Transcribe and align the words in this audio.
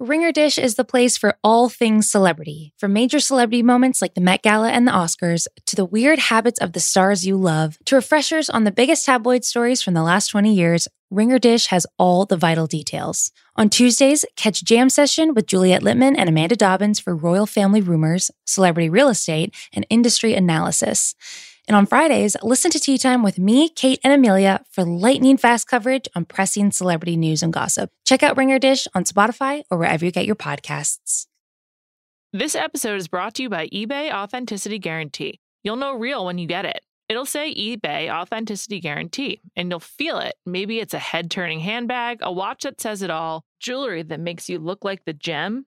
Ringer 0.00 0.32
Dish 0.32 0.58
is 0.58 0.74
the 0.74 0.84
place 0.84 1.16
for 1.16 1.38
all 1.44 1.68
things 1.68 2.10
celebrity, 2.10 2.72
from 2.76 2.92
major 2.92 3.20
celebrity 3.20 3.62
moments 3.62 4.02
like 4.02 4.14
the 4.14 4.20
Met 4.20 4.42
Gala 4.42 4.70
and 4.70 4.88
the 4.88 4.92
Oscars, 4.92 5.46
to 5.66 5.76
the 5.76 5.84
weird 5.84 6.18
habits 6.18 6.58
of 6.60 6.72
the 6.72 6.80
stars 6.80 7.24
you 7.24 7.36
love, 7.36 7.78
to 7.84 7.94
refreshers 7.94 8.50
on 8.50 8.64
the 8.64 8.72
biggest 8.72 9.06
tabloid 9.06 9.44
stories 9.44 9.82
from 9.82 9.94
the 9.94 10.02
last 10.02 10.26
20 10.30 10.52
years. 10.52 10.88
Ringer 11.12 11.38
Dish 11.38 11.66
has 11.66 11.86
all 11.96 12.26
the 12.26 12.36
vital 12.36 12.66
details. 12.66 13.30
On 13.54 13.70
Tuesdays, 13.70 14.24
catch 14.34 14.64
Jam 14.64 14.90
Session 14.90 15.32
with 15.32 15.46
Juliet 15.46 15.82
Littman 15.82 16.16
and 16.18 16.28
Amanda 16.28 16.56
Dobbins 16.56 16.98
for 16.98 17.14
royal 17.14 17.46
family 17.46 17.80
rumors, 17.80 18.32
celebrity 18.44 18.90
real 18.90 19.08
estate, 19.08 19.54
and 19.72 19.86
industry 19.90 20.34
analysis. 20.34 21.14
And 21.66 21.76
on 21.76 21.86
Fridays, 21.86 22.36
listen 22.42 22.70
to 22.72 22.80
Tea 22.80 22.98
Time 22.98 23.22
with 23.22 23.38
me, 23.38 23.70
Kate, 23.70 23.98
and 24.04 24.12
Amelia 24.12 24.64
for 24.70 24.84
lightning 24.84 25.38
fast 25.38 25.66
coverage 25.66 26.06
on 26.14 26.26
pressing 26.26 26.70
celebrity 26.70 27.16
news 27.16 27.42
and 27.42 27.52
gossip. 27.52 27.90
Check 28.04 28.22
out 28.22 28.36
Ringer 28.36 28.58
Dish 28.58 28.86
on 28.94 29.04
Spotify 29.04 29.62
or 29.70 29.78
wherever 29.78 30.04
you 30.04 30.10
get 30.10 30.26
your 30.26 30.36
podcasts. 30.36 31.26
This 32.34 32.54
episode 32.54 32.96
is 32.96 33.08
brought 33.08 33.34
to 33.34 33.44
you 33.44 33.48
by 33.48 33.68
eBay 33.68 34.12
Authenticity 34.12 34.78
Guarantee. 34.78 35.40
You'll 35.62 35.76
know 35.76 35.94
real 35.94 36.26
when 36.26 36.36
you 36.36 36.46
get 36.46 36.66
it. 36.66 36.80
It'll 37.08 37.26
say 37.26 37.54
eBay 37.54 38.10
Authenticity 38.10 38.80
Guarantee, 38.80 39.40
and 39.56 39.70
you'll 39.70 39.80
feel 39.80 40.18
it. 40.18 40.34
Maybe 40.44 40.80
it's 40.80 40.94
a 40.94 40.98
head 40.98 41.30
turning 41.30 41.60
handbag, 41.60 42.18
a 42.22 42.32
watch 42.32 42.64
that 42.64 42.80
says 42.80 43.02
it 43.02 43.10
all, 43.10 43.44
jewelry 43.60 44.02
that 44.02 44.20
makes 44.20 44.48
you 44.48 44.58
look 44.58 44.84
like 44.84 45.04
the 45.04 45.12
gem. 45.12 45.66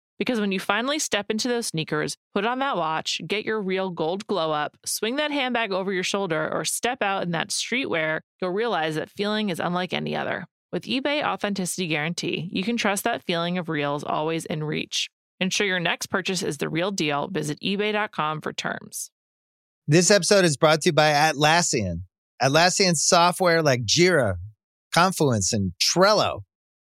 Because 0.21 0.39
when 0.39 0.51
you 0.51 0.59
finally 0.59 0.99
step 0.99 1.31
into 1.31 1.47
those 1.47 1.65
sneakers, 1.65 2.15
put 2.35 2.45
on 2.45 2.59
that 2.59 2.77
watch, 2.77 3.19
get 3.25 3.43
your 3.43 3.59
real 3.59 3.89
gold 3.89 4.27
glow 4.27 4.51
up, 4.51 4.77
swing 4.85 5.15
that 5.15 5.31
handbag 5.31 5.71
over 5.71 5.91
your 5.91 6.03
shoulder, 6.03 6.47
or 6.53 6.63
step 6.63 7.01
out 7.01 7.23
in 7.23 7.31
that 7.31 7.49
streetwear, 7.49 8.19
you'll 8.39 8.51
realize 8.51 8.93
that 8.93 9.09
feeling 9.09 9.49
is 9.49 9.59
unlike 9.59 9.93
any 9.93 10.15
other. 10.15 10.45
With 10.71 10.83
eBay 10.83 11.23
Authenticity 11.23 11.87
Guarantee, 11.87 12.49
you 12.51 12.61
can 12.61 12.77
trust 12.77 13.03
that 13.05 13.23
feeling 13.23 13.57
of 13.57 13.67
real 13.67 13.95
is 13.95 14.03
always 14.03 14.45
in 14.45 14.63
reach. 14.63 15.09
Ensure 15.39 15.65
your 15.65 15.79
next 15.79 16.05
purchase 16.05 16.43
is 16.43 16.59
the 16.59 16.69
real 16.69 16.91
deal. 16.91 17.27
Visit 17.27 17.59
eBay.com 17.59 18.41
for 18.41 18.53
terms. 18.53 19.09
This 19.87 20.11
episode 20.11 20.45
is 20.45 20.55
brought 20.55 20.81
to 20.81 20.89
you 20.89 20.93
by 20.93 21.13
Atlassian. 21.13 22.03
Atlassian 22.39 22.95
software 22.95 23.63
like 23.63 23.85
Jira, 23.85 24.35
Confluence, 24.93 25.51
and 25.51 25.71
Trello 25.81 26.41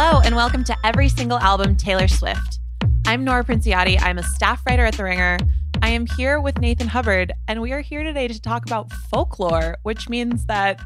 Hello, 0.00 0.20
and 0.20 0.36
welcome 0.36 0.62
to 0.62 0.76
Every 0.84 1.08
Single 1.08 1.40
Album 1.40 1.74
Taylor 1.74 2.06
Swift. 2.06 2.60
I'm 3.04 3.24
Nora 3.24 3.42
Princiotti. 3.42 4.00
I'm 4.00 4.16
a 4.16 4.22
staff 4.22 4.62
writer 4.64 4.84
at 4.84 4.96
The 4.96 5.02
Ringer. 5.02 5.38
I 5.82 5.88
am 5.88 6.06
here 6.06 6.40
with 6.40 6.60
Nathan 6.60 6.86
Hubbard, 6.86 7.32
and 7.48 7.60
we 7.60 7.72
are 7.72 7.80
here 7.80 8.04
today 8.04 8.28
to 8.28 8.40
talk 8.40 8.64
about 8.64 8.92
folklore, 9.10 9.76
which 9.82 10.08
means 10.08 10.46
that 10.46 10.80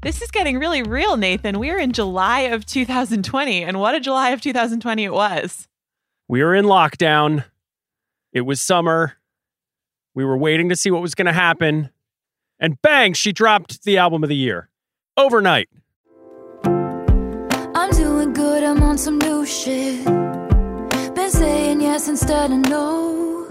this 0.00 0.22
is 0.22 0.30
getting 0.30 0.58
really 0.58 0.82
real, 0.82 1.18
Nathan. 1.18 1.58
We 1.58 1.68
are 1.72 1.78
in 1.78 1.92
July 1.92 2.40
of 2.40 2.64
2020, 2.64 3.62
and 3.62 3.80
what 3.80 3.94
a 3.94 4.00
July 4.00 4.30
of 4.30 4.40
2020 4.40 5.04
it 5.04 5.12
was. 5.12 5.68
We 6.26 6.42
were 6.42 6.54
in 6.54 6.64
lockdown. 6.64 7.44
It 8.32 8.46
was 8.46 8.62
summer. 8.62 9.18
We 10.14 10.24
were 10.24 10.38
waiting 10.38 10.70
to 10.70 10.76
see 10.76 10.90
what 10.90 11.02
was 11.02 11.14
going 11.14 11.26
to 11.26 11.34
happen. 11.34 11.90
And 12.58 12.80
bang, 12.80 13.12
she 13.12 13.30
dropped 13.30 13.84
the 13.84 13.98
album 13.98 14.22
of 14.22 14.30
the 14.30 14.36
year 14.36 14.70
overnight. 15.18 15.68
Good, 18.34 18.64
I'm 18.64 18.82
on 18.82 18.98
some 18.98 19.18
new 19.18 19.46
shit. 19.46 20.04
Been 20.04 21.30
saying 21.30 21.80
yes 21.80 22.08
instead 22.08 22.50
of 22.50 22.58
no. 22.68 23.46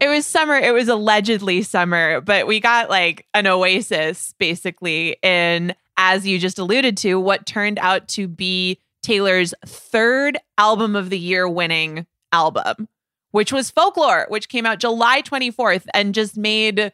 It 0.00 0.08
was 0.08 0.24
summer. 0.24 0.54
It 0.54 0.72
was 0.72 0.88
allegedly 0.88 1.62
summer, 1.62 2.20
but 2.20 2.46
we 2.46 2.60
got 2.60 2.88
like 2.88 3.26
an 3.34 3.48
oasis 3.48 4.34
basically 4.38 5.16
in, 5.20 5.74
as 5.96 6.24
you 6.24 6.38
just 6.38 6.60
alluded 6.60 6.96
to, 6.98 7.18
what 7.18 7.44
turned 7.44 7.80
out 7.80 8.06
to 8.08 8.28
be 8.28 8.78
Taylor's 9.02 9.52
third 9.66 10.38
album 10.58 10.94
of 10.94 11.10
the 11.10 11.18
year 11.18 11.48
winning 11.48 12.06
album, 12.32 12.88
which 13.32 13.52
was 13.52 13.70
Folklore, 13.70 14.26
which 14.28 14.48
came 14.48 14.64
out 14.64 14.78
July 14.78 15.22
24th 15.22 15.86
and 15.92 16.14
just 16.14 16.36
made 16.36 16.92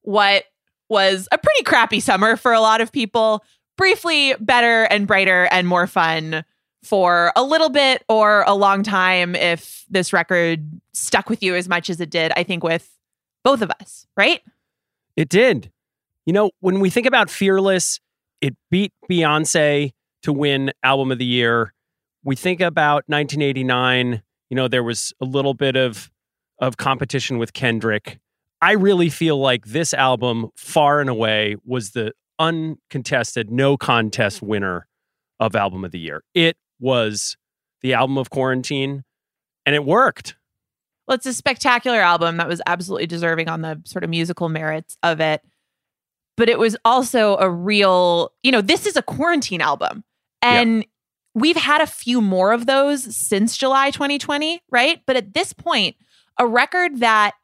what 0.00 0.44
was 0.88 1.28
a 1.30 1.36
pretty 1.36 1.64
crappy 1.64 2.00
summer 2.00 2.38
for 2.38 2.54
a 2.54 2.60
lot 2.60 2.80
of 2.80 2.92
people 2.92 3.44
briefly 3.76 4.34
better 4.40 4.84
and 4.84 5.06
brighter 5.06 5.48
and 5.50 5.66
more 5.66 5.86
fun 5.86 6.44
for 6.82 7.32
a 7.34 7.42
little 7.42 7.70
bit 7.70 8.04
or 8.08 8.44
a 8.46 8.54
long 8.54 8.82
time 8.82 9.34
if 9.34 9.84
this 9.88 10.12
record 10.12 10.68
stuck 10.92 11.30
with 11.30 11.42
you 11.42 11.54
as 11.54 11.68
much 11.68 11.88
as 11.88 12.00
it 12.00 12.10
did, 12.10 12.32
I 12.36 12.42
think, 12.42 12.62
with 12.62 12.90
both 13.42 13.62
of 13.62 13.70
us, 13.80 14.06
right? 14.16 14.42
It 15.16 15.28
did. 15.28 15.72
You 16.26 16.32
know, 16.32 16.50
when 16.60 16.80
we 16.80 16.90
think 16.90 17.06
about 17.06 17.30
Fearless, 17.30 18.00
it 18.40 18.54
beat 18.70 18.92
Beyonce 19.10 19.92
to 20.22 20.32
win 20.32 20.72
Album 20.82 21.12
of 21.12 21.18
the 21.18 21.24
Year. 21.24 21.72
We 22.22 22.36
think 22.36 22.60
about 22.60 23.04
1989, 23.06 24.22
you 24.50 24.56
know, 24.56 24.68
there 24.68 24.82
was 24.82 25.12
a 25.20 25.24
little 25.24 25.54
bit 25.54 25.76
of 25.76 26.10
of 26.60 26.76
competition 26.76 27.38
with 27.38 27.52
Kendrick. 27.52 28.18
I 28.62 28.72
really 28.72 29.10
feel 29.10 29.38
like 29.38 29.66
this 29.66 29.92
album, 29.92 30.50
far 30.56 31.00
and 31.00 31.10
away, 31.10 31.56
was 31.64 31.90
the 31.90 32.12
uncontested, 32.38 33.50
no 33.50 33.76
contest 33.76 34.38
mm-hmm. 34.38 34.46
winner 34.46 34.86
of 35.40 35.54
Album 35.56 35.84
of 35.84 35.92
the 35.92 35.98
Year. 35.98 36.22
It 36.34 36.56
was 36.80 37.36
the 37.82 37.94
album 37.94 38.18
of 38.18 38.30
quarantine, 38.30 39.04
and 39.66 39.74
it 39.74 39.84
worked. 39.84 40.36
Well, 41.06 41.16
it's 41.16 41.26
a 41.26 41.34
spectacular 41.34 42.00
album 42.00 42.38
that 42.38 42.48
was 42.48 42.62
absolutely 42.66 43.06
deserving 43.06 43.48
on 43.48 43.60
the 43.60 43.80
sort 43.84 44.04
of 44.04 44.10
musical 44.10 44.48
merits 44.48 44.96
of 45.02 45.20
it. 45.20 45.42
But 46.36 46.48
it 46.48 46.58
was 46.58 46.76
also 46.84 47.36
a 47.36 47.48
real, 47.48 48.32
you 48.42 48.50
know, 48.50 48.60
this 48.60 48.86
is 48.86 48.96
a 48.96 49.02
quarantine 49.02 49.60
album. 49.60 50.02
And 50.42 50.78
yep. 50.78 50.86
we've 51.34 51.56
had 51.56 51.80
a 51.80 51.86
few 51.86 52.20
more 52.20 52.52
of 52.52 52.66
those 52.66 53.14
since 53.14 53.56
July 53.56 53.90
2020, 53.90 54.62
right? 54.70 55.00
But 55.06 55.16
at 55.16 55.34
this 55.34 55.52
point, 55.52 55.96
a 56.38 56.46
record 56.46 57.00
that 57.00 57.34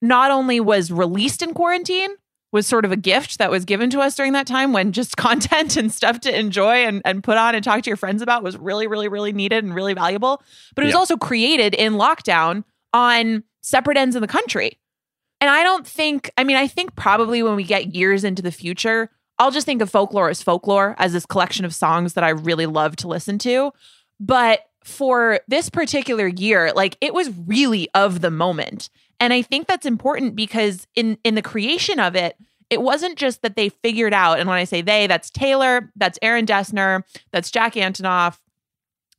not 0.00 0.30
only 0.30 0.60
was 0.60 0.92
released 0.92 1.42
in 1.42 1.52
quarantine, 1.52 2.10
was 2.52 2.66
sort 2.66 2.84
of 2.84 2.92
a 2.92 2.96
gift 2.96 3.38
that 3.38 3.50
was 3.50 3.64
given 3.64 3.90
to 3.90 4.00
us 4.00 4.14
during 4.14 4.32
that 4.32 4.46
time 4.46 4.72
when 4.72 4.92
just 4.92 5.16
content 5.16 5.76
and 5.76 5.92
stuff 5.92 6.20
to 6.20 6.38
enjoy 6.38 6.84
and, 6.84 7.02
and 7.04 7.22
put 7.22 7.36
on 7.36 7.54
and 7.54 7.64
talk 7.64 7.82
to 7.82 7.90
your 7.90 7.96
friends 7.96 8.22
about 8.22 8.42
was 8.42 8.56
really, 8.56 8.86
really, 8.86 9.08
really 9.08 9.32
needed 9.32 9.64
and 9.64 9.74
really 9.74 9.94
valuable. 9.94 10.42
But 10.74 10.82
it 10.82 10.86
was 10.86 10.94
yeah. 10.94 10.98
also 10.98 11.16
created 11.16 11.74
in 11.74 11.94
lockdown 11.94 12.64
on 12.92 13.44
separate 13.62 13.96
ends 13.96 14.16
of 14.16 14.22
the 14.22 14.28
country. 14.28 14.78
And 15.40 15.50
I 15.50 15.62
don't 15.62 15.86
think, 15.86 16.30
I 16.38 16.44
mean, 16.44 16.56
I 16.56 16.66
think 16.66 16.96
probably 16.96 17.42
when 17.42 17.56
we 17.56 17.64
get 17.64 17.94
years 17.94 18.24
into 18.24 18.40
the 18.42 18.52
future, 18.52 19.10
I'll 19.38 19.50
just 19.50 19.66
think 19.66 19.82
of 19.82 19.90
folklore 19.90 20.30
as 20.30 20.42
folklore, 20.42 20.94
as 20.98 21.12
this 21.12 21.26
collection 21.26 21.64
of 21.64 21.74
songs 21.74 22.14
that 22.14 22.24
I 22.24 22.30
really 22.30 22.64
love 22.64 22.96
to 22.96 23.08
listen 23.08 23.38
to. 23.40 23.72
But 24.18 24.60
for 24.86 25.40
this 25.48 25.68
particular 25.68 26.28
year, 26.28 26.72
like 26.72 26.96
it 27.00 27.12
was 27.12 27.30
really 27.46 27.88
of 27.94 28.20
the 28.20 28.30
moment. 28.30 28.88
And 29.18 29.32
I 29.32 29.42
think 29.42 29.66
that's 29.66 29.86
important 29.86 30.36
because 30.36 30.86
in 30.94 31.18
in 31.24 31.34
the 31.34 31.42
creation 31.42 31.98
of 31.98 32.14
it, 32.14 32.36
it 32.70 32.82
wasn't 32.82 33.16
just 33.16 33.42
that 33.42 33.56
they 33.56 33.68
figured 33.68 34.14
out, 34.14 34.38
and 34.38 34.48
when 34.48 34.58
I 34.58 34.64
say 34.64 34.82
they, 34.82 35.06
that's 35.06 35.30
Taylor, 35.30 35.90
that's 35.96 36.18
Aaron 36.22 36.46
Dessner, 36.46 37.02
that's 37.32 37.50
Jack 37.50 37.74
Antonoff, 37.74 38.38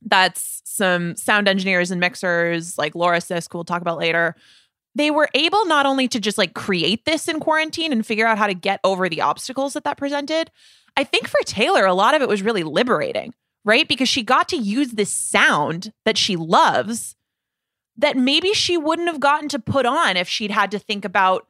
that's 0.02 0.62
some 0.64 1.16
sound 1.16 1.48
engineers 1.48 1.92
and 1.92 2.00
mixers 2.00 2.78
like 2.78 2.96
Laura 2.96 3.18
Sisk, 3.18 3.54
we'll 3.54 3.64
talk 3.64 3.82
about 3.82 3.98
later. 3.98 4.36
They 4.96 5.12
were 5.12 5.30
able 5.34 5.66
not 5.66 5.86
only 5.86 6.08
to 6.08 6.20
just 6.20 6.38
like 6.38 6.54
create 6.54 7.06
this 7.06 7.28
in 7.28 7.40
quarantine 7.40 7.92
and 7.92 8.06
figure 8.06 8.26
out 8.26 8.38
how 8.38 8.48
to 8.48 8.54
get 8.54 8.80
over 8.84 9.10
the 9.10 9.22
obstacles 9.22 9.74
that 9.74 9.84
that 9.84 9.98
presented. 9.98 10.50
I 10.96 11.04
think 11.04 11.28
for 11.28 11.40
Taylor, 11.46 11.86
a 11.86 11.94
lot 11.94 12.16
of 12.16 12.22
it 12.22 12.28
was 12.28 12.42
really 12.42 12.64
liberating 12.64 13.34
right? 13.68 13.88
Because 13.88 14.08
she 14.08 14.24
got 14.24 14.48
to 14.50 14.56
use 14.56 14.94
this 14.94 15.12
sound 15.12 15.92
that 16.06 16.18
she 16.18 16.36
loves 16.38 17.16
that 17.98 18.16
maybe 18.16 18.54
she 18.54 18.78
wouldn't 18.78 19.10
have 19.10 19.20
gotten 19.20 19.50
to 19.50 19.60
put 19.60 19.86
on 19.86 20.16
if 20.16 20.30
she'd 20.30 20.52
had 20.52 20.72
to 20.72 20.80
think 20.80 21.04
about 21.04 21.48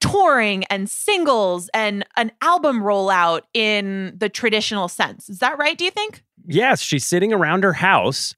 touring 0.00 0.62
and 0.64 0.88
singles 0.88 1.68
and 1.74 2.06
an 2.16 2.30
album 2.40 2.80
rollout 2.82 3.40
in 3.52 4.14
the 4.16 4.28
traditional 4.28 4.86
sense. 4.86 5.28
Is 5.28 5.40
that 5.40 5.58
right, 5.58 5.76
do 5.76 5.84
you 5.84 5.90
think? 5.90 6.22
Yes, 6.46 6.80
she's 6.80 7.04
sitting 7.04 7.32
around 7.32 7.64
her 7.64 7.72
house 7.72 8.36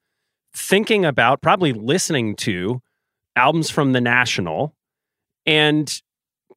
thinking 0.54 1.04
about, 1.04 1.42
probably 1.42 1.72
listening 1.72 2.36
to 2.36 2.80
albums 3.36 3.68
from 3.68 3.92
the 3.92 4.00
National 4.00 4.74
and 5.44 6.00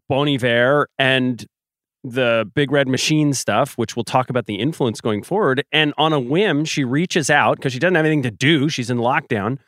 Bon 0.07 0.29
Iver 0.29 0.87
and 0.97 1.45
the 2.03 2.49
Big 2.53 2.71
Red 2.71 2.87
Machine 2.87 3.33
stuff, 3.33 3.77
which 3.77 3.95
we'll 3.95 4.03
talk 4.03 4.29
about 4.29 4.45
the 4.45 4.55
influence 4.55 4.99
going 4.99 5.23
forward. 5.23 5.63
And 5.71 5.93
on 5.97 6.11
a 6.11 6.19
whim, 6.19 6.65
she 6.65 6.83
reaches 6.83 7.29
out 7.29 7.57
because 7.57 7.73
she 7.73 7.79
doesn't 7.79 7.95
have 7.95 8.05
anything 8.05 8.23
to 8.23 8.31
do. 8.31 8.69
She's 8.69 8.89
in 8.89 8.97
lockdown. 8.97 9.59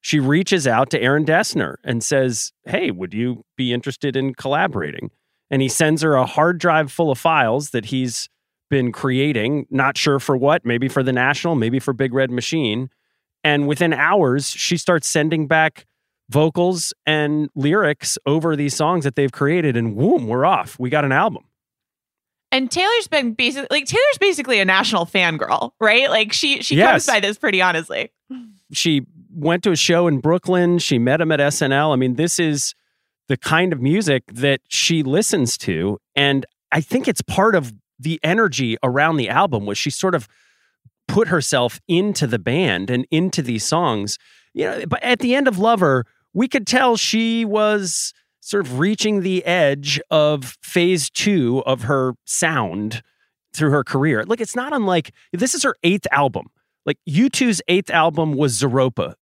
She 0.00 0.20
reaches 0.20 0.66
out 0.66 0.90
to 0.90 1.00
Aaron 1.00 1.24
Dessner 1.24 1.76
and 1.84 2.02
says, 2.02 2.52
Hey, 2.64 2.90
would 2.90 3.14
you 3.14 3.44
be 3.56 3.72
interested 3.72 4.16
in 4.16 4.34
collaborating? 4.34 5.10
And 5.50 5.62
he 5.62 5.68
sends 5.68 6.02
her 6.02 6.14
a 6.14 6.26
hard 6.26 6.58
drive 6.58 6.90
full 6.90 7.10
of 7.10 7.18
files 7.18 7.70
that 7.70 7.86
he's 7.86 8.28
been 8.70 8.90
creating, 8.90 9.66
not 9.70 9.96
sure 9.96 10.18
for 10.18 10.36
what, 10.36 10.64
maybe 10.64 10.88
for 10.88 11.02
the 11.02 11.12
National, 11.12 11.54
maybe 11.54 11.78
for 11.78 11.92
Big 11.92 12.12
Red 12.12 12.30
Machine. 12.30 12.90
And 13.42 13.68
within 13.68 13.92
hours, 13.92 14.48
she 14.48 14.76
starts 14.76 15.08
sending 15.08 15.46
back 15.46 15.86
vocals 16.30 16.94
and 17.04 17.50
lyrics 17.54 18.16
over 18.24 18.56
these 18.56 18.74
songs 18.74 19.04
that 19.04 19.16
they've 19.16 19.32
created. 19.32 19.76
And 19.76 19.98
whoom, 19.98 20.26
we're 20.26 20.46
off. 20.46 20.78
We 20.78 20.88
got 20.88 21.04
an 21.04 21.12
album. 21.12 21.44
And 22.54 22.70
Taylor's 22.70 23.08
been 23.08 23.34
basically 23.34 23.66
like 23.70 23.86
Taylor's 23.86 24.18
basically 24.20 24.60
a 24.60 24.64
national 24.64 25.06
fangirl, 25.06 25.72
right? 25.80 26.08
Like 26.08 26.32
she 26.32 26.62
she 26.62 26.76
Yes. 26.76 26.90
comes 26.90 27.06
by 27.06 27.20
this 27.20 27.36
pretty 27.36 27.60
honestly. 27.60 28.12
She 28.72 29.02
went 29.34 29.64
to 29.64 29.72
a 29.72 29.76
show 29.76 30.06
in 30.06 30.20
Brooklyn. 30.20 30.78
She 30.78 30.98
met 30.98 31.20
him 31.20 31.32
at 31.32 31.40
SNL. 31.40 31.92
I 31.92 31.96
mean, 31.96 32.14
this 32.14 32.38
is 32.38 32.74
the 33.28 33.36
kind 33.36 33.72
of 33.72 33.82
music 33.82 34.22
that 34.32 34.60
she 34.68 35.02
listens 35.02 35.58
to. 35.58 35.98
And 36.14 36.46
I 36.70 36.80
think 36.80 37.08
it's 37.08 37.22
part 37.22 37.54
of 37.56 37.72
the 37.98 38.20
energy 38.22 38.76
around 38.82 39.16
the 39.16 39.28
album 39.28 39.66
was 39.66 39.76
she 39.76 39.90
sort 39.90 40.14
of 40.14 40.28
put 41.08 41.28
herself 41.28 41.80
into 41.88 42.26
the 42.26 42.38
band 42.38 42.88
and 42.90 43.06
into 43.10 43.42
these 43.42 43.64
songs. 43.64 44.18
You 44.52 44.66
know, 44.66 44.84
but 44.86 45.02
at 45.02 45.18
the 45.18 45.34
end 45.34 45.48
of 45.48 45.58
Lover, 45.58 46.04
we 46.32 46.46
could 46.48 46.66
tell 46.66 46.96
she 46.96 47.44
was 47.44 48.12
sort 48.44 48.66
of 48.66 48.78
reaching 48.78 49.22
the 49.22 49.42
edge 49.46 49.98
of 50.10 50.58
phase 50.62 51.08
two 51.08 51.62
of 51.64 51.84
her 51.84 52.12
sound 52.26 53.02
through 53.54 53.70
her 53.70 53.82
career. 53.82 54.22
Look, 54.26 54.38
it's 54.38 54.54
not 54.54 54.74
unlike 54.74 55.12
this 55.32 55.54
is 55.54 55.62
her 55.62 55.74
eighth 55.82 56.06
album. 56.12 56.48
Like 56.84 56.98
U2's 57.08 57.62
eighth 57.68 57.88
album 57.88 58.34
was 58.34 58.60
Zooropa. 58.60 59.14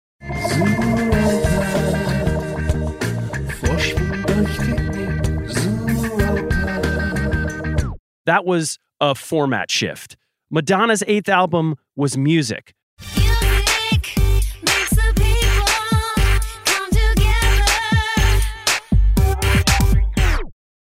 That 8.24 8.44
was 8.46 8.78
a 9.00 9.14
format 9.14 9.70
shift. 9.70 10.16
Madonna's 10.50 11.04
eighth 11.06 11.28
album 11.28 11.74
was 11.94 12.16
music. 12.16 12.72
Music 12.72 12.74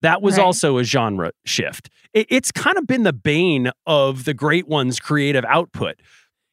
That 0.02 0.22
was 0.22 0.36
Right. 0.38 0.44
also 0.44 0.78
a 0.78 0.84
genre 0.84 1.32
shift. 1.44 1.88
It- 2.12 2.26
it's 2.30 2.52
kind 2.52 2.76
of 2.78 2.86
been 2.86 3.02
the 3.02 3.12
bane 3.12 3.70
of 3.86 4.24
the 4.24 4.34
great 4.34 4.68
one's 4.68 5.00
creative 5.00 5.44
output. 5.46 5.96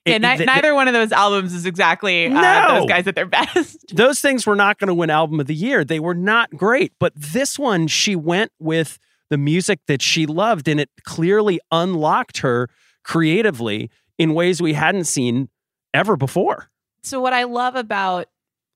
Yeah, 0.06 0.16
It- 0.16 0.22
ni- 0.22 0.38
th- 0.38 0.48
neither 0.48 0.74
one 0.76 0.88
of 0.88 0.94
those 0.94 1.12
albums 1.12 1.54
is 1.54 1.66
exactly 1.66 2.28
uh, 2.28 2.80
those 2.80 2.88
guys 2.90 3.08
at 3.08 3.16
their 3.16 3.26
best. 3.56 3.78
those 3.96 4.20
things 4.20 4.46
were 4.46 4.56
not 4.56 4.78
going 4.80 4.88
to 4.90 4.94
win 4.94 5.10
album 5.10 5.40
of 5.40 5.48
the 5.48 5.56
year. 5.56 5.84
They 5.86 6.00
were 6.00 6.16
not 6.16 6.50
great, 6.52 6.92
but 7.00 7.14
this 7.16 7.58
one 7.60 7.88
she 7.88 8.16
went 8.16 8.52
with 8.60 9.00
the 9.30 9.38
music 9.38 9.80
that 9.88 10.02
she 10.02 10.26
loved 10.26 10.68
and 10.68 10.80
it 10.80 10.90
clearly 11.06 11.60
unlocked 11.72 12.40
her 12.40 12.70
creatively 13.04 13.90
in 14.18 14.34
ways 14.34 14.62
we 14.62 14.74
hadn't 14.74 15.06
seen 15.06 15.50
ever 15.94 16.16
before. 16.16 16.70
So 17.04 17.20
what 17.22 17.34
I 17.34 17.44
love 17.44 17.76
about 17.76 18.28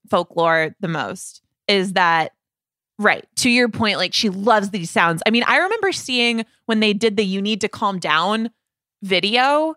folklore 0.10 0.76
the 0.80 0.88
most 0.88 1.42
is 1.68 1.94
that 1.94 2.32
right, 3.00 3.26
to 3.38 3.50
your 3.50 3.70
point 3.70 3.98
like 3.98 4.14
she 4.14 4.30
loves 4.30 4.70
these 4.70 4.92
sounds. 4.92 5.22
I 5.26 5.30
mean, 5.30 5.44
I 5.46 5.58
remember 5.58 5.92
seeing 5.92 6.46
when 6.66 6.80
they 6.80 6.94
did 6.94 7.18
the 7.18 7.26
you 7.26 7.42
need 7.42 7.62
to 7.62 7.70
calm 7.70 8.00
down 8.00 8.50
video. 9.02 9.76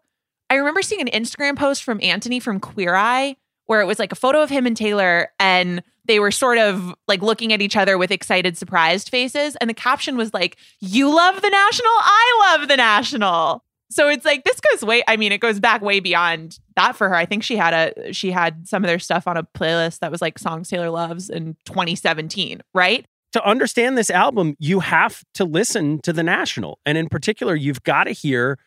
I 0.48 0.56
remember 0.56 0.82
seeing 0.82 1.00
an 1.00 1.22
Instagram 1.22 1.56
post 1.56 1.84
from 1.84 2.00
Anthony 2.02 2.40
from 2.40 2.60
Queer 2.60 2.94
Eye 2.94 3.36
where 3.70 3.80
it 3.80 3.86
was 3.86 4.00
like 4.00 4.10
a 4.10 4.16
photo 4.16 4.42
of 4.42 4.50
him 4.50 4.66
and 4.66 4.76
Taylor 4.76 5.30
and 5.38 5.80
they 6.06 6.18
were 6.18 6.32
sort 6.32 6.58
of 6.58 6.92
like 7.06 7.22
looking 7.22 7.52
at 7.52 7.62
each 7.62 7.76
other 7.76 7.96
with 7.96 8.10
excited 8.10 8.58
surprised 8.58 9.08
faces 9.10 9.54
and 9.60 9.70
the 9.70 9.74
caption 9.74 10.16
was 10.16 10.34
like 10.34 10.56
you 10.80 11.08
love 11.08 11.40
the 11.40 11.48
national 11.48 11.92
I 11.92 12.56
love 12.58 12.66
the 12.66 12.76
national 12.76 13.64
so 13.88 14.08
it's 14.08 14.24
like 14.24 14.42
this 14.42 14.58
goes 14.58 14.82
way 14.84 15.04
I 15.06 15.16
mean 15.16 15.30
it 15.30 15.38
goes 15.38 15.60
back 15.60 15.82
way 15.82 16.00
beyond 16.00 16.58
that 16.74 16.96
for 16.96 17.08
her 17.08 17.14
I 17.14 17.26
think 17.26 17.44
she 17.44 17.56
had 17.56 17.72
a 17.72 18.12
she 18.12 18.32
had 18.32 18.66
some 18.66 18.82
of 18.82 18.88
their 18.88 18.98
stuff 18.98 19.28
on 19.28 19.36
a 19.36 19.44
playlist 19.44 20.00
that 20.00 20.10
was 20.10 20.20
like 20.20 20.36
songs 20.36 20.68
Taylor 20.68 20.90
loves 20.90 21.30
in 21.30 21.56
2017 21.66 22.62
right 22.74 23.06
To 23.32 23.44
understand 23.46 23.96
this 23.96 24.10
album, 24.10 24.56
you 24.58 24.80
have 24.80 25.22
to 25.34 25.44
listen 25.44 26.00
to 26.02 26.12
the 26.12 26.24
National. 26.24 26.80
And 26.84 26.98
in 26.98 27.08
particular, 27.08 27.54
you've 27.54 27.84
got 27.84 28.04
to 28.04 28.10
hear 28.10 28.58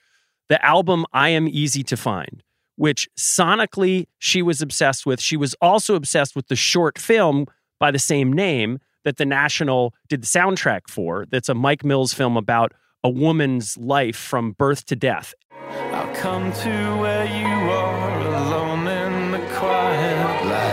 the 0.47 0.63
album 0.65 1.05
I 1.11 1.29
Am 1.29 1.49
Easy 1.49 1.83
to 1.83 1.97
Find, 1.97 2.43
which 2.77 3.09
sonically 3.17 4.07
she 4.19 4.41
was 4.41 4.61
obsessed 4.61 5.05
with. 5.05 5.19
She 5.19 5.35
was 5.35 5.53
also 5.61 5.95
obsessed 5.95 6.35
with 6.35 6.47
the 6.47 6.55
short 6.55 6.97
film 6.97 7.45
by 7.77 7.91
the 7.91 7.99
same 7.99 8.31
name 8.31 8.79
that 9.03 9.17
the 9.17 9.25
National 9.25 9.93
did 10.07 10.23
the 10.23 10.27
soundtrack 10.27 10.87
for. 10.87 11.25
That's 11.29 11.49
a 11.49 11.53
Mike 11.53 11.83
Mills 11.83 12.13
film 12.13 12.37
about 12.37 12.73
a 13.03 13.09
woman's 13.09 13.77
life 13.77 14.15
from 14.15 14.53
birth 14.53 14.85
to 14.85 14.95
death. 14.95 15.33
I'll 15.51 16.15
come 16.15 16.53
to 16.53 16.97
where 17.01 17.25
you 17.25 17.71
are 17.71 18.21
alone 18.21 18.87
in 18.87 19.31
the 19.31 19.39
quiet 19.55 20.45
light. 20.45 20.72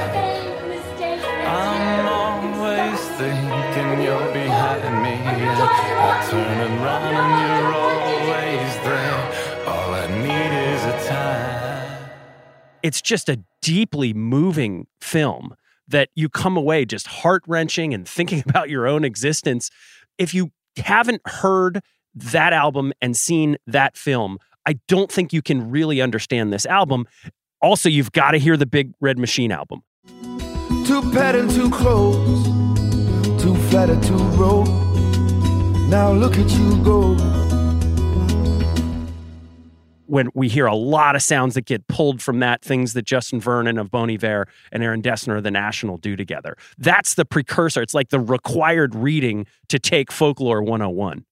You're 4.78 5.00
me. 5.02 5.14
I 5.24 6.26
turn 6.30 6.40
and 6.40 6.82
run 6.82 7.02
and 7.02 7.62
you're 7.62 7.74
always 7.74 8.74
there. 8.84 9.66
All 9.66 9.94
I 9.94 10.06
need 10.22 10.74
is 10.74 10.84
a 10.84 11.08
time. 11.08 12.10
it's 12.82 13.02
just 13.02 13.28
a 13.28 13.38
deeply 13.62 14.12
moving 14.14 14.86
film 15.00 15.54
that 15.88 16.08
you 16.14 16.28
come 16.28 16.56
away 16.56 16.84
just 16.84 17.06
heart 17.06 17.42
wrenching 17.46 17.92
and 17.92 18.08
thinking 18.08 18.42
about 18.48 18.70
your 18.70 18.86
own 18.86 19.04
existence. 19.04 19.70
If 20.18 20.34
you 20.34 20.52
haven't 20.76 21.22
heard 21.26 21.80
that 22.14 22.52
album 22.52 22.92
and 23.00 23.16
seen 23.16 23.56
that 23.66 23.96
film, 23.96 24.38
I 24.66 24.78
don't 24.88 25.10
think 25.10 25.32
you 25.32 25.42
can 25.42 25.70
really 25.70 26.00
understand 26.00 26.52
this 26.52 26.66
album. 26.66 27.06
Also, 27.60 27.88
you've 27.88 28.12
got 28.12 28.32
to 28.32 28.38
hear 28.38 28.56
the 28.56 28.66
Big 28.66 28.92
Red 29.00 29.18
Machine 29.18 29.52
album. 29.52 29.82
Too 30.86 31.02
pet 31.12 31.36
and 31.36 31.50
too 31.50 31.70
close, 31.70 32.46
too 33.70 33.76
flat 33.78 33.90
and. 33.90 34.64
Now 35.88 36.12
look 36.12 36.36
at 36.38 36.50
you 36.52 36.82
go. 36.84 37.16
when 40.06 40.28
we 40.34 40.48
hear 40.48 40.66
a 40.66 40.74
lot 40.74 41.14
of 41.14 41.22
sounds 41.22 41.54
that 41.54 41.66
get 41.66 41.86
pulled 41.86 42.20
from 42.20 42.40
that, 42.40 42.62
things 42.62 42.94
that 42.94 43.02
Justin 43.04 43.40
Vernon 43.40 43.78
of 43.78 43.92
Bon 43.92 44.10
Iver 44.10 44.48
and 44.72 44.82
Aaron 44.82 45.00
Dessner 45.02 45.36
of 45.36 45.44
The 45.44 45.52
National 45.52 45.98
do 45.98 46.16
together. 46.16 46.56
That's 46.78 47.14
the 47.14 47.24
precursor. 47.24 47.80
It's 47.80 47.94
like 47.94 48.08
the 48.08 48.18
required 48.18 48.96
reading 48.96 49.46
to 49.68 49.78
take 49.78 50.10
Folklore 50.10 50.62
101. 50.64 51.24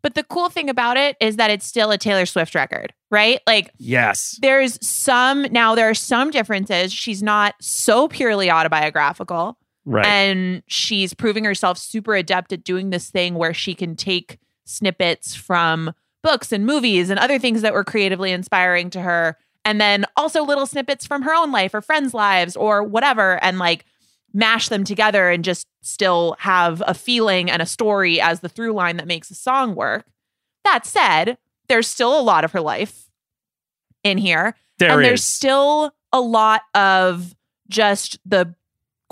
but 0.00 0.14
the 0.14 0.22
cool 0.22 0.48
thing 0.48 0.70
about 0.70 0.96
it 0.96 1.16
is 1.18 1.34
that 1.36 1.50
it's 1.50 1.66
still 1.66 1.90
a 1.90 1.98
Taylor 1.98 2.24
Swift 2.26 2.54
record 2.54 2.92
right 3.10 3.40
like 3.48 3.70
Yes. 3.78 4.38
there's 4.42 4.78
some 4.86 5.42
now 5.50 5.74
there 5.74 5.88
are 5.90 5.94
some 5.94 6.30
differences 6.30 6.92
she's 6.92 7.20
not 7.22 7.54
so 7.60 8.06
purely 8.06 8.48
autobiographical 8.50 9.58
Right. 9.86 10.06
and 10.06 10.62
she's 10.66 11.12
proving 11.12 11.44
herself 11.44 11.76
super 11.78 12.14
adept 12.14 12.52
at 12.52 12.64
doing 12.64 12.90
this 12.90 13.10
thing 13.10 13.34
where 13.34 13.52
she 13.52 13.74
can 13.74 13.96
take 13.96 14.38
snippets 14.64 15.34
from 15.34 15.92
books 16.22 16.52
and 16.52 16.64
movies 16.64 17.10
and 17.10 17.20
other 17.20 17.38
things 17.38 17.60
that 17.62 17.74
were 17.74 17.84
creatively 17.84 18.30
inspiring 18.32 18.88
to 18.90 19.00
her 19.02 19.36
and 19.66 19.78
then 19.80 20.06
also 20.16 20.42
little 20.42 20.64
snippets 20.66 21.06
from 21.06 21.20
her 21.22 21.34
own 21.34 21.52
life 21.52 21.74
or 21.74 21.82
friends 21.82 22.14
lives 22.14 22.56
or 22.56 22.82
whatever 22.82 23.42
and 23.44 23.58
like 23.58 23.84
mash 24.32 24.68
them 24.70 24.84
together 24.84 25.28
and 25.28 25.44
just 25.44 25.66
still 25.82 26.34
have 26.38 26.82
a 26.86 26.94
feeling 26.94 27.50
and 27.50 27.60
a 27.60 27.66
story 27.66 28.20
as 28.20 28.40
the 28.40 28.48
through 28.48 28.72
line 28.72 28.96
that 28.96 29.06
makes 29.06 29.30
a 29.30 29.34
song 29.34 29.74
work 29.74 30.06
that 30.64 30.86
said 30.86 31.36
there's 31.68 31.86
still 31.86 32.18
a 32.18 32.22
lot 32.22 32.42
of 32.42 32.52
her 32.52 32.60
life 32.62 33.10
in 34.02 34.16
here 34.18 34.54
There 34.78 34.90
and 34.90 35.02
is. 35.02 35.06
there's 35.06 35.24
still 35.24 35.94
a 36.10 36.20
lot 36.22 36.62
of 36.74 37.34
just 37.68 38.18
the 38.24 38.54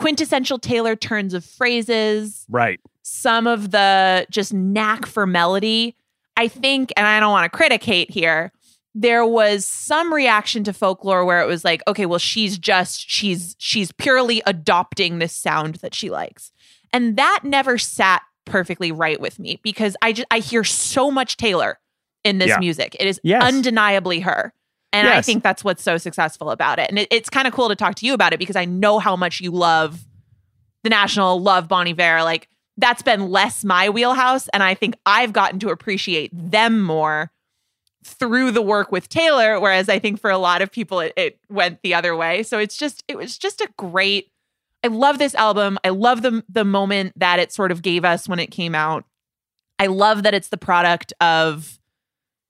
quintessential 0.03 0.59
Taylor 0.59 0.95
turns 0.97 1.33
of 1.35 1.45
phrases, 1.45 2.45
right. 2.51 2.81
some 3.03 3.47
of 3.47 3.71
the 3.71 4.27
just 4.31 4.53
knack 4.53 5.07
for 5.07 5.27
melody. 5.27 5.97
I 6.37 6.49
think, 6.49 6.93
and 6.97 7.07
I 7.07 7.21
don't 7.21 7.31
want 7.33 7.51
to 7.51 7.57
criticate 7.57 8.11
here, 8.11 8.53
there 8.95 9.25
was 9.27 9.65
some 9.67 10.13
reaction 10.13 10.65
to 10.65 10.73
folklore 10.73 11.25
where 11.25 11.41
it 11.43 11.47
was 11.47 11.65
like, 11.65 11.83
okay, 11.87 12.05
well, 12.07 12.19
she's 12.19 12.59
just 12.59 13.09
she's 13.09 13.55
she's 13.59 13.93
purely 13.93 14.43
adopting 14.47 15.19
this 15.19 15.35
sound 15.35 15.77
that 15.77 15.95
she 15.95 16.11
likes. 16.11 16.53
And 16.93 17.17
that 17.17 17.41
never 17.45 17.79
sat 17.79 18.23
perfectly 18.45 18.93
right 18.93 19.21
with 19.21 19.39
me 19.39 19.61
because 19.63 19.97
I 20.03 20.13
just 20.13 20.27
I 20.31 20.41
hear 20.41 20.65
so 20.65 21.11
much 21.11 21.37
Taylor 21.37 21.79
in 22.25 22.39
this 22.39 22.49
Yeah. 22.49 22.59
music. 22.59 22.97
It 23.01 23.07
is 23.07 23.21
Yes. 23.23 23.43
undeniably 23.43 24.21
her. 24.21 24.53
And 24.93 25.09
I 25.09 25.23
think 25.23 25.43
that's 25.43 25.65
what's 25.65 25.83
so 25.83 25.97
successful 25.97 26.51
about 26.51 26.79
it. 26.79 26.91
And 26.91 26.99
it, 26.99 27.09
it's 27.11 27.31
kind 27.31 27.47
of 27.49 27.55
cool 27.55 27.69
to 27.69 27.77
talk 27.77 27.95
to 27.97 28.07
you 28.07 28.13
about 28.13 28.33
it 28.33 28.39
because 28.39 28.57
I 28.57 28.67
know 28.67 28.99
how 28.99 29.17
much 29.17 29.41
you 29.41 29.51
love 29.51 30.05
the 30.83 30.91
National, 30.91 31.41
love 31.41 31.67
Bon 31.67 31.89
Iver. 31.89 32.23
Like 32.23 32.49
that's 32.77 33.03
been 33.03 33.31
less 33.31 33.65
my 33.65 33.89
wheelhouse. 33.89 34.49
And 34.49 34.63
I 34.63 34.75
think 34.75 34.97
I've 35.07 35.33
gotten 35.33 35.59
to 35.61 35.71
appreciate 35.71 36.31
them 36.33 36.83
more 36.83 37.31
through 38.05 38.51
the 38.51 38.63
work 38.63 38.93
with 38.93 39.09
Taylor. 39.09 39.61
Whereas 39.61 39.89
I 39.89 39.99
think 39.99 40.21
for 40.21 40.31
a 40.31 40.39
lot 40.39 40.61
of 40.61 40.71
people, 40.71 41.01
it, 41.01 41.13
it 41.17 41.39
went 41.49 41.81
the 41.83 41.95
other 41.95 42.15
way. 42.15 42.43
So 42.43 42.59
it's 42.59 42.77
just, 42.77 43.03
it 43.09 43.17
was 43.17 43.39
just 43.39 43.61
a 43.61 43.69
great, 43.79 44.31
I 44.85 44.89
love 44.89 45.19
this 45.19 45.35
album. 45.37 45.79
I 45.85 45.91
love 45.91 46.23
the, 46.23 46.45
the 46.49 46.65
moment 46.65 47.13
that 47.17 47.39
it 47.39 47.53
sort 47.53 47.71
of 47.71 47.81
gave 47.81 48.05
us 48.05 48.29
when 48.29 48.41
it 48.41 48.51
came 48.51 48.75
out. 48.75 49.05
I 49.79 49.87
love 49.87 50.25
that 50.25 50.35
it's 50.35 50.49
the 50.49 50.59
product 50.59 51.13
of 51.21 51.79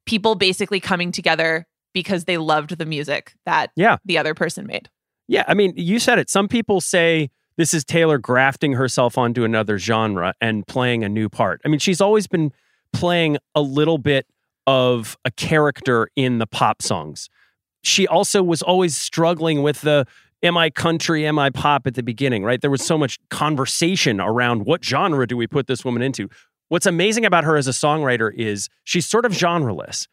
people 0.07 0.35
basically 0.35 0.81
coming 0.81 1.13
together 1.13 1.67
because 1.93 2.25
they 2.25 2.37
loved 2.39 2.79
the 2.79 2.87
music 2.87 3.35
that 3.47 3.71
Yeah. 3.77 3.97
the 4.05 4.19
other 4.19 4.35
person 4.35 4.67
made. 4.67 4.89
Yeah, 5.29 5.45
I 5.47 5.55
mean, 5.55 5.73
you 5.77 5.99
said 5.99 6.19
it. 6.19 6.29
Some 6.29 6.49
people 6.49 6.81
say 6.81 7.31
this 7.57 7.73
is 7.75 7.85
Taylor 7.85 8.19
grafting 8.19 8.73
herself 8.73 9.17
onto 9.19 9.45
another 9.45 9.79
genre 9.79 10.35
and 10.41 10.67
playing 10.67 11.05
a 11.05 11.09
new 11.09 11.29
part. 11.29 11.61
I 11.65 11.69
mean, 11.69 11.79
she's 11.79 12.01
always 12.01 12.27
been 12.27 12.53
playing 12.93 13.39
a 13.55 13.61
little 13.63 13.99
bit 13.99 14.27
of 14.67 15.17
a 15.25 15.31
character 15.31 16.09
in 16.17 16.39
the 16.39 16.47
pop 16.47 16.83
songs. 16.83 17.29
She 17.83 18.07
also 18.07 18.43
was 18.43 18.63
always 18.63 18.97
struggling 18.97 19.63
with 19.63 19.81
the 19.81 20.07
am 20.43 20.57
I 20.57 20.71
country, 20.71 21.27
am 21.27 21.39
I 21.39 21.51
pop 21.51 21.87
at 21.87 21.95
the 21.95 22.03
beginning, 22.03 22.43
right? 22.45 22.61
There 22.61 22.71
was 22.71 22.85
so 22.85 22.99
much 22.99 23.19
conversation 23.31 24.21
around 24.21 24.67
what 24.67 24.85
genre 24.85 25.27
do 25.27 25.37
we 25.37 25.47
put 25.47 25.67
this 25.67 25.85
woman 25.85 26.03
into. 26.03 26.29
What's 26.69 26.87
amazing 26.87 27.25
about 27.25 27.45
her 27.45 27.57
as 27.57 27.69
a 27.69 27.73
songwriter 27.73 28.33
is 28.35 28.69
she's 28.85 29.07
sort 29.07 29.25
of 29.25 29.33
genreless. 29.33 30.07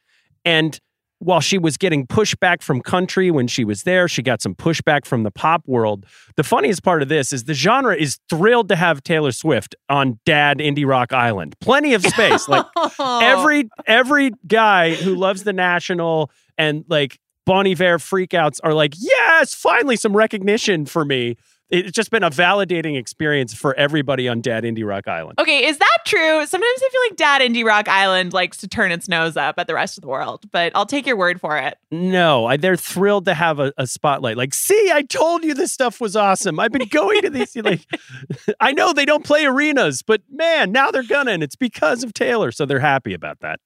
And 0.46 0.80
while 1.20 1.42
she 1.42 1.58
was 1.58 1.78
getting 1.78 2.08
pushback 2.08 2.62
from 2.62 2.82
country 2.82 3.30
when 3.30 3.48
she 3.48 3.64
was 3.64 3.84
there, 3.84 4.08
she 4.08 4.22
got 4.22 4.42
some 4.42 4.56
pushback 4.56 5.06
from 5.06 5.24
the 5.24 5.32
pop 5.32 5.64
world. 5.68 6.06
The 6.36 6.44
funniest 6.44 6.84
part 6.84 7.02
of 7.02 7.10
this 7.10 7.32
is 7.34 7.44
the 7.44 7.54
genre 7.54 7.96
is 7.96 8.20
thrilled 8.30 8.70
to 8.70 8.76
have 8.76 9.04
Taylor 9.04 9.32
Swift 9.32 9.76
on 9.90 10.20
Dad 10.26 10.60
Indie 10.60 10.88
Rock 10.88 11.14
Island. 11.14 11.56
Plenty 11.60 11.94
of 11.94 12.06
space. 12.06 12.48
Like 12.48 12.66
every 13.00 13.70
every 13.86 14.32
guy 14.48 14.96
who 14.96 15.16
loves 15.16 15.44
the 15.44 15.54
National 15.54 16.32
and 16.58 16.86
like 16.88 17.20
Bon 17.46 17.66
Iver 17.68 17.98
freakouts 17.98 18.60
are 18.64 18.74
like, 18.74 18.94
yes, 18.98 19.54
finally 19.54 19.96
some 19.96 20.16
recognition 20.16 20.86
for 20.86 21.04
me. 21.04 21.36
It's 21.70 21.92
just 21.92 22.10
been 22.10 22.24
a 22.24 22.30
validating 22.30 22.98
experience 22.98 23.54
for 23.54 23.76
everybody 23.76 24.28
on 24.28 24.42
Dad 24.42 24.64
Indie 24.64 24.86
Rock 24.86 25.08
Island. 25.08 25.40
Okay, 25.40 25.66
is 25.66 25.78
that 25.78 25.98
true? 26.06 26.46
Sometimes 26.46 26.82
I 26.82 26.90
feel 26.92 27.02
like 27.10 27.16
Dad 27.16 27.42
Indie 27.42 27.64
Rock 27.64 27.88
Island 27.88 28.34
likes 28.34 28.58
to 28.58 28.68
turn 28.68 28.92
its 28.92 29.08
nose 29.08 29.38
up 29.38 29.60
at 29.60 29.68
the 29.68 29.74
rest 29.74 29.98
of 29.98 30.02
the 30.02 30.08
world, 30.08 30.46
but 30.52 30.72
I'll 30.76 30.86
take 30.86 31.06
your 31.06 31.16
word 31.18 31.40
for 31.40 31.58
it. 31.58 31.78
No, 31.92 32.46
I, 32.46 32.58
they're 32.58 32.76
thrilled 32.76 33.26
to 33.26 33.34
have 33.34 33.60
a, 33.60 33.72
a 33.78 33.86
spotlight. 33.86 34.38
Like, 34.38 34.54
see, 34.54 34.92
I 34.92 35.04
told 35.04 35.44
you 35.44 35.54
this 35.54 35.72
stuff 35.72 36.02
was 36.02 36.16
awesome. 36.16 36.60
I've 36.60 36.72
been 36.72 36.88
going 36.88 37.22
to 37.22 37.30
these. 37.30 37.56
Like, 37.56 37.86
I 38.60 38.72
know 38.72 38.94
they 38.94 39.06
don't 39.06 39.24
play 39.24 39.46
arenas, 39.46 40.02
but 40.02 40.22
man, 40.30 40.72
now 40.72 40.92
they're 40.92 41.04
gonna, 41.04 41.32
and 41.32 41.44
it's 41.44 41.56
because 41.56 42.04
of 42.04 42.14
Taylor, 42.14 42.52
so 42.52 42.66
they're 42.66 42.80
happy 42.80 43.14
about 43.14 43.40
that. 43.42 43.60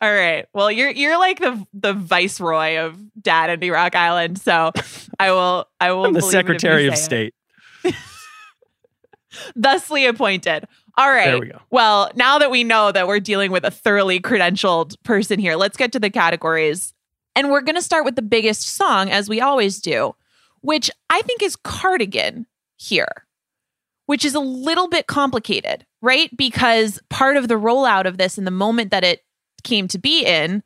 All 0.00 0.12
right. 0.12 0.46
Well, 0.52 0.70
you're 0.70 0.90
you're 0.90 1.18
like 1.18 1.38
the 1.38 1.66
the 1.72 1.94
viceroy 1.94 2.78
of 2.78 2.98
Dad 3.20 3.58
Indie 3.58 3.72
Rock 3.72 3.94
Island, 3.94 4.38
so 4.38 4.72
I 5.18 5.32
will 5.32 5.66
I 5.80 5.92
will. 5.92 6.06
I'm 6.06 6.12
the 6.12 6.20
believe 6.20 6.34
it 6.34 6.38
if 6.38 6.44
you 6.44 6.58
Secretary 6.58 6.86
of. 6.86 6.96
State. 6.96 7.34
thusly 9.56 10.06
appointed. 10.06 10.66
All 10.98 11.10
right. 11.10 11.26
There 11.26 11.40
we 11.40 11.48
go. 11.48 11.60
Well, 11.70 12.10
now 12.14 12.38
that 12.38 12.50
we 12.50 12.64
know 12.64 12.90
that 12.92 13.06
we're 13.06 13.20
dealing 13.20 13.50
with 13.50 13.64
a 13.64 13.70
thoroughly 13.70 14.20
credentialed 14.20 15.02
person 15.02 15.38
here, 15.38 15.56
let's 15.56 15.76
get 15.76 15.92
to 15.92 16.00
the 16.00 16.10
categories. 16.10 16.94
And 17.34 17.50
we're 17.50 17.60
going 17.60 17.76
to 17.76 17.82
start 17.82 18.06
with 18.06 18.16
the 18.16 18.22
biggest 18.22 18.66
song, 18.66 19.10
as 19.10 19.28
we 19.28 19.42
always 19.42 19.80
do, 19.80 20.14
which 20.62 20.90
I 21.10 21.20
think 21.22 21.42
is 21.42 21.54
Cardigan 21.54 22.46
here, 22.76 23.26
which 24.06 24.24
is 24.24 24.34
a 24.34 24.40
little 24.40 24.88
bit 24.88 25.06
complicated, 25.06 25.84
right? 26.00 26.34
Because 26.34 26.98
part 27.10 27.36
of 27.36 27.48
the 27.48 27.56
rollout 27.56 28.06
of 28.06 28.16
this 28.16 28.38
and 28.38 28.46
the 28.46 28.50
moment 28.50 28.90
that 28.90 29.04
it 29.04 29.22
came 29.66 29.88
to 29.88 29.98
be 29.98 30.24
in, 30.24 30.62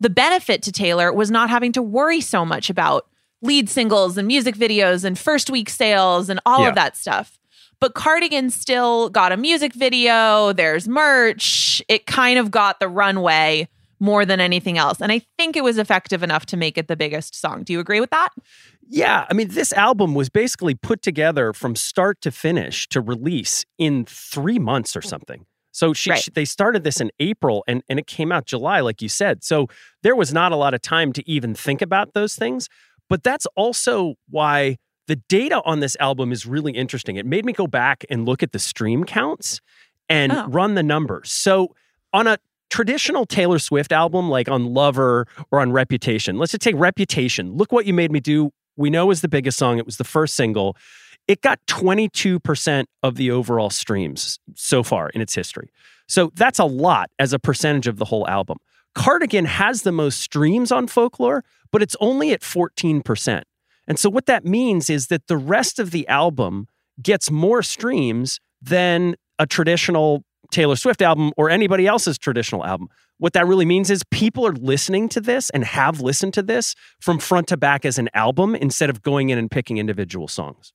the 0.00 0.10
benefit 0.10 0.62
to 0.62 0.72
Taylor 0.72 1.12
was 1.12 1.30
not 1.30 1.50
having 1.50 1.72
to 1.72 1.82
worry 1.82 2.20
so 2.20 2.44
much 2.44 2.70
about 2.70 3.06
lead 3.42 3.68
singles 3.68 4.16
and 4.16 4.26
music 4.26 4.54
videos 4.54 5.04
and 5.04 5.18
first 5.18 5.50
week 5.50 5.68
sales 5.68 6.28
and 6.30 6.40
all 6.46 6.62
Yeah. 6.62 6.68
of 6.70 6.74
that 6.76 6.96
stuff. 6.96 7.38
But 7.80 7.94
Cardigan 7.94 8.50
still 8.50 9.10
got 9.10 9.32
a 9.32 9.36
music 9.36 9.74
video, 9.74 10.52
there's 10.52 10.88
merch. 10.88 11.82
It 11.88 12.06
kind 12.06 12.38
of 12.38 12.50
got 12.50 12.80
the 12.80 12.88
runway 12.88 13.68
more 14.00 14.24
than 14.24 14.40
anything 14.40 14.78
else. 14.78 15.00
And 15.00 15.12
I 15.12 15.22
think 15.38 15.56
it 15.56 15.64
was 15.64 15.78
effective 15.78 16.22
enough 16.22 16.46
to 16.46 16.56
make 16.56 16.78
it 16.78 16.88
the 16.88 16.96
biggest 16.96 17.34
song. 17.34 17.62
Do 17.62 17.72
you 17.72 17.80
agree 17.80 18.00
with 18.00 18.10
that? 18.10 18.30
Yeah, 18.88 19.26
I 19.28 19.34
mean, 19.34 19.48
this 19.48 19.72
album 19.72 20.14
was 20.14 20.28
basically 20.28 20.74
put 20.74 21.02
together 21.02 21.52
from 21.52 21.74
start 21.74 22.20
to 22.22 22.30
finish 22.30 22.88
to 22.88 23.00
release 23.00 23.64
in 23.78 24.04
three 24.04 24.58
months 24.58 24.96
or 24.96 25.02
oh. 25.04 25.08
something. 25.08 25.46
So 25.76 25.92
she, 25.92 26.08
Right. 26.10 26.18
she- 26.20 26.30
they 26.30 26.46
started 26.46 26.84
this 26.84 27.02
in 27.02 27.10
April 27.20 27.62
and, 27.68 27.82
and 27.90 27.98
it 27.98 28.06
came 28.06 28.32
out 28.32 28.46
July, 28.46 28.80
like 28.80 29.02
you 29.02 29.10
said. 29.10 29.44
So 29.44 29.66
there 30.02 30.16
was 30.16 30.32
not 30.32 30.50
a 30.52 30.56
lot 30.56 30.72
of 30.72 30.80
time 30.80 31.12
to 31.12 31.30
even 31.30 31.54
think 31.54 31.82
about 31.82 32.14
those 32.14 32.34
things. 32.34 32.68
But 33.10 33.22
that's 33.22 33.46
also 33.56 34.14
why 34.30 34.78
the 35.06 35.16
data 35.28 35.60
on 35.66 35.80
this 35.80 35.94
album 36.00 36.32
is 36.32 36.46
really 36.46 36.72
interesting. 36.72 37.16
It 37.16 37.26
made 37.26 37.44
me 37.44 37.52
go 37.52 37.66
back 37.66 38.04
and 38.08 38.24
look 38.24 38.42
at 38.42 38.52
the 38.52 38.58
stream 38.58 39.04
counts 39.04 39.60
and 40.08 40.32
Oh. 40.32 40.46
run 40.48 40.76
the 40.76 40.82
numbers. 40.82 41.30
So 41.30 41.74
on 42.14 42.26
a 42.26 42.38
traditional 42.70 43.26
Taylor 43.26 43.58
Swift 43.58 43.92
album, 43.92 44.30
like 44.30 44.48
on 44.48 44.72
Lover 44.72 45.26
or 45.50 45.60
on 45.60 45.72
Reputation, 45.72 46.38
let's 46.38 46.52
just 46.52 46.62
take 46.62 46.74
Reputation. 46.76 47.52
Look 47.52 47.70
what 47.70 47.84
you 47.84 47.92
made 47.92 48.10
me 48.10 48.20
do. 48.20 48.50
We 48.76 48.88
know 48.88 49.10
is 49.10 49.20
the 49.20 49.28
biggest 49.28 49.58
song. 49.58 49.78
It 49.78 49.84
was 49.86 49.98
the 49.98 50.04
first 50.04 50.34
single. 50.34 50.74
It 51.28 51.42
got 51.42 51.60
22% 51.66 52.84
of 53.02 53.16
the 53.16 53.30
overall 53.30 53.70
streams 53.70 54.38
so 54.54 54.82
far 54.82 55.08
in 55.10 55.20
its 55.20 55.34
history. 55.34 55.70
So 56.08 56.30
that's 56.34 56.58
a 56.58 56.64
lot 56.64 57.10
as 57.18 57.32
a 57.32 57.38
percentage 57.38 57.86
of 57.86 57.98
the 57.98 58.04
whole 58.04 58.28
album. 58.28 58.58
Cardigan 58.94 59.44
has 59.44 59.82
the 59.82 59.92
most 59.92 60.20
streams 60.20 60.72
on 60.72 60.86
folklore, 60.86 61.44
but 61.72 61.82
it's 61.82 61.96
only 62.00 62.32
at 62.32 62.40
14%. 62.40 63.42
And 63.88 63.98
so 63.98 64.08
what 64.08 64.26
that 64.26 64.44
means 64.44 64.88
is 64.88 65.08
that 65.08 65.26
the 65.26 65.36
rest 65.36 65.78
of 65.78 65.90
the 65.90 66.06
album 66.08 66.68
gets 67.02 67.30
more 67.30 67.62
streams 67.62 68.40
than 68.62 69.16
a 69.38 69.46
traditional 69.46 70.24
Taylor 70.50 70.76
Swift 70.76 71.02
album 71.02 71.32
or 71.36 71.50
anybody 71.50 71.86
else's 71.86 72.18
traditional 72.18 72.64
album. 72.64 72.88
What 73.18 73.32
that 73.32 73.46
really 73.46 73.64
means 73.64 73.90
is 73.90 74.02
people 74.10 74.46
are 74.46 74.52
listening 74.52 75.08
to 75.10 75.20
this 75.20 75.50
and 75.50 75.64
have 75.64 76.00
listened 76.00 76.34
to 76.34 76.42
this 76.42 76.74
from 77.00 77.18
front 77.18 77.48
to 77.48 77.56
back 77.56 77.84
as 77.84 77.98
an 77.98 78.08
album 78.14 78.54
instead 78.54 78.90
of 78.90 79.02
going 79.02 79.30
in 79.30 79.38
and 79.38 79.50
picking 79.50 79.78
individual 79.78 80.28
songs. 80.28 80.72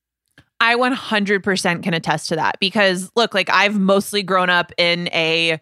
I 0.61 0.75
100% 0.75 1.83
can 1.83 1.93
attest 1.93 2.29
to 2.29 2.35
that 2.37 2.57
because 2.59 3.11
look, 3.15 3.33
like 3.33 3.49
I've 3.49 3.79
mostly 3.79 4.23
grown 4.23 4.49
up 4.49 4.71
in 4.77 5.07
a 5.09 5.59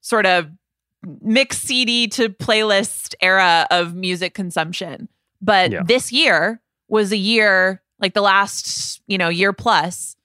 sort 0.00 0.24
of 0.26 0.48
mix 1.20 1.58
CD 1.58 2.06
to 2.08 2.28
playlist 2.28 3.14
era 3.20 3.66
of 3.70 3.94
music 3.94 4.34
consumption. 4.34 5.08
But 5.42 5.72
Yeah. 5.72 5.82
this 5.84 6.12
year 6.12 6.60
was 6.88 7.12
a 7.12 7.16
year, 7.16 7.82
like 8.00 8.14
the 8.14 8.20
last, 8.22 9.00
you 9.06 9.18
know, 9.18 9.28
year 9.28 9.52
plus, 9.52 10.16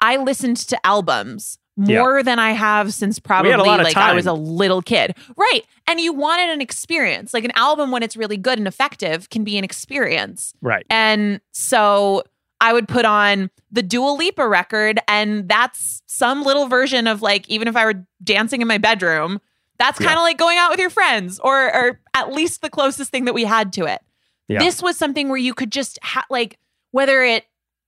I 0.00 0.16
listened 0.18 0.58
to 0.58 0.86
albums 0.86 1.58
Yeah. 1.76 2.00
more 2.00 2.22
than 2.22 2.38
I 2.38 2.52
have 2.52 2.92
since 2.94 3.18
probably 3.18 3.50
had 3.52 3.60
a 3.60 3.64
lot 3.64 3.80
of 3.80 3.84
like 3.84 3.96
I 3.96 4.12
was 4.12 4.26
a 4.26 4.32
little 4.32 4.82
kid. 4.82 5.14
Right. 5.36 5.62
And 5.88 6.00
you 6.00 6.12
wanted 6.12 6.50
an 6.50 6.60
experience. 6.60 7.32
Like 7.34 7.44
an 7.44 7.52
album 7.54 7.90
when 7.90 8.02
it's 8.02 8.16
really 8.16 8.36
good 8.36 8.58
and 8.58 8.66
effective 8.68 9.30
can 9.30 9.44
be 9.44 9.56
an 9.58 9.64
experience. 9.64 10.52
Right. 10.60 10.84
And 10.90 11.40
so 11.52 12.22
I 12.60 12.72
would 12.72 12.88
put 12.88 13.04
on 13.04 13.50
the 13.70 13.82
Dua 13.82 14.10
Lipa 14.10 14.46
record, 14.48 14.98
and 15.08 15.48
that's 15.48 16.02
some 16.06 16.42
little 16.42 16.68
version 16.68 17.06
of 17.06 17.22
like, 17.22 17.48
even 17.48 17.68
if 17.68 17.76
I 17.76 17.84
were 17.84 18.06
dancing 18.22 18.62
in 18.62 18.68
my 18.68 18.78
bedroom, 18.78 19.40
that's 19.78 19.98
kind 19.98 20.16
of 20.16 20.22
like 20.22 20.38
going 20.38 20.56
out 20.56 20.70
with 20.70 20.80
your 20.80 20.90
friends, 20.90 21.38
or 21.38 21.74
or 21.74 22.00
at 22.14 22.32
least 22.32 22.62
the 22.62 22.70
closest 22.70 23.10
thing 23.10 23.26
that 23.26 23.34
we 23.34 23.44
had 23.44 23.74
to 23.74 23.84
it. 23.84 24.00
Yeah. 24.48 24.60
This 24.60 24.82
was 24.82 24.96
something 24.96 25.28
where 25.28 25.36
you 25.36 25.52
could 25.52 25.70
just 25.70 25.98
ha- 26.02 26.24
like 26.30 26.58
whether 26.92 27.22
it 27.22 27.44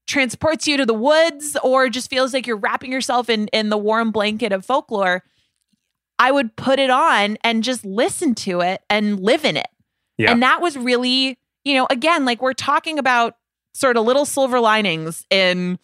transports 0.06 0.66
you 0.66 0.76
to 0.76 0.86
the 0.86 0.94
woods 0.94 1.56
or 1.62 1.88
just 1.88 2.10
feels 2.10 2.34
like 2.34 2.46
you're 2.46 2.56
wrapping 2.56 2.92
yourself 2.92 3.30
in 3.30 3.48
in 3.48 3.70
the 3.70 3.78
warm 3.78 4.10
blanket 4.10 4.52
of 4.52 4.64
folklore. 4.64 5.22
I 6.18 6.32
would 6.32 6.56
put 6.56 6.78
it 6.78 6.90
on 6.90 7.38
and 7.44 7.62
just 7.62 7.84
listen 7.84 8.34
to 8.36 8.60
it 8.60 8.82
and 8.90 9.20
live 9.20 9.44
in 9.44 9.56
it. 9.56 9.68
Yeah. 10.16 10.32
And 10.32 10.42
that 10.42 10.60
was 10.60 10.76
really, 10.76 11.38
you 11.64 11.74
know, 11.74 11.86
again, 11.90 12.24
like 12.24 12.42
we're 12.42 12.54
talking 12.54 12.98
about 12.98 13.36
sort 13.78 13.96
of 13.96 14.04
little 14.04 14.24
silver 14.24 14.60
linings 14.60 15.24
in 15.30 15.78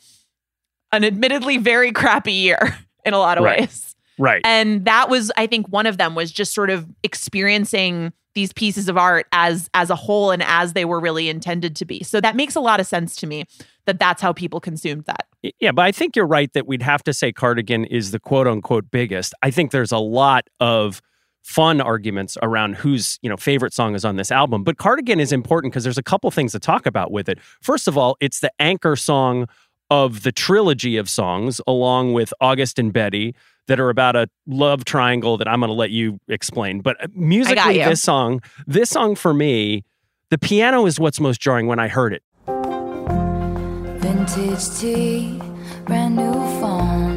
an 0.92 1.04
admittedly 1.04 1.58
very 1.58 1.92
crappy 1.92 2.32
year 2.32 2.76
in 3.04 3.14
a 3.14 3.18
lot 3.18 3.38
of 3.38 3.44
Right. 3.44 3.60
ways. 3.60 3.94
Right. 4.18 4.42
And 4.44 4.84
that 4.84 5.08
was, 5.08 5.32
I 5.36 5.46
think, 5.48 5.66
one 5.68 5.86
of 5.86 5.98
them 5.98 6.14
was 6.14 6.30
just 6.30 6.54
sort 6.54 6.70
of 6.70 6.86
experiencing 7.02 8.12
these 8.34 8.52
pieces 8.52 8.88
of 8.88 8.96
art 8.96 9.26
as 9.32 9.68
as 9.74 9.90
a 9.90 9.94
whole 9.96 10.30
and 10.32 10.42
as 10.42 10.72
they 10.72 10.84
were 10.84 10.98
really 11.00 11.28
intended 11.28 11.76
to 11.76 11.84
be. 11.84 12.02
So 12.02 12.20
that 12.20 12.34
makes 12.36 12.54
a 12.56 12.60
lot 12.60 12.80
of 12.80 12.86
sense 12.86 13.14
to 13.16 13.26
me 13.26 13.44
that 13.86 13.98
that's 13.98 14.20
how 14.22 14.32
people 14.32 14.60
consumed 14.60 15.04
that. 15.06 15.26
Yeah, 15.60 15.72
but 15.72 15.82
I 15.82 15.92
think 15.92 16.16
you're 16.16 16.26
right 16.26 16.52
that 16.52 16.66
we'd 16.66 16.82
have 16.82 17.02
to 17.04 17.12
say 17.12 17.32
Cardigan 17.32 17.84
is 17.84 18.10
the 18.12 18.18
quote 18.20 18.46
unquote 18.48 18.90
biggest. 18.90 19.34
I 19.42 19.50
think 19.50 19.70
there's 19.72 19.92
a 19.92 19.98
lot 19.98 20.48
of 20.58 21.00
fun 21.44 21.80
arguments 21.80 22.38
around 22.42 22.74
whose 22.74 23.18
you 23.22 23.28
know 23.28 23.36
favorite 23.36 23.72
song 23.72 23.94
is 23.94 24.04
on 24.04 24.16
this 24.16 24.32
album. 24.32 24.64
But 24.64 24.78
cardigan 24.78 25.20
is 25.20 25.30
important 25.30 25.72
because 25.72 25.84
there's 25.84 25.98
a 25.98 26.02
couple 26.02 26.30
things 26.30 26.52
to 26.52 26.58
talk 26.58 26.86
about 26.86 27.12
with 27.12 27.28
it. 27.28 27.38
First 27.60 27.86
of 27.86 27.96
all 27.96 28.16
it's 28.20 28.40
the 28.40 28.50
anchor 28.58 28.96
song 28.96 29.46
of 29.90 30.22
the 30.22 30.32
trilogy 30.32 30.96
of 30.96 31.08
songs 31.10 31.60
along 31.66 32.14
with 32.14 32.32
august 32.40 32.78
and 32.78 32.92
betty 32.92 33.34
that 33.66 33.78
are 33.78 33.90
about 33.90 34.16
a 34.16 34.28
love 34.46 34.84
triangle 34.84 35.36
that 35.36 35.46
i'm 35.46 35.60
going 35.60 35.68
to 35.68 35.74
let 35.74 35.90
you 35.90 36.18
explain. 36.28 36.80
But 36.80 37.02
uh, 37.04 37.08
musically 37.14 37.78
this 37.78 38.02
song 38.02 38.40
this 38.66 38.88
song 38.88 39.14
for 39.14 39.34
me 39.34 39.84
the 40.30 40.38
piano 40.38 40.86
is 40.86 40.98
what's 40.98 41.20
most 41.20 41.40
jarring 41.40 41.66
when 41.66 41.78
i 41.78 41.88
heard 41.88 42.14
it. 42.14 42.22
Vintage 44.00 44.78
tea, 44.78 45.40
brand 45.84 46.16
new 46.16 46.32
phone. 46.32 47.13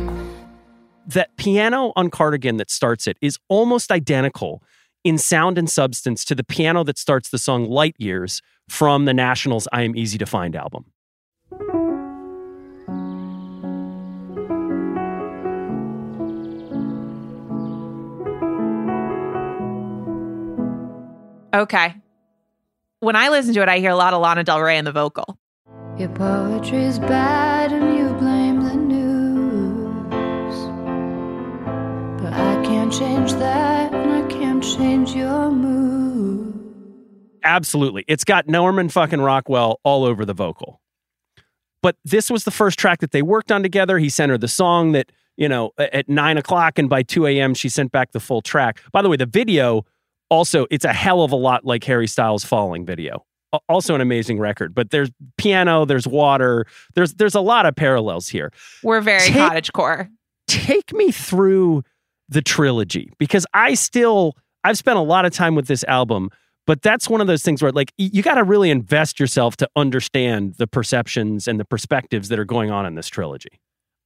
That 1.08 1.36
piano 1.38 1.94
on 1.96 2.10
Cardigan 2.10 2.58
that 2.58 2.70
starts 2.70 3.08
it 3.08 3.18
is 3.22 3.40
almost 3.48 3.92
identical 3.92 4.62
in 5.04 5.18
sound 5.18 5.58
and 5.58 5.70
substance 5.70 6.26
to 6.26 6.36
the 6.36 6.44
piano 6.44 6.84
that 6.84 6.98
starts 6.98 7.30
the 7.30 7.38
song 7.38 7.70
Light 7.70 7.96
Years 7.98 8.42
from 8.68 9.06
the 9.06 9.14
Nationals' 9.14 9.68
I 9.72 9.84
Am 9.84 9.96
Easy 9.96 10.18
to 10.18 10.26
Find 10.26 10.56
album. 10.56 10.86
Okay. 21.54 21.96
When 23.00 23.16
I 23.16 23.30
listen 23.30 23.54
to 23.54 23.62
it, 23.62 23.70
I 23.70 23.80
hear 23.80 23.92
a 23.92 23.96
lot 23.96 24.14
of 24.14 24.22
Lana 24.22 24.44
Del 24.44 24.60
Rey 24.62 24.78
in 24.78 24.86
the 24.86 24.92
vocal. 24.92 25.40
Your 25.98 26.10
poetry's 26.10 27.00
bad 27.00 27.72
But 32.30 32.34
I 32.34 32.62
can't 32.66 32.92
change 32.92 33.34
that 33.34 33.94
and 33.94 34.12
I 34.12 34.28
can't 34.28 34.62
change 34.64 35.14
your 35.16 35.50
mood. 35.50 36.54
Absolutely. 37.44 38.04
It's 38.08 38.26
got 38.26 38.48
Norman 38.48 38.90
fucking 38.90 39.22
Rockwell 39.22 39.80
all 39.84 40.04
over 40.04 40.26
the 40.26 40.34
vocal. 40.34 40.82
But 41.82 41.96
this 42.04 42.30
was 42.30 42.44
the 42.44 42.52
first 42.52 42.78
track 42.78 43.00
that 43.00 43.12
they 43.12 43.22
worked 43.22 43.50
on 43.52 43.64
together. 43.64 43.98
He 43.98 44.10
sent 44.10 44.30
her 44.32 44.38
the 44.38 44.50
song 44.50 44.92
that, 44.92 45.12
you 45.38 45.48
know, 45.48 45.72
at 45.78 46.10
nine 46.10 46.38
o'clock 46.38 46.78
and 46.78 46.90
by 46.90 47.02
2 47.04 47.28
a.m. 47.28 47.54
she 47.54 47.70
sent 47.70 47.94
back 47.94 48.12
the 48.12 48.20
full 48.20 48.42
track. 48.42 48.82
By 48.92 49.02
the 49.02 49.08
way, 49.10 49.16
the 49.16 49.26
video 49.26 49.86
also, 50.30 50.68
it's 50.70 50.84
a 50.84 50.92
hell 50.92 51.22
of 51.22 51.32
a 51.32 51.38
lot 51.38 51.64
like 51.64 51.86
Harry 51.86 52.08
Styles' 52.08 52.44
Falling 52.44 52.86
video. 52.86 53.26
Also 53.70 53.96
an 53.96 54.02
amazing 54.02 54.38
record, 54.40 54.76
but 54.76 54.90
there's 54.90 55.10
piano, 55.38 55.86
there's 55.86 56.06
water, 56.06 56.66
there's 56.96 57.14
there's 57.14 57.34
a 57.36 57.40
lot 57.40 57.66
of 57.66 57.74
parallels 57.78 58.28
here. 58.28 58.52
We're 58.84 59.00
very 59.00 59.22
Take- 59.22 59.36
cottage 59.36 59.72
core. 59.72 60.10
take 60.48 60.92
me 60.94 61.12
through 61.12 61.84
the 62.30 62.42
trilogy 62.42 63.12
because 63.18 63.46
I 63.54 63.74
still 63.74 64.36
I've 64.64 64.78
spent 64.78 64.98
a 64.98 65.02
lot 65.02 65.26
of 65.26 65.34
time 65.34 65.56
with 65.56 65.68
this 65.68 65.84
album, 65.86 66.30
but 66.66 66.82
that's 66.82 67.10
one 67.10 67.22
of 67.22 67.28
those 67.28 67.44
things 67.44 67.62
where 67.62 67.72
like 67.72 67.94
you 67.98 68.22
got 68.22 68.36
to 68.36 68.44
really 68.44 68.70
invest 68.70 69.20
yourself 69.20 69.56
to 69.58 69.70
understand 69.76 70.56
the 70.56 70.68
perceptions 70.68 71.48
and 71.48 71.60
the 71.60 71.66
perspectives 71.66 72.30
that 72.30 72.40
are 72.40 72.46
going 72.46 72.72
on 72.72 72.86
in 72.86 72.96
this 72.96 73.08
trilogy. 73.08 73.62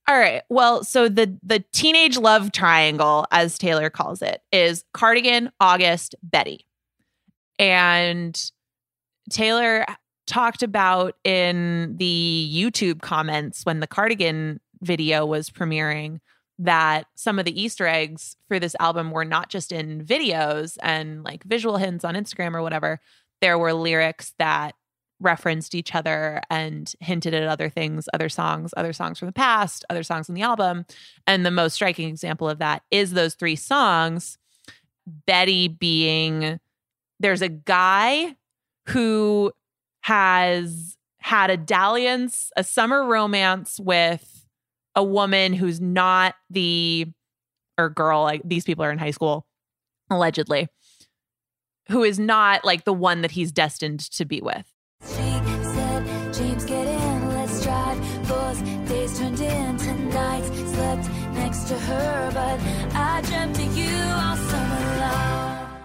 All 0.07 0.17
right. 0.17 0.41
Well, 0.49 0.83
so 0.83 1.07
the 1.09 1.37
the 1.43 1.63
teenage 1.73 2.17
love 2.17 2.51
triangle, 2.51 3.25
as 3.31 3.57
Taylor 3.57 3.89
calls 3.89 4.21
it, 4.21 4.41
is 4.51 4.83
Cardigan, 4.93 5.51
August, 5.59 6.15
Betty. 6.21 6.65
And 7.59 8.39
Taylor 9.29 9.85
talked 10.27 10.63
about 10.63 11.15
in 11.23 11.95
the 11.97 12.49
YouTube 12.51 13.01
comments 13.01 13.63
when 13.63 13.79
the 13.79 13.87
Cardigan 13.87 14.59
video 14.81 15.25
was 15.25 15.49
premiering 15.49 16.19
that 16.61 17.07
some 17.15 17.39
of 17.39 17.45
the 17.45 17.59
Easter 17.59 17.87
eggs 17.87 18.37
for 18.47 18.59
this 18.59 18.75
album 18.79 19.09
were 19.09 19.25
not 19.25 19.49
just 19.49 19.71
in 19.71 20.05
videos 20.05 20.77
and 20.83 21.23
like 21.23 21.43
visual 21.43 21.77
hints 21.77 22.05
on 22.05 22.13
Instagram 22.13 22.53
or 22.53 22.61
whatever. 22.61 22.99
There 23.41 23.57
were 23.57 23.73
lyrics 23.73 24.33
that 24.37 24.75
referenced 25.19 25.73
each 25.73 25.95
other 25.95 26.41
and 26.51 26.93
hinted 26.99 27.33
at 27.33 27.47
other 27.47 27.67
things, 27.69 28.07
other 28.13 28.29
songs, 28.29 28.73
other 28.77 28.93
songs 28.93 29.17
from 29.17 29.27
the 29.27 29.33
past, 29.33 29.85
other 29.89 30.03
songs 30.03 30.29
on 30.29 30.35
the 30.35 30.43
album. 30.43 30.85
And 31.25 31.43
the 31.43 31.51
most 31.51 31.73
striking 31.73 32.07
example 32.07 32.47
of 32.47 32.59
that 32.59 32.83
is 32.91 33.11
those 33.11 33.33
three 33.33 33.55
songs. 33.55 34.37
Betty 35.25 35.67
being 35.67 36.59
there's 37.19 37.41
a 37.41 37.49
guy 37.49 38.35
who 38.89 39.51
has 40.01 40.97
had 41.19 41.49
a 41.49 41.57
dalliance, 41.57 42.51
a 42.55 42.63
summer 42.63 43.03
romance 43.05 43.79
with 43.79 44.40
a 44.95 45.03
woman 45.03 45.53
who's 45.53 45.79
not 45.79 46.35
the 46.49 47.07
or 47.77 47.89
girl, 47.89 48.23
like 48.23 48.41
these 48.43 48.63
people 48.63 48.83
are 48.83 48.91
in 48.91 48.99
high 48.99 49.11
school, 49.11 49.45
allegedly, 50.09 50.67
who 51.89 52.03
is 52.03 52.19
not 52.19 52.63
like 52.65 52.83
the 52.83 52.93
one 52.93 53.21
that 53.21 53.31
he's 53.31 53.51
destined 53.51 53.99
to 54.11 54.25
be 54.25 54.41
with. 54.41 54.71
She 55.03 55.13
said, 55.15 56.33
James, 56.33 56.65
get 56.65 56.87
in, 56.87 57.29
let's 57.29 57.63
drive. 57.63 58.27
Those 58.27 58.61
days 58.87 59.17
turned 59.17 59.39
into 59.39 59.93
nights. 59.93 60.47
Slept 60.47 61.09
next 61.33 61.67
to 61.69 61.77
her, 61.77 62.31
but 62.33 62.59
I 62.95 63.21
dreamt 63.25 63.57
of 63.59 63.77
you 63.77 63.97
all 63.97 64.35
summer 64.35 64.99
long. 64.99 65.81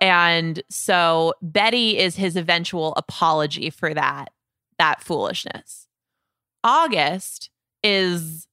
And 0.00 0.62
so 0.70 1.34
Betty 1.42 1.98
is 1.98 2.16
his 2.16 2.36
eventual 2.36 2.94
apology 2.96 3.70
for 3.70 3.94
that 3.94 4.30
that 4.78 5.02
foolishness. 5.02 5.88
August 6.62 7.50
is 7.82 8.46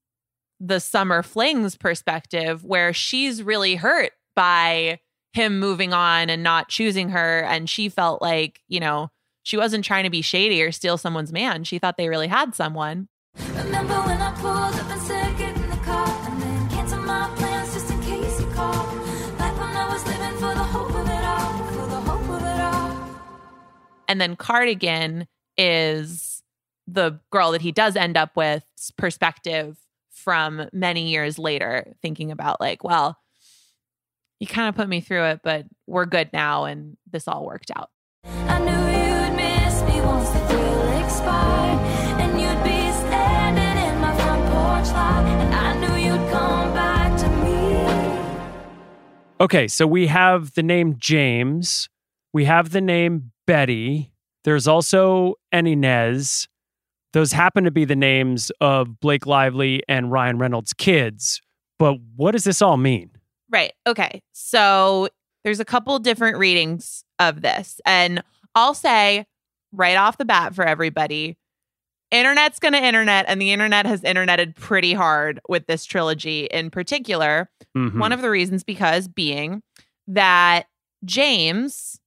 the 0.59 0.79
summer 0.79 1.21
flings 1.21 1.75
perspective 1.75 2.63
where 2.63 2.93
she's 2.93 3.43
really 3.43 3.75
hurt 3.75 4.11
by 4.35 4.99
him 5.33 5.59
moving 5.59 5.93
on 5.93 6.29
and 6.29 6.43
not 6.43 6.69
choosing 6.69 7.09
her 7.09 7.43
and 7.43 7.69
she 7.69 7.89
felt 7.89 8.21
like, 8.21 8.61
you 8.67 8.79
know, 8.79 9.09
she 9.43 9.57
wasn't 9.57 9.85
trying 9.85 10.05
to 10.05 10.09
be 10.09 10.21
shady 10.21 10.61
or 10.61 10.71
steal 10.71 10.97
someone's 10.97 11.31
man. 11.31 11.63
She 11.65 11.77
thought 11.77 11.97
they 11.97 12.09
really 12.09 12.27
had 12.27 12.55
someone. 12.55 13.09
Remember 13.53 13.93
when 13.93 14.21
I 14.21 14.33
pulled 14.35 14.79
up 14.79 14.89
and 14.89 15.01
said, 15.01 15.37
get 15.37 15.55
in 15.55 15.69
the 15.69 15.75
car, 15.77 16.07
and 16.29 16.41
then 16.41 16.69
cancel 16.69 16.99
my 16.99 17.29
plans 17.35 17.73
just 17.73 17.91
in 17.91 18.01
case 18.01 18.39
you 18.39 18.47
call. 18.47 18.73
Like 19.37 19.59
when 19.59 19.75
I 19.75 19.89
was 19.91 20.05
living 20.07 20.33
for 20.35 20.55
the 20.55 20.63
hope 20.63 20.95
of 20.95 21.09
it 21.09 21.25
all, 21.25 21.63
for 21.67 21.87
the 21.87 22.01
hope 22.01 22.29
of 22.29 22.41
it 22.41 22.61
all. 22.61 23.19
And 24.07 24.21
then 24.21 24.35
Cardigan 24.35 25.27
is 25.57 26.34
the 26.87 27.19
girl 27.31 27.51
that 27.51 27.61
he 27.61 27.71
does 27.71 27.95
end 27.95 28.17
up 28.17 28.35
with 28.35 28.63
perspective 28.97 29.77
from 30.11 30.69
many 30.71 31.09
years 31.09 31.37
later, 31.39 31.93
thinking 32.01 32.31
about 32.31 32.61
like, 32.61 32.83
well, 32.83 33.17
you 34.39 34.47
kind 34.47 34.69
of 34.69 34.75
put 34.75 34.89
me 34.89 35.01
through 35.01 35.23
it, 35.25 35.41
but 35.43 35.65
we're 35.87 36.05
good 36.05 36.29
now 36.33 36.65
and 36.65 36.97
this 37.11 37.27
all 37.27 37.45
worked 37.45 37.71
out. 37.75 37.89
I 38.23 38.59
knew 38.59 38.71
you'd 38.71 39.35
miss 39.35 39.81
me 39.83 40.01
once 40.01 40.29
the 40.29 40.39
thrill 40.47 41.03
expired, 41.03 41.79
and 42.21 42.39
you'd 42.39 42.63
be 42.63 42.91
standing 42.91 43.93
in 43.93 43.99
my 43.99 44.15
front 44.15 44.43
porch 44.43 44.93
lot, 44.93 45.25
and 45.25 45.53
I 45.55 45.73
knew 45.79 45.95
you'd 46.05 46.31
come 46.31 46.73
back 46.73 47.17
to 47.19 47.29
me. 47.29 48.55
Okay, 49.39 49.67
so 49.67 49.85
we 49.87 50.07
have 50.07 50.53
the 50.53 50.63
name 50.63 50.95
James, 50.97 51.89
we 52.33 52.45
have 52.45 52.71
the 52.71 52.81
name 52.81 53.31
Betty. 53.47 54.11
There's 54.43 54.67
also 54.67 55.35
Inez. 55.51 56.47
Those 57.15 57.31
happen 57.31 57.63
to 57.63 57.71
be 57.71 57.85
the 57.85 57.95
names 57.95 58.51
of 58.59 58.99
Blake 58.99 59.25
Lively 59.25 59.81
and 59.87 60.11
Ryan 60.11 60.37
Reynolds' 60.37 60.73
kids. 60.73 61.41
But 61.79 61.95
what 62.17 62.31
does 62.31 62.43
this 62.43 62.61
all 62.61 62.75
mean? 62.75 63.09
Right. 63.49 63.71
Okay. 63.87 64.21
So 64.33 65.07
there's 65.45 65.61
a 65.61 65.65
couple 65.65 65.97
different 65.99 66.37
readings 66.37 67.05
of 67.17 67.41
this. 67.41 67.79
And 67.85 68.21
I'll 68.53 68.73
say 68.73 69.27
right 69.71 69.95
off 69.95 70.17
the 70.17 70.25
bat 70.25 70.53
for 70.53 70.65
everybody, 70.65 71.37
internet's 72.11 72.59
going 72.59 72.73
to 72.73 72.83
internet, 72.83 73.23
and 73.29 73.41
the 73.41 73.53
internet 73.53 73.85
has 73.85 74.01
interneted 74.01 74.57
pretty 74.57 74.93
hard 74.93 75.39
with 75.47 75.67
this 75.67 75.85
trilogy 75.85 76.49
in 76.51 76.69
particular. 76.69 77.49
Mhm. 77.77 77.97
One 77.97 78.11
of 78.11 78.21
the 78.21 78.29
reasons 78.29 78.65
because 78.65 79.07
being 79.07 79.63
that 80.07 80.63
James, 81.05 81.97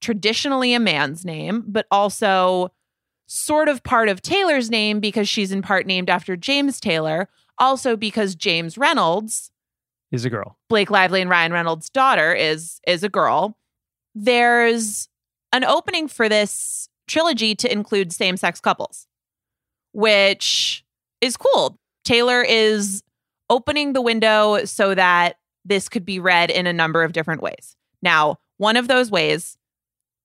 traditionally 0.00 0.74
a 0.74 0.78
man's 0.80 1.24
name, 1.24 1.64
but 1.66 1.86
also 1.90 2.70
sort 3.26 3.68
of 3.68 3.82
part 3.82 4.08
of 4.08 4.22
Taylor's 4.22 4.70
name 4.70 5.00
because 5.00 5.28
she's 5.28 5.52
in 5.52 5.62
part 5.62 5.86
named 5.86 6.10
after 6.10 6.36
James 6.36 6.80
Taylor, 6.80 7.28
also 7.58 7.96
because 7.96 8.34
James 8.34 8.76
Reynolds, 8.76 9.50
is 10.12 10.24
a 10.24 10.30
girl. 10.30 10.58
Blake 10.68 10.90
Lively 10.90 11.20
and 11.20 11.30
Ryan 11.30 11.52
Reynolds' 11.52 11.90
daughter 11.90 12.32
is 12.32 12.80
is 12.86 13.02
a 13.02 13.08
girl. 13.08 13.58
There's 14.14 15.08
an 15.52 15.64
opening 15.64 16.08
for 16.08 16.28
this 16.28 16.88
trilogy 17.06 17.54
to 17.56 17.70
include 17.70 18.12
same-sex 18.12 18.60
couples, 18.60 19.06
which 19.92 20.84
is 21.20 21.36
cool. 21.36 21.78
Taylor 22.04 22.42
is 22.42 23.02
opening 23.50 23.92
the 23.92 24.02
window 24.02 24.64
so 24.64 24.94
that 24.94 25.36
this 25.64 25.88
could 25.88 26.04
be 26.04 26.20
read 26.20 26.50
in 26.50 26.66
a 26.66 26.72
number 26.72 27.02
of 27.02 27.12
different 27.12 27.42
ways. 27.42 27.76
Now, 28.02 28.38
one 28.58 28.76
of 28.76 28.88
those 28.88 29.10
ways 29.10 29.58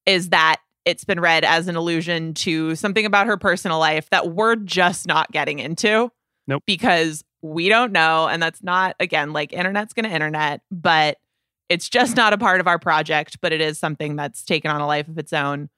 is 0.05 0.29
that 0.29 0.57
it's 0.85 1.03
been 1.03 1.19
read 1.19 1.43
as 1.43 1.67
an 1.67 1.75
allusion 1.75 2.33
to 2.33 2.75
something 2.75 3.05
about 3.05 3.27
her 3.27 3.37
personal 3.37 3.79
life 3.79 4.09
that 4.09 4.31
we're 4.31 4.55
just 4.55 5.07
not 5.07 5.31
getting 5.31 5.59
into. 5.59 6.11
Nope. 6.47 6.63
Because 6.65 7.23
we 7.41 7.69
don't 7.69 7.91
know. 7.91 8.27
And 8.27 8.41
that's 8.41 8.63
not, 8.63 8.95
again, 8.99 9.33
like 9.33 9.53
internet's 9.53 9.93
going 9.93 10.05
to 10.05 10.13
internet, 10.13 10.61
but 10.71 11.17
it's 11.69 11.87
just 11.87 12.15
not 12.15 12.33
a 12.33 12.37
part 12.37 12.59
of 12.59 12.67
our 12.67 12.79
project, 12.79 13.37
but 13.41 13.53
it 13.53 13.61
is 13.61 13.77
something 13.77 14.15
that's 14.15 14.43
taken 14.43 14.71
on 14.71 14.81
a 14.81 14.87
life 14.87 15.07
of 15.07 15.17
its 15.17 15.33
own 15.33 15.69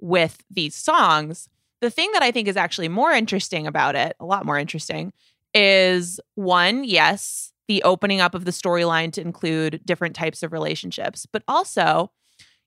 with 0.00 0.38
these 0.50 0.74
songs. 0.74 1.48
The 1.80 1.90
thing 1.90 2.10
that 2.12 2.22
I 2.22 2.30
think 2.30 2.46
is 2.46 2.56
actually 2.56 2.88
more 2.88 3.10
interesting 3.10 3.66
about 3.66 3.96
it, 3.96 4.14
a 4.20 4.24
lot 4.24 4.46
more 4.46 4.58
interesting, 4.58 5.12
is 5.52 6.20
one, 6.36 6.84
yes, 6.84 7.52
the 7.66 7.82
opening 7.82 8.20
up 8.20 8.34
of 8.34 8.44
the 8.44 8.50
storyline 8.50 9.12
to 9.12 9.20
include 9.20 9.80
different 9.84 10.14
types 10.14 10.42
of 10.42 10.52
relationships, 10.52 11.26
but 11.30 11.42
also 11.48 12.12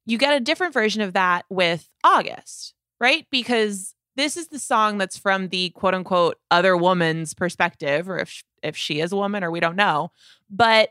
you 0.06 0.18
get 0.18 0.36
a 0.36 0.39
different 0.39 0.74
version 0.74 1.02
of 1.02 1.13
that 1.13 1.46
with 1.50 1.89
August, 2.04 2.74
right? 3.00 3.26
Because 3.32 3.96
this 4.16 4.38
is 4.38 4.50
the 4.50 4.60
song 4.60 4.98
that's 4.98 5.18
from 5.18 5.48
the 5.48 5.70
quote 5.72 5.94
unquote 5.94 6.38
other 6.52 6.78
woman's 6.78 7.34
perspective, 7.34 8.10
or 8.10 8.20
if 8.20 8.44
if 8.62 8.78
she 8.78 9.00
is 9.00 9.12
a 9.12 9.18
woman, 9.18 9.44
or 9.44 9.52
we 9.52 9.60
don't 9.60 9.76
know, 9.76 10.12
but 10.50 10.89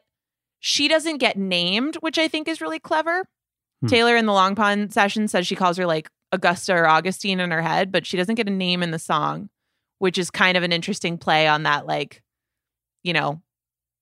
she 0.61 0.89
doesn't 0.89 1.19
get 1.19 1.37
named, 1.37 1.97
which 1.97 2.19
I 2.19 2.29
think 2.29 2.49
is 2.49 2.61
really 2.61 2.79
clever. 2.79 3.25
Hmm. 3.81 3.87
Taylor 3.87 4.17
in 4.17 4.27
the 4.27 4.33
Long 4.33 4.55
Pond 4.55 4.93
session 4.93 5.29
says 5.29 5.47
she 5.47 5.57
calls 5.57 5.77
her 5.77 5.87
like 5.87 6.09
Augusta 6.31 6.75
or 6.75 6.87
Augustine 6.87 7.41
in 7.41 7.51
her 7.51 7.63
head, 7.63 7.93
but 7.93 8.07
she 8.07 8.17
doesn't 8.17 8.37
get 8.37 8.49
a 8.49 8.53
name 8.53 8.83
in 8.83 8.91
the 8.91 8.99
song, 8.99 9.51
which 9.99 10.19
is 10.19 10.31
kind 10.31 10.57
of 10.57 10.63
an 10.63 10.73
interesting 10.73 11.19
play 11.19 11.47
on 11.47 11.65
that, 11.65 11.87
like, 11.87 12.23
you 13.03 13.13
know, 13.13 13.43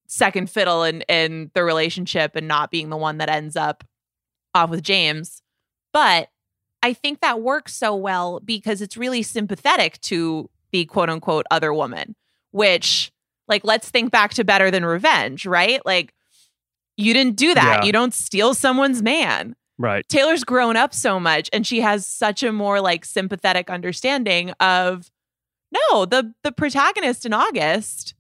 second 0.07 0.51
fiddle 0.51 0.83
in 0.83 1.03
in 1.03 1.51
the 1.55 1.64
relationship 1.64 2.37
and 2.37 2.49
not 2.49 2.70
being 2.70 2.88
the 2.88 2.96
one 2.96 3.18
that 3.18 3.29
ends 3.29 3.57
up 3.57 3.85
off 4.54 4.70
with 4.70 4.82
James. 4.82 5.42
But 5.92 6.28
I 6.82 6.92
think 6.92 7.20
that 7.20 7.40
works 7.40 7.74
so 7.74 7.94
well 7.94 8.40
because 8.40 8.80
it's 8.80 8.96
really 8.96 9.22
sympathetic 9.22 10.00
to 10.02 10.48
the 10.72 10.84
quote 10.86 11.10
unquote 11.10 11.46
other 11.50 11.74
woman, 11.74 12.14
which, 12.52 13.12
like, 13.48 13.64
let's 13.64 13.90
think 13.90 14.10
back 14.10 14.34
to 14.34 14.44
Better 14.44 14.70
Than 14.70 14.84
Revenge, 14.84 15.46
right? 15.46 15.84
Like, 15.84 16.14
you 16.96 17.12
didn't 17.14 17.36
do 17.36 17.54
that. 17.54 17.80
Yeah. 17.80 17.86
You 17.86 17.92
don't 17.92 18.14
steal 18.14 18.54
someone's 18.54 19.02
man. 19.02 19.56
Right. 19.78 20.06
Taylor's 20.08 20.44
grown 20.44 20.76
up 20.76 20.92
so 20.94 21.18
much 21.18 21.48
and 21.54 21.66
she 21.66 21.80
has 21.80 22.06
such 22.06 22.42
a 22.42 22.52
more 22.52 22.82
like 22.82 23.04
sympathetic 23.06 23.70
understanding 23.70 24.50
of 24.60 25.10
no, 25.72 26.04
the 26.04 26.34
the 26.42 26.52
protagonist 26.52 27.24
in 27.24 27.32
August 27.32 28.14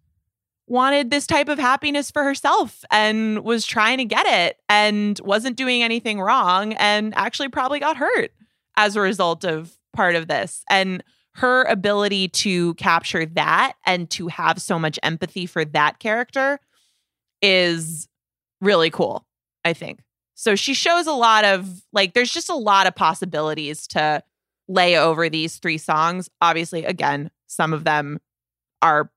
wanted 0.70 1.10
this 1.10 1.26
type 1.26 1.48
of 1.48 1.58
happiness 1.58 2.12
for 2.12 2.22
herself 2.22 2.84
and 2.92 3.40
was 3.40 3.66
trying 3.66 3.98
to 3.98 4.04
get 4.04 4.24
it 4.24 4.56
and 4.68 5.20
wasn't 5.24 5.56
doing 5.56 5.82
anything 5.82 6.20
wrong 6.20 6.74
and 6.74 7.12
actually 7.16 7.48
probably 7.48 7.80
got 7.80 7.96
hurt 7.96 8.30
as 8.76 8.94
a 8.94 9.00
result 9.00 9.44
of 9.44 9.76
part 9.92 10.14
of 10.14 10.28
this. 10.28 10.62
And 10.70 11.02
her 11.34 11.64
ability 11.64 12.28
to 12.28 12.74
capture 12.74 13.26
that 13.26 13.72
and 13.84 14.08
to 14.10 14.28
have 14.28 14.62
so 14.62 14.78
much 14.78 14.96
empathy 15.02 15.44
for 15.44 15.64
that 15.64 15.98
character 15.98 16.60
is 17.42 18.08
really 18.60 18.90
cool, 18.90 19.26
I 19.64 19.72
think. 19.72 20.00
So 20.34 20.54
she 20.54 20.72
shows 20.72 21.08
a 21.08 21.12
lot 21.12 21.44
of 21.44 21.82
like 21.92 22.14
there's 22.14 22.32
just 22.32 22.48
a 22.48 22.54
lot 22.54 22.86
of 22.86 22.94
possibilities 22.94 23.88
to 23.88 24.22
lay 24.68 24.96
over 24.96 25.28
these 25.28 25.56
three 25.56 25.78
songs. 25.78 26.30
Obviously, 26.40 26.84
again, 26.84 27.32
some 27.48 27.72
of 27.72 27.82
them 27.82 28.20
are 28.82 29.10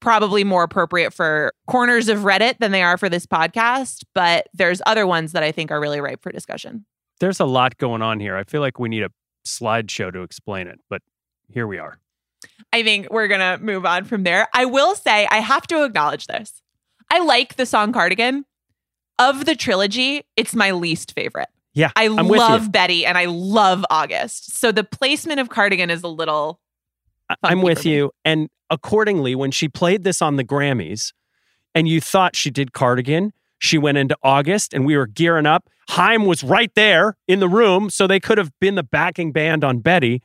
probably 0.00 0.44
more 0.44 0.62
appropriate 0.62 1.12
for 1.12 1.52
corners 1.66 2.08
of 2.08 2.20
Reddit 2.20 2.58
than 2.58 2.72
they 2.72 2.82
are 2.82 2.96
for 2.96 3.08
this 3.08 3.26
podcast, 3.26 4.04
but 4.14 4.48
there's 4.54 4.80
other 4.86 5.06
ones 5.06 5.32
that 5.32 5.42
I 5.42 5.52
think 5.52 5.70
are 5.70 5.80
really 5.80 6.00
ripe 6.00 6.22
for 6.22 6.32
discussion. 6.32 6.86
There's 7.20 7.40
a 7.40 7.44
lot 7.44 7.76
going 7.78 8.02
on 8.02 8.18
here. 8.18 8.36
I 8.36 8.44
feel 8.44 8.60
like 8.60 8.78
we 8.78 8.88
need 8.88 9.02
a 9.02 9.10
slideshow 9.46 10.12
to 10.12 10.22
explain 10.22 10.66
it, 10.66 10.80
but 10.88 11.02
here 11.48 11.66
we 11.66 11.78
are. 11.78 11.98
I 12.72 12.82
think 12.82 13.08
we're 13.10 13.28
going 13.28 13.40
to 13.40 13.62
move 13.62 13.84
on 13.84 14.04
from 14.04 14.22
there. 14.22 14.48
I 14.54 14.64
will 14.64 14.94
say, 14.94 15.26
I 15.30 15.38
have 15.38 15.66
to 15.68 15.84
acknowledge 15.84 16.26
this. 16.26 16.62
I 17.10 17.18
like 17.22 17.56
the 17.56 17.66
song 17.66 17.92
Cardigan. 17.92 18.44
Of 19.18 19.44
the 19.44 19.54
trilogy, 19.54 20.22
it's 20.34 20.54
my 20.54 20.70
least 20.70 21.12
favorite. 21.12 21.50
Yeah. 21.74 21.90
I 21.94 22.06
I'm 22.06 22.26
with 22.26 22.40
you. 22.40 22.46
love 22.46 22.72
Betty 22.72 23.04
and 23.04 23.18
I 23.18 23.26
love 23.26 23.84
August. 23.90 24.58
So 24.58 24.72
the 24.72 24.82
placement 24.82 25.40
of 25.40 25.50
Cardigan 25.50 25.90
is 25.90 26.02
a 26.02 26.08
little. 26.08 26.58
I'm 27.42 27.62
with 27.62 27.84
you. 27.84 28.12
And 28.24 28.48
accordingly, 28.70 29.34
when 29.34 29.50
she 29.50 29.68
played 29.68 30.04
this 30.04 30.22
on 30.22 30.36
the 30.36 30.44
Grammys 30.44 31.12
and 31.74 31.88
you 31.88 32.00
thought 32.00 32.36
she 32.36 32.50
did 32.50 32.72
Cardigan, 32.72 33.32
she 33.58 33.78
went 33.78 33.98
into 33.98 34.16
August 34.22 34.72
and 34.72 34.86
we 34.86 34.96
were 34.96 35.06
gearing 35.06 35.46
up. 35.46 35.68
Haim 35.90 36.24
was 36.24 36.42
right 36.42 36.72
there 36.74 37.16
in 37.28 37.40
the 37.40 37.48
room, 37.48 37.90
so 37.90 38.06
they 38.06 38.20
could 38.20 38.38
have 38.38 38.52
been 38.60 38.74
the 38.74 38.82
backing 38.82 39.32
band 39.32 39.64
on 39.64 39.80
Betty. 39.80 40.22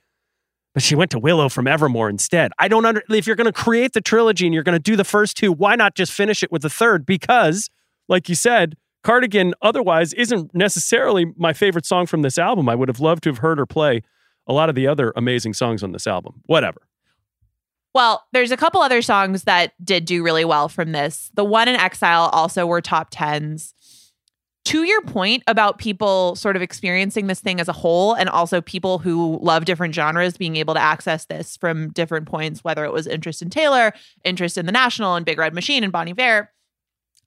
But 0.74 0.84
she 0.84 0.96
went 0.96 1.12
to 1.12 1.20
Willow 1.20 1.50
from 1.50 1.68
Evermore 1.68 2.10
instead. 2.10 2.52
I 2.60 2.68
don't 2.68 2.86
under 2.86 3.02
if 3.10 3.26
you're 3.26 3.36
going 3.36 3.46
to 3.46 3.54
create 3.54 3.94
the 3.94 4.02
trilogy 4.02 4.46
and 4.46 4.54
you're 4.54 4.64
going 4.64 4.76
to 4.76 4.80
do 4.80 4.96
the 4.96 5.04
first 5.04 5.38
two, 5.38 5.52
why 5.52 5.76
not 5.76 5.96
just 5.96 6.12
finish 6.12 6.44
it 6.44 6.52
with 6.52 6.62
the 6.62 6.70
third? 6.70 7.06
Because, 7.06 7.70
like 8.08 8.28
you 8.30 8.36
said, 8.36 8.76
Cardigan 9.04 9.54
otherwise 9.62 10.14
isn't 10.14 10.54
necessarily 10.54 11.28
my 11.38 11.54
favorite 11.54 11.86
song 11.86 12.08
from 12.08 12.24
this 12.24 12.38
album. 12.38 12.68
I 12.68 12.76
would 12.76 12.90
have 12.90 13.00
loved 13.00 13.24
to 13.24 13.30
have 13.30 13.38
heard 13.38 13.58
her 13.58 13.66
play 13.66 14.02
a 14.48 14.54
lot 14.54 14.70
of 14.70 14.76
the 14.76 14.88
other 14.88 15.14
amazing 15.16 15.54
songs 15.54 15.84
on 15.84 15.92
this 15.92 16.08
album. 16.08 16.42
Whatever. 16.46 16.82
Well, 17.96 18.26
there's 18.34 18.52
a 18.52 18.58
couple 18.58 18.82
other 18.82 19.02
songs 19.02 19.44
that 19.44 19.74
did 19.82 20.04
do 20.04 20.22
really 20.22 20.44
well 20.44 20.68
from 20.68 20.92
this. 20.92 21.32
The 21.34 21.46
one 21.46 21.70
in 21.70 21.76
Exile 21.76 22.30
also 22.34 22.66
were 22.66 22.82
top 22.82 23.08
tens. 23.10 23.74
To 24.66 24.84
your 24.84 25.02
point 25.04 25.44
about 25.48 25.78
people 25.78 26.36
sort 26.36 26.58
of 26.58 26.62
experiencing 26.62 27.28
this 27.28 27.40
thing 27.40 27.62
as 27.62 27.70
a 27.70 27.74
whole, 27.74 28.14
and 28.14 28.28
also 28.28 28.60
people 28.60 28.98
who 28.98 29.40
love 29.42 29.64
different 29.64 29.96
genres 29.96 30.36
being 30.36 30.58
able 30.58 30.74
to 30.74 30.80
access 30.82 31.26
this 31.28 31.56
from 31.56 31.90
different 31.92 32.28
points, 32.28 32.66
whether 32.66 32.84
it 32.84 32.92
was 32.92 33.08
interest 33.08 33.42
in 33.42 33.50
Taylor, 33.50 33.94
interest 34.26 34.58
in 34.58 34.66
the 34.66 34.74
National 34.74 35.16
and 35.16 35.26
Big 35.26 35.38
Red 35.38 35.54
Machine 35.54 35.82
and 35.82 35.94
Bon 35.94 36.10
Iver. 36.10 36.52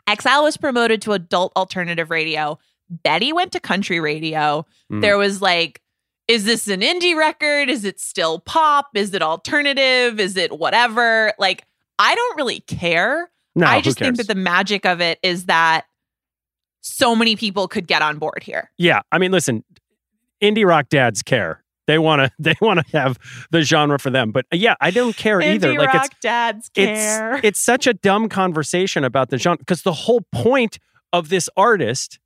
Exile 0.07 0.42
was 0.42 0.59
promoted 0.59 1.00
to 1.00 1.12
adult 1.12 1.52
alternative 1.57 2.11
radio. 2.11 2.59
Betty 2.90 3.33
went 3.33 3.52
to 3.52 3.61
country 3.61 4.00
radio. 4.00 4.66
Mm. 4.92 5.00
There 5.00 5.16
was 5.16 5.40
like, 5.40 5.81
is 6.28 6.44
this 6.44 6.68
an 6.68 6.80
indie 6.80 7.16
record? 7.16 7.70
Is 7.70 7.84
it 7.84 7.98
still 7.98 8.38
pop? 8.38 8.90
Is 8.94 9.14
it 9.14 9.22
alternative? 9.22 10.20
Is 10.20 10.36
it 10.36 10.58
whatever? 10.58 11.32
Like, 11.38 11.64
I 11.98 12.14
don't 12.14 12.36
really 12.36 12.60
care. 12.60 13.30
No, 13.56 13.66
I 13.66 13.80
just 13.80 13.98
think 13.98 14.16
that 14.18 14.28
the 14.28 14.34
magic 14.34 14.86
of 14.86 15.00
it 15.00 15.18
is 15.22 15.46
that 15.46 15.86
so 16.80 17.16
many 17.16 17.34
people 17.34 17.66
could 17.66 17.88
get 17.88 18.02
on 18.02 18.18
board 18.18 18.42
here. 18.42 18.70
Yeah, 18.78 19.00
I 19.10 19.18
mean, 19.18 19.32
listen, 19.32 19.64
indie 20.40 20.66
rock 20.66 20.90
dads 20.90 21.22
care. 21.22 21.64
They 21.86 21.98
want 21.98 22.20
to. 22.20 22.30
They 22.38 22.54
want 22.60 22.86
to 22.86 22.98
have 22.98 23.18
the 23.50 23.62
genre 23.62 23.98
for 23.98 24.10
them. 24.10 24.30
But 24.30 24.44
yeah, 24.52 24.74
I 24.80 24.90
don't 24.90 25.16
care 25.16 25.40
either. 25.40 25.72
Indie 25.72 25.78
Like 25.78 25.94
rock 25.94 26.06
it's 26.06 26.14
dads 26.20 26.68
care. 26.68 27.34
it's 27.36 27.44
it's 27.44 27.60
such 27.60 27.86
a 27.86 27.94
dumb 27.94 28.28
conversation 28.28 29.02
about 29.02 29.30
the 29.30 29.38
genre 29.38 29.58
because 29.58 29.82
the 29.82 29.92
whole 29.92 30.20
point 30.30 30.78
of 31.12 31.30
this 31.30 31.48
artist 31.56 32.18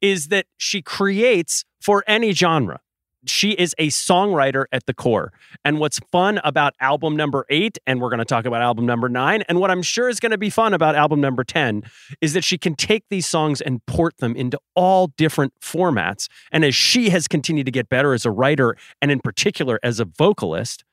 is 0.00 0.28
that 0.28 0.46
she 0.56 0.80
creates 0.80 1.64
for 1.80 2.02
any 2.06 2.32
genre. 2.32 2.80
She 3.26 3.50
is 3.52 3.74
a 3.78 3.88
songwriter 3.88 4.64
at 4.72 4.86
the 4.86 4.94
core. 4.94 5.32
And 5.64 5.78
what's 5.78 5.98
fun 6.10 6.40
about 6.42 6.74
album 6.80 7.16
number 7.16 7.44
eight, 7.50 7.78
and 7.86 8.00
we're 8.00 8.08
going 8.08 8.18
to 8.18 8.24
talk 8.24 8.46
about 8.46 8.62
album 8.62 8.86
number 8.86 9.08
nine, 9.08 9.42
and 9.48 9.60
what 9.60 9.70
I'm 9.70 9.82
sure 9.82 10.08
is 10.08 10.20
going 10.20 10.32
to 10.32 10.38
be 10.38 10.50
fun 10.50 10.72
about 10.72 10.94
album 10.94 11.20
number 11.20 11.44
10 11.44 11.82
is 12.20 12.32
that 12.32 12.44
she 12.44 12.56
can 12.56 12.74
take 12.74 13.04
these 13.10 13.26
songs 13.26 13.60
and 13.60 13.84
port 13.86 14.16
them 14.18 14.34
into 14.36 14.58
all 14.74 15.08
different 15.08 15.52
formats. 15.60 16.28
And 16.50 16.64
as 16.64 16.74
she 16.74 17.10
has 17.10 17.28
continued 17.28 17.66
to 17.66 17.72
get 17.72 17.88
better 17.88 18.14
as 18.14 18.24
a 18.24 18.30
writer, 18.30 18.76
and 19.02 19.10
in 19.10 19.20
particular 19.20 19.78
as 19.82 20.00
a 20.00 20.04
vocalist, 20.06 20.84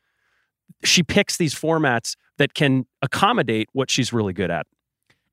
she 0.84 1.04
picks 1.04 1.38
these 1.38 1.56
formats 1.56 2.16
that 2.38 2.54
can 2.54 2.86
accommodate 3.02 3.70
what 3.74 3.90
she's 3.90 4.12
really 4.12 4.34
good 4.34 4.52
at. 4.52 4.68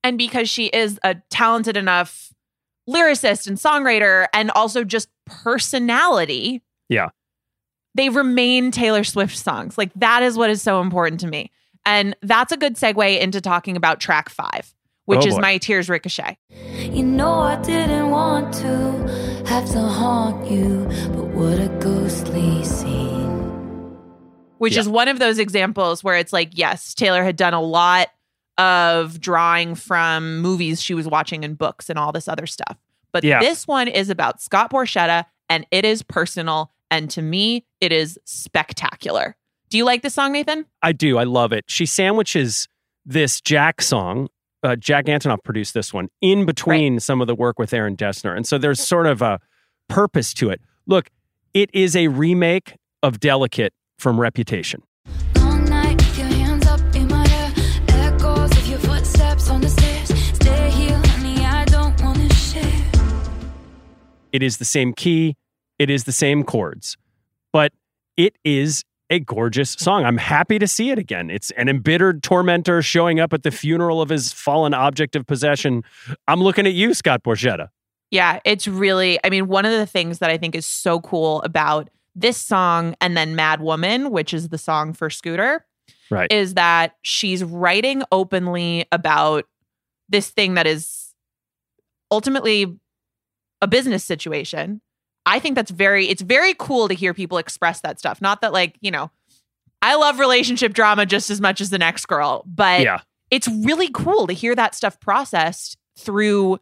and 0.05 0.19
because 0.19 0.49
she 0.49 0.67
is 0.67 1.01
a 1.03 1.17
talented 1.31 1.77
enough 1.77 2.33
lyricist 2.89 3.47
and 3.47 3.57
songwriter 3.57 4.27
and 4.35 4.51
also 4.51 4.85
just 4.85 5.09
personality 5.25 6.63
Yeah. 6.89 7.09
they 7.95 8.09
remain 8.09 8.71
taylor 8.71 9.05
swift 9.05 9.37
songs 9.39 9.77
like 9.79 9.91
that 9.97 10.23
is 10.23 10.37
what 10.37 10.51
is 10.51 10.61
so 10.63 10.81
important 10.81 11.21
to 11.21 11.27
me 11.27 11.51
and 11.87 12.17
that's 12.23 12.53
a 12.53 12.57
good 12.57 12.75
segue 12.77 13.19
into 13.21 13.41
talking 13.41 13.77
about 13.77 14.01
track 14.01 14.29
five 14.29 14.75
which 15.07 15.25
Oh, 15.25 15.29
is 15.29 15.39
my 15.39 15.59
tears 15.59 15.89
ricochet 15.89 16.39
You 16.51 17.03
know 17.05 17.33
I 17.35 17.61
didn't 17.63 18.11
want 18.11 18.55
to 18.55 19.45
have 19.47 19.67
to 19.73 19.79
haunt 19.81 20.51
you, 20.51 20.87
but 21.15 21.27
what 21.27 21.61
a 21.61 21.69
ghostly 21.81 22.65
scene. 22.65 23.95
which 24.59 24.75
Yeah. 24.75 24.81
is 24.81 24.89
one 24.89 25.09
of 25.09 25.19
those 25.19 25.39
examples 25.39 26.03
where 26.03 26.17
it's 26.17 26.33
like 26.33 26.51
yes 26.57 26.95
taylor 26.95 27.23
had 27.25 27.37
done 27.37 27.55
a 27.55 27.61
lot 27.61 28.09
of 28.57 29.21
drawing 29.21 29.75
from 29.75 30.39
movies 30.41 30.81
she 30.81 30.95
was 30.95 31.07
watching 31.09 31.45
and 31.45 31.59
books 31.59 31.91
and 31.91 31.99
all 31.99 32.13
this 32.13 32.29
other 32.29 32.47
stuff 32.47 32.77
but 33.13 33.25
Yeah. 33.25 33.41
this 33.41 33.67
one 33.67 33.89
is 33.89 34.11
about 34.11 34.41
scott 34.41 34.71
borchetta 34.71 35.25
and 35.55 35.67
it 35.71 35.85
is 35.85 36.03
personal 36.03 36.73
and 36.91 37.09
to 37.11 37.23
me 37.23 37.65
it 37.81 37.93
is 37.93 38.19
spectacular 38.25 39.37
do 39.71 39.79
you 39.79 39.85
like 39.85 40.03
this 40.03 40.15
song 40.15 40.33
nathan 40.33 40.67
I 40.83 40.93
do. 40.93 41.17
I 41.19 41.25
love 41.25 41.53
it. 41.53 41.65
She 41.67 41.87
sandwiches 41.87 42.69
this 43.07 43.41
Jack 43.41 43.81
song 43.81 44.29
uh, 44.65 44.77
Jack 44.77 45.05
Antonoff 45.07 45.45
produced 45.45 45.75
this 45.75 45.93
one 45.93 46.09
in 46.21 46.47
between 46.47 46.99
some 46.99 47.21
of 47.21 47.27
the 47.27 47.35
work 47.35 47.59
with 47.59 47.73
Aaron 47.75 47.97
Dessner. 47.97 48.35
And 48.35 48.47
so 48.47 48.57
there's 48.57 48.81
sort 48.81 49.07
of 49.07 49.21
a 49.21 49.39
purpose 49.89 50.33
to 50.35 50.49
it. 50.51 50.61
Look, 50.87 51.11
it 51.53 51.71
is 51.75 51.95
a 51.95 52.09
remake 52.09 52.77
of 53.03 53.21
Delicate 53.21 53.75
from 53.99 54.19
Reputation. 54.19 54.83
All 55.37 55.59
night, 55.59 56.01
your 56.17 56.27
hands 56.27 56.67
up 56.67 56.81
in 56.95 57.09
my 57.09 57.29
hair. 57.29 57.53
Echoes 57.89 58.51
of 58.53 58.67
your 58.67 58.79
footsteps 58.79 59.51
on 59.51 59.61
the 59.61 59.69
stairs. 59.69 60.09
Stay 60.35 60.71
here, 60.71 60.97
honey, 60.97 61.45
I 61.45 61.67
don't 61.67 62.01
wanna 62.01 62.33
share. 62.33 62.91
It 64.33 64.43
is 64.43 64.57
the 64.57 64.65
same 64.65 64.95
key, 64.95 65.37
it 65.79 65.91
is 65.91 66.05
the 66.05 66.13
same 66.13 66.45
chords, 66.45 66.97
but 67.53 67.73
it 68.17 68.37
is 68.45 68.85
a 69.11 69.19
gorgeous 69.21 69.71
song. 69.73 70.05
I'm 70.05 70.17
happy 70.17 70.59
to 70.59 70.67
see 70.67 70.91
it 70.91 70.99
again. 70.99 71.31
It's 71.31 71.51
an 71.53 71.69
embittered 71.69 72.23
tormentor 72.23 72.81
showing 72.83 73.21
up 73.21 73.33
at 73.33 73.43
the 73.43 73.51
funeral 73.51 74.01
of 74.01 74.09
his 74.09 74.33
fallen 74.33 74.73
object 74.73 75.15
of 75.15 75.27
possession. 75.27 75.83
I'm 76.27 76.41
looking 76.41 76.67
at 76.67 76.73
you, 76.73 76.95
Scott 76.95 77.23
Borchetta. 77.23 77.69
Yeah, 78.11 78.41
it's 78.45 78.67
really, 78.67 79.19
I 79.25 79.31
mean, 79.31 79.49
one 79.49 79.67
of 79.67 79.73
the 79.73 79.87
things 79.87 80.21
that 80.21 80.31
I 80.31 80.39
think 80.39 80.55
is 80.55 80.65
so 80.65 81.01
cool 81.01 81.43
about 81.43 81.91
this 82.15 82.37
song 82.39 82.95
and 83.01 83.17
then 83.17 83.35
Mad 83.35 83.61
Woman, 83.61 84.11
which 84.11 84.33
is 84.33 84.49
the 84.49 84.59
song 84.59 84.93
for 84.93 85.11
Scooter, 85.11 85.67
Right. 86.11 86.31
is 86.33 86.55
that 86.55 86.95
she's 87.03 87.43
writing 87.43 88.03
openly 88.13 88.87
about 88.93 89.45
this 90.09 90.31
thing 90.31 90.55
that 90.55 90.67
is 90.67 91.13
ultimately 92.11 92.79
a 93.61 93.67
business 93.67 94.05
situation. 94.05 94.81
I 95.27 95.39
think 95.39 95.55
that's 95.55 95.71
very, 95.71 96.09
it's 96.09 96.23
very 96.23 96.55
cool 96.59 96.89
to 96.89 96.95
hear 96.95 97.15
people 97.15 97.39
express 97.39 97.81
that 97.81 97.99
stuff. 97.99 98.21
Not 98.21 98.41
that, 98.43 98.53
like, 98.53 98.77
you 98.81 98.91
know, 98.91 99.11
I 99.81 99.97
love 99.97 100.19
relationship 100.19 100.73
drama 100.73 101.07
just 101.07 101.31
as 101.31 101.41
much 101.41 101.61
as 101.61 101.71
the 101.71 101.79
next 101.79 102.07
girl, 102.07 102.45
but 102.47 102.83
yeah. 102.83 103.01
it's 103.31 103.49
really 103.49 103.89
cool 103.93 104.27
to 104.27 104.33
hear 104.33 104.55
that 104.55 104.75
stuff 104.75 104.99
processed 105.01 105.77
through 105.97 106.59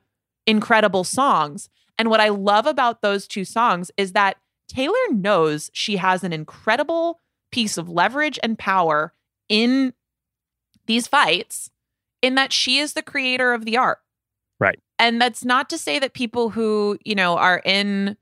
incredible 0.47 1.05
songs. 1.05 1.69
And 1.99 2.11
what 2.11 2.21
I 2.21 2.31
love 2.31 2.67
about 2.67 3.03
those 3.03 3.27
two 3.27 3.45
songs 3.45 3.91
is 3.97 4.13
that 4.13 4.39
Taylor 4.69 4.97
knows 5.11 5.71
she 5.73 5.97
has 5.97 6.25
an 6.25 6.33
incredible 6.33 7.21
piece 7.51 7.77
of 7.79 7.89
leverage 7.89 8.39
and 8.43 8.59
power 8.59 9.13
in 9.49 9.93
these 10.87 11.07
fights, 11.07 11.71
in 12.23 12.35
that 12.37 12.53
she 12.53 12.79
is 12.79 12.95
the 12.95 13.03
creator 13.03 13.53
of 13.53 13.65
the 13.65 13.77
art. 13.77 13.99
Right. 14.59 14.81
And 14.99 15.21
that's 15.21 15.45
not 15.45 15.69
to 15.71 15.79
say 15.79 15.99
that 15.99 16.15
people 16.15 16.51
who, 16.51 16.99
you 17.05 17.15
know, 17.15 17.37
are 17.37 17.61
in 17.65 18.17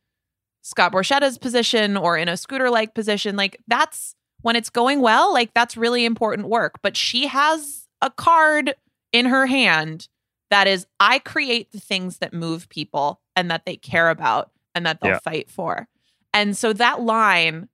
Scott 0.62 0.92
Borchetta's 0.92 1.38
position 1.38 1.96
or 1.96 2.16
in 2.16 2.28
a 2.28 2.36
scooter 2.36 2.70
like 2.70 2.94
position, 2.94 3.36
like 3.36 3.56
that's 3.68 4.14
when 4.42 4.56
it's 4.56 4.70
going 4.70 5.00
well, 5.00 5.32
like 5.32 5.52
that's 5.54 5.76
really 5.76 6.04
important 6.04 6.48
work. 6.48 6.80
But 6.82 6.96
she 6.96 7.26
has 7.26 7.86
a 8.02 8.10
card 8.10 8.74
in 9.12 9.26
her 9.26 9.46
hand 9.46 10.08
that 10.50 10.66
is 10.66 10.86
I 10.98 11.18
create 11.20 11.72
the 11.72 11.80
things 11.80 12.18
that 12.18 12.32
move 12.32 12.68
people 12.68 13.20
and 13.36 13.50
that 13.50 13.64
they 13.66 13.76
care 13.76 14.10
about 14.10 14.50
and 14.74 14.84
that 14.86 15.00
they'll 15.00 15.12
Yeah. 15.12 15.18
fight 15.20 15.50
for. 15.50 15.88
And 16.32 16.56
so 16.56 16.72
that 16.72 17.00
line, 17.02 17.68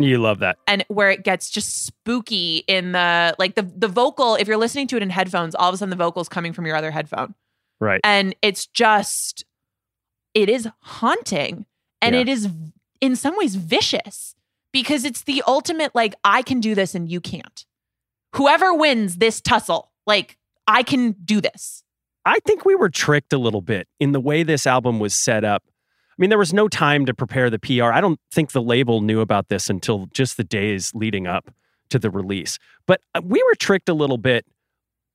You 0.00 0.18
love 0.18 0.38
that. 0.40 0.56
and 0.66 0.84
where 0.88 1.10
it 1.10 1.22
gets 1.24 1.50
just 1.50 1.84
spooky 1.84 2.64
in 2.66 2.92
the 2.92 3.34
like 3.38 3.54
the 3.54 3.62
the 3.62 3.88
vocal, 3.88 4.34
if 4.34 4.48
you're 4.48 4.56
listening 4.56 4.86
to 4.88 4.96
it 4.96 5.02
in 5.02 5.10
headphones, 5.10 5.54
all 5.54 5.68
of 5.68 5.74
a 5.74 5.78
sudden 5.78 5.90
the 5.90 5.96
vocal's 5.96 6.28
coming 6.28 6.52
from 6.52 6.66
your 6.66 6.76
other 6.76 6.90
headphone. 6.90 7.34
Right. 7.80 8.00
and 8.04 8.34
it's 8.42 8.66
just 8.66 9.44
it 10.34 10.48
is 10.50 10.68
haunting 10.82 11.64
and 12.02 12.14
Yeah. 12.14 12.20
it 12.22 12.28
is 12.28 12.48
in 13.00 13.16
some 13.16 13.36
ways 13.38 13.54
vicious 13.54 14.34
because 14.72 15.04
it's 15.06 15.22
the 15.22 15.42
ultimate 15.46 15.94
like 15.94 16.14
i 16.22 16.42
can 16.42 16.60
do 16.60 16.74
this 16.74 16.94
and 16.94 17.10
you 17.10 17.20
can't 17.22 17.64
whoever 18.36 18.74
wins 18.74 19.16
this 19.16 19.40
tussle 19.40 19.90
like 20.06 20.36
i 20.68 20.82
can 20.82 21.12
do 21.24 21.40
this 21.40 21.82
I 22.26 22.38
think 22.46 22.66
we 22.66 22.74
were 22.74 22.90
tricked 22.90 23.32
a 23.32 23.38
little 23.38 23.62
bit 23.62 23.88
in 23.98 24.12
the 24.12 24.20
way 24.20 24.42
this 24.42 24.66
album 24.66 24.98
was 25.00 25.14
set 25.14 25.42
up. 25.42 25.62
I 26.20 26.22
mean, 26.22 26.28
there 26.28 26.38
was 26.38 26.52
no 26.52 26.68
time 26.68 27.06
to 27.06 27.14
prepare 27.14 27.48
the 27.48 27.58
PR. 27.58 27.84
I 27.84 28.02
don't 28.02 28.20
think 28.30 28.52
the 28.52 28.60
label 28.60 29.00
knew 29.00 29.20
about 29.20 29.48
this 29.48 29.70
until 29.70 30.04
just 30.12 30.36
the 30.36 30.44
days 30.44 30.92
leading 30.94 31.26
up 31.26 31.50
to 31.88 31.98
the 31.98 32.10
release. 32.10 32.58
But 32.86 33.00
uh, 33.14 33.22
we 33.24 33.42
were 33.42 33.54
tricked 33.54 33.88
a 33.88 33.94
little 33.94 34.18
bit 34.18 34.44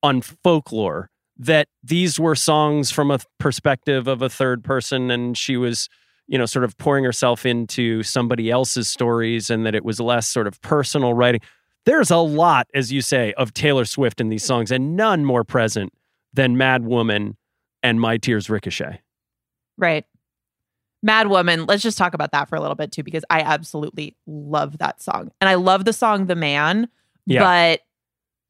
on 0.01 0.21
folklore 0.21 1.11
that 1.37 1.67
these 1.83 2.19
were 2.19 2.33
songs 2.33 2.89
from 2.89 3.11
a 3.11 3.19
perspective 3.37 4.07
of 4.07 4.23
a 4.23 4.29
third 4.29 4.63
person 4.63 5.11
and 5.11 5.37
she 5.37 5.57
was, 5.57 5.89
you 6.25 6.39
know, 6.39 6.47
sort 6.47 6.65
of 6.65 6.75
pouring 6.79 7.03
herself 7.03 7.45
into 7.45 8.01
somebody 8.01 8.49
else's 8.49 8.89
stories 8.89 9.51
and 9.51 9.63
that 9.63 9.75
it 9.75 9.85
was 9.85 9.99
less 9.99 10.27
sort 10.27 10.47
of 10.47 10.59
personal 10.61 11.13
writing. 11.13 11.41
There's 11.85 12.09
a 12.09 12.17
lot, 12.17 12.67
as 12.73 12.91
you 12.91 13.01
say, 13.01 13.31
of 13.33 13.53
Taylor 13.53 13.85
Swift 13.85 14.19
in 14.19 14.29
these 14.29 14.43
songs 14.43 14.71
and 14.71 14.95
none 14.95 15.23
more 15.23 15.43
present 15.43 15.93
than 16.33 16.57
Mad 16.57 16.83
Woman 16.83 17.37
and 17.83 18.01
My 18.01 18.17
Tears 18.17 18.49
Ricochet. 18.49 19.01
right 19.77 20.05
mad 21.05 21.27
woman 21.27 21.65
let's 21.65 21.83
just 21.83 21.97
talk 21.97 22.13
about 22.13 22.31
that 22.31 22.49
for 22.49 22.55
a 22.55 22.61
little 22.61 22.75
bit 22.75 22.91
too 22.91 23.03
because 23.03 23.23
i 23.29 23.39
absolutely 23.41 24.15
love 24.27 24.77
that 24.79 25.01
song 25.01 25.31
and 25.39 25.47
i 25.49 25.53
love 25.55 25.85
the 25.85 25.93
song 25.93 26.25
the 26.25 26.35
man 26.35 26.89
Yeah. 27.25 27.41
but 27.43 27.81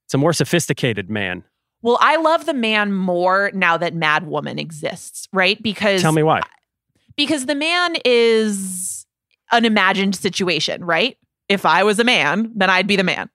It's 0.06 0.14
a 0.14 0.18
more 0.18 0.34
sophisticated 0.34 1.10
man. 1.10 1.44
well 1.82 1.98
i 2.02 2.16
love 2.16 2.46
the 2.46 2.54
man 2.54 2.92
more 2.94 3.52
now 3.54 3.78
that 3.78 3.94
mad 3.94 4.26
woman 4.26 4.58
exists 4.58 5.28
right 5.34 5.62
because 5.62 6.02
Tell 6.02 6.12
me 6.14 6.24
why. 6.24 6.42
because 7.18 7.46
the 7.46 7.56
man 7.56 7.96
is 8.06 9.06
an 9.52 9.64
imagined 9.64 10.16
situation, 10.16 10.84
right? 10.84 11.18
If 11.50 11.68
I 11.68 11.84
was 11.84 12.00
a 12.00 12.04
man, 12.04 12.52
then 12.56 12.72
I'd 12.72 12.88
be 12.88 12.96
the 12.96 13.04
man. 13.04 13.30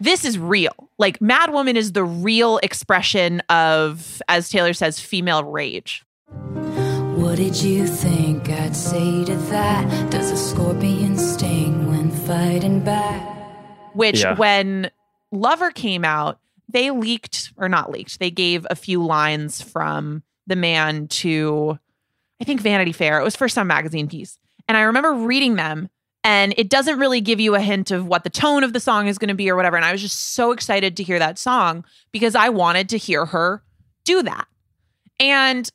This 0.00 0.24
is 0.24 0.38
real. 0.38 0.72
Like 0.98 1.20
Mad 1.20 1.52
Woman 1.52 1.76
is 1.76 1.92
the 1.92 2.04
real 2.04 2.58
expression 2.58 3.40
of, 3.48 4.22
as 4.28 4.48
Taylor 4.48 4.72
says, 4.72 5.00
female 5.00 5.44
rage. 5.44 6.04
What 7.16 7.36
did 7.36 7.60
you 7.60 7.86
think 7.86 8.48
I'd 8.48 8.76
say 8.76 9.24
to 9.24 9.34
that? 9.34 10.10
Does 10.10 10.30
a 10.30 10.36
scorpion 10.36 11.18
sting 11.18 11.88
when 11.90 12.10
fighting 12.10 12.80
back? 12.84 13.22
Which, 13.94 14.22
Yeah. 14.22 14.34
when 14.36 14.90
Lover 15.32 15.70
came 15.72 16.04
out, 16.04 16.38
they 16.68 16.90
leaked, 16.90 17.52
or 17.56 17.68
not 17.68 17.90
leaked, 17.90 18.20
they 18.20 18.30
gave 18.30 18.66
a 18.70 18.76
few 18.76 19.04
lines 19.04 19.60
from 19.60 20.22
the 20.46 20.54
man 20.56 21.08
to, 21.08 21.78
I 22.40 22.44
think, 22.44 22.60
Vanity 22.60 22.92
Fair. 22.92 23.18
It 23.20 23.24
was 23.24 23.34
for 23.36 23.48
some 23.48 23.66
magazine 23.66 24.06
piece. 24.08 24.38
And 24.68 24.76
I 24.76 24.82
remember 24.82 25.12
reading 25.14 25.56
them, 25.56 25.88
and 26.24 26.54
it 26.56 26.68
doesn't 26.68 26.98
really 26.98 27.20
give 27.20 27.40
you 27.40 27.54
a 27.54 27.60
hint 27.60 27.90
of 27.90 28.06
what 28.06 28.24
the 28.24 28.30
tone 28.30 28.64
of 28.64 28.72
the 28.72 28.80
song 28.80 29.06
is 29.06 29.18
going 29.18 29.28
to 29.28 29.34
be 29.34 29.50
or 29.50 29.56
whatever. 29.56 29.76
And 29.76 29.84
I 29.84 29.92
was 29.92 30.02
just 30.02 30.34
so 30.34 30.52
excited 30.52 30.96
to 30.96 31.02
hear 31.02 31.18
that 31.18 31.38
song 31.38 31.84
because 32.12 32.34
I 32.34 32.48
wanted 32.48 32.88
to 32.90 32.98
hear 32.98 33.26
her 33.26 33.62
do 34.04 34.22
that. 34.22 34.46
And 35.20 35.70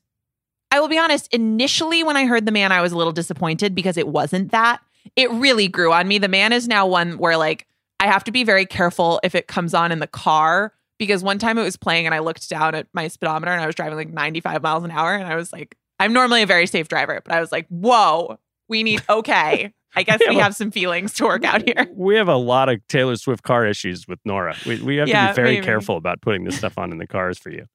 I 0.71 0.79
will 0.79 0.87
be 0.87 0.97
honest, 0.97 1.33
initially 1.33 2.03
when 2.03 2.17
I 2.17 2.25
heard 2.25 2.45
The 2.45 2.51
Man, 2.51 2.71
I 2.71 2.81
was 2.81 2.91
a 2.91 2.97
little 2.97 3.13
disappointed 3.13 3.75
because 3.75 3.97
it 3.97 4.07
wasn't 4.07 4.51
that. 4.51 4.81
It 5.15 5.29
really 5.31 5.67
grew 5.67 5.93
on 5.93 6.07
me. 6.07 6.17
The 6.17 6.27
Man 6.27 6.51
is 6.51 6.67
now 6.67 6.87
one 6.87 7.17
where 7.17 7.37
like 7.37 7.67
I 7.99 8.07
have 8.07 8.23
to 8.25 8.31
be 8.31 8.43
very 8.43 8.65
careful 8.65 9.19
if 9.23 9.35
it 9.35 9.47
comes 9.47 9.73
on 9.73 9.91
in 9.91 9.99
the 9.99 10.07
car 10.07 10.73
because 10.97 11.23
one 11.23 11.39
time 11.39 11.57
it 11.57 11.63
was 11.63 11.77
playing 11.77 12.05
and 12.05 12.13
I 12.13 12.19
looked 12.19 12.49
down 12.49 12.75
at 12.75 12.87
my 12.93 13.07
speedometer 13.07 13.51
and 13.51 13.61
I 13.61 13.65
was 13.65 13.75
driving 13.75 13.97
like 13.97 14.09
95 14.09 14.61
miles 14.61 14.83
an 14.83 14.91
hour 14.91 15.13
and 15.13 15.25
I 15.25 15.35
was 15.35 15.53
like, 15.53 15.77
I'm 15.99 16.13
normally 16.13 16.41
a 16.41 16.47
very 16.47 16.67
safe 16.67 16.87
driver, 16.87 17.21
but 17.23 17.33
I 17.33 17.39
was 17.39 17.51
like, 17.51 17.67
whoa, 17.67 18.39
we 18.67 18.83
need 18.83 19.03
okay. 19.09 19.73
I 19.95 20.03
guess 20.03 20.19
we 20.27 20.35
Yeah. 20.35 20.43
have 20.43 20.55
some 20.55 20.71
feelings 20.71 21.13
to 21.15 21.25
work 21.25 21.43
out 21.43 21.61
here. 21.63 21.87
We 21.95 22.15
have 22.15 22.27
a 22.27 22.35
lot 22.35 22.69
of 22.69 22.85
Taylor 22.87 23.15
Swift 23.15 23.43
car 23.43 23.65
issues 23.65 24.07
with 24.07 24.19
Nora. 24.25 24.55
We, 24.65 24.81
we 24.81 24.95
have 24.97 25.07
to 25.07 25.27
be 25.29 25.33
very 25.33 25.53
maybe. 25.55 25.65
careful 25.65 25.97
about 25.97 26.21
putting 26.21 26.43
this 26.43 26.57
stuff 26.57 26.77
on 26.77 26.91
in 26.91 26.97
the 26.97 27.07
cars 27.07 27.37
for 27.37 27.49
you. 27.49 27.65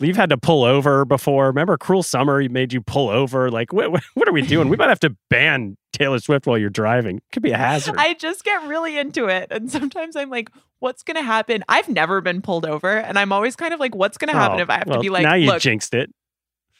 You've 0.00 0.16
had 0.16 0.30
to 0.30 0.36
pull 0.38 0.64
over 0.64 1.04
before. 1.04 1.46
Remember 1.46 1.76
Cruel 1.76 2.02
Summer? 2.02 2.40
He 2.40 2.48
made 2.48 2.72
you 2.72 2.80
pull 2.80 3.08
over. 3.10 3.50
Like, 3.50 3.72
what, 3.72 3.92
what, 4.14 4.28
are 4.28 4.32
we 4.32 4.42
doing? 4.42 4.68
We 4.68 4.76
might 4.76 4.88
have 4.88 4.98
to 5.00 5.14
ban 5.30 5.76
Taylor 5.92 6.18
Swift 6.18 6.46
while 6.46 6.58
you're 6.58 6.68
driving. 6.70 7.18
It 7.18 7.22
Could 7.30 7.44
be 7.44 7.52
a 7.52 7.56
hazard. 7.56 7.94
I 7.96 8.14
just 8.14 8.44
get 8.44 8.66
really 8.66 8.98
into 8.98 9.26
it. 9.26 9.48
And 9.52 9.70
sometimes 9.70 10.16
I'm 10.16 10.30
like, 10.30 10.50
what's 10.80 11.04
going 11.04 11.16
to 11.16 11.22
happen? 11.22 11.62
I've 11.68 11.88
never 11.88 12.20
been 12.20 12.42
pulled 12.42 12.66
over. 12.66 12.90
And 12.90 13.16
I'm 13.18 13.32
always 13.32 13.54
kind 13.54 13.72
of 13.72 13.78
like, 13.78 13.94
what's 13.94 14.18
going 14.18 14.32
to 14.32 14.36
happen 14.36 14.58
Oh, 14.58 14.62
if 14.62 14.70
I 14.70 14.78
have 14.78 14.86
well, 14.88 14.96
to 14.96 15.02
be 15.02 15.10
like, 15.10 15.22
now 15.22 15.34
you 15.34 15.56
jinxed 15.60 15.94
it. 15.94 16.12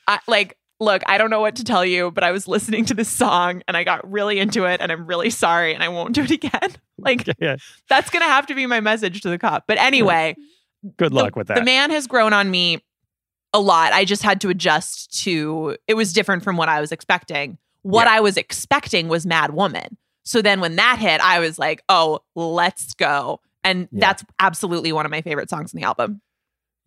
I, 0.09 0.19
like, 0.27 0.59
look, 0.85 1.03
I 1.07 1.19
don't 1.19 1.31
know 1.31 1.41
what 1.41 1.57
to 1.57 1.65
tell 1.65 1.85
you, 1.85 2.11
but 2.11 2.23
I 2.25 2.31
was 2.31 2.47
listening 2.47 2.85
to 2.87 2.95
this 2.95 3.09
song 3.09 3.63
and 3.67 3.77
I 3.77 3.85
got 3.85 4.09
really 4.11 4.39
into 4.39 4.65
it 4.65 4.81
and 4.81 4.93
I'm 4.93 5.07
really 5.07 5.31
sorry 5.31 5.75
and 5.75 5.83
I 5.83 5.89
won't 5.89 6.15
do 6.15 6.23
it 6.23 6.31
again. 6.43 6.71
Like, 6.99 7.27
Yeah. 7.39 7.57
that's 7.89 8.11
going 8.11 8.23
to 8.23 8.29
have 8.29 8.47
to 8.47 8.55
be 8.55 8.67
my 8.67 8.81
message 8.81 9.21
to 9.23 9.29
the 9.31 9.39
cop. 9.39 9.65
But 9.67 9.79
anyway, 9.79 10.37
Good 10.97 11.13
the- 11.13 11.17
luck 11.17 11.37
with 11.37 11.49
that. 11.49 11.57
The 11.57 11.65
man 11.65 11.91
has 11.91 12.07
grown 12.07 12.33
on 12.33 12.51
me 12.51 12.85
a 13.53 13.61
lot. 13.61 13.93
I 13.93 14.05
just 14.05 14.23
had 14.23 14.41
to 14.43 14.49
adjust 14.49 15.23
to 15.25 15.77
it 15.89 15.95
was 15.95 16.13
different 16.13 16.43
from 16.45 16.57
what 16.57 16.69
I 16.69 16.81
was 16.81 16.93
expecting. 16.93 17.59
What 17.83 18.07
Yeah. 18.07 18.15
I 18.15 18.21
was 18.21 18.37
expecting 18.37 19.09
was 19.09 19.25
Mad 19.27 19.53
Woman. 19.55 19.97
So 20.25 20.41
then 20.43 20.61
when 20.61 20.77
that 20.77 20.99
hit, 20.99 21.21
I 21.21 21.39
was 21.39 21.59
like, 21.59 21.83
"Oh, 21.89 22.21
let's 22.35 22.95
go." 22.95 23.41
And 23.63 23.89
Yeah. 23.93 24.01
that's 24.01 24.25
absolutely 24.41 24.91
one 24.93 25.05
of 25.05 25.11
my 25.11 25.21
favorite 25.21 25.51
songs 25.51 25.73
in 25.75 25.79
the 25.81 25.87
album. 25.87 26.21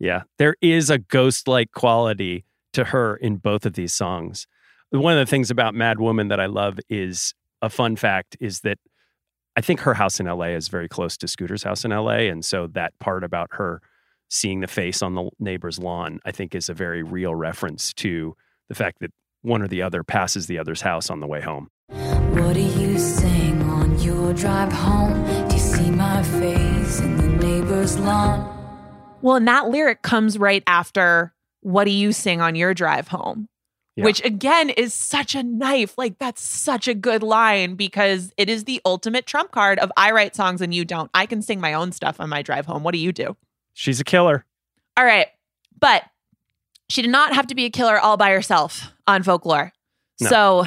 Yeah, 0.00 0.22
there 0.38 0.56
is 0.60 0.90
a 0.90 0.98
ghost 0.98 1.48
like 1.48 1.70
quality 1.72 2.44
to 2.78 2.84
her 2.84 3.16
in 3.16 3.36
both 3.36 3.66
of 3.66 3.72
these 3.72 3.92
songs. 3.92 4.46
One 4.90 5.18
of 5.18 5.18
the 5.18 5.28
things 5.28 5.50
about 5.50 5.74
Mad 5.74 5.98
Woman 5.98 6.28
that 6.28 6.38
I 6.38 6.46
love 6.46 6.78
is 6.88 7.34
a 7.60 7.68
fun 7.68 7.96
fact 7.96 8.36
is 8.40 8.60
that 8.60 8.78
I 9.56 9.60
think 9.60 9.80
her 9.80 9.94
house 9.94 10.20
in 10.20 10.26
LA 10.26 10.50
is 10.54 10.68
very 10.68 10.88
close 10.88 11.16
to 11.16 11.26
Scooter's 11.26 11.64
house 11.64 11.84
in 11.84 11.90
LA. 11.90 12.28
And 12.30 12.44
so 12.44 12.68
that 12.68 12.96
part 13.00 13.24
about 13.24 13.48
her 13.54 13.82
seeing 14.30 14.60
the 14.60 14.68
face 14.68 15.02
on 15.02 15.16
the 15.16 15.28
neighbor's 15.40 15.80
lawn, 15.80 16.20
I 16.24 16.30
think 16.30 16.54
is 16.54 16.68
a 16.68 16.74
very 16.74 17.02
real 17.02 17.34
reference 17.34 17.92
to 17.94 18.36
the 18.68 18.76
fact 18.76 19.00
that 19.00 19.10
one 19.42 19.60
or 19.60 19.66
the 19.66 19.82
other 19.82 20.04
passes 20.04 20.46
the 20.46 20.58
other's 20.58 20.82
house 20.82 21.10
on 21.10 21.18
the 21.18 21.26
way 21.26 21.40
home. 21.40 21.68
What 21.88 22.54
do 22.54 22.60
you 22.60 22.96
sing 22.96 23.60
on 23.62 23.98
your 23.98 24.32
drive 24.34 24.72
home? 24.72 25.24
Do 25.48 25.56
you 25.56 25.60
see 25.60 25.90
my 25.90 26.22
face 26.22 27.00
in 27.00 27.16
the 27.16 27.44
neighbor's 27.44 27.98
lawn? 27.98 28.54
Well, 29.20 29.36
and 29.36 29.48
that 29.48 29.68
lyric 29.68 30.02
comes 30.02 30.38
right 30.38 30.62
after 30.68 31.34
What 31.68 31.84
Do 31.84 31.90
You 31.90 32.12
Sing 32.12 32.40
on 32.40 32.54
Your 32.54 32.72
Drive 32.72 33.08
Home? 33.08 33.46
Yeah. 33.94 34.04
Which 34.04 34.24
again 34.24 34.70
is 34.70 34.94
such 34.94 35.34
a 35.34 35.42
knife. 35.42 35.98
Like, 35.98 36.18
that's 36.18 36.40
such 36.40 36.88
a 36.88 36.94
good 36.94 37.22
line 37.22 37.74
because 37.74 38.32
it 38.38 38.48
is 38.48 38.64
the 38.64 38.80
ultimate 38.86 39.26
trump 39.26 39.50
card 39.50 39.78
of 39.78 39.92
I 39.94 40.12
write 40.12 40.34
songs 40.34 40.62
and 40.62 40.72
you 40.72 40.86
don't. 40.86 41.10
I 41.12 41.26
can 41.26 41.42
sing 41.42 41.60
my 41.60 41.74
own 41.74 41.92
stuff 41.92 42.20
on 42.20 42.30
my 42.30 42.40
drive 42.40 42.64
home. 42.64 42.84
What 42.84 42.92
do 42.92 42.98
you 42.98 43.12
do? 43.12 43.36
She's 43.74 44.00
a 44.00 44.04
killer. 44.04 44.46
All 44.96 45.04
right. 45.04 45.26
But 45.78 46.04
she 46.88 47.02
did 47.02 47.10
not 47.10 47.34
have 47.34 47.48
to 47.48 47.54
be 47.54 47.66
a 47.66 47.70
killer 47.70 47.98
all 47.98 48.16
by 48.16 48.30
herself 48.30 48.90
on 49.06 49.22
folklore. 49.22 49.72
No. 50.22 50.28
So 50.28 50.64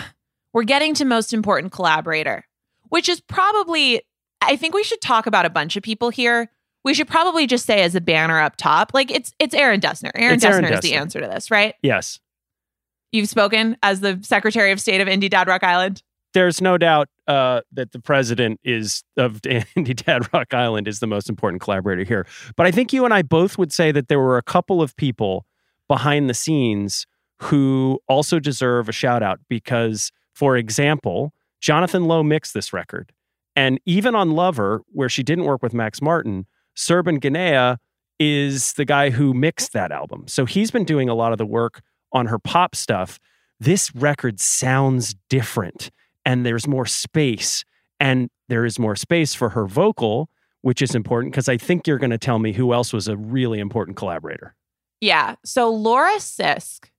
we're 0.54 0.66
getting 0.66 0.94
to 0.96 1.06
most 1.06 1.34
important 1.34 1.72
collaborator, 1.72 2.46
which 2.90 3.10
is 3.10 3.22
probably, 3.22 4.04
I 4.40 4.56
think 4.56 4.76
we 4.76 4.84
should 4.84 5.02
talk 5.02 5.26
about 5.26 5.48
a 5.48 5.50
bunch 5.50 5.76
of 5.76 5.82
people 5.82 6.12
here. 6.12 6.52
We 6.84 6.94
should 6.94 7.08
probably 7.08 7.46
just 7.48 7.65
say 7.65 7.82
as 7.84 7.94
a 7.96 8.02
banner 8.02 8.39
up 8.39 8.56
top, 8.58 8.91
like 8.94 9.12
it's 9.12 9.34
it's 9.39 9.54
Aaron 9.54 9.80
Dessner. 9.80 10.12
Aaron 10.15 10.39
Dessner 10.39 10.63
Aaron 10.63 10.74
is 10.74 10.80
the 10.82 10.94
answer 10.96 11.22
to 11.22 11.28
this, 11.28 11.52
right? 11.52 11.76
Yes. 11.84 12.20
You've 13.12 13.30
spoken 13.30 13.78
as 13.84 14.00
the 14.00 14.20
Secretary 14.24 14.72
of 14.72 14.80
State 14.80 15.02
of 15.02 15.08
Indie 15.08 15.30
Dad 15.30 15.48
Rock 15.48 15.63
Island. 15.63 16.02
there's 16.34 16.62
no 16.62 16.78
doubt 16.78 17.10
uh, 17.28 17.60
that 17.74 17.91
the 17.91 18.00
president 18.00 18.60
is 18.63 19.04
of 19.17 19.41
Indie 19.41 19.96
Dad 19.96 20.34
Rock 20.34 20.54
Island 20.54 20.88
is 20.88 21.00
the 21.00 21.08
most 21.08 21.30
important 21.30 21.62
collaborator 21.62 22.04
here. 22.04 22.26
But 22.56 22.65
I 22.65 22.72
think 22.72 22.94
you 22.94 23.04
and 23.06 23.13
I 23.13 23.22
both 23.22 23.58
would 23.58 23.72
say 23.74 23.91
that 23.91 24.08
there 24.08 24.20
were 24.20 24.38
a 24.38 24.44
couple 24.44 24.82
of 24.82 24.96
people 24.96 25.46
behind 25.88 26.30
the 26.30 26.34
scenes 26.34 27.06
who 27.39 28.00
also 28.08 28.39
deserve 28.39 28.88
a 28.88 28.94
shout 28.94 29.22
out 29.22 29.39
because, 29.50 30.12
for 30.34 30.56
example, 30.56 31.34
Jonathan 31.60 32.06
Low 32.06 32.24
mixed 32.24 32.54
this 32.54 32.72
record. 32.72 33.12
And 33.56 33.80
even 33.86 34.15
on 34.15 34.32
Lover, 34.32 34.82
where 34.94 35.10
she 35.10 35.22
didn't 35.24 35.44
work 35.44 35.62
with 35.62 35.74
Max 35.74 36.02
Martin, 36.02 36.46
Serban 36.76 37.20
Ghenea 37.20 37.78
is 38.20 38.74
the 38.74 38.86
guy 38.86 39.10
who 39.10 39.34
mixed 39.34 39.74
that 39.74 39.92
album. 39.92 40.28
So 40.28 40.46
he's 40.46 40.72
been 40.72 40.86
doing 40.86 41.10
a 41.10 41.16
lot 41.16 41.32
of 41.32 41.38
the 41.38 41.46
work 41.46 41.82
on 42.12 42.28
her 42.28 42.40
pop 42.40 42.76
stuff. 42.76 43.20
This 43.60 43.94
record 43.96 44.40
sounds 44.40 45.16
different 45.30 45.92
and 46.26 46.46
there's 46.46 46.68
more 46.68 46.86
space 46.86 47.64
and 48.00 48.30
there 48.48 48.66
is 48.66 48.78
more 48.78 48.96
space 48.96 49.34
for 49.34 49.50
her 49.50 49.66
vocal 49.68 50.30
which 50.64 50.82
is 50.84 50.94
important 50.94 51.34
because 51.34 51.50
i 51.50 51.58
think 51.58 51.88
you're 51.88 51.98
going 51.98 52.12
to 52.12 52.18
tell 52.18 52.38
me 52.38 52.54
who 52.54 52.74
else 52.74 52.94
was 52.94 53.08
a 53.08 53.18
really 53.18 53.60
important 53.60 53.98
collaborator 53.98 54.56
Yeah. 55.02 55.36
So 55.44 55.70
Laura 55.70 56.18
Sisk 56.18 56.90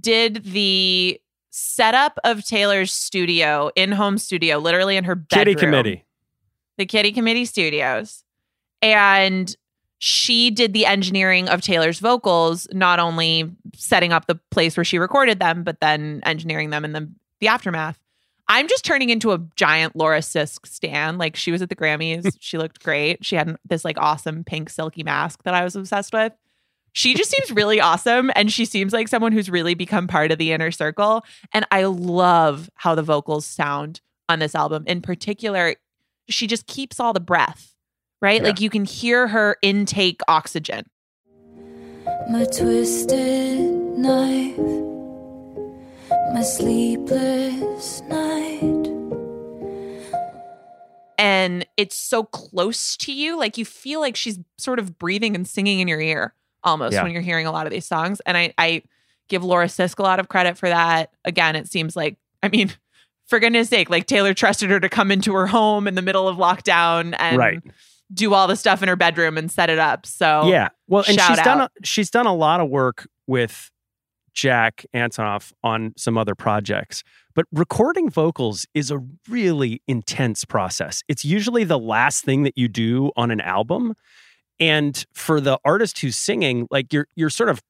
did 0.00 0.44
the 0.44 1.20
setup 1.50 2.18
of 2.24 2.44
Taylor's 2.44 2.92
studio, 2.92 3.70
in 3.76 3.92
home 3.92 4.18
studio, 4.18 4.58
literally 4.58 4.96
in 4.96 5.04
her 5.04 5.14
bedroom. 5.14 5.44
kitty 5.44 5.54
committee 5.54 6.04
the 6.78 6.86
Kitty 6.86 7.12
Committee 7.12 7.44
Studios. 7.44 8.24
And 8.82 9.54
she 9.98 10.50
did 10.50 10.72
the 10.72 10.84
engineering 10.84 11.48
of 11.48 11.62
Taylor's 11.62 12.00
vocals, 12.00 12.66
not 12.72 12.98
only 12.98 13.50
setting 13.76 14.12
up 14.12 14.26
the 14.26 14.34
place 14.50 14.76
where 14.76 14.84
she 14.84 14.98
recorded 14.98 15.38
them, 15.38 15.62
but 15.62 15.80
then 15.80 16.20
engineering 16.24 16.70
them 16.70 16.84
in 16.84 16.92
the, 16.92 17.08
the 17.40 17.48
aftermath. 17.48 17.98
I'm 18.48 18.68
just 18.68 18.84
turning 18.84 19.10
into 19.10 19.32
a 19.32 19.38
giant 19.56 19.96
Laura 19.96 20.18
Sisk 20.18 20.66
stan. 20.66 21.18
Like 21.18 21.36
she 21.36 21.52
was 21.52 21.62
at 21.62 21.68
the 21.68 21.76
Grammys. 21.76 22.36
she 22.40 22.58
looked 22.58 22.82
great. 22.82 23.24
She 23.24 23.36
had 23.36 23.56
this 23.64 23.84
like 23.84 23.96
awesome 23.98 24.44
pink 24.44 24.70
silky 24.70 25.02
mask 25.02 25.44
that 25.44 25.54
I 25.54 25.64
was 25.64 25.76
obsessed 25.76 26.12
with. 26.12 26.32
She 26.92 27.14
just 27.14 27.30
seems 27.30 27.50
really 27.50 27.80
awesome. 27.80 28.30
And 28.34 28.52
she 28.52 28.64
seems 28.64 28.92
like 28.92 29.08
someone 29.08 29.32
who's 29.32 29.48
really 29.48 29.74
become 29.74 30.06
part 30.06 30.32
of 30.32 30.38
the 30.38 30.52
inner 30.52 30.70
circle. 30.70 31.24
And 31.52 31.64
I 31.70 31.84
love 31.84 32.68
how 32.74 32.94
the 32.94 33.02
vocals 33.02 33.46
sound 33.46 34.00
on 34.28 34.40
this 34.40 34.54
album. 34.54 34.84
In 34.86 35.00
particular, 35.00 35.76
she 36.28 36.46
just 36.46 36.66
keeps 36.66 37.00
all 37.00 37.12
the 37.12 37.20
breath, 37.20 37.71
right? 38.22 38.40
Yeah. 38.40 38.46
Like 38.48 38.60
you 38.60 38.70
can 38.70 38.84
hear 38.86 39.28
her 39.28 39.56
intake 39.60 40.20
oxygen. 40.28 40.86
My 42.30 42.44
twisted 42.44 43.60
knife, 43.98 44.56
my 46.32 46.42
sleepless 46.42 48.00
night. 48.02 48.88
And 51.18 51.66
it's 51.76 51.96
so 51.96 52.24
close 52.24 52.96
to 52.98 53.12
you. 53.12 53.38
Like 53.38 53.58
you 53.58 53.64
feel 53.64 54.00
like 54.00 54.16
she's 54.16 54.38
sort 54.58 54.78
of 54.78 54.98
breathing 54.98 55.34
and 55.36 55.46
singing 55.46 55.80
in 55.80 55.88
your 55.88 56.00
ear 56.00 56.34
almost 56.64 56.94
Yeah. 56.94 57.02
when 57.02 57.12
you're 57.12 57.22
hearing 57.22 57.46
a 57.46 57.52
lot 57.52 57.66
of 57.66 57.72
these 57.72 57.86
songs. 57.86 58.20
And 58.26 58.36
I, 58.36 58.54
I 58.58 58.82
give 59.28 59.44
Laura 59.44 59.66
Sisk 59.66 59.98
a 59.98 60.02
lot 60.02 60.18
of 60.20 60.28
credit 60.28 60.56
for 60.58 60.68
that. 60.68 61.10
Again, 61.24 61.54
it 61.54 61.68
seems 61.68 61.94
like, 61.94 62.16
I 62.42 62.48
mean, 62.48 62.72
for 63.26 63.38
goodness 63.38 63.68
sake, 63.68 63.90
like 63.90 64.06
Taylor 64.06 64.34
trusted 64.34 64.70
her 64.70 64.80
to 64.80 64.88
come 64.88 65.10
into 65.10 65.32
her 65.34 65.46
home 65.46 65.86
in 65.86 65.94
the 65.94 66.02
middle 66.02 66.28
of 66.28 66.36
lockdown 66.38 67.14
and 67.18 67.36
right 67.36 67.62
do 68.12 68.34
all 68.34 68.46
the 68.46 68.56
stuff 68.56 68.82
in 68.82 68.88
her 68.88 68.96
bedroom 68.96 69.38
and 69.38 69.50
set 69.50 69.70
it 69.70 69.78
up. 69.78 70.06
So 70.06 70.46
yeah. 70.46 70.68
Well 70.88 71.04
and 71.06 71.20
she's 71.20 71.36
done 71.38 71.60
a, 71.62 71.70
she's 71.84 72.10
done 72.10 72.26
a 72.26 72.34
lot 72.34 72.60
of 72.60 72.68
work 72.68 73.08
with 73.26 73.70
jack 74.34 74.86
antonoff 74.94 75.52
on 75.62 75.92
some 75.96 76.16
other 76.16 76.34
projects 76.34 77.04
but 77.34 77.46
recording 77.52 78.10
vocals 78.10 78.66
is 78.74 78.90
a 78.90 79.02
really 79.28 79.82
intense 79.88 80.44
process. 80.44 81.02
It's 81.08 81.24
usually 81.24 81.64
the 81.64 81.78
last 81.78 82.24
thing 82.24 82.42
that 82.42 82.58
you 82.58 82.68
do 82.68 83.10
on 83.16 83.30
an 83.30 83.40
album. 83.40 83.94
And 84.60 85.04
for 85.12 85.40
the 85.40 85.58
artist 85.64 85.98
who's 86.00 86.16
singing 86.16 86.68
like 86.70 86.92
you're 86.92 87.08
you're 87.16 87.30
sort 87.30 87.48
of 87.48 87.62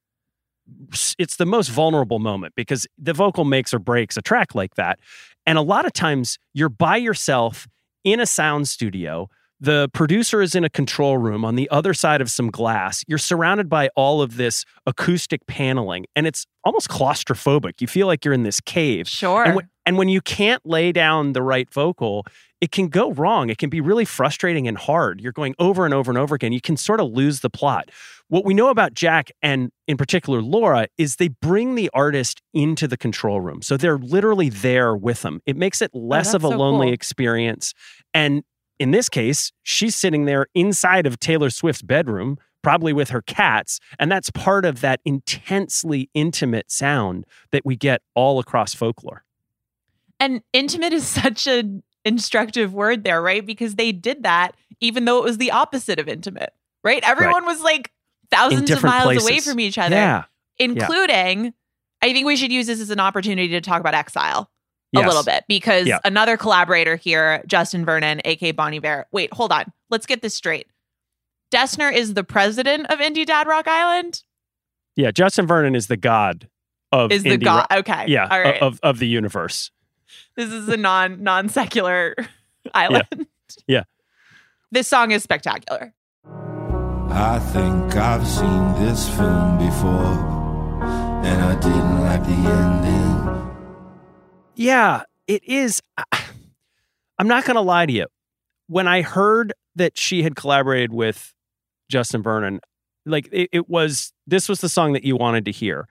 it's 1.18 1.36
the 1.36 1.46
most 1.46 1.68
vulnerable 1.68 2.18
moment 2.18 2.54
because 2.56 2.86
the 2.98 3.12
vocal 3.12 3.44
makes 3.44 3.72
or 3.72 3.78
breaks 3.78 4.16
a 4.16 4.22
track 4.22 4.54
like 4.54 4.74
that. 4.74 4.98
And 5.46 5.58
a 5.58 5.62
lot 5.62 5.86
of 5.86 5.92
times 5.92 6.38
you're 6.54 6.68
by 6.68 6.96
yourself 6.96 7.68
in 8.04 8.20
a 8.20 8.26
sound 8.26 8.68
studio 8.68 9.28
the 9.62 9.88
producer 9.94 10.42
is 10.42 10.56
in 10.56 10.64
a 10.64 10.68
control 10.68 11.18
room 11.18 11.44
on 11.44 11.54
the 11.54 11.70
other 11.70 11.94
side 11.94 12.20
of 12.20 12.28
some 12.28 12.50
glass. 12.50 13.04
You're 13.06 13.16
surrounded 13.16 13.68
by 13.68 13.90
all 13.94 14.20
of 14.20 14.36
this 14.36 14.64
acoustic 14.86 15.46
paneling, 15.46 16.04
and 16.16 16.26
it's 16.26 16.46
almost 16.64 16.88
claustrophobic. 16.88 17.80
You 17.80 17.86
feel 17.86 18.08
like 18.08 18.24
you're 18.24 18.34
in 18.34 18.42
this 18.42 18.60
cave. 18.60 19.06
sure. 19.08 19.44
And 19.44 19.54
when, 19.54 19.68
and 19.86 19.98
when 19.98 20.08
you 20.08 20.20
can't 20.20 20.60
lay 20.66 20.90
down 20.90 21.32
the 21.32 21.42
right 21.42 21.72
vocal, 21.72 22.26
it 22.60 22.72
can 22.72 22.88
go 22.88 23.12
wrong. 23.12 23.50
It 23.50 23.58
can 23.58 23.70
be 23.70 23.80
really 23.80 24.04
frustrating 24.04 24.66
and 24.66 24.76
hard. 24.76 25.20
You're 25.20 25.32
going 25.32 25.54
over 25.60 25.84
and 25.84 25.94
over 25.94 26.10
and 26.10 26.18
over 26.18 26.34
again. 26.34 26.52
You 26.52 26.60
can 26.60 26.76
sort 26.76 26.98
of 26.98 27.12
lose 27.12 27.40
the 27.40 27.50
plot. 27.50 27.90
What 28.28 28.44
we 28.44 28.54
know 28.54 28.68
about 28.68 28.94
Jack 28.94 29.30
and 29.42 29.70
in 29.86 29.96
particular 29.96 30.40
Laura 30.42 30.86
is 30.98 31.16
they 31.16 31.28
bring 31.28 31.74
the 31.76 31.88
artist 31.92 32.40
into 32.54 32.88
the 32.88 32.96
control 32.96 33.40
room. 33.40 33.62
So 33.62 33.76
they're 33.76 33.98
literally 33.98 34.48
there 34.48 34.96
with 34.96 35.22
them. 35.22 35.40
It 35.46 35.56
makes 35.56 35.82
it 35.82 35.90
oh, 35.94 35.98
less 36.00 36.34
of 36.34 36.42
a 36.42 36.48
Oh, 36.48 36.50
so 36.50 36.56
lonely 36.58 36.86
cool. 36.88 36.94
experience. 36.94 37.74
And 38.14 38.42
in 38.82 38.90
this 38.90 39.08
case, 39.08 39.52
she's 39.62 39.94
sitting 39.94 40.24
there 40.24 40.46
inside 40.54 41.06
of 41.06 41.20
Taylor 41.20 41.50
Swift's 41.50 41.82
bedroom, 41.82 42.36
probably 42.62 42.92
with 42.92 43.10
her 43.10 43.22
cats. 43.22 43.78
And 43.98 44.10
that's 44.10 44.28
part 44.30 44.64
of 44.64 44.80
that 44.80 45.00
intensely 45.04 46.10
intimate 46.14 46.70
sound 46.70 47.24
that 47.52 47.64
we 47.64 47.76
get 47.76 48.02
all 48.14 48.40
across 48.40 48.74
folklore. 48.74 49.24
And 50.18 50.42
intimate 50.52 50.92
is 50.92 51.06
such 51.22 51.46
an 51.46 51.82
instructive 52.04 52.74
word 52.74 53.04
there, 53.04 53.22
right? 53.22 53.46
Because 53.46 53.76
they 53.76 53.92
did 53.92 54.24
that 54.24 54.56
even 54.80 55.04
though 55.04 55.18
it 55.18 55.24
was 55.24 55.38
the 55.38 55.52
opposite 55.52 56.00
of 56.00 56.08
intimate, 56.08 56.52
right? 56.82 57.04
Everyone 57.08 57.46
was 57.46 57.60
like 57.62 57.92
thousands 58.32 58.68
of 58.68 58.82
miles 58.82 59.22
away 59.22 59.38
from 59.38 59.60
each 59.60 59.78
other, 59.78 59.94
Yeah. 59.94 60.24
including, 60.58 61.54
I 62.02 62.12
think 62.12 62.26
we 62.26 62.34
should 62.34 62.50
use 62.50 62.66
this 62.66 62.80
as 62.80 62.90
an 62.90 62.98
opportunity 62.98 63.46
to 63.50 63.60
talk 63.60 63.78
about 63.78 63.94
exile 63.94 64.50
a 64.94 65.00
little 65.00 65.22
bit 65.24 65.44
because 65.48 65.86
Yeah. 65.86 65.98
another 66.04 66.36
collaborator 66.36 66.96
here, 66.96 67.42
Justin 67.46 67.84
Vernon, 67.84 68.20
aka 68.24 68.52
Bon 68.52 68.74
Iver. 68.74 69.06
Wait, 69.12 69.32
hold 69.32 69.52
on. 69.52 69.64
Let's 69.90 70.06
get 70.06 70.22
this 70.22 70.34
straight. 70.34 70.66
Dessner 71.52 71.92
is 71.92 72.14
the 72.14 72.24
president 72.24 72.86
of 72.90 72.98
Indie 72.98 73.26
Dad 73.26 73.46
Rock 73.46 73.68
Island. 73.68 74.22
Yeah. 74.96 75.10
Justin 75.10 75.46
Vernon 75.46 75.74
is 75.74 75.86
the 75.86 75.96
god 75.96 76.48
of 76.92 77.10
Is 77.12 77.22
the 77.22 77.30
indie 77.38 77.44
god? 77.44 77.66
rock- 77.70 77.78
Okay. 77.80 78.04
Yeah. 78.08 78.28
All 78.30 78.40
right. 78.40 78.60
Of, 78.60 78.78
of 78.82 78.98
the 78.98 79.06
universe. 79.08 79.70
This 80.36 80.50
is 80.50 80.68
a 80.68 80.76
non 80.76 81.22
non 81.22 81.48
secular 81.48 82.14
island. 82.74 83.26
Yeah. 83.66 83.84
This 84.70 84.88
song 84.88 85.10
is 85.10 85.22
spectacular. 85.22 85.94
I 87.10 87.38
think 87.38 87.94
I've 87.96 88.26
seen 88.26 88.72
this 88.84 89.06
film 89.10 89.58
before, 89.58 90.82
and 91.24 91.42
I 91.42 91.54
didn't 91.60 92.00
like 92.00 92.22
the 92.24 92.30
ending. 92.32 93.51
Yeah, 94.62 95.02
it 95.26 95.42
is. 95.44 95.82
I'm 97.18 97.26
not 97.26 97.44
going 97.44 97.56
to 97.56 97.62
lie 97.62 97.86
to 97.86 97.92
you. 97.92 98.06
When 98.68 98.86
I 98.86 99.02
heard 99.02 99.52
that 99.74 99.98
she 99.98 100.22
had 100.22 100.36
collaborated 100.36 100.92
with 100.92 101.34
Justin 101.88 102.22
Vernon, 102.22 102.60
like 103.04 103.28
it, 103.32 103.48
it 103.52 103.68
was 103.68 104.12
this 104.26 104.48
was 104.48 104.60
the 104.60 104.68
song 104.68 104.92
that 104.92 105.02
you 105.04 105.16
wanted 105.16 105.44
to 105.46 105.50
hear. 105.50 105.88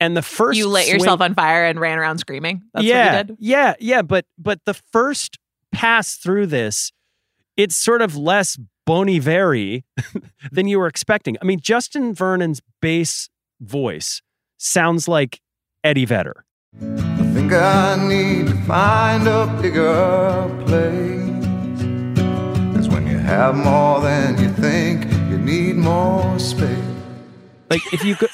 And 0.00 0.16
the 0.16 0.22
first 0.22 0.58
you 0.58 0.66
lit 0.66 0.86
swing- 0.86 0.98
yourself 0.98 1.20
on 1.20 1.34
fire 1.34 1.64
and 1.64 1.78
ran 1.78 1.96
around 1.96 2.18
screaming. 2.18 2.62
That's 2.74 2.84
yeah, 2.84 3.04
what 3.04 3.18
you 3.18 3.24
did. 3.24 3.36
Yeah, 3.38 3.74
yeah, 3.78 4.02
but 4.02 4.26
but 4.36 4.58
the 4.66 4.74
first 4.74 5.38
pass 5.70 6.16
through 6.16 6.46
this, 6.46 6.90
it's 7.56 7.76
sort 7.76 8.02
of 8.02 8.16
less 8.16 8.58
bony 8.84 9.20
very 9.20 9.84
than 10.50 10.66
you 10.66 10.80
were 10.80 10.88
expecting. 10.88 11.36
I 11.40 11.44
mean, 11.44 11.60
Justin 11.60 12.14
Vernon's 12.14 12.60
bass 12.80 13.28
voice 13.60 14.22
sounds 14.58 15.06
like 15.06 15.40
Eddie 15.84 16.04
Vedder. 16.04 16.44
I 17.54 17.96
think 17.96 18.08
I 18.08 18.08
need 18.08 18.46
to 18.48 18.54
find 18.62 19.28
a 19.28 19.46
bigger 19.60 20.64
place. 20.66 21.44
Cause 22.74 22.88
when 22.88 23.06
you 23.06 23.18
have 23.18 23.54
more 23.54 24.00
than 24.00 24.38
you 24.40 24.48
think, 24.50 25.04
you 25.30 25.36
need 25.38 25.76
more 25.76 26.38
space. 26.38 26.78
Like 27.70 27.80
if 27.92 28.04
you 28.04 28.16
go, 28.16 28.26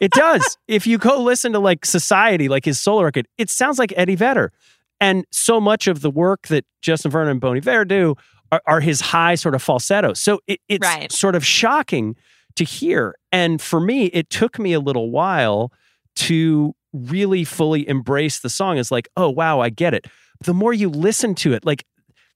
it 0.00 0.12
does. 0.12 0.56
If 0.68 0.86
you 0.86 0.98
go 0.98 1.20
listen 1.20 1.52
to 1.52 1.58
like 1.58 1.84
Society, 1.84 2.48
like 2.48 2.64
his 2.64 2.80
solo 2.80 3.02
record, 3.02 3.26
it 3.38 3.50
sounds 3.50 3.78
like 3.78 3.92
Eddie 3.96 4.14
Vedder. 4.14 4.52
And 5.00 5.24
so 5.32 5.60
much 5.60 5.86
of 5.86 6.00
the 6.02 6.10
work 6.10 6.46
that 6.48 6.64
Justin 6.82 7.10
Vernon 7.10 7.30
and 7.32 7.40
Bon 7.40 7.56
Iver 7.56 7.84
do 7.86 8.14
are, 8.52 8.62
are 8.66 8.80
his 8.80 9.00
high 9.00 9.34
sort 9.34 9.54
of 9.54 9.62
falsetto. 9.62 10.12
So 10.12 10.40
it, 10.46 10.60
it's 10.68 10.86
Right. 10.86 11.10
sort 11.10 11.34
of 11.34 11.44
shocking 11.44 12.14
to 12.56 12.64
hear. 12.64 13.14
And 13.32 13.60
for 13.60 13.80
me, 13.80 14.06
it 14.06 14.28
took 14.30 14.58
me 14.58 14.72
a 14.74 14.80
little 14.80 15.10
while 15.10 15.72
to 16.16 16.74
really 16.92 17.44
fully 17.44 17.88
embrace 17.88 18.40
the 18.40 18.50
song 18.50 18.78
is 18.78 18.90
like, 18.90 19.08
oh 19.16 19.30
wow, 19.30 19.60
I 19.60 19.70
get 19.70 19.94
it. 19.94 20.06
The 20.44 20.54
more 20.54 20.72
you 20.72 20.88
listen 20.88 21.34
to 21.36 21.52
it, 21.52 21.64
like 21.64 21.84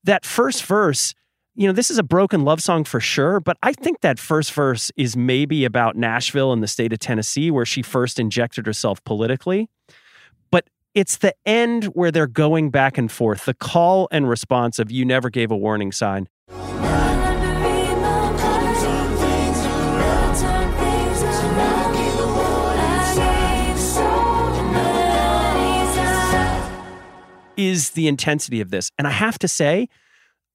that 0.05 0.24
first 0.24 0.64
verse, 0.64 1.14
you 1.55 1.66
know, 1.66 1.72
this 1.72 1.90
is 1.90 1.98
a 1.98 2.02
broken 2.02 2.44
love 2.44 2.61
song 2.61 2.84
for 2.84 3.00
sure, 3.00 3.40
but 3.40 3.57
I 3.62 3.72
think 3.72 4.00
that 4.00 4.18
first 4.18 4.52
verse 4.52 4.90
is 4.96 5.16
maybe 5.16 5.64
about 5.64 5.96
Nashville 5.96 6.52
and 6.52 6.62
the 6.62 6.68
state 6.68 6.92
of 6.92 6.98
Tennessee 6.98 7.50
where 7.50 7.64
she 7.64 7.80
first 7.80 8.18
injected 8.18 8.66
herself 8.66 9.02
politically. 9.05 9.68
But 10.50 10.68
it's 10.94 11.16
the 11.16 11.34
end 11.46 11.84
where 11.86 12.11
they're 12.11 12.26
going 12.26 12.70
back 12.70 12.98
and 12.98 13.11
forth, 13.11 13.44
the 13.44 13.55
call 13.55 14.09
and 14.11 14.28
response 14.28 14.78
of 14.78 14.90
you 14.90 15.05
never 15.05 15.30
gave 15.30 15.50
a 15.50 15.57
warning 15.57 15.92
sign. 15.92 16.28
Is 27.57 27.90
the 27.90 28.09
intensity 28.09 28.61
of 28.61 28.70
this. 28.70 28.90
And 28.98 29.07
I 29.07 29.11
have 29.11 29.38
to 29.40 29.48
say, 29.48 29.88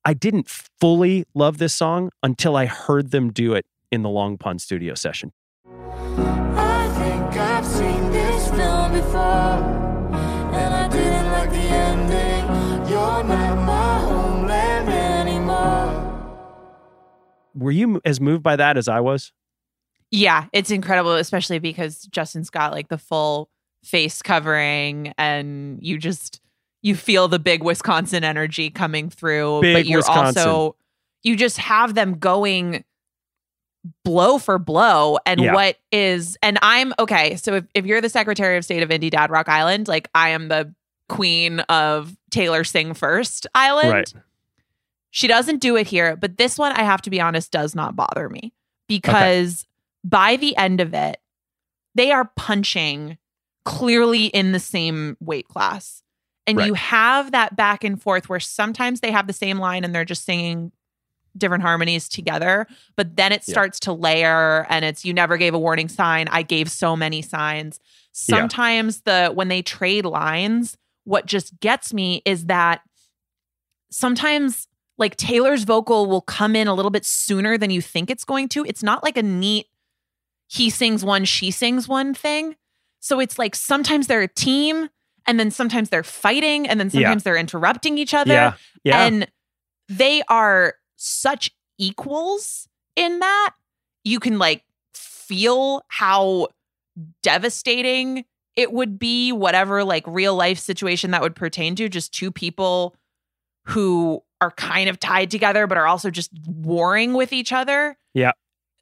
I 0.05 0.13
didn't 0.13 0.49
fully 0.49 1.25
love 1.33 1.57
this 1.57 1.75
song 1.75 2.09
until 2.23 2.55
I 2.55 2.65
heard 2.65 3.11
them 3.11 3.31
do 3.31 3.53
it 3.53 3.65
in 3.91 4.01
the 4.01 4.09
Long 4.09 4.37
Pond 4.37 4.61
studio 4.61 4.93
session. 4.93 5.31
I 5.65 6.87
think 6.97 7.37
I've 7.37 7.65
seen 7.65 8.11
this 8.11 8.49
film 8.49 8.93
before, 8.93 9.19
and 9.19 10.73
I 10.73 10.87
didn't 10.87 11.31
like 11.31 11.51
the 11.51 11.57
ending. 11.57 12.89
You're 12.89 13.23
not 13.23 13.55
my 13.65 13.99
homeland 13.99 14.89
anymore. 14.89 16.39
Were 17.55 17.71
you 17.71 17.99
as 18.05 18.21
moved 18.21 18.43
by 18.43 18.55
that 18.55 18.77
as 18.77 18.87
I 18.87 18.99
was? 18.99 19.33
Yeah, 20.11 20.45
it's 20.53 20.71
incredible, 20.71 21.15
especially 21.15 21.59
because 21.59 22.03
Justin's 22.03 22.49
got 22.49 22.71
like 22.71 22.87
the 22.87 22.97
full 22.97 23.49
face 23.83 24.21
covering 24.21 25.13
and 25.17 25.79
you 25.81 25.97
just 25.97 26.41
you 26.81 26.95
feel 26.95 27.27
the 27.27 27.39
big 27.39 27.63
Wisconsin 27.63 28.23
energy 28.23 28.69
coming 28.69 29.09
through. 29.09 29.61
Big 29.61 29.75
but 29.75 29.85
you're 29.85 29.99
Wisconsin. 29.99 30.47
also 30.47 30.75
you 31.23 31.35
just 31.35 31.57
have 31.57 31.95
them 31.95 32.17
going 32.19 32.83
blow 34.03 34.37
for 34.37 34.59
blow 34.59 35.17
and 35.25 35.39
Yeah. 35.39 35.53
what 35.53 35.77
is 35.91 36.37
and 36.43 36.57
I'm 36.61 36.93
okay. 36.99 37.35
So 37.37 37.55
if, 37.55 37.65
if 37.73 37.85
you're 37.85 38.01
the 38.01 38.09
Secretary 38.09 38.57
of 38.57 38.65
State 38.65 38.83
of 38.83 38.89
Indie 38.89 39.09
Dad 39.09 39.29
Rock 39.31 39.49
Island, 39.49 39.87
like 39.87 40.09
I 40.13 40.29
am 40.29 40.47
the 40.47 40.73
queen 41.07 41.61
of 41.61 42.15
Taylor 42.29 42.63
Sing 42.63 42.93
First 42.93 43.47
Island. 43.55 43.89
Right. 43.91 44.13
She 45.11 45.27
doesn't 45.27 45.57
do 45.59 45.75
it 45.75 45.87
here, 45.87 46.15
but 46.15 46.37
this 46.37 46.57
one, 46.57 46.71
I 46.73 46.83
have 46.83 47.01
to 47.03 47.09
be 47.09 47.19
honest, 47.19 47.51
does 47.51 47.73
not 47.73 47.95
bother 47.95 48.29
me 48.29 48.53
because 48.87 49.65
by 50.03 50.35
the 50.35 50.55
end 50.55 50.81
of 50.81 50.93
it, 50.93 51.17
they 51.95 52.11
are 52.11 52.29
punching 52.35 53.17
clearly 53.65 54.25
in 54.25 54.51
the 54.51 54.59
same 54.59 55.17
weight 55.19 55.47
class. 55.47 56.03
And 56.49 56.57
Right. 56.57 56.67
you 56.67 56.73
have 56.73 57.31
that 57.31 57.55
back 57.55 57.83
and 57.83 58.01
forth 58.01 58.27
where 58.29 58.39
sometimes 58.39 58.99
they 59.01 59.11
have 59.11 59.27
the 59.27 59.33
same 59.33 59.59
line 59.59 59.83
and 59.83 59.93
they're 59.93 60.05
just 60.05 60.25
singing 60.25 60.71
different 61.37 61.61
harmonies 61.63 62.09
together, 62.09 62.65
but 62.95 63.15
then 63.15 63.31
it 63.31 63.43
Yeah. 63.47 63.53
starts 63.53 63.79
to 63.81 63.93
layer 63.93 64.65
and 64.69 64.83
it's 64.83 65.05
you 65.05 65.13
never 65.13 65.37
gave 65.37 65.53
a 65.53 65.59
warning 65.59 65.87
sign. 65.87 66.27
I 66.29 66.41
gave 66.41 66.71
so 66.71 66.95
many 66.95 67.21
signs. 67.21 67.79
Yeah. 68.27 68.37
Sometimes 68.37 69.01
the 69.01 69.31
when 69.33 69.47
they 69.47 69.61
trade 69.61 70.05
lines, 70.05 70.75
what 71.03 71.25
just 71.27 71.59
gets 71.59 71.93
me 71.93 72.21
is 72.25 72.45
that 72.47 72.81
sometimes 73.91 74.67
like 74.97 75.15
Taylor's 75.15 75.63
vocal 75.63 76.07
will 76.07 76.21
come 76.21 76.55
in 76.55 76.67
a 76.67 76.73
little 76.73 76.91
bit 76.91 77.05
sooner 77.05 77.57
than 77.57 77.69
you 77.69 77.81
think 77.81 78.09
it's 78.09 78.25
going 78.25 78.49
to. 78.49 78.65
It's 78.65 78.83
not 78.83 79.03
like 79.03 79.17
a 79.17 79.23
neat 79.23 79.67
he 80.51 80.71
sings 80.71 81.05
one, 81.05 81.25
she 81.25 81.51
sings 81.51 81.87
one 81.87 82.15
thing. 82.15 82.55
So 82.99 83.19
it's 83.19 83.37
like 83.37 83.53
sometimes 83.55 84.07
they're 84.07 84.23
a 84.23 84.27
team 84.27 84.89
and 85.29 85.39
then 85.39 85.51
sometimes 85.51 85.89
they're 85.89 86.03
fighting 86.03 86.67
and 86.67 86.79
then 86.79 86.87
Yeah. 86.87 87.01
sometimes 87.01 87.23
they're 87.23 87.37
interrupting 87.37 87.97
each 87.97 88.13
other. 88.13 88.33
Yeah. 88.33 88.53
Yeah. 88.83 89.05
And 89.05 89.27
they 89.87 90.23
are 90.27 90.73
such 90.95 91.51
equals 91.77 92.67
in 92.95 93.19
that. 93.19 93.51
You 94.03 94.19
can 94.19 94.39
like 94.39 94.63
feel 94.93 95.83
how 95.87 96.47
devastating 97.21 98.25
it 98.55 98.73
would 98.73 98.97
be, 98.99 99.31
whatever 99.31 99.83
like 99.83 100.03
real 100.07 100.35
life 100.35 100.57
situation 100.59 101.11
that 101.11 101.21
would 101.21 101.35
pertain 101.35 101.75
to, 101.75 101.87
just 101.87 102.13
two 102.13 102.31
people 102.31 102.95
who 103.65 104.21
are 104.41 104.51
kind 104.51 104.89
of 104.89 104.99
tied 104.99 105.29
together, 105.29 105.67
but 105.67 105.77
are 105.77 105.87
also 105.87 106.09
just 106.09 106.31
warring 106.47 107.13
with 107.13 107.31
each 107.31 107.53
other. 107.53 107.97
Yeah. 108.13 108.31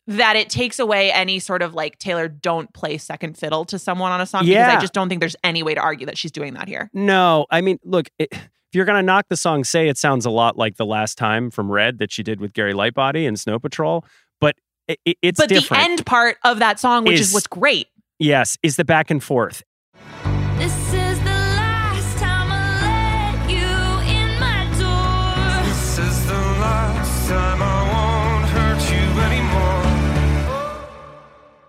That 0.07 0.35
it 0.37 0.49
takes 0.49 0.79
away 0.79 1.11
any 1.11 1.39
sort 1.39 1.61
of 1.61 1.73
like 1.73 1.97
Taylor, 1.99 2.27
don't 2.29 2.71
play 2.73 2.97
second 2.97 3.37
fiddle 3.37 3.65
to 3.65 3.77
someone 3.77 4.11
on 4.11 4.21
a 4.21 4.25
song 4.25 4.43
because 4.43 4.53
Yeah. 4.53 4.77
I 4.77 4.79
just 4.79 4.93
don't 4.93 5.09
think 5.09 5.19
there's 5.19 5.35
any 5.43 5.63
way 5.63 5.73
to 5.75 5.81
argue 5.81 6.05
that 6.05 6.17
she's 6.17 6.31
doing 6.31 6.53
that 6.53 6.67
here. 6.67 6.89
No, 6.93 7.45
I 7.51 7.59
mean, 7.61 7.77
look, 7.83 8.07
it, 8.17 8.29
if 8.31 8.39
you're 8.73 8.85
going 8.85 8.97
to 8.99 9.03
knock 9.05 9.25
the 9.29 9.37
song, 9.37 9.63
say 9.65 9.89
it 9.89 9.97
sounds 9.97 10.25
a 10.25 10.29
lot 10.29 10.57
like 10.57 10.77
the 10.77 10.85
last 10.85 11.17
time 11.17 11.51
from 11.51 11.69
Red 11.71 11.99
that 11.99 12.11
she 12.11 12.23
did 12.23 12.39
with 12.39 12.53
Gary 12.53 12.73
Lightbody 12.73 13.27
and 13.27 13.37
Snow 13.39 13.59
Patrol, 13.59 14.05
but 14.39 14.55
it, 14.87 14.99
it- 15.05 15.17
it's 15.21 15.39
but 15.39 15.49
different. 15.49 15.83
the 15.83 15.89
end 15.89 16.05
part 16.05 16.37
of 16.45 16.59
that 16.59 16.79
song, 16.79 17.03
which 17.03 17.19
is, 17.19 17.27
Is- 17.29 17.33
what's 17.33 17.47
great. 17.47 17.87
yes, 18.19 18.57
is 18.63 18.77
the 18.77 18.85
back 18.85 19.11
and 19.11 19.21
forth. 19.23 19.61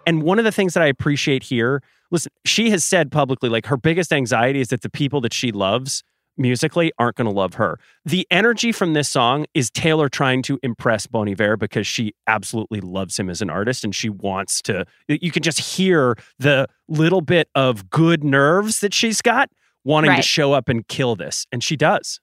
And 0.08 0.22
one 0.22 0.38
of 0.38 0.46
the 0.46 0.52
things 0.52 0.72
that 0.72 0.82
I 0.82 0.86
appreciate 0.86 1.42
here, 1.42 1.82
listen, 2.10 2.32
she 2.46 2.70
has 2.70 2.82
said 2.82 3.12
publicly, 3.12 3.50
like 3.50 3.66
her 3.66 3.76
biggest 3.76 4.10
anxiety 4.10 4.58
is 4.58 4.68
that 4.68 4.80
the 4.80 4.88
people 4.88 5.20
that 5.20 5.34
she 5.34 5.52
loves 5.52 6.02
musically 6.38 6.90
aren't 6.98 7.16
going 7.16 7.26
to 7.26 7.30
love 7.30 7.54
her. 7.54 7.78
The 8.06 8.26
energy 8.30 8.72
from 8.72 8.94
this 8.94 9.06
song 9.06 9.44
is 9.52 9.70
Taylor 9.70 10.08
trying 10.08 10.40
to 10.44 10.58
impress 10.62 11.06
Bon 11.06 11.28
Iver 11.28 11.58
because 11.58 11.86
she 11.86 12.14
absolutely 12.26 12.80
loves 12.80 13.18
him 13.18 13.28
as 13.28 13.42
an 13.42 13.50
artist 13.50 13.84
and 13.84 13.94
she 13.94 14.08
wants 14.08 14.62
to. 14.62 14.86
You 15.08 15.30
can 15.30 15.42
just 15.42 15.58
hear 15.58 16.16
the 16.38 16.68
little 16.88 17.20
bit 17.20 17.50
of 17.54 17.90
good 17.90 18.24
nerves 18.24 18.80
that 18.80 18.94
she's 18.94 19.20
got 19.20 19.50
wanting 19.84 20.16
to 20.16 20.22
show 20.22 20.54
up 20.54 20.70
and 20.70 20.88
kill 20.88 21.16
this. 21.16 21.46
And 21.52 21.62
she 21.62 21.76
does. 21.76 22.18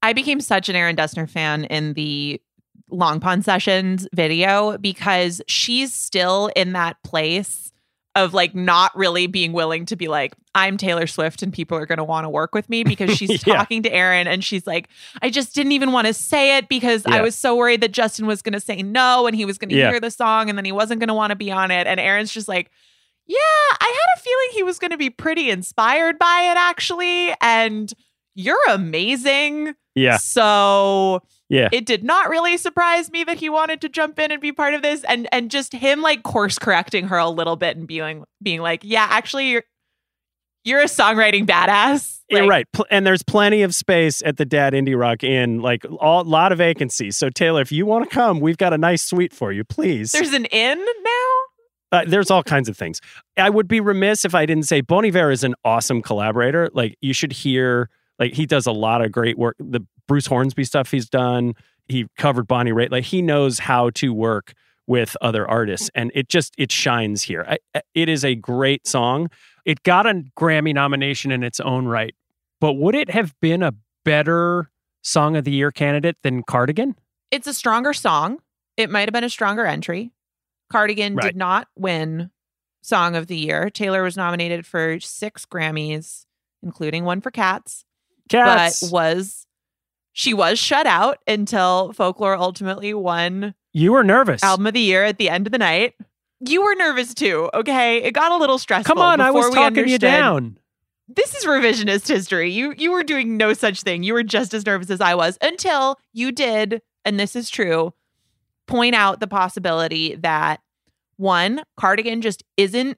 I 0.00 0.12
became 0.12 0.40
such 0.40 0.68
an 0.68 0.76
Aaron 0.76 0.94
Dessner 0.94 1.28
fan 1.28 1.64
in 1.64 1.94
the 1.94 2.40
Long 2.90 3.20
Pond 3.20 3.44
Sessions 3.44 4.06
video 4.14 4.78
because 4.78 5.42
she's 5.48 5.92
still 5.92 6.50
in 6.56 6.72
that 6.72 7.02
place 7.02 7.72
of 8.14 8.32
like 8.32 8.54
not 8.54 8.96
really 8.96 9.26
being 9.26 9.52
willing 9.52 9.84
to 9.84 9.94
be 9.94 10.08
like, 10.08 10.34
I'm 10.54 10.78
Taylor 10.78 11.06
Swift 11.06 11.42
and 11.42 11.52
people 11.52 11.76
are 11.76 11.84
going 11.84 11.98
to 11.98 12.04
want 12.04 12.24
to 12.24 12.30
work 12.30 12.54
with 12.54 12.70
me 12.70 12.82
because 12.82 13.10
she's 13.18 13.46
Yeah. 13.46 13.56
talking 13.56 13.82
to 13.82 13.92
Aaron 13.92 14.26
and 14.26 14.42
she's 14.42 14.66
like, 14.66 14.88
I 15.20 15.28
just 15.28 15.54
didn't 15.54 15.72
even 15.72 15.92
want 15.92 16.06
to 16.06 16.14
say 16.14 16.56
it 16.56 16.68
because 16.70 17.04
I 17.04 17.20
was 17.20 17.34
so 17.34 17.54
worried 17.54 17.82
that 17.82 17.92
Justin 17.92 18.26
was 18.26 18.40
going 18.40 18.54
to 18.54 18.60
say 18.60 18.82
no 18.82 19.26
and 19.26 19.36
he 19.36 19.44
was 19.44 19.58
going 19.58 19.68
to 19.68 19.76
Yeah. 19.76 19.90
hear 19.90 20.00
the 20.00 20.10
song 20.10 20.48
and 20.48 20.56
then 20.56 20.64
he 20.64 20.72
wasn't 20.72 21.00
going 21.00 21.08
to 21.08 21.14
want 21.14 21.30
to 21.32 21.36
be 21.36 21.52
on 21.52 21.70
it. 21.70 21.86
And 21.86 22.00
Aaron's 22.00 22.32
just 22.32 22.48
like, 22.48 22.70
yeah, 23.26 23.36
I 23.38 23.84
had 23.84 24.18
a 24.18 24.22
feeling 24.22 24.48
he 24.52 24.62
was 24.62 24.78
going 24.78 24.92
to 24.92 24.96
be 24.96 25.10
pretty 25.10 25.50
inspired 25.50 26.18
by 26.18 26.48
it 26.50 26.56
actually. 26.56 27.34
And 27.42 27.92
you're 28.34 28.56
amazing. 28.70 29.74
Yeah. 29.94 30.16
So 30.16 31.22
Yeah. 31.48 31.68
it 31.72 31.86
did 31.86 32.02
not 32.02 32.28
really 32.28 32.56
surprise 32.56 33.10
me 33.10 33.22
that 33.24 33.38
he 33.38 33.48
wanted 33.48 33.80
to 33.82 33.88
jump 33.88 34.18
in 34.18 34.32
and 34.32 34.40
be 34.40 34.52
part 34.52 34.74
of 34.74 34.82
this 34.82 35.04
and 35.04 35.28
and 35.30 35.50
just 35.50 35.72
him 35.72 36.02
like 36.02 36.22
course 36.24 36.58
correcting 36.58 37.08
her 37.08 37.16
a 37.18 37.28
little 37.30 37.56
bit 37.56 37.76
and 37.76 37.86
being 37.86 38.24
being 38.42 38.60
like, 38.60 38.80
yeah, 38.82 39.06
actually 39.10 39.50
you're 39.50 39.62
You're 40.64 40.80
a 40.80 40.86
songwriting 40.86 41.46
badass. 41.46 42.18
Yeah, 42.28 42.40
Like, 42.40 42.50
right. 42.50 42.66
Pl- 42.72 42.86
and 42.90 43.06
there's 43.06 43.22
plenty 43.22 43.62
of 43.62 43.72
space 43.72 44.20
at 44.24 44.36
the 44.36 44.44
Dad 44.44 44.72
Indie 44.72 44.98
Rock 44.98 45.22
Inn, 45.22 45.60
like 45.60 45.84
a 45.84 46.22
lot 46.24 46.50
of 46.50 46.58
vacancies. 46.58 47.16
So, 47.16 47.30
Taylor, 47.30 47.60
if 47.62 47.70
you 47.70 47.86
want 47.86 48.10
to 48.10 48.12
come, 48.12 48.40
we've 48.40 48.56
got 48.56 48.72
a 48.72 48.78
nice 48.78 49.04
suite 49.04 49.32
for 49.32 49.52
you, 49.52 49.62
please. 49.62 50.10
There's 50.10 50.32
an 50.32 50.46
inn 50.46 50.78
now. 51.04 51.98
Uh, 52.00 52.04
there's 52.04 52.32
all 52.32 52.42
kinds 52.42 52.68
of 52.68 52.76
things. 52.76 53.00
I 53.36 53.48
would 53.48 53.68
be 53.68 53.78
remiss 53.78 54.24
if 54.24 54.34
I 54.34 54.44
didn't 54.44 54.64
say 54.64 54.80
Bon 54.80 55.04
Iver 55.04 55.30
is 55.30 55.44
an 55.44 55.54
awesome 55.64 56.02
collaborator. 56.02 56.68
Like, 56.72 56.96
you 57.00 57.12
should 57.12 57.30
hear, 57.32 57.88
like, 58.18 58.32
he 58.34 58.44
does 58.44 58.66
a 58.66 58.72
lot 58.72 59.04
of 59.04 59.12
great 59.12 59.38
work. 59.38 59.54
The 59.60 59.86
Bruce 60.08 60.26
Hornsby 60.26 60.64
stuff 60.64 60.90
he's 60.90 61.08
done, 61.08 61.54
he 61.88 62.06
covered 62.16 62.46
Bonnie 62.46 62.72
Raitt. 62.72 62.90
Like, 62.90 63.04
he 63.04 63.22
knows 63.22 63.58
how 63.60 63.90
to 63.90 64.12
work 64.12 64.52
with 64.86 65.16
other 65.20 65.48
artists, 65.48 65.90
and 65.94 66.12
it 66.14 66.28
just 66.28 66.54
it 66.58 66.70
shines 66.70 67.22
here. 67.22 67.44
I, 67.74 67.80
it 67.94 68.08
is 68.08 68.24
a 68.24 68.34
great 68.36 68.86
song. 68.86 69.30
It 69.64 69.82
got 69.82 70.06
a 70.06 70.22
Grammy 70.38 70.72
nomination 70.72 71.32
in 71.32 71.42
its 71.42 71.58
own 71.58 71.86
right, 71.86 72.14
but 72.60 72.74
would 72.74 72.94
it 72.94 73.10
have 73.10 73.34
been 73.40 73.62
a 73.62 73.72
better 74.04 74.70
Song 75.02 75.36
of 75.36 75.44
the 75.44 75.50
Year 75.50 75.70
candidate 75.72 76.16
than 76.22 76.42
Cardigan? 76.44 76.94
It's 77.32 77.46
a 77.48 77.54
stronger 77.54 77.92
song. 77.92 78.38
It 78.76 78.90
might 78.90 79.08
have 79.08 79.12
been 79.12 79.24
a 79.24 79.30
stronger 79.30 79.64
entry. 79.66 80.12
Cardigan 80.70 81.14
Right. 81.16 81.26
did 81.26 81.36
not 81.36 81.68
win 81.76 82.30
Song 82.82 83.16
of 83.16 83.26
the 83.26 83.36
Year. 83.36 83.70
Taylor 83.70 84.02
was 84.02 84.16
nominated 84.16 84.66
for 84.66 84.98
six 85.00 85.44
Grammys, 85.46 86.26
including 86.62 87.04
one 87.04 87.20
for 87.20 87.30
Cats, 87.32 87.84
Cats. 88.28 88.80
but 88.80 88.92
was 88.92 89.45
she 90.16 90.32
was 90.32 90.58
shut 90.58 90.86
out 90.86 91.18
until 91.28 91.92
Folklore 91.92 92.38
ultimately 92.38 92.94
won 92.94 93.54
You 93.74 93.92
were 93.92 94.02
nervous. 94.02 94.42
Album 94.42 94.66
of 94.66 94.72
the 94.72 94.80
Year 94.80 95.04
at 95.04 95.18
the 95.18 95.28
end 95.28 95.46
of 95.46 95.52
the 95.52 95.58
night. 95.58 95.92
You 96.40 96.64
were 96.64 96.74
nervous 96.74 97.12
too, 97.12 97.50
okay? 97.52 98.02
It 98.02 98.12
got 98.12 98.32
a 98.32 98.36
little 98.38 98.56
stressful. 98.58 98.94
Come 98.94 99.02
on, 99.02 99.20
I 99.20 99.30
was 99.30 99.54
talking 99.54 99.86
you 99.86 99.98
down. 99.98 100.58
This 101.06 101.34
is 101.34 101.44
revisionist 101.44 102.08
history. 102.08 102.50
You 102.50 102.74
you 102.78 102.92
were 102.92 103.04
doing 103.04 103.36
no 103.36 103.52
such 103.52 103.82
thing. 103.82 104.02
You 104.04 104.14
were 104.14 104.22
just 104.22 104.54
as 104.54 104.64
nervous 104.64 104.88
as 104.88 105.02
I 105.02 105.14
was 105.14 105.36
until 105.42 105.98
you 106.14 106.32
did, 106.32 106.80
and 107.04 107.20
this 107.20 107.36
is 107.36 107.50
true, 107.50 107.92
point 108.66 108.94
out 108.94 109.20
the 109.20 109.26
possibility 109.26 110.14
that 110.16 110.60
one, 111.18 111.62
Cardigan 111.78 112.22
just 112.22 112.42
isn't 112.56 112.96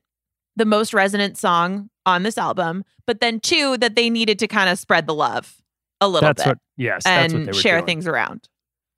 the 0.55 0.65
most 0.65 0.95
resonant 0.95 1.37
song 1.37 1.91
on 2.07 2.23
this 2.23 2.39
album, 2.39 2.85
but 3.07 3.19
then 3.21 3.41
two, 3.41 3.77
that 3.79 3.97
they 3.97 4.09
needed 4.09 4.39
to 4.39 4.47
kind 4.47 4.71
of 4.71 4.79
spread 4.79 5.09
the 5.09 5.15
love 5.15 5.61
a 6.01 6.09
little 6.09 6.27
That's 6.29 6.43
bit 6.43 6.51
what. 6.51 6.59
Yes, 6.77 7.05
that's 7.05 7.33
what 7.33 7.39
and 7.41 7.49
they 7.49 7.51
were 7.51 7.61
share 7.61 7.79
doing. 7.79 7.87
things 7.87 8.07
around, 8.07 8.49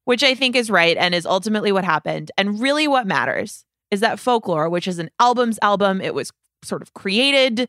which 0.05 0.23
I 0.23 0.35
think 0.35 0.57
is 0.57 0.71
right 0.71 0.97
and 0.97 1.15
is 1.15 1.27
ultimately 1.27 1.73
what 1.73 1.85
happened. 1.85 2.31
And 2.37 2.61
really, 2.61 2.87
what 2.89 3.07
matters 3.07 3.65
is 3.91 4.01
that 4.01 4.19
Folklore, 4.21 4.69
which 4.69 4.87
is 4.87 4.99
an 4.99 5.11
album's 5.19 5.59
album, 5.63 6.01
it 6.01 6.15
was 6.15 6.33
sort 6.63 6.83
of 6.83 6.93
created 6.95 7.69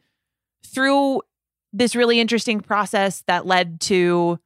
through 0.66 1.22
this 1.74 1.96
really 1.96 2.20
interesting 2.20 2.60
process 2.60 3.24
that 3.28 3.46
led 3.46 3.80
to 3.82 4.40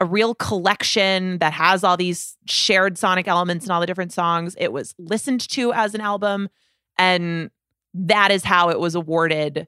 a 0.00 0.04
real 0.04 0.34
collection 0.34 1.38
that 1.38 1.52
has 1.52 1.82
all 1.82 1.96
these 1.96 2.36
shared 2.46 2.96
sonic 2.96 3.26
elements 3.26 3.64
and 3.64 3.72
all 3.72 3.80
the 3.80 3.86
different 3.86 4.12
songs. 4.12 4.54
It 4.58 4.72
was 4.72 4.94
listened 4.98 5.48
to 5.50 5.72
as 5.72 5.94
an 5.94 6.00
album, 6.00 6.48
and 6.96 7.50
that 7.94 8.30
is 8.30 8.44
how 8.44 8.70
it 8.70 8.78
was 8.78 8.94
awarded 8.94 9.66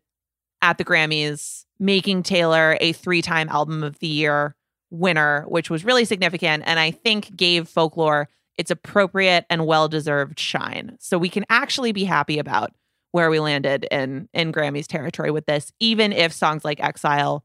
at 0.63 0.79
the 0.79 0.85
Grammys, 0.85 1.65
making 1.81 2.23
Taylor 2.23 2.77
a 2.81 2.93
three 2.93 3.23
time 3.23 3.49
album 3.49 3.83
of 3.83 3.99
the 3.99 4.07
year 4.07 4.55
winner, 4.91 5.45
which 5.49 5.71
was 5.71 5.85
really 5.85 6.05
significant. 6.05 6.63
And 6.67 6.79
I 6.79 6.91
think 6.91 7.35
gave 7.35 7.69
folklore 7.69 8.29
its 8.59 8.71
appropriate 8.71 9.47
and 9.49 9.67
well 9.67 9.89
deserved 9.89 10.39
shine. 10.39 10.97
So 11.01 11.19
we 11.19 11.31
can 11.31 11.45
actually 11.49 11.93
be 11.93 12.05
happy 12.05 12.39
about 12.39 12.73
where 13.13 13.31
we 13.31 13.41
landed 13.41 13.87
in 13.91 14.29
in 14.33 14.53
Grammys 14.53 14.87
territory 14.87 15.31
with 15.31 15.47
this, 15.47 15.73
even 15.81 16.13
if 16.13 16.33
songs 16.33 16.65
like 16.65 16.79
Exile 16.81 17.45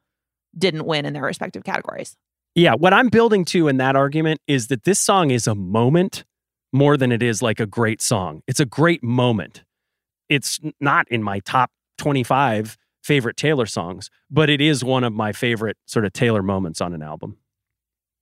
didn't 0.57 0.85
win 0.85 1.05
in 1.05 1.13
their 1.13 1.23
respective 1.23 1.63
categories. 1.63 2.15
Yeah, 2.53 2.75
what 2.75 2.93
I'm 2.93 3.09
building 3.09 3.43
to 3.45 3.67
in 3.67 3.77
that 3.77 3.95
argument 3.95 4.39
is 4.47 4.67
that 4.67 4.83
this 4.83 4.99
song 4.99 5.31
is 5.31 5.47
a 5.47 5.55
moment 5.55 6.23
more 6.71 6.97
than 6.97 7.11
it 7.11 7.23
is 7.23 7.41
like 7.41 7.59
a 7.59 7.65
great 7.65 8.01
song. 8.01 8.41
It's 8.47 8.59
a 8.59 8.65
great 8.65 9.03
moment. 9.03 9.63
It's 10.29 10.59
not 10.79 11.09
in 11.09 11.23
my 11.23 11.39
top 11.39 11.71
25 11.97 12.77
favorite 13.05 13.37
Taylor 13.37 13.67
songs, 13.67 14.09
but 14.31 14.49
it 14.49 14.59
is 14.59 14.83
one 14.83 15.03
of 15.03 15.13
my 15.13 15.31
favorite 15.31 15.77
sort 15.85 16.05
of 16.05 16.13
Taylor 16.13 16.41
moments 16.41 16.81
on 16.81 16.93
an 16.93 17.03
album. 17.03 17.37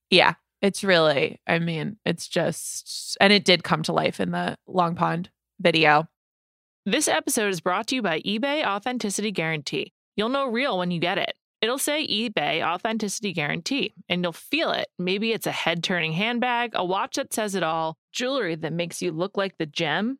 Yeah, 0.10 0.34
it's 0.62 0.84
really, 0.84 1.40
I 1.48 1.60
mean, 1.60 1.96
it's 2.06 2.28
just, 2.28 3.18
and 3.22 3.32
it 3.32 3.46
did 3.46 3.64
come 3.64 3.82
to 3.84 3.94
life 3.94 4.20
in 4.20 4.32
the 4.32 4.58
Long 4.68 4.96
Pond 4.96 5.30
video. 5.60 6.10
This 6.86 7.08
episode 7.08 7.48
is 7.48 7.62
brought 7.62 7.88
to 7.88 7.96
you 7.96 8.02
by 8.02 8.20
eBay 8.22 8.66
Authenticity 8.66 9.32
Guarantee. 9.32 9.94
You'll 10.18 10.28
know 10.28 10.48
real 10.48 10.78
when 10.78 10.92
you 10.92 11.00
get 11.00 11.18
it. 11.18 11.34
It'll 11.62 11.78
say 11.78 12.06
eBay 12.06 12.62
Authenticity 12.62 13.32
Guarantee, 13.32 13.94
and 14.10 14.22
you'll 14.22 14.34
feel 14.34 14.72
it. 14.72 14.90
Maybe 15.00 15.32
it's 15.32 15.48
a 15.48 15.52
head 15.54 15.82
turning 15.82 16.12
handbag, 16.12 16.72
a 16.76 16.84
watch 16.84 17.16
that 17.16 17.32
says 17.32 17.56
it 17.56 17.64
all, 17.64 17.96
jewelry 18.12 18.56
that 18.56 18.74
makes 18.74 19.02
you 19.02 19.14
look 19.14 19.38
like 19.38 19.58
the 19.58 19.66
gem. 19.66 20.20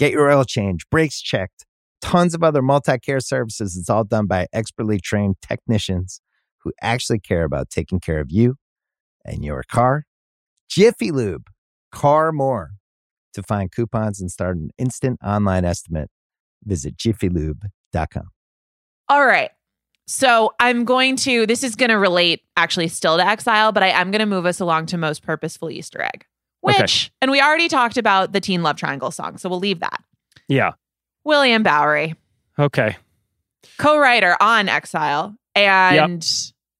Get 0.00 0.12
your 0.12 0.30
oil 0.30 0.44
change, 0.44 0.88
brakes 0.88 1.20
checked, 1.20 1.66
tons 2.00 2.34
of 2.34 2.42
other 2.42 2.62
multi 2.62 2.98
care 2.98 3.20
services. 3.20 3.76
It's 3.76 3.90
all 3.90 4.02
done 4.02 4.26
by 4.26 4.46
expertly 4.50 4.98
trained 4.98 5.36
technicians 5.42 6.22
who 6.64 6.72
actually 6.80 7.18
care 7.18 7.44
about 7.44 7.68
taking 7.68 8.00
care 8.00 8.18
of 8.18 8.28
you 8.30 8.54
and 9.26 9.44
your 9.44 9.62
car. 9.62 10.04
Jiffy 10.70 11.10
Lube, 11.10 11.48
car 11.92 12.32
more. 12.32 12.70
To 13.34 13.42
find 13.42 13.70
coupons 13.70 14.22
and 14.22 14.30
start 14.30 14.56
an 14.56 14.70
instant 14.78 15.20
online 15.22 15.66
estimate, 15.66 16.08
visit 16.64 16.96
jiffylube.com. 16.96 18.28
All 19.10 19.26
right. 19.26 19.50
So 20.06 20.54
I'm 20.58 20.86
going 20.86 21.16
to, 21.16 21.44
this 21.44 21.62
is 21.62 21.74
going 21.76 21.90
to 21.90 21.98
relate 21.98 22.40
actually 22.56 22.88
still 22.88 23.18
to 23.18 23.26
Exile, 23.26 23.70
but 23.70 23.82
I 23.82 23.88
am 23.88 24.10
going 24.10 24.20
to 24.20 24.26
move 24.26 24.46
us 24.46 24.60
along 24.60 24.86
to 24.86 24.96
Most 24.96 25.22
Purposeful 25.22 25.70
Easter 25.70 26.00
Egg, 26.00 26.24
which, 26.60 26.76
Okay. 26.80 27.10
and 27.22 27.30
we 27.30 27.40
already 27.40 27.68
talked 27.68 27.96
about 27.96 28.32
the 28.32 28.40
Teen 28.40 28.62
Love 28.62 28.76
Triangle 28.76 29.10
song, 29.10 29.38
so 29.38 29.48
we'll 29.48 29.58
leave 29.58 29.80
that. 29.80 30.02
Yeah. 30.48 30.72
William 31.24 31.62
Bowery, 31.62 32.14
Okay. 32.58 32.96
co 33.78 33.98
writer 33.98 34.36
on 34.40 34.68
Exile, 34.68 35.34
and 35.54 36.26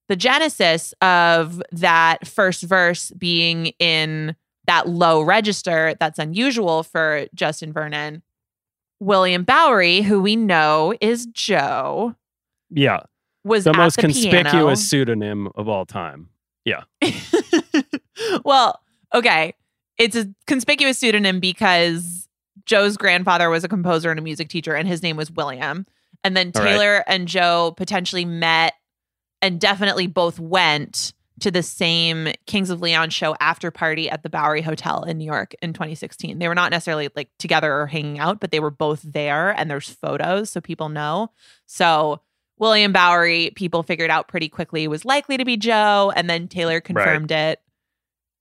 the 0.08 0.16
genesis 0.16 0.92
of 1.00 1.62
that 1.72 2.26
first 2.26 2.62
verse 2.62 3.10
being 3.12 3.66
in 3.78 4.34
that 4.66 4.88
low 4.88 5.22
register 5.22 5.94
that's 6.00 6.18
unusual 6.18 6.82
for 6.82 7.26
Justin 7.34 7.72
Vernon. 7.72 8.22
William 9.00 9.44
Bowery, 9.44 10.02
who 10.02 10.20
we 10.20 10.36
know 10.36 10.94
is 11.00 11.26
Joe, 11.26 12.14
Yeah. 12.70 13.00
was 13.44 13.64
The 13.64 13.72
most 13.72 13.96
the 13.96 14.02
conspicuous 14.02 14.52
piano. 14.52 14.74
pseudonym 14.74 15.48
of 15.56 15.68
all 15.68 15.86
time. 15.86 16.28
Yeah. 16.64 16.82
well, 18.44 18.80
okay. 19.14 19.54
It's 20.00 20.16
a 20.16 20.26
conspicuous 20.46 20.96
pseudonym 20.96 21.40
because 21.40 22.26
Joe's 22.64 22.96
grandfather 22.96 23.50
was 23.50 23.64
a 23.64 23.68
composer 23.68 24.10
and 24.10 24.18
a 24.18 24.22
music 24.22 24.48
teacher, 24.48 24.74
and 24.74 24.88
his 24.88 25.02
name 25.02 25.16
was 25.16 25.30
William. 25.30 25.86
And 26.24 26.34
then 26.34 26.52
All 26.54 26.62
right. 26.62 26.70
Taylor 26.70 27.04
and 27.06 27.28
Joe 27.28 27.74
potentially 27.76 28.24
met 28.24 28.72
and 29.42 29.60
definitely 29.60 30.06
both 30.06 30.40
went 30.40 31.12
to 31.40 31.50
the 31.50 31.62
same 31.62 32.28
Kings 32.46 32.70
of 32.70 32.80
Leon 32.80 33.10
show 33.10 33.34
after 33.40 33.70
party 33.70 34.08
at 34.08 34.22
the 34.22 34.30
Bowery 34.30 34.62
Hotel 34.62 35.02
in 35.04 35.18
New 35.18 35.24
York 35.24 35.54
in 35.62 35.72
2016. 35.72 36.38
They 36.38 36.48
were 36.48 36.54
not 36.54 36.70
necessarily 36.70 37.10
like 37.14 37.30
together 37.38 37.72
or 37.72 37.86
hanging 37.86 38.18
out, 38.18 38.40
but 38.40 38.50
they 38.50 38.60
were 38.60 38.70
both 38.70 39.02
there 39.02 39.50
and 39.50 39.70
there's 39.70 39.88
photos 39.88 40.50
so 40.50 40.60
people 40.60 40.88
know. 40.90 41.30
So 41.66 42.20
William 42.58 42.92
Bowery, 42.92 43.52
people 43.54 43.82
figured 43.82 44.10
out 44.10 44.28
pretty 44.28 44.50
quickly 44.50 44.86
was 44.86 45.06
likely 45.06 45.38
to 45.38 45.46
be 45.46 45.56
Joe, 45.56 46.12
and 46.14 46.28
then 46.28 46.46
Taylor 46.46 46.80
confirmed 46.80 47.30
it 47.32 47.60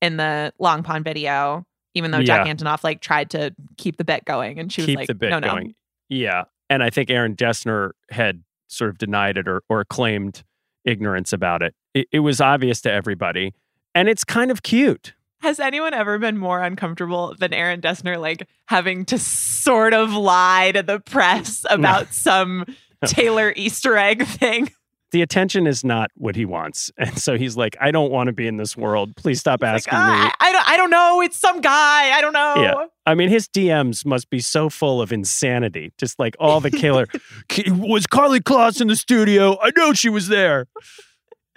in 0.01 0.17
the 0.17 0.53
Long 0.59 0.83
Pond 0.83 1.03
video, 1.03 1.65
even 1.93 2.11
though 2.11 2.21
Jack 2.21 2.45
Yeah. 2.45 2.53
Antonoff 2.53 2.83
like 2.83 3.01
tried 3.01 3.31
to 3.31 3.53
keep 3.77 3.97
the 3.97 4.05
bit 4.05 4.25
going, 4.25 4.59
and 4.59 4.71
she 4.71 4.81
was 4.81 4.95
like, 4.95 5.07
the 5.07 5.15
bit 5.15 5.29
"No, 5.29 5.39
no, 5.39 5.49
going. 5.49 5.75
Yeah. 6.09 6.43
And 6.69 6.83
I 6.83 6.89
think 6.89 7.09
Aaron 7.09 7.35
Dessner 7.35 7.91
had 8.11 8.43
sort 8.67 8.89
of 8.91 8.97
denied 8.97 9.37
it 9.37 9.47
or, 9.47 9.63
or 9.69 9.83
claimed 9.85 10.43
ignorance 10.85 11.33
about 11.33 11.61
it. 11.61 11.73
it. 11.93 12.07
It 12.11 12.19
was 12.19 12.39
obvious 12.39 12.81
to 12.81 12.91
everybody. 12.91 13.53
And 13.95 14.07
it's 14.07 14.23
kind 14.23 14.51
of 14.51 14.63
cute. 14.63 15.13
Has 15.41 15.59
anyone 15.59 15.93
ever 15.93 16.19
been 16.19 16.37
more 16.37 16.61
uncomfortable 16.61 17.33
than 17.39 17.53
Aaron 17.53 17.81
Dessner, 17.81 18.19
like 18.19 18.47
having 18.67 19.05
to 19.05 19.17
sort 19.17 19.93
of 19.93 20.13
lie 20.13 20.71
to 20.73 20.83
the 20.83 20.99
press 20.99 21.65
about 21.69 22.13
some 22.13 22.65
Taylor 23.05 23.53
Easter 23.55 23.97
egg 23.97 24.25
thing? 24.25 24.69
The 25.11 25.21
attention 25.23 25.65
is 25.65 25.83
not 25.83 26.11
what 26.15 26.35
he 26.35 26.45
wants. 26.45 26.91
And 26.97 27.17
so 27.17 27.35
he's 27.37 27.57
like, 27.57 27.75
I 27.81 27.89
don't 27.91 28.11
want 28.11 28.27
to 28.27 28.33
be 28.33 28.45
in 28.47 28.57
this 28.57 28.77
world. 28.77 29.15
Please 29.15 29.39
stop 29.39 29.61
Like, 29.61 29.73
asking 29.75 29.93
"Ah, 29.95 30.25
me. 30.25 30.31
I, 30.39 30.49
I 30.49 30.51
don't, 30.51 30.69
I 30.69 30.77
don't 30.77 30.89
know. 30.91 31.21
It's 31.21 31.37
some 31.37 31.61
guy. 31.61 32.11
I 32.11 32.21
don't 32.21 32.33
know. 32.33 32.55
Yeah. 32.57 32.85
I 33.05 33.15
mean, 33.15 33.29
his 33.29 33.47
DMs 33.47 34.05
must 34.05 34.29
be 34.29 34.39
so 34.39 34.69
full 34.69 35.01
of 35.01 35.11
insanity. 35.11 35.91
Just 35.97 36.19
like 36.19 36.35
all 36.39 36.59
the 36.59 36.69
killer. 36.69 37.07
was 37.67 38.05
Karlie 38.05 38.39
Kloss 38.41 38.81
in 38.81 38.87
the 38.87 38.95
studio? 38.95 39.57
I 39.61 39.71
know 39.75 39.93
she 39.93 40.09
was 40.09 40.27
there. 40.27 40.67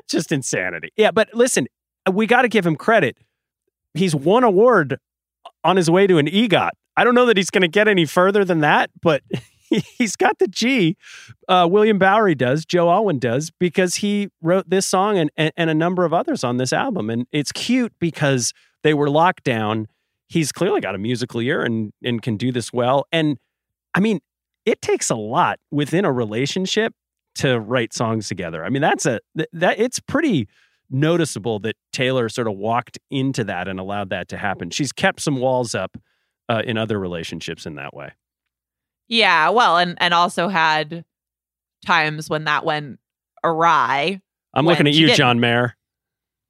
Just 0.09 0.33
insanity. 0.33 0.91
Yeah, 0.97 1.11
but 1.11 1.29
listen, 1.35 1.67
we 2.11 2.27
got 2.27 2.43
to 2.43 2.49
give 2.49 2.67
him 2.67 2.77
credit. 2.77 3.17
He's 3.95 4.15
won 4.15 4.45
award 4.45 4.99
on 5.65 5.77
his 5.77 5.91
way 5.91 6.07
to 6.07 6.17
an 6.19 6.27
EGOT. 6.27 6.71
I 6.97 7.05
don't 7.05 7.15
know 7.15 7.27
that 7.27 7.37
he's 7.37 7.51
going 7.51 7.63
to 7.63 7.69
get 7.69 7.89
any 7.89 8.05
further 8.07 8.45
than 8.45 8.61
that, 8.61 8.91
but 9.03 9.23
he's 9.99 10.17
got 10.17 10.39
the 10.39 10.49
G. 10.49 10.97
Uh, 11.49 11.69
William 11.71 11.99
Bowery 11.99 12.35
does, 12.35 12.65
Joe 12.65 12.91
Alwyn 12.91 13.19
does, 13.19 13.51
because 13.59 13.97
he 13.97 14.29
wrote 14.41 14.69
this 14.69 14.87
song 14.87 15.19
and, 15.19 15.31
and, 15.37 15.53
and 15.57 15.71
a 15.71 15.75
number 15.75 16.05
of 16.05 16.13
others 16.13 16.45
on 16.45 16.57
this 16.57 16.73
album. 16.73 17.11
And 17.11 17.27
it's 17.33 17.53
cute 17.53 17.93
because 17.99 18.53
they 18.83 18.95
were 18.95 19.11
locked 19.11 19.45
down. 19.45 19.87
He's 20.29 20.53
clearly 20.53 20.81
got 20.81 20.95
a 20.95 20.99
musical 20.99 21.41
ear 21.41 21.63
and, 21.63 21.93
and 22.03 22.23
can 22.23 22.37
do 22.37 22.53
this 22.53 22.73
well. 22.73 23.07
And 23.13 23.39
I 23.95 24.01
mean, 24.01 24.21
it 24.65 24.81
takes 24.81 25.11
a 25.11 25.17
lot 25.17 25.59
within 25.71 26.05
a 26.05 26.13
relationship 26.13 26.95
to 27.37 27.59
write 27.59 27.93
songs 27.93 28.29
together. 28.29 28.65
I 28.65 28.69
mean, 28.69 28.83
that's 28.83 29.07
a 29.07 29.21
that 29.53 29.79
it's 29.79 30.01
pretty 30.01 30.49
noticeable 30.91 31.59
that 31.61 31.77
Taylor 31.93 32.29
sort 32.29 32.47
of 32.47 32.55
walked 32.55 32.99
into 33.11 33.45
that 33.45 33.67
and 33.67 33.81
allowed 33.81 34.11
that 34.11 34.29
to 34.29 34.37
happen. 34.37 34.71
She's 34.71 34.93
kept 34.93 35.21
some 35.21 35.37
walls 35.37 35.75
up 35.75 35.97
uh, 36.49 36.63
in 36.65 36.77
other 36.77 36.99
relationships 36.99 37.65
in 37.65 37.77
that 37.77 37.95
way. 37.95 38.13
Yeah, 39.13 39.51
well, 39.51 39.77
and 39.77 39.95
and 40.01 40.15
also 40.15 40.49
had 40.49 41.05
times 41.85 42.31
when 42.31 42.45
that 42.45 42.65
went 42.65 42.99
awry. 43.45 44.23
I'm 44.55 44.65
looking 44.65 44.87
at 44.87 44.95
you, 44.95 45.07
didn't. 45.09 45.19
John 45.19 45.39
Mayer. 45.39 45.77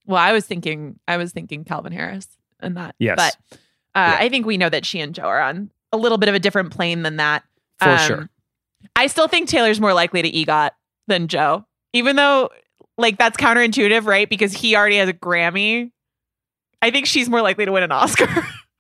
Well, 0.06 0.20
I 0.22 0.30
was 0.32 0.46
thinking, 0.46 1.00
I 1.08 1.16
was 1.16 1.32
thinking 1.32 1.64
Calvin 1.64 1.92
Harris 1.92 2.28
and 2.60 2.76
that. 2.76 2.94
Yes. 3.00 3.16
but 3.16 3.36
uh, 3.98 4.14
Yeah. 4.14 4.16
I 4.20 4.28
think 4.28 4.46
we 4.46 4.58
know 4.58 4.68
that 4.68 4.86
she 4.86 5.00
and 5.00 5.12
Joe 5.12 5.24
are 5.24 5.40
on 5.40 5.72
a 5.92 5.96
little 5.96 6.18
bit 6.18 6.28
of 6.28 6.36
a 6.36 6.38
different 6.38 6.70
plane 6.70 7.02
than 7.02 7.16
that. 7.16 7.42
For 7.80 7.88
Um, 7.88 7.98
sure. 7.98 8.30
I 8.94 9.08
still 9.08 9.26
think 9.26 9.48
Taylor's 9.48 9.80
more 9.80 9.92
likely 9.94 10.22
to 10.22 10.30
EGOT 10.30 10.70
than 11.08 11.26
Joe, 11.26 11.64
even 11.92 12.14
though 12.14 12.48
like 12.96 13.18
that's 13.18 13.36
counterintuitive, 13.36 14.06
right? 14.06 14.28
Because 14.28 14.52
he 14.52 14.76
already 14.76 14.98
has 14.98 15.08
a 15.08 15.12
Grammy. 15.12 15.90
I 16.80 16.90
think 16.92 17.06
she's 17.06 17.28
more 17.28 17.42
likely 17.42 17.64
to 17.64 17.72
win 17.72 17.82
an 17.82 17.90
Oscar. 17.92 18.28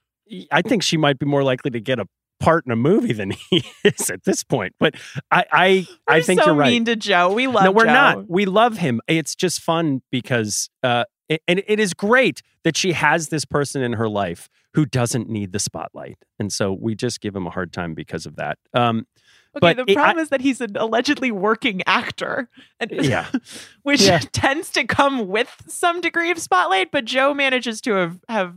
I 0.52 0.62
think 0.62 0.82
she 0.84 0.96
might 0.96 1.18
be 1.18 1.26
more 1.26 1.42
likely 1.42 1.70
to 1.72 1.80
get 1.80 1.98
a 1.98 2.06
part 2.42 2.66
in 2.66 2.72
a 2.72 2.76
movie 2.76 3.12
than 3.12 3.30
he 3.50 3.64
is 3.84 4.10
at 4.10 4.24
this 4.24 4.42
point. 4.44 4.74
But 4.78 4.94
I 5.30 5.44
I, 5.52 5.86
I 6.08 6.16
We're 6.18 6.22
think 6.22 6.40
so 6.40 6.46
you're 6.46 6.54
right. 6.54 6.70
mean 6.70 6.84
to 6.86 6.96
Joe. 6.96 7.32
We 7.32 7.46
love. 7.46 7.64
no, 7.64 7.70
we're 7.70 7.84
Joe. 7.86 7.92
not. 7.92 8.28
We 8.30 8.44
love 8.44 8.78
him. 8.78 9.00
It's 9.06 9.34
just 9.34 9.60
fun 9.60 10.02
because, 10.10 10.68
uh, 10.82 11.04
it, 11.28 11.42
and 11.48 11.62
it 11.66 11.78
is 11.80 11.94
great 11.94 12.42
that 12.64 12.76
she 12.76 12.92
has 12.92 13.28
this 13.28 13.44
person 13.44 13.82
in 13.82 13.94
her 13.94 14.08
life 14.08 14.48
who 14.74 14.84
doesn't 14.86 15.28
need 15.28 15.52
the 15.52 15.58
spotlight, 15.58 16.18
and 16.38 16.52
so 16.52 16.72
we 16.72 16.94
just 16.94 17.20
give 17.20 17.34
him 17.36 17.46
a 17.46 17.50
hard 17.50 17.72
time 17.72 17.94
because 17.94 18.26
of 18.26 18.36
that. 18.36 18.58
Um, 18.74 19.06
Okay, 19.54 19.60
But 19.74 19.76
the 19.86 19.92
it- 19.92 19.96
problem 19.96 20.18
I- 20.18 20.22
is 20.22 20.28
that 20.30 20.40
he's 20.40 20.62
an 20.62 20.78
allegedly 20.78 21.30
working 21.30 21.82
actor, 21.86 22.48
and 22.80 22.90
Yeah. 22.90 23.26
which 23.82 24.00
Yeah. 24.00 24.20
tends 24.32 24.70
to 24.70 24.84
come 24.84 25.28
with 25.28 25.54
some 25.68 26.00
degree 26.00 26.30
of 26.30 26.38
spotlight. 26.38 26.90
But 26.90 27.04
Joe 27.04 27.34
manages 27.34 27.82
to 27.82 27.92
have 27.92 28.18
have 28.30 28.54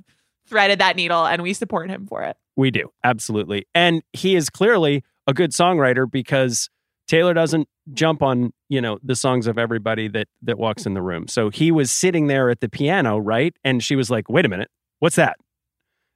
threaded 0.48 0.80
that 0.80 0.96
needle, 0.96 1.26
and 1.28 1.42
we 1.44 1.52
support 1.52 1.90
him 1.90 2.08
for 2.08 2.24
it. 2.24 2.38
We 2.56 2.72
do 2.72 2.90
absolutely, 3.04 3.66
and 3.76 4.02
he 4.14 4.36
is 4.36 4.50
clearly 4.50 5.04
a 5.28 5.34
good 5.34 5.52
songwriter 5.52 6.10
because 6.10 6.70
Taylor 7.08 7.34
doesn't 7.34 7.68
jump 7.94 8.22
on 8.24 8.52
you 8.70 8.82
know 8.82 8.98
the 9.04 9.16
songs 9.16 9.46
of 9.48 9.58
everybody 9.58 10.08
that 10.10 10.28
that 10.42 10.58
walks 10.58 10.86
in 10.86 10.94
the 10.94 11.02
room. 11.02 11.28
So 11.28 11.50
he 11.50 11.72
was 11.72 11.92
sitting 11.92 12.28
there 12.28 12.50
at 12.50 12.62
the 12.62 12.70
piano, 12.70 13.18
right, 13.18 13.56
and 13.64 13.84
she 13.84 13.96
was 13.96 14.10
like, 14.10 14.30
"Wait 14.30 14.46
a 14.46 14.50
minute, 14.50 14.70
what's 15.00 15.16
that?" 15.18 15.38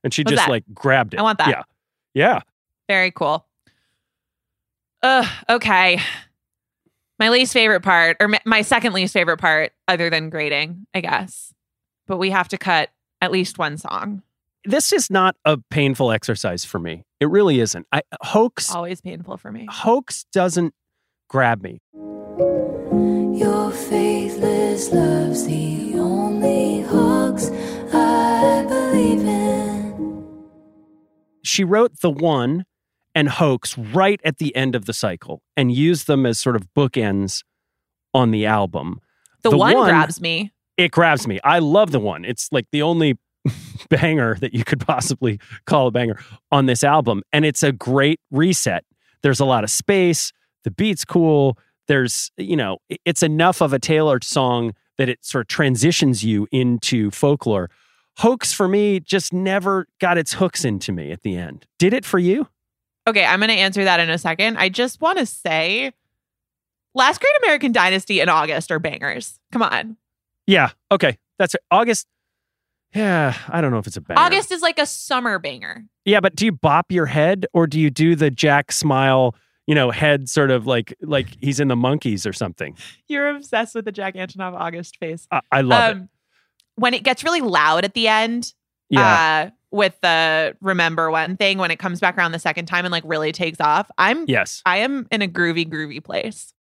And 0.04 0.14
she 0.14 0.22
What's 0.22 0.32
just 0.36 0.46
that? 0.46 0.52
like 0.52 0.64
grabbed 0.74 1.14
it. 1.14 1.20
I 1.20 1.24
want 1.24 1.38
that. 1.40 1.50
Yeah, 1.50 1.62
yeah. 2.14 2.40
Very 2.88 3.12
cool. 3.12 3.46
Ugh. 5.04 5.26
Okay. 5.50 6.00
My 7.20 7.30
least 7.30 7.52
favorite 7.54 7.82
part, 7.82 8.18
or 8.22 8.30
my- 8.30 8.40
my 8.46 8.62
second 8.62 8.94
least 8.94 9.14
favorite 9.14 9.38
part, 9.40 9.74
other 9.88 10.10
than 10.10 10.30
grading, 10.30 10.88
I 10.94 11.02
guess. 11.02 11.54
But 12.08 12.18
we 12.18 12.30
have 12.32 12.48
to 12.50 12.58
cut 12.58 12.90
at 13.22 13.32
least 13.32 13.58
one 13.58 13.78
song. 13.78 14.24
This 14.66 14.92
is 14.94 15.10
not 15.10 15.36
a 15.46 15.58
painful 15.70 16.12
exercise 16.12 16.66
for 16.66 16.80
me. 16.80 17.04
It 17.20 17.30
really 17.30 17.60
isn't. 17.60 17.86
I 17.92 18.02
hoax 18.22 18.72
Always 18.74 19.02
painful 19.02 19.38
for 19.38 19.52
me. 19.52 19.68
hoax 19.70 20.26
doesn't 20.34 20.74
grab 21.30 21.62
me. 21.64 21.80
Your 21.94 23.72
faithless 23.72 24.92
love's 24.92 25.46
the 25.46 25.94
only 25.98 26.82
hoax 26.82 27.50
I 27.94 28.66
believe 28.68 29.22
in. 29.26 30.26
She 31.44 31.64
wrote 31.64 32.00
the 32.02 32.10
one 32.12 32.66
and 33.16 33.30
hoax 33.30 33.78
right 33.78 34.20
at 34.24 34.38
the 34.38 34.56
end 34.56 34.76
of 34.76 34.86
the 34.86 34.94
cycle 34.94 35.42
and 35.58 35.72
used 35.72 36.08
them 36.08 36.26
as 36.26 36.38
sort 36.38 36.56
of 36.56 36.68
bookends 36.78 37.44
on 38.14 38.32
the 38.32 38.46
album. 38.46 39.00
The, 39.44 39.52
The 39.52 39.58
one, 39.58 39.76
one- 39.76 39.90
grabs 39.90 40.20
me. 40.22 40.52
It 40.78 40.92
grabs 40.92 41.28
me. 41.28 41.40
I 41.44 41.60
love 41.60 41.92
the 41.92 42.00
one. 42.00 42.24
It's 42.24 42.50
like 42.52 42.68
the 42.72 42.82
only 42.82 43.18
banger 43.90 44.36
that 44.36 44.54
you 44.54 44.64
could 44.64 44.80
possibly 44.80 45.40
call 45.66 45.88
a 45.88 45.92
banger 45.92 46.20
on 46.52 46.66
this 46.66 46.84
album. 46.84 47.24
And 47.34 47.46
it's 47.46 47.64
a 47.64 47.72
great 47.72 48.20
reset. 48.32 48.84
There's 49.22 49.40
a 49.40 49.46
lot 49.46 49.64
of 49.64 49.72
space. 49.72 50.32
The 50.64 50.72
beat's 50.72 51.06
cool. 51.06 51.58
There's, 51.88 52.32
you 52.38 52.56
know, 52.56 52.78
it's 53.06 53.24
enough 53.24 53.62
of 53.62 53.74
a 53.74 53.80
Taylor 53.80 54.20
song 54.22 54.74
that 54.98 55.10
it 55.10 55.24
sort 55.24 55.44
of 55.44 55.48
transitions 55.48 56.24
you 56.24 56.48
into 56.52 57.10
folklore. 57.12 57.70
Hoax 58.18 58.52
for 58.52 58.68
me 58.68 59.00
just 59.00 59.32
never 59.32 59.88
got 60.00 60.18
its 60.18 60.34
hooks 60.34 60.66
into 60.66 60.92
me 60.92 61.12
at 61.12 61.24
the 61.24 61.38
end. 61.38 61.66
Did 61.80 61.94
it 61.94 62.06
for 62.06 62.20
you? 62.20 62.48
Okay, 63.08 63.26
I'm 63.26 63.40
going 63.40 63.50
to 63.50 63.56
answer 63.56 63.84
that 63.86 64.00
in 64.00 64.10
a 64.10 64.18
second. 64.18 64.58
I 64.58 64.70
just 64.70 65.02
want 65.02 65.18
to 65.18 65.26
say 65.26 65.94
Last 66.94 67.22
Great 67.22 67.34
American 67.44 67.72
Dynasty 67.72 68.20
and 68.20 68.30
August 68.30 68.72
are 68.72 68.80
bangers. 68.80 69.40
Come 69.52 69.64
on. 69.64 69.98
Yeah. 70.48 70.72
Okay. 70.92 71.18
That's. 71.38 71.56
August. 71.72 72.08
Yeah. 72.94 73.36
I 73.50 73.62
don't 73.62 73.72
know 73.72 73.78
if 73.78 73.88
it's 73.88 73.98
a 73.98 74.02
banger. 74.02 74.20
August 74.20 74.52
is 74.52 74.62
like 74.62 74.80
a 74.80 74.86
summer 74.86 75.38
banger. 75.40 75.84
Yeah, 76.06 76.20
but 76.20 76.36
do 76.36 76.46
you 76.46 76.52
bop 76.52 76.92
your 76.92 77.06
head 77.06 77.46
or 77.54 77.68
do 77.68 77.80
you 77.80 77.90
do 77.90 78.16
the 78.16 78.32
Jack 78.32 78.72
smile, 78.72 79.36
you 79.68 79.76
know, 79.76 79.92
head 79.92 80.28
sort 80.30 80.50
of 80.52 80.66
like 80.66 80.96
like 81.02 81.38
he's 81.40 81.60
in 81.60 81.68
the 81.68 81.76
Monkees 81.76 82.26
or 82.28 82.34
something. 82.34 82.76
You're 83.08 83.30
obsessed 83.36 83.76
with 83.76 83.86
the 83.86 83.92
Jack 83.92 84.16
Antonoff 84.16 84.54
August 84.54 84.98
face. 84.98 85.28
I, 85.32 85.42
I 85.52 85.62
love 85.62 85.92
it. 85.98 86.00
Um, 86.00 86.10
When 86.76 86.94
it 86.94 87.04
gets 87.04 87.24
really 87.24 87.42
loud 87.42 87.84
at 87.86 87.94
the 87.94 88.08
end, 88.08 88.54
Yeah. 88.90 89.48
uh, 89.48 89.52
with 89.72 90.00
the 90.02 90.56
remember 90.62 91.12
one 91.12 91.38
thing, 91.38 91.60
when 91.60 91.70
it 91.70 91.78
comes 91.78 92.00
back 92.00 92.18
around 92.18 92.32
the 92.32 92.40
second 92.40 92.66
time 92.66 92.86
and 92.86 92.92
like 92.92 93.04
really 93.06 93.32
takes 93.32 93.62
off, 93.62 93.92
I'm 94.00 94.26
yes. 94.28 94.64
I 94.66 94.78
am 94.78 95.06
in 95.12 95.22
a 95.22 95.28
groovy, 95.28 95.70
groovy 95.70 96.04
place. 96.04 96.54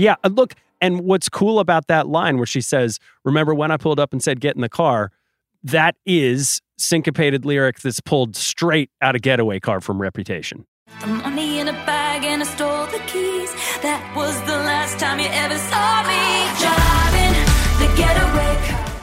Yeah, 0.00 0.16
uh, 0.24 0.28
look, 0.28 0.54
and 0.80 1.00
what's 1.00 1.28
cool 1.28 1.60
about 1.60 1.86
that 1.88 2.08
line 2.08 2.38
where 2.38 2.46
she 2.46 2.62
says, 2.62 2.98
"Remember 3.22 3.54
when 3.54 3.70
I 3.70 3.76
pulled 3.76 4.00
up 4.00 4.12
and 4.12 4.22
said 4.22 4.40
get 4.40 4.54
in 4.54 4.62
the 4.62 4.68
car?" 4.70 5.12
That 5.62 5.94
is 6.06 6.62
syncopated 6.78 7.44
lyric 7.44 7.80
that's 7.80 8.00
pulled 8.00 8.34
straight 8.34 8.90
out 9.02 9.14
of 9.14 9.20
Getaway 9.20 9.60
Car 9.60 9.82
from 9.82 10.00
Reputation. 10.00 10.64
The 11.02 11.06
money 11.06 11.58
in 11.58 11.68
a 11.68 11.72
bag 11.72 12.24
and 12.24 12.42
I 12.42 12.46
stole 12.46 12.86
the 12.86 12.98
keys. 13.00 13.52
That 13.82 14.00
was 14.16 14.40
the 14.42 14.56
last 14.56 14.98
time 14.98 15.20
you 15.20 15.28
ever 15.28 15.58
saw 15.58 16.02
me 16.08 16.48
driving 16.64 17.36
the 17.78 17.94
getaway 17.94 18.68
car. 18.68 19.02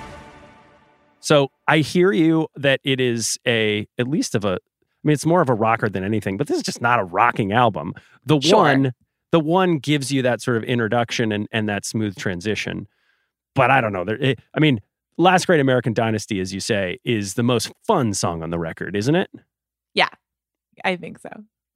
So 1.20 1.52
I 1.68 1.78
hear 1.80 2.12
you 2.12 2.48
that 2.56 2.80
it 2.84 3.00
is 3.00 3.38
a 3.46 3.88
at 4.00 4.08
least 4.08 4.34
of 4.34 4.44
a 4.46 4.54
I 4.54 4.58
mean 5.04 5.14
it's 5.14 5.28
more 5.28 5.42
of 5.42 5.50
a 5.50 5.54
rocker 5.54 5.90
than 5.90 6.04
anything, 6.04 6.38
but 6.38 6.48
this 6.48 6.58
is 6.58 6.64
just 6.64 6.82
not 6.82 7.00
a 7.00 7.04
rocking 7.04 7.52
album. 7.52 7.94
The 8.26 8.42
Sure. 8.42 8.64
one 8.64 8.94
the 9.32 9.40
one 9.40 9.78
gives 9.78 10.12
you 10.12 10.22
that 10.22 10.42
sort 10.42 10.58
of 10.58 10.64
introduction 10.64 11.32
and 11.32 11.48
and 11.52 11.68
that 11.70 11.86
smooth 11.86 12.16
transition. 12.16 12.88
But 13.56 13.72
I 13.72 13.82
don't 13.82 13.94
know. 13.94 14.06
There 14.06 14.18
it, 14.18 14.40
I 14.54 14.60
mean, 14.60 14.80
Last 15.18 15.48
Great 15.48 15.60
American 15.60 15.94
Dynasty 15.94 16.40
as 16.40 16.54
you 16.54 16.60
say 16.60 17.00
is 17.04 17.34
the 17.34 17.44
most 17.44 17.72
fun 17.86 18.14
song 18.14 18.44
on 18.44 18.50
the 18.50 18.60
record, 18.60 18.96
isn't 18.96 19.16
it? 19.16 19.30
Yeah, 19.94 20.10
I 20.84 20.96
think 20.96 21.20
so. 21.20 21.30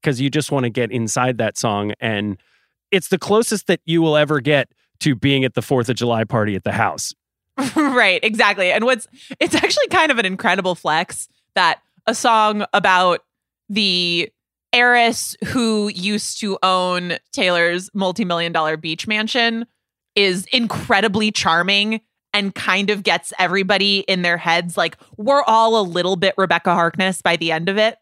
Cuz 0.03 0.19
you 0.21 0.29
just 0.29 0.51
want 0.51 0.63
to 0.63 0.69
get 0.69 0.91
inside 0.91 1.37
that 1.37 1.57
song 1.57 1.93
and 1.99 2.37
it's 2.91 3.07
the 3.07 3.17
closest 3.17 3.67
that 3.67 3.79
you 3.85 4.01
will 4.01 4.17
ever 4.17 4.41
get 4.41 4.69
to 4.99 5.15
being 5.15 5.43
at 5.43 5.53
the 5.53 5.61
4th 5.61 5.89
of 5.89 5.95
July 5.95 6.23
party 6.23 6.55
at 6.55 6.63
the 6.63 6.73
house. 6.73 7.13
right, 7.75 8.19
exactly. 8.23 8.71
And 8.71 8.85
what's 8.85 9.07
it's 9.39 9.55
actually 9.55 9.87
kind 9.87 10.11
of 10.11 10.19
an 10.19 10.25
incredible 10.25 10.75
flex 10.75 11.27
that 11.55 11.81
a 12.07 12.15
song 12.15 12.65
about 12.73 13.21
the 13.69 14.31
heiress 14.73 15.35
who 15.45 15.89
used 15.89 16.39
to 16.39 16.57
own 16.63 17.17
Taylor's 17.33 17.89
multi-million 17.93 18.51
dollar 18.51 18.77
beach 18.77 19.07
mansion 19.07 19.65
is 20.15 20.45
incredibly 20.51 21.31
charming 21.31 22.01
and 22.33 22.55
kind 22.55 22.89
of 22.89 23.03
gets 23.03 23.33
everybody 23.39 23.99
in 23.99 24.21
their 24.21 24.37
heads 24.37 24.77
like 24.77 24.97
we're 25.17 25.43
all 25.43 25.79
a 25.79 25.83
little 25.83 26.15
bit 26.15 26.33
Rebecca 26.37 26.73
Harkness 26.73 27.21
by 27.21 27.35
the 27.35 27.51
end 27.51 27.67
of 27.69 27.77
it. 27.77 27.97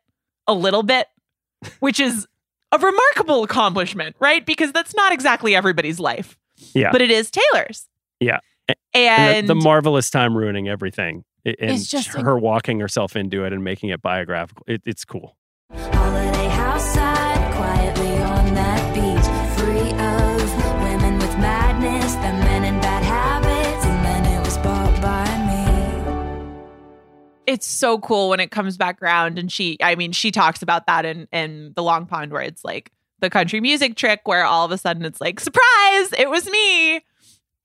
A 0.47 0.53
little 0.53 0.83
bit, 0.83 1.07
which 1.79 1.99
is 1.99 2.27
a 2.71 2.77
remarkable 2.77 3.43
accomplishment, 3.43 4.15
right? 4.19 4.45
Because 4.45 4.71
that's 4.71 4.95
not 4.95 5.11
exactly 5.11 5.55
everybody's 5.55 5.99
life. 5.99 6.37
Yeah. 6.73 6.91
But 6.91 7.01
it 7.01 7.09
is 7.09 7.31
Taylor's. 7.31 7.87
Yeah. 8.19 8.39
And, 8.67 8.77
and 8.93 9.49
the, 9.49 9.55
the 9.55 9.61
marvelous 9.61 10.11
time 10.11 10.37
ruining 10.37 10.67
everything 10.67 11.23
and 11.45 11.55
It's 11.59 11.87
just 11.87 12.09
her 12.09 12.37
walking 12.37 12.79
herself 12.79 13.15
into 13.15 13.43
it 13.45 13.53
and 13.53 13.63
making 13.63 13.89
it 13.89 14.01
biographical 14.01 14.63
it, 14.67 14.81
it's 14.85 15.05
cool 15.05 15.37
It's 27.49 27.65
so 27.65 27.97
cool 27.97 28.29
when 28.29 28.39
it 28.39 28.51
comes 28.51 28.77
back 28.77 29.01
around 29.01 29.39
and 29.39 29.51
she 29.51 29.75
i 29.81 29.95
mean 29.95 30.11
she 30.11 30.29
talks 30.29 30.61
about 30.61 30.85
that 30.85 31.03
in 31.03 31.27
in 31.31 31.73
the 31.75 31.81
long 31.81 32.05
pond 32.05 32.31
where 32.31 32.43
it's 32.43 32.63
like 32.63 32.91
the 33.21 33.29
country 33.31 33.59
music 33.59 33.95
trick 33.95 34.21
where 34.25 34.45
all 34.45 34.65
of 34.65 34.71
a 34.71 34.77
sudden 34.77 35.03
it's 35.03 35.19
like 35.19 35.39
surprise 35.39 36.13
it 36.15 36.29
was 36.29 36.47
me! 36.47 37.03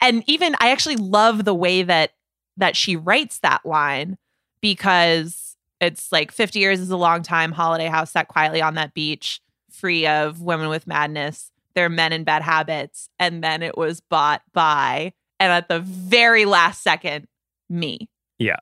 And 0.01 0.25
even 0.27 0.57
i 0.59 0.71
actually 0.71 0.97
love 0.97 1.45
the 1.45 1.55
way 1.55 1.83
that 1.83 2.13
that 2.57 2.77
she 2.77 2.97
writes 2.97 3.41
that 3.41 3.67
line 3.67 4.17
because 4.63 5.44
it's 5.81 6.11
like 6.13 6.33
50 6.33 6.59
years 6.59 6.81
is 6.81 6.91
a 6.91 6.97
long 6.97 7.23
time 7.23 7.53
holiday 7.53 7.87
house 7.87 8.11
sat 8.13 8.29
quietly 8.29 8.63
on 8.63 8.75
that 8.75 8.95
beach 8.95 9.41
free 9.71 10.07
of 10.07 10.41
women 10.41 10.69
with 10.69 10.87
madness 10.87 11.51
they're 11.75 11.89
men 11.89 12.13
in 12.13 12.25
bad 12.25 12.43
habits 12.43 13.09
and 13.19 13.43
then 13.43 13.63
it 13.63 13.77
was 13.77 14.01
bought 14.01 14.43
by 14.53 15.13
and 15.41 15.53
at 15.53 15.69
the 15.69 15.81
very 15.81 16.45
last 16.45 16.83
second 16.83 17.27
me 17.69 18.09
Yeah. 18.39 18.57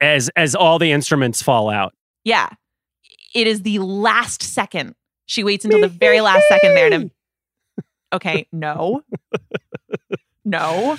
as 0.00 0.28
as 0.36 0.54
all 0.54 0.78
the 0.78 0.90
instruments 0.92 1.40
fall 1.42 1.70
out 1.70 1.92
Yeah. 2.24 2.48
It 3.34 3.46
is 3.46 3.62
the 3.62 3.78
last 3.80 4.42
second. 4.42 4.94
She 5.26 5.44
waits 5.44 5.64
until 5.66 5.82
the 5.82 5.88
very 5.88 6.22
last 6.22 6.42
second 6.48 6.74
there 6.74 6.88
to. 6.90 7.10
Okay, 8.14 8.46
no. 8.50 9.02
No. 10.46 10.96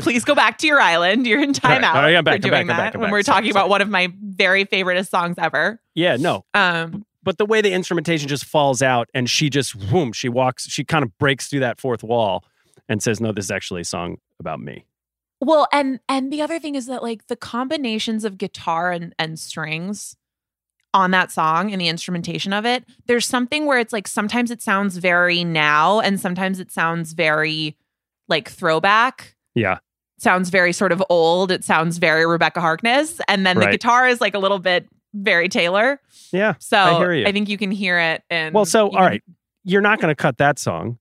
Please 0.00 0.24
go 0.24 0.34
back 0.36 0.58
to 0.58 0.66
your 0.68 0.80
island. 0.80 1.26
You're 1.26 1.42
in 1.42 1.48
All 1.64 1.70
right, 1.70 1.80
timeout 1.82 1.94
all 1.94 2.02
right, 2.02 2.14
I'm 2.14 2.22
back, 2.22 2.32
for 2.34 2.34
I'm 2.36 2.40
doing 2.40 2.52
back, 2.52 2.60
I'm 2.60 2.66
that 2.68 2.76
back, 2.76 2.94
I'm 2.94 3.00
when 3.00 3.08
back. 3.08 3.12
we're 3.12 3.22
Sorry, 3.22 3.34
talking 3.36 3.52
sorry. 3.52 3.60
about 3.62 3.68
one 3.70 3.80
of 3.82 3.88
my 3.88 4.12
very 4.22 4.64
favoriteest 4.64 5.08
songs 5.08 5.34
ever. 5.38 5.80
yeah 5.96 6.16
no 6.16 6.44
Um, 6.54 7.04
but 7.24 7.38
the 7.38 7.44
way 7.46 7.60
the 7.60 7.72
instrumentation 7.72 8.28
just 8.28 8.44
falls 8.44 8.80
out 8.82 9.08
and 9.14 9.28
she 9.28 9.50
just 9.50 9.72
whoom 9.72 10.12
she 10.12 10.28
walks 10.28 10.68
she 10.68 10.84
kind 10.84 11.02
of 11.04 11.16
breaks 11.18 11.48
through 11.48 11.60
that 11.60 11.80
fourth 11.80 12.04
wall 12.04 12.44
and 12.88 13.02
says 13.02 13.20
no 13.20 13.32
this 13.32 13.46
is 13.46 13.50
actually 13.50 13.80
a 13.80 13.84
song 13.84 14.18
about 14.38 14.60
me 14.60 14.84
well, 15.40 15.68
and 15.72 16.00
and 16.08 16.32
the 16.32 16.42
other 16.42 16.58
thing 16.58 16.74
is 16.74 16.86
that 16.86 17.00
like 17.02 17.28
the 17.28 17.36
combinations 17.36 18.24
of 18.24 18.38
guitar 18.38 18.90
and 18.92 19.14
and 19.20 19.38
strings 19.38 20.16
on 20.94 21.10
that 21.12 21.30
song 21.30 21.70
and 21.70 21.80
the 21.80 21.86
instrumentation 21.88 22.52
of 22.52 22.64
it, 22.66 22.84
there's 23.06 23.24
something 23.26 23.64
where 23.66 23.78
it's 23.78 23.92
like 23.92 24.08
sometimes 24.08 24.50
it 24.50 24.60
sounds 24.62 24.96
very 24.96 25.44
now 25.44 26.00
and 26.00 26.18
sometimes 26.18 26.58
it 26.58 26.72
sounds 26.72 27.12
very 27.12 27.76
like 28.28 28.48
throwback. 28.50 29.34
yeah 29.54 29.78
sounds 30.20 30.50
very 30.50 30.72
sort 30.72 30.90
of 30.90 31.00
old. 31.10 31.52
It 31.52 31.62
sounds 31.62 31.98
very 31.98 32.26
Rebecca 32.26 32.60
Harkness. 32.60 33.20
And 33.28 33.46
then 33.46 33.54
the 33.56 33.66
Right. 33.66 33.70
guitar 33.70 34.08
is 34.08 34.20
like 34.20 34.34
a 34.34 34.40
little 34.40 34.58
bit 34.58 34.88
very 35.14 35.48
Taylor. 35.48 36.00
yeah 36.32 36.54
So 36.58 36.76
I 36.76 37.12
you. 37.14 37.24
think 37.32 37.48
you 37.48 37.56
can 37.56 37.70
hear 37.70 37.98
it. 38.00 38.22
And 38.28 38.52
well 38.54 38.64
so 38.64 38.86
all 38.86 38.90
can- 38.92 39.02
right 39.02 39.22
you're 39.64 39.80
not 39.80 40.00
going 40.00 40.10
to 40.10 40.16
cut 40.16 40.38
that 40.38 40.58
song 40.58 40.98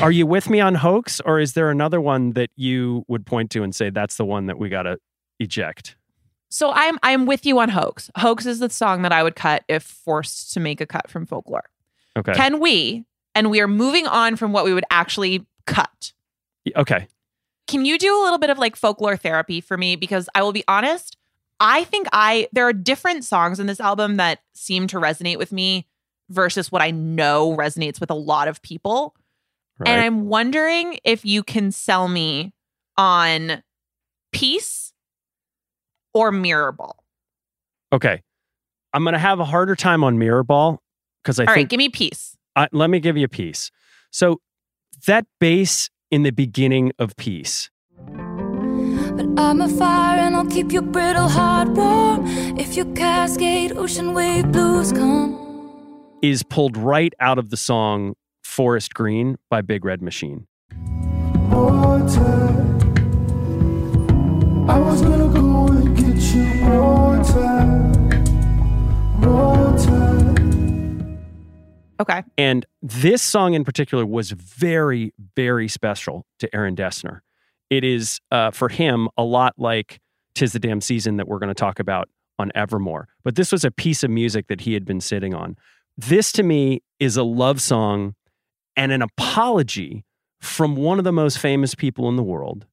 are 0.00 0.10
you 0.12 0.26
with 0.26 0.48
me 0.50 0.60
on 0.60 0.74
hoax 0.74 1.20
or 1.24 1.40
is 1.40 1.54
there 1.54 1.70
another 1.70 2.00
one 2.00 2.32
that 2.34 2.50
you 2.56 3.04
would 3.08 3.24
point 3.26 3.50
to 3.52 3.62
and 3.62 3.74
say 3.74 3.88
that's 3.90 4.16
the 4.16 4.24
one 4.26 4.46
that 4.46 4.58
we 4.58 4.68
got 4.68 4.82
to 4.82 4.98
eject 5.38 5.96
So 6.50 6.70
I'm 6.72 6.98
I'm 7.02 7.24
with 7.26 7.46
you 7.46 7.58
on 7.60 7.68
Hoax. 7.70 8.10
Hoax 8.16 8.44
is 8.46 8.58
the 8.58 8.68
song 8.70 9.02
that 9.02 9.12
I 9.12 9.22
would 9.22 9.36
cut 9.36 9.64
if 9.68 9.82
forced 9.84 10.52
to 10.54 10.60
make 10.60 10.80
a 10.80 10.86
cut 10.86 11.08
from 11.08 11.24
folklore. 11.24 11.64
okay 12.18 12.34
Can 12.34 12.60
we? 12.60 13.04
And 13.34 13.50
we 13.50 13.60
are 13.60 13.68
moving 13.68 14.06
on 14.06 14.36
from 14.36 14.52
what 14.52 14.64
we 14.64 14.74
would 14.74 14.84
actually 14.90 15.46
cut. 15.66 16.12
Okay 16.76 17.08
Can 17.66 17.84
you 17.84 17.98
do 17.98 18.20
a 18.20 18.22
little 18.22 18.38
bit 18.38 18.50
of 18.50 18.58
like 18.58 18.76
folklore 18.76 19.16
therapy 19.16 19.60
for 19.60 19.76
me? 19.76 19.96
Because 19.96 20.28
I 20.34 20.42
will 20.42 20.52
be 20.52 20.64
honest, 20.68 21.16
I 21.60 21.84
think 21.84 22.06
I 22.12 22.48
there 22.52 22.66
are 22.66 22.72
different 22.72 23.24
songs 23.24 23.60
in 23.60 23.66
this 23.66 23.80
album 23.80 24.16
that 24.16 24.40
seem 24.54 24.86
to 24.88 24.96
resonate 24.98 25.38
with 25.38 25.52
me 25.52 25.86
versus 26.28 26.70
what 26.72 26.82
I 26.82 26.90
know 26.90 27.56
resonates 27.56 28.00
with 28.00 28.10
a 28.10 28.14
lot 28.14 28.48
of 28.48 28.60
people. 28.62 29.14
right 29.78 29.88
And 29.90 30.00
I'm 30.00 30.26
wondering 30.26 30.98
if 31.04 31.24
you 31.24 31.42
can 31.42 31.70
sell 31.72 32.08
me 32.08 32.52
on 32.96 33.62
Peace 34.32 34.92
or 36.14 36.30
Mirror 36.32 36.72
Ball. 36.72 36.96
okay 37.92 38.22
i'm 38.92 39.02
going 39.04 39.12
to 39.12 39.18
have 39.18 39.40
a 39.40 39.44
harder 39.44 39.74
time 39.76 40.02
on 40.04 40.18
mirror 40.18 40.42
ball 40.44 40.80
because 41.22 41.38
i 41.40 41.44
All 41.44 41.46
right, 41.48 41.60
think 41.60 41.70
give 41.70 41.78
me 41.78 41.88
Peace. 41.88 42.36
I, 42.56 42.68
let 42.72 42.90
me 42.90 42.98
give 43.00 43.16
you 43.16 43.24
a 43.24 43.28
piece. 43.28 43.70
So 44.10 44.40
that 45.06 45.24
bass 45.38 45.88
in 46.10 46.22
the 46.24 46.30
beginning 46.30 46.92
of 46.98 47.16
peace, 47.16 47.70
But 48.06 49.26
I'm 49.38 49.60
a 49.60 49.68
fire 49.68 50.18
and 50.18 50.34
I'll 50.36 50.46
keep 50.46 50.72
your 50.72 50.82
brittle 50.82 51.28
heart 51.28 51.68
warm. 51.68 52.26
If 52.58 52.76
your 52.76 52.86
cascade 52.94 53.72
ocean 53.72 54.12
wave 54.14 54.50
blues 54.50 54.92
come. 54.92 55.38
is 56.22 56.42
pulled 56.42 56.76
right 56.76 57.14
out 57.20 57.38
of 57.38 57.50
the 57.50 57.56
song 57.56 58.14
Forest 58.42 58.92
Green 58.94 59.36
by 59.48 59.62
Big 59.62 59.84
Red 59.84 60.02
Machine. 60.02 60.46
Water. 61.50 62.50
Okay. 72.00 72.22
And 72.38 72.64
this 72.80 73.22
song 73.22 73.52
in 73.52 73.62
particular 73.62 74.06
was 74.06 74.30
very, 74.30 75.12
very 75.36 75.68
special 75.68 76.24
to 76.38 76.52
Aaron 76.54 76.74
Dessner. 76.74 77.20
It 77.68 77.84
is 77.84 78.20
uh, 78.32 78.50
for 78.50 78.70
him 78.70 79.08
a 79.18 79.22
lot 79.22 79.54
like 79.58 80.00
Tis 80.34 80.54
the 80.54 80.58
Damn 80.58 80.80
Season 80.80 81.18
that 81.18 81.28
we're 81.28 81.38
going 81.38 81.48
to 81.48 81.54
talk 81.54 81.78
about 81.78 82.08
on 82.38 82.50
Evermore. 82.54 83.06
But 83.22 83.36
this 83.36 83.52
was 83.52 83.64
a 83.64 83.70
piece 83.70 84.02
of 84.02 84.10
music 84.10 84.46
that 84.48 84.62
he 84.62 84.72
had 84.72 84.86
been 84.86 85.00
sitting 85.00 85.34
on. 85.34 85.56
This 85.98 86.32
to 86.32 86.42
me 86.42 86.82
is 86.98 87.18
a 87.18 87.22
love 87.22 87.60
song 87.60 88.14
and 88.76 88.92
an 88.92 89.02
apology 89.02 90.04
from 90.40 90.76
one 90.76 90.98
of 90.98 91.04
the 91.04 91.12
most 91.12 91.38
famous 91.38 91.74
people 91.74 92.08
in 92.08 92.16
the 92.16 92.22
world 92.22 92.66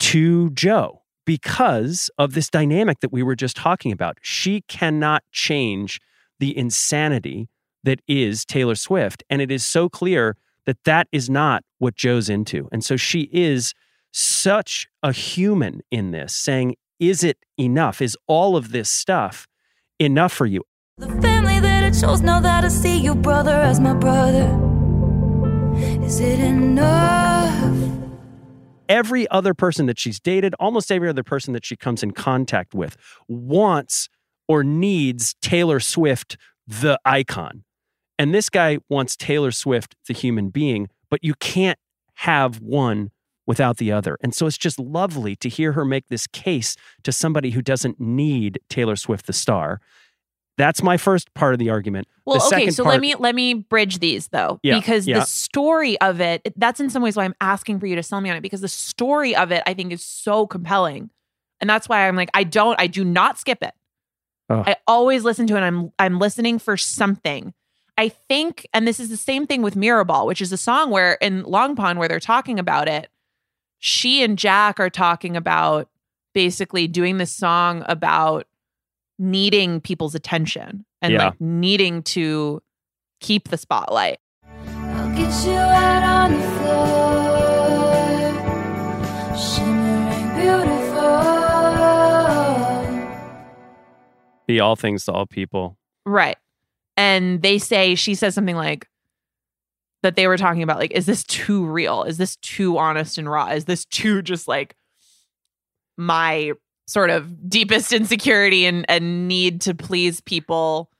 to 0.00 0.50
Joe 0.50 1.02
because 1.24 2.10
of 2.18 2.34
this 2.34 2.50
dynamic 2.50 2.98
that 3.00 3.12
we 3.12 3.22
were 3.22 3.36
just 3.36 3.56
talking 3.56 3.92
about. 3.92 4.18
She 4.20 4.62
cannot 4.62 5.22
change 5.30 6.00
the 6.40 6.56
insanity 6.56 7.48
that 7.88 8.02
is 8.06 8.44
Taylor 8.44 8.74
Swift. 8.74 9.24
And 9.30 9.40
it 9.40 9.50
is 9.50 9.64
so 9.64 9.88
clear 9.88 10.36
that 10.66 10.84
that 10.84 11.08
is 11.10 11.30
not 11.30 11.64
what 11.78 11.96
Joe's 11.96 12.28
into. 12.28 12.68
And 12.70 12.84
so 12.84 12.98
she 12.98 13.30
is 13.32 13.72
such 14.12 14.86
a 15.02 15.10
human 15.10 15.80
in 15.90 16.10
this, 16.10 16.34
saying, 16.34 16.76
Is 17.00 17.24
it 17.24 17.38
enough? 17.58 18.02
Is 18.02 18.14
all 18.26 18.56
of 18.58 18.72
this 18.72 18.90
stuff 18.90 19.48
enough 19.98 20.34
for 20.34 20.44
you? 20.44 20.64
The 20.98 21.08
family 21.22 21.60
that 21.60 21.84
I 21.84 21.90
chose 21.90 22.20
now 22.20 22.40
that 22.40 22.62
I 22.62 22.68
see 22.68 22.98
your 22.98 23.14
brother 23.14 23.54
as 23.54 23.80
my 23.80 23.94
brother. 23.94 24.46
Is 26.04 26.20
it 26.20 26.40
enough? 26.40 27.98
every 28.88 29.28
other 29.28 29.52
person 29.52 29.84
that 29.84 29.98
she's 29.98 30.18
dated, 30.18 30.54
almost 30.58 30.90
every 30.90 31.10
other 31.10 31.22
person 31.22 31.52
that 31.52 31.62
she 31.62 31.76
comes 31.76 32.02
in 32.02 32.10
contact 32.12 32.74
with, 32.74 32.96
wants 33.28 34.08
or 34.48 34.64
needs 34.64 35.34
Taylor 35.42 35.78
Swift, 35.78 36.38
the 36.66 36.98
icon. 37.04 37.64
And 38.18 38.34
this 38.34 38.50
guy 38.50 38.78
wants 38.88 39.16
Taylor 39.16 39.50
Swift, 39.52 39.94
the 40.06 40.14
human 40.14 40.50
being, 40.50 40.88
but 41.10 41.22
you 41.22 41.34
can't 41.34 41.78
have 42.14 42.60
one 42.60 43.10
without 43.46 43.78
the 43.78 43.90
other. 43.92 44.18
And 44.22 44.34
so 44.34 44.46
it's 44.46 44.58
just 44.58 44.78
lovely 44.78 45.34
to 45.36 45.48
hear 45.48 45.72
her 45.72 45.84
make 45.84 46.08
this 46.08 46.26
case 46.26 46.76
to 47.04 47.12
somebody 47.12 47.50
who 47.50 47.62
doesn't 47.62 47.98
need 47.98 48.60
Taylor 48.68 48.96
Swift, 48.96 49.26
the 49.26 49.32
star. 49.32 49.80
That's 50.58 50.82
my 50.82 50.96
first 50.96 51.32
part 51.34 51.54
of 51.54 51.60
the 51.60 51.70
argument. 51.70 52.08
Well, 52.26 52.40
the 52.40 52.56
okay, 52.56 52.70
so 52.70 52.82
part, 52.82 52.94
let 52.94 53.00
me 53.00 53.14
let 53.14 53.34
me 53.36 53.54
bridge 53.54 54.00
these 54.00 54.28
though, 54.28 54.58
Yeah, 54.64 54.76
because 54.78 55.06
yeah. 55.06 55.20
the 55.20 55.24
story 55.24 55.98
of 56.00 56.20
it 56.20 56.52
that's 56.56 56.80
in 56.80 56.90
some 56.90 57.00
ways 57.00 57.16
why 57.16 57.24
I'm 57.24 57.34
asking 57.40 57.78
for 57.78 57.86
you 57.86 57.94
to 57.94 58.02
sell 58.02 58.20
me 58.20 58.28
on 58.28 58.36
it 58.36 58.40
because 58.40 58.60
the 58.60 58.68
story 58.68 59.36
of 59.36 59.52
it 59.52 59.62
I 59.66 59.72
think 59.74 59.92
is 59.92 60.04
so 60.04 60.46
compelling, 60.48 61.10
and 61.60 61.70
that's 61.70 61.88
why 61.88 62.08
I'm 62.08 62.16
like 62.16 62.30
I 62.34 62.42
don't 62.42 62.78
I 62.78 62.88
do 62.88 63.04
not 63.04 63.38
skip 63.38 63.62
it. 63.62 63.72
Oh. 64.50 64.64
I 64.66 64.76
always 64.88 65.22
listen 65.22 65.46
to 65.46 65.56
it. 65.56 65.60
I'm 65.60 65.92
I'm 65.98 66.18
listening 66.18 66.58
for 66.58 66.76
something. 66.76 67.54
I 67.98 68.08
think, 68.08 68.66
and 68.72 68.86
this 68.86 69.00
is 69.00 69.08
the 69.10 69.16
same 69.16 69.44
thing 69.46 69.60
with 69.60 69.74
Mirrorball, 69.74 70.24
which 70.24 70.40
is 70.40 70.52
a 70.52 70.56
song 70.56 70.90
where 70.90 71.14
in 71.14 71.42
Long 71.42 71.74
Pond 71.74 71.98
where 71.98 72.06
they're 72.08 72.20
talking 72.20 72.60
about 72.60 72.86
it, 72.88 73.10
she 73.80 74.22
and 74.22 74.38
Jack 74.38 74.78
are 74.78 74.88
talking 74.88 75.36
about 75.36 75.88
basically 76.32 76.86
doing 76.86 77.18
this 77.18 77.34
song 77.34 77.82
about 77.88 78.46
needing 79.18 79.80
people's 79.80 80.14
attention 80.14 80.84
and 81.02 81.12
Yeah. 81.12 81.24
like 81.26 81.40
needing 81.40 82.04
to 82.04 82.62
keep 83.20 83.48
the 83.48 83.56
spotlight. 83.58 84.20
I'll 84.46 85.08
get 85.16 85.44
you 85.44 85.52
out 85.54 86.02
on 86.04 86.32
the 86.34 86.42
floor, 86.60 88.32
shimmering 89.36 90.34
beautiful. 90.36 91.08
be 94.46 94.60
all 94.60 94.76
things 94.76 95.04
to 95.06 95.12
all 95.12 95.26
people. 95.26 95.76
Right. 96.06 96.36
And 96.98 97.40
they 97.40 97.58
say, 97.58 97.94
she 97.94 98.14
says 98.14 98.34
something 98.34 98.56
like, 98.56 98.86
that 100.02 100.16
they 100.16 100.26
were 100.26 100.36
talking 100.36 100.62
about, 100.62 100.78
like, 100.78 100.92
is 100.92 101.06
this 101.06 101.24
too 101.24 101.64
real? 101.64 102.02
Is 102.02 102.18
this 102.18 102.36
too 102.36 102.76
honest 102.76 103.18
and 103.18 103.30
raw? 103.30 103.48
Is 103.48 103.64
this 103.64 103.84
too 103.84 104.20
just 104.20 104.46
like 104.46 104.76
my 105.96 106.52
sort 106.86 107.10
of 107.10 107.48
deepest 107.48 107.92
insecurity 107.92 108.66
and, 108.66 108.84
and 108.88 109.26
need 109.28 109.60
to 109.62 109.74
please 109.74 110.20
people 110.20 110.90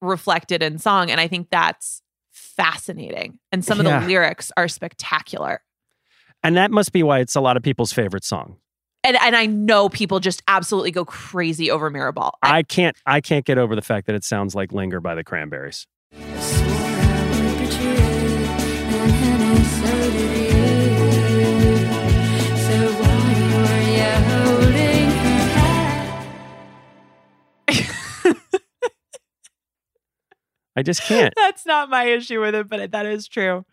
reflected 0.00 0.62
in 0.62 0.78
song? 0.78 1.10
And 1.10 1.20
I 1.20 1.28
think 1.28 1.48
that's 1.50 2.02
fascinating. 2.30 3.38
And 3.52 3.64
some 3.64 3.80
of 3.80 3.86
Yeah. 3.86 4.00
the 4.00 4.06
lyrics 4.06 4.52
are 4.56 4.68
spectacular. 4.68 5.62
And 6.42 6.56
that 6.56 6.70
must 6.70 6.92
be 6.92 7.02
why 7.02 7.18
it's 7.20 7.36
a 7.36 7.40
lot 7.40 7.56
of 7.56 7.62
people's 7.62 7.92
favorite 7.92 8.24
song. 8.24 8.56
And, 9.02 9.16
and 9.22 9.34
I 9.34 9.46
know 9.46 9.88
people 9.88 10.20
just 10.20 10.42
absolutely 10.46 10.90
go 10.90 11.06
crazy 11.06 11.70
over 11.70 11.90
Mirrorball. 11.90 12.32
I- 12.42 12.58
I 12.58 12.62
can't 12.62 12.94
I 13.06 13.20
can't 13.22 13.44
get 13.46 13.56
over 13.58 13.74
the 13.74 13.80
fact 13.82 14.06
that 14.06 14.14
it 14.14 14.24
sounds 14.24 14.54
like 14.54 14.72
Linger 14.72 15.00
by 15.00 15.14
the 15.14 15.24
Cranberries. 15.24 15.86
Swore 16.12 16.22
I 16.22 16.24
would 17.30 17.58
betray, 17.58 17.96
and 18.92 19.66
so 19.66 20.10
did 20.10 20.52
you. 20.52 21.78
So 22.58 22.92
why 23.00 23.32
were 23.56 23.82
you 23.96 24.12
holding 24.28 25.10
her 25.10 25.44
hand? 25.56 26.26
I 30.76 30.82
just 30.82 31.02
can't. 31.02 31.34
That's 31.36 31.66
not 31.66 31.90
my 31.90 32.04
issue 32.04 32.40
with 32.40 32.54
it, 32.54 32.68
but 32.68 32.92
that 32.92 33.06
is 33.06 33.26
true. 33.28 33.64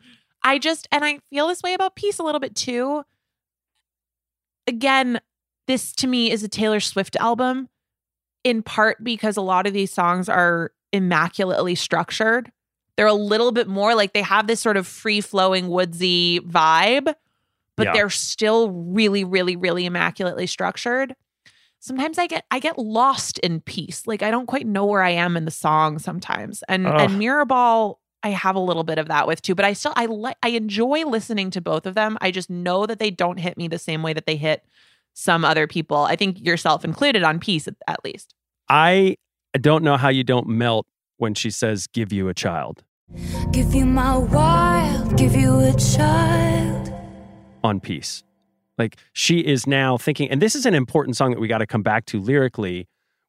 I 0.44 0.60
just, 0.60 0.88
and 0.92 1.04
I 1.04 1.20
feel 1.30 1.48
this 1.48 1.62
way 1.62 1.74
about 1.74 1.96
Peace 1.96 2.20
a 2.20 2.24
little 2.24 2.40
bit 2.40 2.56
too. 2.56 3.04
Again, 4.68 5.20
this 5.68 5.94
to 5.94 6.08
me 6.08 6.32
is 6.32 6.44
a 6.44 6.48
Taylor 6.48 6.80
Swift 6.80 7.16
album, 7.18 7.70
in 8.44 8.62
part 8.64 9.04
because 9.04 9.38
a 9.38 9.42
lot 9.42 9.68
of 9.68 9.74
these 9.74 9.92
songs 9.92 10.30
are 10.30 10.72
immaculately 10.94 11.76
structured. 11.76 12.52
They're 12.96 13.08
a 13.08 13.14
little 13.14 13.52
bit 13.52 13.68
more 13.68 13.94
like 13.96 14.14
they 14.14 14.22
have 14.22 14.48
this 14.48 14.60
sort 14.60 14.78
of 14.78 14.88
free 14.88 15.22
flowing, 15.22 15.68
woodsy 15.68 16.40
vibe, 16.40 17.14
but 17.76 17.88
Yeah. 17.88 17.94
they're 17.94 18.10
still 18.10 18.72
really, 18.72 19.24
really, 19.24 19.56
really 19.56 19.86
immaculately 19.86 20.48
structured. 20.48 21.16
Sometimes 21.80 22.18
I 22.18 22.26
get 22.28 22.46
I 22.50 22.60
get 22.60 22.80
lost 22.80 23.38
in 23.40 23.62
peace. 23.62 24.08
Like 24.08 24.24
I 24.24 24.32
don't 24.32 24.48
quite 24.48 24.66
know 24.66 24.86
where 24.86 25.04
I 25.04 25.12
am 25.12 25.38
in 25.38 25.46
the 25.46 25.52
song 25.52 26.00
sometimes. 26.00 26.64
And 26.68 26.88
Ugh. 26.88 27.00
and 27.02 27.22
Mirrorball 27.22 27.98
I 28.24 28.30
have 28.30 28.56
a 28.56 28.60
little 28.60 28.84
bit 28.84 28.98
of 28.98 29.08
that 29.08 29.28
with 29.28 29.42
too, 29.42 29.56
but 29.56 29.66
I 29.66 29.74
still 29.74 29.94
I 29.96 30.06
like 30.08 30.38
I 30.44 30.50
enjoy 30.50 31.06
listening 31.06 31.52
to 31.52 31.62
both 31.62 31.86
of 31.86 31.94
them. 31.96 32.18
I 32.22 32.32
just 32.32 32.50
know 32.50 32.86
that 32.86 33.00
they 33.00 33.12
don't 33.12 33.38
hit 33.38 33.58
me 33.58 33.68
the 33.68 33.80
same 33.80 34.02
way 34.04 34.14
that 34.14 34.26
they 34.26 34.36
hit 34.38 34.66
some 35.14 35.46
other 35.46 35.68
people. 35.68 35.98
I 35.98 36.16
think 36.16 36.40
yourself 36.44 36.84
included 36.86 37.24
on 37.24 37.40
peace 37.40 37.68
at, 37.68 37.76
at 37.88 38.04
least. 38.04 38.34
I 38.70 39.18
don't 39.60 39.84
know 39.84 39.98
how 39.98 40.10
you 40.10 40.24
don't 40.24 40.48
melt 40.48 40.86
when 41.18 41.34
she 41.34 41.50
says 41.50 41.88
give 41.88 42.12
you 42.14 42.28
a 42.30 42.34
child 42.34 42.84
Give 43.52 43.74
you 43.74 43.86
my 43.86 44.18
wild, 44.18 45.18
give 45.18 45.34
you 45.34 45.60
a 45.62 45.74
child. 45.74 46.94
on 47.64 47.80
peace. 47.80 48.24
Like 48.78 48.98
she 49.14 49.40
is 49.40 49.66
now 49.66 49.98
thinking 49.98 50.30
and 50.30 50.42
this 50.42 50.56
is 50.56 50.66
an 50.66 50.74
important 50.76 51.16
song 51.18 51.32
that 51.32 51.40
we 51.40 51.48
got 51.48 51.60
to 51.60 51.66
come 51.68 51.82
back 51.84 52.06
to 52.08 52.20
lyrically 52.20 52.88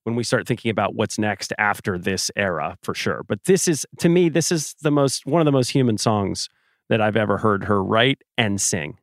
when 0.09 0.17
we 0.17 0.25
start 0.25 0.47
thinking 0.47 0.71
about 0.71 0.95
what's 0.95 1.19
next 1.19 1.53
after 1.59 1.99
this 1.99 2.31
era 2.35 2.79
for 2.83 2.95
sure. 2.95 3.25
But 3.29 3.45
this 3.45 3.69
is 3.69 3.87
to 3.99 4.09
me 4.09 4.31
this 4.31 4.51
is 4.51 4.75
the 4.81 4.91
most 4.91 5.27
one 5.27 5.43
of 5.43 5.45
the 5.45 5.53
most 5.53 5.69
human 5.69 5.99
songs 5.99 6.49
that 6.89 7.03
I've 7.03 7.17
ever 7.17 7.37
heard 7.37 7.65
her 7.65 7.85
write 7.85 8.23
and 8.39 8.59
sing. 8.59 8.97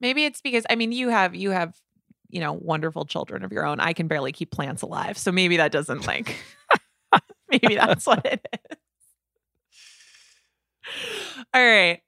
Maybe 0.00 0.24
it's 0.24 0.40
because 0.40 0.64
I 0.70 0.76
mean 0.76 0.92
you 0.92 1.08
have 1.08 1.34
you 1.34 1.50
have 1.50 1.76
you 2.28 2.38
know 2.38 2.52
wonderful 2.52 3.06
children 3.06 3.42
of 3.42 3.50
your 3.50 3.66
own. 3.66 3.80
I 3.80 3.92
can 3.92 4.06
barely 4.06 4.30
keep 4.30 4.52
plants 4.52 4.82
alive, 4.82 5.18
so 5.18 5.32
maybe 5.32 5.56
that 5.56 5.72
doesn't 5.72 6.06
like. 6.06 6.36
maybe 7.50 7.74
that's 7.74 8.06
what 8.06 8.24
it 8.24 8.46
is. 8.70 8.78
All 11.52 11.64
right, 11.64 12.00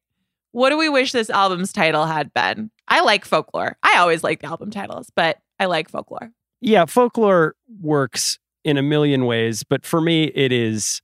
what 0.53 0.71
do 0.71 0.79
we 0.79 0.89
wish 0.89 1.11
this 1.11 1.29
album's 1.29 1.73
title 1.73 2.07
had 2.07 2.33
been? 2.33 2.71
I 2.87 3.01
like 3.01 3.25
folklore. 3.25 3.77
I 3.83 3.99
always 3.99 4.23
like 4.23 4.43
the 4.43 4.47
album 4.47 4.71
titles, 4.71 5.11
but 5.17 5.39
I 5.59 5.65
like 5.65 5.89
folklore. 5.89 6.31
Yeah, 6.61 6.85
folklore 6.87 7.55
works 7.81 8.39
in 8.65 8.77
a 8.77 8.83
million 8.83 9.27
ways, 9.27 9.63
but 9.63 9.85
for 9.87 10.01
me, 10.01 10.25
it 10.35 10.53
is 10.53 11.03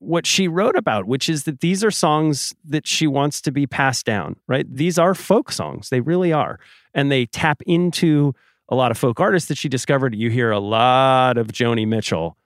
what 0.00 0.26
she 0.26 0.48
wrote 0.48 0.76
about, 0.76 1.06
which 1.06 1.28
is 1.28 1.44
that 1.44 1.60
these 1.60 1.84
are 1.84 1.90
songs 1.90 2.54
that 2.64 2.86
she 2.86 3.06
wants 3.06 3.40
to 3.42 3.50
be 3.50 3.66
passed 3.66 4.06
down, 4.06 4.36
right? 4.46 4.66
These 4.72 4.98
are 4.98 5.14
folk 5.14 5.50
songs. 5.50 5.90
They 5.90 6.00
really 6.00 6.32
are. 6.32 6.58
And 6.94 7.10
they 7.10 7.26
tap 7.26 7.62
into 7.66 8.34
a 8.68 8.74
lot 8.74 8.90
of 8.90 8.98
folk 8.98 9.20
artists 9.20 9.48
that 9.48 9.58
she 9.58 9.68
discovered. 9.68 10.14
You 10.14 10.30
hear 10.30 10.50
a 10.50 10.60
lot 10.60 11.38
of 11.38 11.48
Joni 11.48 11.86
Mitchell. 11.86 12.36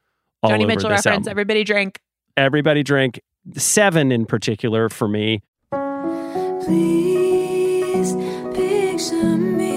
All 0.42 0.50
Joni 0.50 0.56
over 0.56 0.66
Mitchell 0.66 0.90
this 0.90 1.04
reference. 1.04 1.26
album. 1.26 1.30
Everybody 1.30 1.64
drink. 1.64 2.00
Everybody 2.36 2.82
drink. 2.82 3.20
Seven 3.56 4.12
in 4.12 4.24
particular 4.24 4.88
for 4.88 5.08
me. 5.08 5.42
Please 6.64 8.12
picture 8.54 9.36
me 9.36 9.71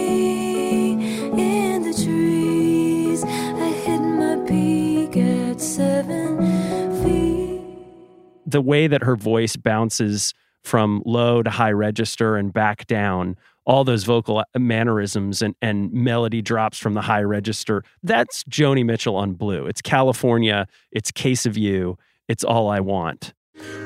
the 8.46 8.62
way 8.62 8.88
that 8.88 9.04
her 9.04 9.16
voice 9.16 9.56
bounces 9.56 10.34
from 10.64 11.02
low 11.06 11.44
to 11.44 11.50
high 11.50 11.72
register 11.72 12.36
and 12.36 12.52
back 12.52 12.88
down, 12.88 13.38
all 13.66 13.84
those 13.84 14.04
vocal 14.04 14.44
mannerisms 14.58 15.42
and, 15.42 15.56
and 15.62 15.92
melody 15.92 16.42
drops 16.42 16.78
from 16.78 16.94
the 16.94 17.02
high 17.02 17.24
register, 17.24 17.84
that's 18.04 18.44
Joni 18.46 18.86
Mitchell 18.86 19.16
on 19.16 19.34
Blue. 19.34 19.66
It's 19.66 19.82
California, 19.82 20.68
it's 20.92 21.12
Case 21.12 21.46
of 21.46 21.58
You, 21.58 21.98
it's 22.28 22.44
All 22.44 22.70
I 22.70 22.80
Want. 22.80 23.34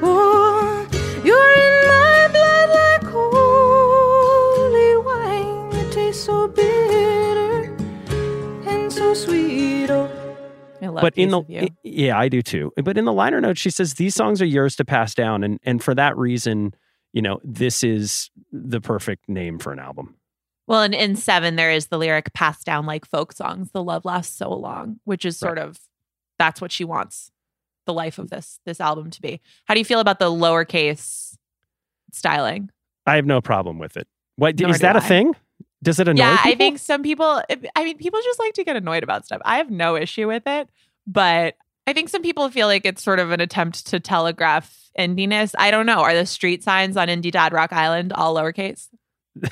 Oh, 0.01 0.18
love 10.99 11.13
but 11.13 11.17
in 11.17 11.29
the 11.29 11.71
yeah, 11.83 12.17
I 12.17 12.29
do 12.29 12.41
too. 12.41 12.71
But 12.75 12.97
in 12.97 13.05
the 13.05 13.13
liner 13.13 13.41
notes, 13.41 13.59
she 13.59 13.69
says 13.69 13.95
these 13.95 14.15
songs 14.15 14.41
are 14.41 14.45
yours 14.45 14.75
to 14.77 14.85
pass 14.85 15.13
down, 15.13 15.43
and 15.43 15.59
and 15.63 15.83
for 15.83 15.95
that 15.95 16.17
reason, 16.17 16.73
you 17.13 17.21
know, 17.21 17.39
this 17.43 17.83
is 17.83 18.29
the 18.51 18.81
perfect 18.81 19.27
name 19.27 19.59
for 19.59 19.71
an 19.73 19.79
album. 19.79 20.15
Well, 20.67 20.83
and 20.83 20.93
in 20.93 21.15
seven, 21.15 21.55
there 21.55 21.71
is 21.71 21.87
the 21.87 21.97
lyric 21.97 22.31
passed 22.33 22.65
down 22.65 22.85
like 22.85 23.05
folk 23.05 23.33
songs, 23.33 23.71
the 23.71 23.83
love 23.83 24.05
lasts 24.05 24.37
so 24.37 24.53
long, 24.53 24.99
which 25.03 25.25
is 25.25 25.37
sort 25.37 25.57
of 25.57 25.79
that's 26.37 26.61
what 26.61 26.71
she 26.71 26.83
wants 26.83 27.31
the 27.85 27.93
life 27.93 28.19
of 28.19 28.29
this 28.29 28.59
this 28.65 28.79
album 28.79 29.09
to 29.09 29.21
be. 29.21 29.41
How 29.65 29.73
do 29.73 29.79
you 29.79 29.85
feel 29.85 29.99
about 29.99 30.19
the 30.19 30.29
lowercase 30.29 31.35
styling? 32.11 32.69
I 33.05 33.15
have 33.15 33.25
no 33.25 33.41
problem 33.41 33.79
with 33.79 33.97
it. 33.97 34.07
What 34.35 34.59
Nor 34.59 34.69
is 34.69 34.79
that 34.79 34.95
a 34.95 34.99
I. 34.99 35.07
thing? 35.07 35.35
Does 35.81 35.99
it 35.99 36.07
annoy 36.07 36.19
yeah, 36.21 36.37
I 36.43 36.55
think 36.55 36.77
some 36.77 37.03
people 37.03 37.41
I 37.75 37.83
mean, 37.83 37.97
people 37.97 38.19
just 38.23 38.39
like 38.39 38.53
to 38.53 38.63
get 38.63 38.75
annoyed 38.75 39.01
about 39.01 39.25
stuff. 39.25 39.41
I 39.45 39.57
have 39.57 39.71
no 39.71 39.95
issue 39.95 40.27
with 40.27 40.43
it, 40.45 40.69
but 41.09 41.55
I 41.87 41.93
think 41.93 42.09
some 42.09 42.21
people 42.21 42.49
feel 42.49 42.67
like 42.67 42.85
it's 42.85 43.01
sort 43.03 43.19
of 43.19 43.31
an 43.31 43.41
attempt 43.41 43.87
to 43.87 43.99
telegraph 43.99 44.89
indiness. 44.97 45.53
I 45.57 45.71
don't 45.71 45.85
know. 45.85 45.99
Are 46.01 46.13
the 46.13 46.25
street 46.25 46.63
signs 46.63 46.95
on 46.97 47.07
Indie 47.07 47.31
Dad 47.31 47.51
Rock 47.51 47.73
Island 47.73 48.13
all 48.13 48.35
lowercase? 48.35 48.87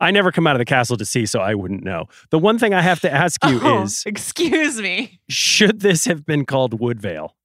I 0.00 0.10
never 0.10 0.32
come 0.32 0.46
out 0.48 0.56
of 0.56 0.58
the 0.58 0.64
castle 0.64 0.96
to 0.96 1.04
see, 1.04 1.24
so 1.24 1.40
I 1.40 1.54
wouldn't 1.54 1.84
know. 1.84 2.06
The 2.30 2.38
one 2.38 2.58
thing 2.58 2.74
I 2.74 2.80
have 2.82 3.00
to 3.02 3.10
ask 3.12 3.44
you 3.44 3.60
Oh, 3.62 3.82
is 3.84 4.02
excuse 4.04 4.80
me. 4.80 5.20
should 5.28 5.80
this 5.80 6.04
have 6.06 6.26
been 6.26 6.44
called 6.44 6.80
Woodvale? 6.80 7.36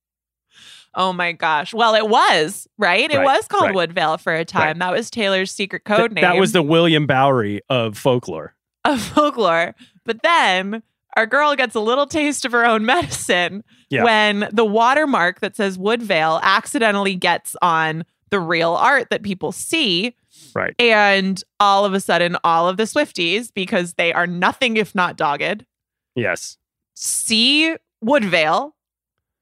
Oh 0.95 1.13
my 1.13 1.33
gosh. 1.33 1.73
Well, 1.73 1.93
it 1.93 2.07
was, 2.09 2.67
right? 2.77 3.11
It 3.11 3.17
Right, 3.17 3.25
was 3.25 3.47
called 3.47 3.65
right. 3.65 3.75
Woodvale 3.75 4.17
for 4.17 4.33
a 4.33 4.45
time. 4.45 4.61
Right. 4.67 4.79
That 4.79 4.91
was 4.93 5.11
Taylor's 5.11 5.51
secret 5.51 5.83
Th- 5.85 5.97
code 5.97 6.13
name 6.13 6.21
That 6.23 6.37
was 6.37 6.53
the 6.53 6.63
William 6.63 7.05
Bowery 7.05 7.61
of 7.69 7.97
folklore. 7.97 8.55
of 8.85 9.01
folklore. 9.01 9.75
But 10.05 10.23
then 10.23 10.81
our 11.15 11.25
girl 11.25 11.55
gets 11.55 11.75
a 11.75 11.79
little 11.79 12.05
taste 12.07 12.45
of 12.45 12.51
her 12.51 12.65
own 12.65 12.85
medicine 12.85 13.63
Yeah. 13.89 14.03
when 14.03 14.47
the 14.51 14.65
watermark 14.65 15.39
that 15.41 15.55
says 15.55 15.77
Woodvale 15.77 16.39
accidentally 16.43 17.15
gets 17.15 17.55
on 17.61 18.03
the 18.31 18.39
real 18.39 18.73
art 18.73 19.09
that 19.11 19.23
people 19.23 19.51
see. 19.51 20.15
Right. 20.53 20.73
And 20.79 21.41
all 21.59 21.85
of 21.85 21.93
a 21.93 21.99
sudden, 21.99 22.37
all 22.43 22.67
of 22.67 22.77
the 22.77 22.83
Swifties, 22.83 23.51
because 23.53 23.93
they 23.93 24.11
are 24.13 24.27
nothing 24.27 24.77
if 24.77 24.93
not 24.95 25.15
dogged, 25.15 25.65
Yes. 26.15 26.57
see 26.95 27.75
Woodvale 28.01 28.75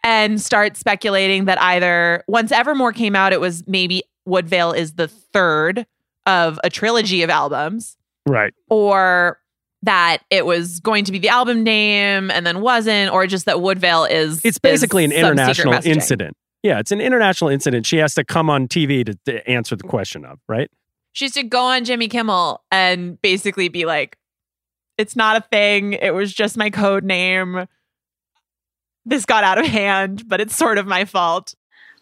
and 0.04 0.40
start 0.42 0.76
speculating 0.78 1.46
that 1.46 1.62
either 1.62 2.24
once 2.28 2.52
Evermore 2.52 2.92
came 2.94 3.16
out, 3.16 3.32
it 3.34 3.40
was 3.42 3.64
maybe 3.68 4.04
Woodvale 4.26 4.72
is 4.74 4.94
the 4.94 5.08
third 5.08 5.86
of 6.26 6.60
a 6.64 6.70
trilogy 6.70 7.24
of 7.24 7.30
albums, 7.30 7.98
Right. 8.28 8.54
or 8.70 9.40
that 9.84 10.20
it 10.30 10.46
was 10.46 10.80
going 10.80 11.04
to 11.06 11.12
be 11.12 11.20
the 11.20 11.30
album 11.30 11.64
name 11.64 12.32
and 12.32 12.46
then 12.46 12.62
wasn't, 12.62 13.12
or 13.12 13.28
just 13.28 13.46
that 13.46 13.62
Woodvale 13.62 14.06
is 14.06 14.44
It's 14.44 14.58
basically 14.58 15.06
is 15.06 15.12
an 15.12 15.18
some 15.18 15.32
international 15.34 15.74
incident. 15.86 16.36
Yeah, 16.64 16.80
it's 16.80 16.92
an 16.92 17.02
international 17.02 17.50
incident. 17.50 17.86
She 17.86 17.98
has 17.98 18.16
to 18.16 18.24
come 18.24 18.50
on 18.50 18.68
TV 18.68 19.06
to, 19.06 19.18
to 19.26 19.48
answer 19.50 19.76
the 19.76 19.84
question 19.84 20.24
of, 20.24 20.40
right? 20.48 20.72
She 21.12 21.26
used 21.26 21.36
to 21.36 21.44
go 21.44 21.60
on 21.60 21.84
Jimmy 21.84 22.08
Kimmel 22.08 22.64
and 22.72 23.22
basically 23.22 23.68
be 23.68 23.86
like, 23.86 24.18
it's 24.98 25.16
not 25.16 25.36
a 25.36 25.42
thing. 25.42 25.94
It 25.94 26.14
was 26.14 26.34
just 26.34 26.58
my 26.58 26.70
code 26.70 27.04
name. 27.04 27.68
This 29.06 29.26
got 29.26 29.44
out 29.44 29.58
of 29.58 29.66
hand, 29.66 30.28
but 30.28 30.40
it's 30.40 30.56
sort 30.56 30.78
of 30.78 30.88
my 30.88 31.04
fault. 31.04 31.56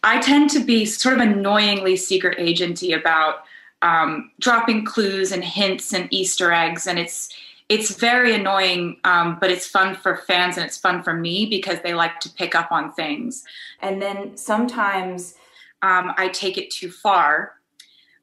I 0.04 0.20
tend 0.20 0.50
to 0.50 0.60
be 0.60 0.84
sort 0.84 1.16
of 1.16 1.20
annoyingly 1.20 1.96
secret 1.96 2.38
agenty 2.38 2.96
about 2.96 3.44
um, 3.82 4.30
dropping 4.40 4.84
clues 4.84 5.32
and 5.32 5.42
hints 5.44 5.92
and 5.92 6.06
Easter 6.12 6.52
eggs, 6.52 6.86
and 6.86 6.98
it's 6.98 7.28
it's 7.72 7.96
very 7.96 8.34
annoying, 8.34 8.98
um, 9.04 9.38
but 9.40 9.50
it's 9.50 9.66
fun 9.66 9.94
for 9.94 10.16
fans 10.16 10.58
and 10.58 10.66
it's 10.66 10.76
fun 10.76 11.02
for 11.02 11.14
me 11.14 11.46
because 11.46 11.78
they 11.82 11.94
like 11.94 12.20
to 12.20 12.28
pick 12.28 12.54
up 12.54 12.70
on 12.70 12.92
things. 12.92 13.44
And 13.80 14.02
then 14.02 14.36
sometimes 14.36 15.34
um, 15.80 16.12
I 16.18 16.28
take 16.28 16.58
it 16.58 16.70
too 16.70 16.90
far, 16.90 17.54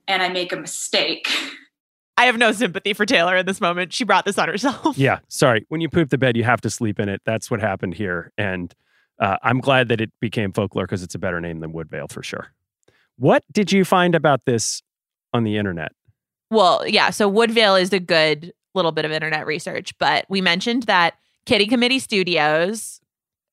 and 0.07 0.21
I 0.21 0.29
make 0.29 0.53
a 0.53 0.55
mistake. 0.55 1.27
I 2.15 2.25
have 2.25 2.37
no 2.37 2.51
sympathy 2.51 2.93
for 2.93 3.05
Taylor 3.05 3.37
in 3.37 3.45
this 3.45 3.59
moment. 3.59 3.91
She 3.91 4.03
brought 4.03 4.25
this 4.25 4.37
on 4.37 4.49
herself. 4.49 4.97
Yeah. 4.97 5.19
Sorry. 5.29 5.65
When 5.69 5.81
you 5.81 5.89
poop 5.89 6.09
the 6.09 6.17
bed, 6.17 6.37
you 6.37 6.43
have 6.43 6.61
to 6.61 6.69
sleep 6.69 6.99
in 6.99 7.09
it. 7.09 7.21
That's 7.25 7.49
what 7.49 7.59
happened 7.59 7.95
here. 7.95 8.31
And 8.37 8.73
uh, 9.19 9.37
I'm 9.41 9.59
glad 9.59 9.87
that 9.89 9.99
it 9.99 10.11
became 10.19 10.51
folklore 10.53 10.85
because 10.85 11.01
it's 11.01 11.15
a 11.15 11.19
better 11.19 11.41
name 11.41 11.59
than 11.59 11.71
Woodvale 11.71 12.07
for 12.07 12.21
sure. 12.21 12.47
What 13.17 13.43
did 13.51 13.71
you 13.71 13.83
find 13.83 14.15
about 14.15 14.45
this 14.45 14.81
on 15.33 15.43
the 15.43 15.57
internet? 15.57 15.91
Well, 16.49 16.87
yeah. 16.87 17.09
So 17.09 17.27
Woodvale 17.27 17.75
is 17.75 17.93
a 17.93 17.99
good 17.99 18.53
little 18.73 18.91
bit 18.91 19.05
of 19.05 19.11
internet 19.11 19.45
research, 19.45 19.97
but 19.97 20.25
we 20.29 20.41
mentioned 20.41 20.83
that 20.83 21.15
Kitty 21.45 21.67
Committee 21.67 21.99
Studios 21.99 23.01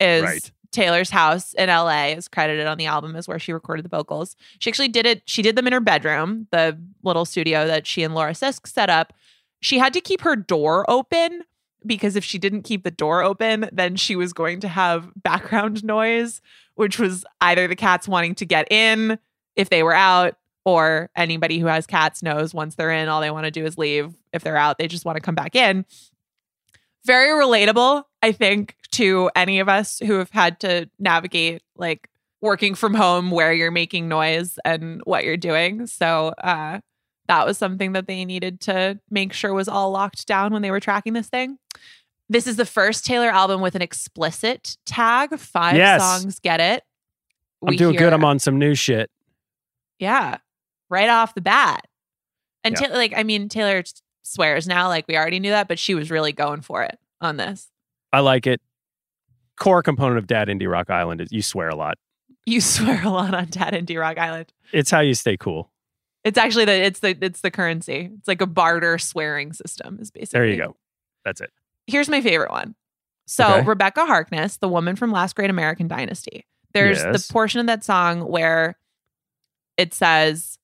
is 0.01 0.23
Right. 0.23 0.51
Taylor's 0.73 1.09
house 1.09 1.55
in 1.55 1.69
LA 1.69 2.09
is 2.09 2.29
credited 2.29 2.67
on 2.67 2.77
the 2.77 2.87
album 2.87 3.17
as 3.17 3.27
where 3.27 3.39
she 3.39 3.53
recorded 3.53 3.85
the 3.85 3.89
vocals. 3.89 4.37
She 4.59 4.69
actually 4.69 4.89
did 4.89 5.07
it. 5.07 5.23
She 5.25 5.41
did 5.41 5.57
them 5.57 5.67
in 5.67 5.73
her 5.73 5.81
bedroom, 5.81 6.49
the 6.51 6.79
little 7.03 7.25
studio 7.25 7.67
that 7.67 7.87
she 7.87 8.03
and 8.03 8.15
Laura 8.15 8.33
Sisk 8.33 8.67
set 8.67 8.91
up. 8.91 9.15
She 9.61 9.79
had 9.79 9.95
to 9.95 10.03
keep 10.03 10.21
her 10.21 10.37
door 10.37 10.85
open 10.91 11.43
because 11.87 12.17
if 12.17 12.25
she 12.25 12.39
didn't 12.39 12.63
keep 12.63 12.85
the 12.85 12.91
door 12.91 13.23
open, 13.23 13.71
then 13.73 13.97
she 13.97 14.17
was 14.17 14.33
going 14.33 14.61
to 14.61 14.69
have 14.69 15.11
background 15.17 15.83
noise, 15.85 16.43
which 16.75 16.99
was 16.99 17.25
either 17.41 17.67
the 17.67 17.77
cats 17.77 18.07
wanting 18.07 18.35
to 18.35 18.45
get 18.45 18.71
in 18.71 19.19
if 19.55 19.71
they 19.71 19.83
were 19.83 19.95
out, 19.95 20.37
or 20.67 21.09
anybody 21.17 21.59
who 21.61 21.67
has 21.67 21.87
cats 21.87 22.23
knows 22.23 22.53
once 22.53 22.75
they're 22.75 22.91
in, 22.91 23.09
all 23.09 23.23
they 23.23 23.31
want 23.31 23.45
to 23.45 23.51
do 23.51 23.65
is 23.65 23.79
leave. 23.79 24.13
If 24.35 24.43
they're 24.43 24.57
out, 24.57 24.77
they 24.77 24.89
just 24.89 25.05
want 25.07 25.17
to 25.17 25.23
come 25.23 25.35
back 25.37 25.55
in. 25.55 25.87
Very 27.07 27.29
relatable, 27.29 28.03
I 28.21 28.33
think, 28.33 28.75
to 28.93 29.31
any 29.37 29.61
of 29.61 29.69
us 29.69 30.01
who 30.01 30.15
have 30.19 30.31
had 30.33 30.59
to 30.61 30.91
navigate 30.99 31.63
like 31.77 32.11
working 32.43 32.75
from 32.75 32.95
home 32.95 33.31
where 33.31 33.53
you're 33.53 33.71
making 33.71 34.09
noise 34.09 34.59
and 34.65 35.01
what 35.05 35.25
you're 35.25 35.37
doing. 35.37 35.87
So, 35.87 36.29
uh, 36.43 36.81
that 37.29 37.47
was 37.47 37.59
something 37.59 37.93
that 37.93 38.07
they 38.07 38.25
needed 38.25 38.61
to 38.63 38.99
make 39.11 39.33
sure 39.33 39.53
was 39.53 39.69
all 39.69 39.91
locked 39.91 40.27
down 40.27 40.53
when 40.53 40.63
they 40.63 40.71
were 40.71 40.79
tracking 40.81 41.13
this 41.13 41.29
thing. 41.29 41.59
This 42.29 42.47
is 42.49 42.57
the 42.57 42.67
first 42.67 43.05
Taylor 43.05 43.29
album 43.31 43.61
with 43.61 43.75
an 43.77 43.83
explicit 43.83 44.77
tag. 44.85 45.37
Five 45.39 45.77
Yes. 45.77 46.01
songs 46.03 46.41
get 46.41 46.61
it. 46.61 46.83
I'm 47.67 47.77
doing 47.77 47.93
hear- 47.95 48.01
good. 48.01 48.13
I'm 48.13 48.25
on 48.25 48.39
some 48.41 48.59
new 48.59 48.75
shit. 48.75 49.11
yeah, 49.99 50.39
right 50.91 51.09
off 51.09 51.35
the 51.35 51.41
bat. 51.41 51.87
And 52.65 52.75
Yeah. 52.81 52.89
Ta- 52.89 52.95
like, 52.95 53.13
I 53.17 53.23
mean, 53.23 53.49
Taylor 53.49 53.83
swears 54.23 54.67
now, 54.67 54.89
like 54.89 55.07
we 55.09 55.17
already 55.17 55.41
knew 55.41 55.51
that, 55.51 55.69
but 55.69 55.79
she 55.79 55.95
was 55.95 56.11
really 56.11 56.33
going 56.33 56.61
for 56.63 56.83
it 56.83 56.99
on 57.21 57.37
this. 57.37 57.69
I 58.13 58.21
like 58.21 58.47
it. 58.47 58.61
Core 59.59 59.83
component 59.83 60.19
of 60.19 60.27
Dad 60.27 60.49
Indie 60.49 60.71
Rock 60.71 60.91
Island 60.91 61.21
is 61.21 61.33
you 61.33 61.43
swear 61.43 61.69
a 61.69 61.75
lot. 61.77 61.97
You 62.45 62.61
swear 62.61 63.03
a 63.05 63.11
lot 63.11 63.35
on 63.35 63.47
Dad 63.47 63.73
Indie 63.73 63.99
Rock 64.01 64.19
Island. 64.19 64.53
It's 64.73 64.91
how 64.91 65.01
you 65.01 65.15
stay 65.15 65.37
cool. 65.37 65.71
It's 66.25 66.37
actually 66.39 66.65
the 66.65 66.73
it's 66.73 67.01
the 67.01 67.17
it's 67.21 67.41
the 67.41 67.51
currency. 67.53 68.11
It's 68.19 68.27
like 68.29 68.41
a 68.41 68.47
barter 68.47 68.99
swearing 68.99 69.53
system. 69.53 69.99
Is 70.01 70.11
basically 70.11 70.39
There 70.41 70.49
you 70.49 70.57
go. 70.57 70.77
That's 71.25 71.41
it. 71.41 71.51
here's 71.87 72.09
my 72.09 72.21
favorite 72.21 72.51
one. 72.51 72.75
So 73.27 73.45
Okay. 73.47 73.67
Rebecca 73.67 74.05
Harkness, 74.07 74.57
the 74.59 74.69
woman 74.69 74.97
from 74.97 75.11
Last 75.13 75.35
Great 75.37 75.51
American 75.51 75.87
Dynasty. 75.89 76.45
There's 76.75 76.99
Yes. 77.03 77.27
the 77.27 77.33
portion 77.33 77.61
of 77.61 77.67
that 77.67 77.85
song 77.85 78.21
where 78.29 78.77
it 79.77 79.95
says 79.95 80.59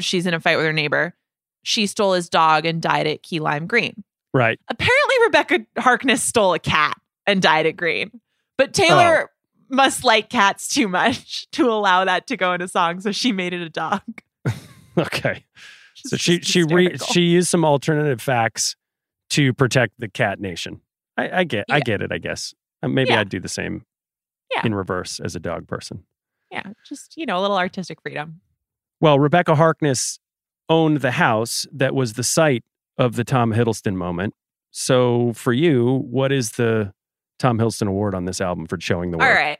she's 0.00 0.26
in 0.26 0.34
a 0.34 0.40
fight 0.40 0.56
with 0.56 0.66
her 0.66 0.72
neighbor. 0.72 1.14
She 1.62 1.86
stole 1.86 2.12
his 2.14 2.28
dog 2.28 2.64
and 2.64 2.80
died 2.80 3.06
at 3.06 3.22
Key 3.22 3.40
Lime 3.40 3.66
Green. 3.66 4.04
Right. 4.34 4.58
Apparently, 4.68 5.14
Rebecca 5.24 5.66
Harkness 5.78 6.22
stole 6.22 6.54
a 6.54 6.58
cat 6.58 6.96
and 7.26 7.42
died 7.42 7.66
at 7.66 7.76
Green. 7.76 8.20
But 8.56 8.72
Taylor 8.74 9.30
must 9.68 10.04
like 10.04 10.30
cats 10.30 10.68
too 10.68 10.88
much 10.88 11.48
to 11.52 11.68
allow 11.70 12.04
that 12.04 12.26
to 12.28 12.36
go 12.36 12.52
in 12.54 12.62
a 12.62 12.68
song, 12.68 13.00
so 13.00 13.12
she 13.12 13.32
made 13.32 13.52
it 13.52 13.60
a 13.62 13.70
dog. 13.70 14.02
Okay. 14.96 15.44
So 15.94 16.16
she 16.16 16.40
she 16.40 16.64
re, 16.64 16.96
she 17.12 17.20
used 17.20 17.48
some 17.48 17.64
alternative 17.64 18.20
facts 18.20 18.74
to 19.30 19.52
protect 19.54 19.92
the 19.98 20.08
cat 20.08 20.40
nation. 20.40 20.80
I, 21.16 21.40
I 21.40 21.44
get 21.44 21.66
I 21.70 21.78
get 21.78 22.02
it. 22.02 22.10
I 22.10 22.18
guess 22.18 22.52
Uh, 22.82 22.88
maybe 22.88 23.10
Yeah. 23.10 23.20
I'd 23.20 23.28
do 23.28 23.38
the 23.38 23.48
same. 23.48 23.84
Yeah. 24.52 24.62
In 24.66 24.74
reverse 24.74 25.20
as 25.20 25.36
a 25.36 25.40
dog 25.40 25.68
person. 25.68 26.02
yeah, 26.50 26.64
just 26.84 27.16
you 27.16 27.26
know, 27.26 27.38
a 27.38 27.42
little 27.42 27.56
artistic 27.58 28.00
freedom. 28.02 28.40
Well, 29.00 29.18
Rebecca 29.18 29.54
Harkness 29.54 30.18
owned 30.68 31.00
the 31.00 31.12
house 31.12 31.66
that 31.72 31.94
was 31.94 32.14
the 32.14 32.24
site 32.24 32.64
of 32.98 33.16
the 33.16 33.24
Tom 33.24 33.52
Hiddleston 33.52 33.94
moment. 33.94 34.34
So 34.70 35.32
for 35.34 35.52
you, 35.52 36.04
what 36.10 36.32
is 36.32 36.52
the 36.52 36.92
Tom 37.38 37.58
Hiddleston 37.58 37.88
Award 37.88 38.14
on 38.14 38.24
this 38.24 38.40
album 38.40 38.66
for 38.66 38.78
showing 38.80 39.10
the 39.10 39.18
work? 39.18 39.28
All 39.28 39.32
right. 39.32 39.58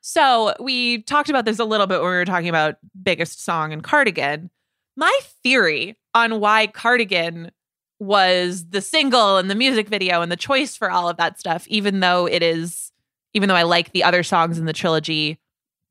So 0.00 0.54
we 0.60 1.02
talked 1.02 1.28
about 1.28 1.44
this 1.44 1.58
a 1.58 1.64
little 1.64 1.86
bit 1.86 2.00
when 2.00 2.10
we 2.10 2.16
were 2.16 2.24
talking 2.24 2.48
about 2.48 2.76
biggest 3.02 3.44
song 3.44 3.72
and 3.72 3.82
Cardigan. 3.82 4.50
My 4.96 5.18
theory 5.42 5.98
on 6.14 6.40
why 6.40 6.68
Cardigan 6.68 7.50
was 7.98 8.66
the 8.70 8.80
single 8.80 9.36
and 9.36 9.50
the 9.50 9.54
music 9.54 9.88
video 9.88 10.22
and 10.22 10.32
the 10.32 10.36
choice 10.36 10.74
for 10.74 10.90
all 10.90 11.08
of 11.08 11.18
that 11.18 11.38
stuff, 11.38 11.66
even 11.68 12.00
though 12.00 12.26
it 12.26 12.42
is, 12.42 12.92
even 13.34 13.48
though 13.48 13.54
I 13.54 13.64
like 13.64 13.92
the 13.92 14.04
other 14.04 14.22
songs 14.22 14.58
in 14.58 14.64
the 14.64 14.72
trilogy 14.72 15.38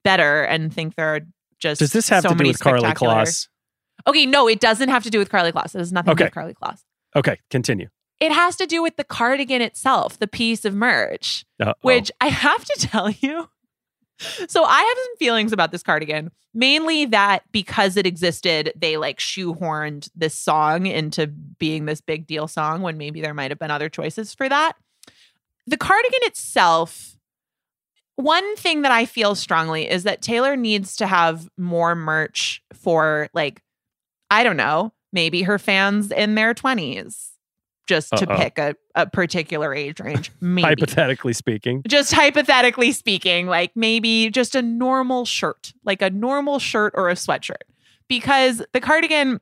better 0.04 0.44
and 0.44 0.74
think 0.74 0.96
there 0.96 1.16
are 1.16 1.22
just 1.60 1.80
Does 1.80 1.92
this 1.92 2.10
have 2.10 2.24
so 2.24 2.30
to 2.30 2.36
do 2.36 2.48
with 2.48 2.60
Carly 2.60 2.90
Kloss? 2.92 3.48
Okay, 4.08 4.26
no, 4.26 4.48
it 4.48 4.60
doesn't 4.60 4.90
have 4.90 5.04
to 5.04 5.10
do 5.10 5.20
with 5.20 5.30
Carly 5.30 5.52
Kloss. 5.52 5.76
It 5.76 5.80
has 5.80 5.92
nothing 5.92 6.12
to 6.12 6.16
do 6.16 6.24
Okay. 6.24 6.28
with 6.28 6.34
Carly 6.34 6.54
Kloss. 6.54 6.80
Okay, 7.16 7.38
continue. 7.50 7.88
It 8.20 8.32
has 8.32 8.56
to 8.58 8.66
do 8.66 8.82
with 8.84 8.96
the 8.98 9.04
cardigan 9.04 9.62
itself, 9.62 10.20
the 10.20 10.28
piece 10.28 10.66
of 10.66 10.74
merch 10.74 11.46
Uh-oh. 11.62 11.74
which 11.82 12.12
I 12.20 12.28
have 12.28 12.64
to 12.66 12.76
tell 12.88 13.10
you, 13.10 13.50
So 14.48 14.64
I 14.66 14.80
have 14.82 14.98
some 14.98 15.16
feelings 15.18 15.54
about 15.54 15.72
this 15.72 15.84
cardigan. 15.84 16.32
Mainly 16.54 17.06
that 17.06 17.44
because 17.52 17.96
it 17.96 18.06
existed, 18.06 18.74
they 18.76 18.98
like 18.98 19.20
shoehorned 19.20 20.10
this 20.16 20.34
song 20.34 20.88
into 20.88 21.28
being 21.28 21.86
this 21.86 22.02
big 22.02 22.28
deal 22.28 22.48
song 22.48 22.82
when 22.82 22.98
maybe 22.98 23.22
there 23.22 23.34
might 23.34 23.52
have 23.52 23.60
been 23.60 23.72
other 23.72 23.88
choices 23.88 24.34
for 24.34 24.50
that. 24.50 24.74
The 25.68 25.78
cardigan 25.78 26.20
itself, 26.24 27.16
one 28.20 28.56
thing 28.58 28.82
that 28.82 28.92
I 28.92 29.06
feel 29.06 29.34
strongly 29.34 29.90
is 29.90 30.04
that 30.04 30.22
Taylor 30.22 30.56
needs 30.58 30.96
to 30.98 31.08
have 31.08 31.48
more 31.58 31.96
merch 31.96 32.62
for 32.74 33.30
like, 33.34 33.62
I 34.30 34.44
don't 34.44 34.58
know, 34.58 34.92
maybe 35.14 35.44
her 35.44 35.58
fans 35.58 36.12
in 36.12 36.36
their 36.36 36.54
20s, 36.54 37.30
just 37.88 38.10
to 38.18 38.30
Uh-oh. 38.30 38.36
pick 38.38 38.58
a, 38.60 38.76
a 38.94 39.08
particular 39.08 39.74
age 39.74 40.00
range. 40.02 40.32
Maybe 40.42 40.64
Hypothetically 40.68 41.34
speaking. 41.34 41.82
just 41.88 42.12
hypothetically 42.14 42.92
speaking, 42.92 43.48
like 43.48 43.72
maybe 43.76 44.30
just 44.30 44.54
a 44.54 44.62
normal 44.62 45.26
shirt, 45.26 45.74
like 45.86 46.02
a 46.04 46.10
normal 46.12 46.60
shirt 46.60 46.94
or 46.96 47.10
a 47.10 47.14
sweatshirt. 47.16 47.64
Because 48.08 48.62
the 48.74 48.82
cardigan, 48.82 49.40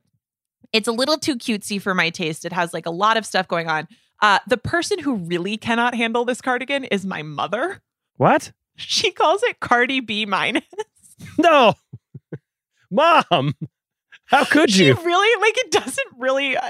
it's 0.72 0.88
a 0.88 0.92
little 0.92 1.18
too 1.18 1.36
cutesy 1.36 1.82
for 1.82 1.94
my 1.94 2.08
taste. 2.10 2.44
It 2.46 2.52
has 2.52 2.72
like 2.72 2.86
a 2.86 2.90
lot 2.90 3.16
of 3.16 3.26
stuff 3.26 3.48
going 3.48 3.68
on. 3.68 3.88
Uh, 4.22 4.38
the 4.46 4.56
person 4.56 4.98
who 4.98 5.16
really 5.16 5.56
cannot 5.56 5.94
handle 5.94 6.24
this 6.24 6.40
cardigan 6.40 6.84
is 6.84 7.04
my 7.04 7.22
mother. 7.22 7.82
What? 8.16 8.52
She 8.78 9.10
calls 9.10 9.42
it 9.42 9.60
Cardi 9.60 10.00
B 10.00 10.24
minus. 10.26 10.64
No. 11.36 11.74
Mom. 12.90 13.54
How 14.26 14.44
could 14.44 14.74
you? 14.74 14.94
She 14.94 15.02
really 15.04 15.40
like 15.42 15.58
it 15.58 15.70
doesn't 15.72 16.06
really. 16.16 16.56
Uh, 16.56 16.62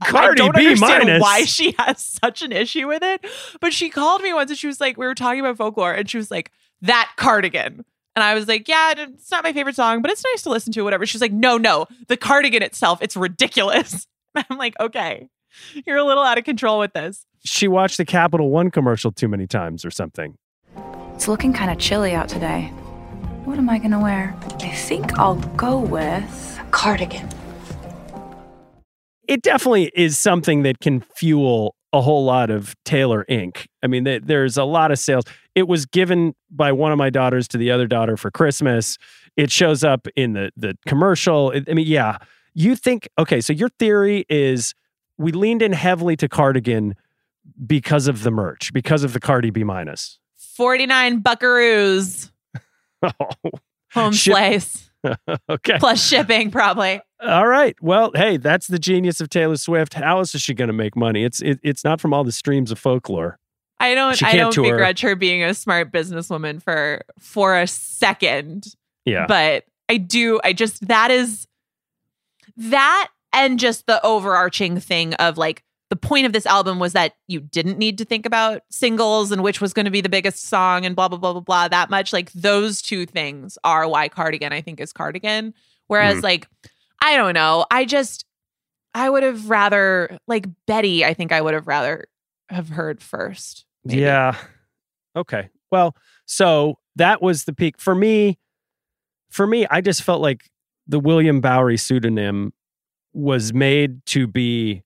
I, 0.00 0.06
Cardi 0.06 0.40
I 0.40 0.46
don't 0.46 0.56
B 0.56 0.66
understand 0.66 1.04
minus. 1.04 1.22
why 1.22 1.44
she 1.44 1.74
has 1.78 2.02
such 2.04 2.42
an 2.42 2.52
issue 2.52 2.86
with 2.86 3.02
it. 3.02 3.24
But 3.60 3.72
she 3.74 3.90
called 3.90 4.22
me 4.22 4.32
once 4.32 4.50
and 4.50 4.58
she 4.58 4.66
was 4.66 4.80
like, 4.80 4.96
we 4.96 5.04
were 5.06 5.14
talking 5.14 5.40
about 5.40 5.58
folklore, 5.58 5.92
and 5.92 6.08
she 6.08 6.16
was 6.16 6.30
like, 6.30 6.52
that 6.82 7.12
cardigan. 7.16 7.84
And 8.14 8.22
I 8.22 8.32
was 8.34 8.48
like, 8.48 8.66
yeah, 8.66 8.94
it's 8.96 9.30
not 9.30 9.44
my 9.44 9.52
favorite 9.52 9.76
song, 9.76 10.00
but 10.00 10.10
it's 10.10 10.24
nice 10.32 10.42
to 10.44 10.48
listen 10.50 10.72
to, 10.72 10.82
whatever. 10.82 11.04
She's 11.04 11.20
like, 11.20 11.32
no, 11.32 11.58
no, 11.58 11.86
the 12.08 12.16
cardigan 12.16 12.62
itself, 12.62 13.02
it's 13.02 13.14
ridiculous. 13.16 14.06
I'm 14.34 14.56
like, 14.56 14.74
okay, 14.80 15.28
you're 15.86 15.98
a 15.98 16.04
little 16.04 16.22
out 16.24 16.38
of 16.38 16.44
control 16.44 16.78
with 16.78 16.94
this. 16.94 17.26
She 17.44 17.68
watched 17.68 17.98
the 17.98 18.06
Capital 18.06 18.48
One 18.48 18.70
commercial 18.70 19.12
too 19.12 19.28
many 19.28 19.46
times 19.46 19.84
or 19.84 19.90
something. 19.90 20.38
It's 21.16 21.28
looking 21.28 21.54
kind 21.54 21.70
of 21.70 21.78
chilly 21.78 22.14
out 22.14 22.28
today. 22.28 22.64
What 23.46 23.56
am 23.56 23.70
I 23.70 23.78
gonna 23.78 23.98
wear? 23.98 24.36
I 24.60 24.68
think 24.68 25.18
I'll 25.18 25.36
go 25.56 25.78
with 25.78 26.60
a 26.60 26.64
cardigan. 26.70 27.26
It 29.26 29.40
definitely 29.40 29.90
is 29.94 30.18
something 30.18 30.62
that 30.64 30.80
can 30.80 31.00
fuel 31.00 31.74
a 31.94 32.02
whole 32.02 32.26
lot 32.26 32.50
of 32.50 32.76
Taylor 32.84 33.24
Inc. 33.30 33.66
I 33.82 33.86
mean, 33.86 34.04
there's 34.04 34.58
a 34.58 34.64
lot 34.64 34.92
of 34.92 34.98
sales. 34.98 35.24
It 35.54 35.66
was 35.68 35.86
given 35.86 36.34
by 36.50 36.70
one 36.70 36.92
of 36.92 36.98
my 36.98 37.08
daughters 37.08 37.48
to 37.48 37.58
the 37.58 37.70
other 37.70 37.86
daughter 37.86 38.18
for 38.18 38.30
Christmas. 38.30 38.98
It 39.38 39.50
shows 39.50 39.82
up 39.82 40.06
in 40.16 40.34
the 40.34 40.50
the 40.54 40.76
commercial. 40.86 41.54
I 41.66 41.72
mean, 41.72 41.86
yeah. 41.86 42.18
You 42.52 42.76
think 42.76 43.08
okay? 43.18 43.40
So 43.40 43.54
your 43.54 43.70
theory 43.78 44.26
is 44.28 44.74
we 45.16 45.32
leaned 45.32 45.62
in 45.62 45.72
heavily 45.72 46.14
to 46.18 46.28
cardigan 46.28 46.94
because 47.66 48.06
of 48.06 48.22
the 48.22 48.30
merch, 48.30 48.70
because 48.74 49.02
of 49.02 49.14
the 49.14 49.20
Cardi 49.20 49.48
B 49.48 49.64
minus. 49.64 50.18
49 50.56 51.22
buckaroos 51.22 52.30
Oh, 53.02 53.10
home 53.92 54.12
Ship- 54.12 54.32
slice 54.32 54.90
okay. 55.48 55.78
plus 55.78 56.04
shipping, 56.04 56.50
probably. 56.50 57.00
All 57.20 57.46
right. 57.46 57.76
Well, 57.80 58.10
hey, 58.14 58.36
that's 58.38 58.66
the 58.66 58.78
genius 58.78 59.20
of 59.20 59.30
Taylor 59.30 59.56
Swift. 59.56 59.94
How 59.94 60.18
else 60.18 60.34
is 60.34 60.42
she 60.42 60.52
going 60.54 60.68
to 60.68 60.74
make 60.74 60.96
money? 60.96 61.24
It's 61.24 61.40
it, 61.40 61.60
it's 61.62 61.84
not 61.84 62.00
from 62.00 62.12
all 62.12 62.24
the 62.24 62.32
streams 62.32 62.70
of 62.72 62.78
folklore. 62.78 63.38
I 63.78 63.94
don't 63.94 64.20
I 64.22 64.34
don't 64.36 64.52
tour. 64.52 64.64
begrudge 64.64 65.00
her 65.02 65.14
being 65.14 65.44
a 65.44 65.54
smart 65.54 65.92
businesswoman 65.92 66.62
for 66.62 67.02
for 67.20 67.56
a 67.58 67.66
second. 67.66 68.66
Yeah. 69.04 69.26
But 69.28 69.64
I 69.88 69.98
do 69.98 70.40
I 70.42 70.52
just 70.52 70.88
that 70.88 71.10
is 71.10 71.46
that 72.56 73.08
and 73.32 73.58
just 73.60 73.86
the 73.86 74.04
overarching 74.04 74.80
thing 74.80 75.14
of 75.14 75.36
like 75.38 75.62
the 75.88 75.96
point 75.96 76.26
of 76.26 76.32
this 76.32 76.46
album 76.46 76.78
was 76.80 76.92
that 76.94 77.14
you 77.28 77.40
didn't 77.40 77.78
need 77.78 77.98
to 77.98 78.04
think 78.04 78.26
about 78.26 78.62
singles 78.70 79.30
and 79.30 79.42
which 79.42 79.60
was 79.60 79.72
going 79.72 79.84
to 79.84 79.90
be 79.90 80.00
the 80.00 80.08
biggest 80.08 80.44
song 80.48 80.84
and 80.84 80.96
blah 80.96 81.08
blah 81.08 81.18
blah 81.18 81.32
blah 81.32 81.40
blah 81.40 81.68
that 81.68 81.90
much 81.90 82.12
like 82.12 82.32
those 82.32 82.82
two 82.82 83.06
things 83.06 83.56
are 83.64 83.88
why 83.88 84.08
cardigan 84.08 84.52
I 84.52 84.60
think 84.60 84.80
is 84.80 84.92
cardigan 84.92 85.54
whereas 85.86 86.16
Mhm. 86.18 86.22
like 86.24 86.48
I 87.02 87.16
don't 87.16 87.34
know 87.34 87.66
I 87.70 87.84
just 87.84 88.24
I 88.94 89.08
would 89.10 89.22
have 89.22 89.48
rather 89.50 90.18
like 90.26 90.46
Betty 90.66 91.04
I 91.04 91.14
think 91.14 91.30
I 91.32 91.40
would 91.40 91.54
have 91.54 91.66
rather 91.68 92.06
have 92.48 92.68
heard 92.68 93.00
first 93.02 93.64
maybe. 93.84 94.00
Yeah. 94.02 94.36
Okay. 95.14 95.48
Well, 95.70 95.96
so 96.26 96.78
that 96.96 97.20
was 97.22 97.44
the 97.44 97.52
peak 97.52 97.78
for 97.80 97.94
me. 97.94 98.38
For 99.30 99.46
me, 99.46 99.66
I 99.70 99.80
just 99.80 100.02
felt 100.02 100.20
like 100.20 100.48
the 100.86 100.98
William 101.00 101.40
Bowery 101.40 101.76
pseudonym 101.76 102.52
was 103.12 103.52
made 103.52 104.04
to 104.06 104.26
be 104.26 104.82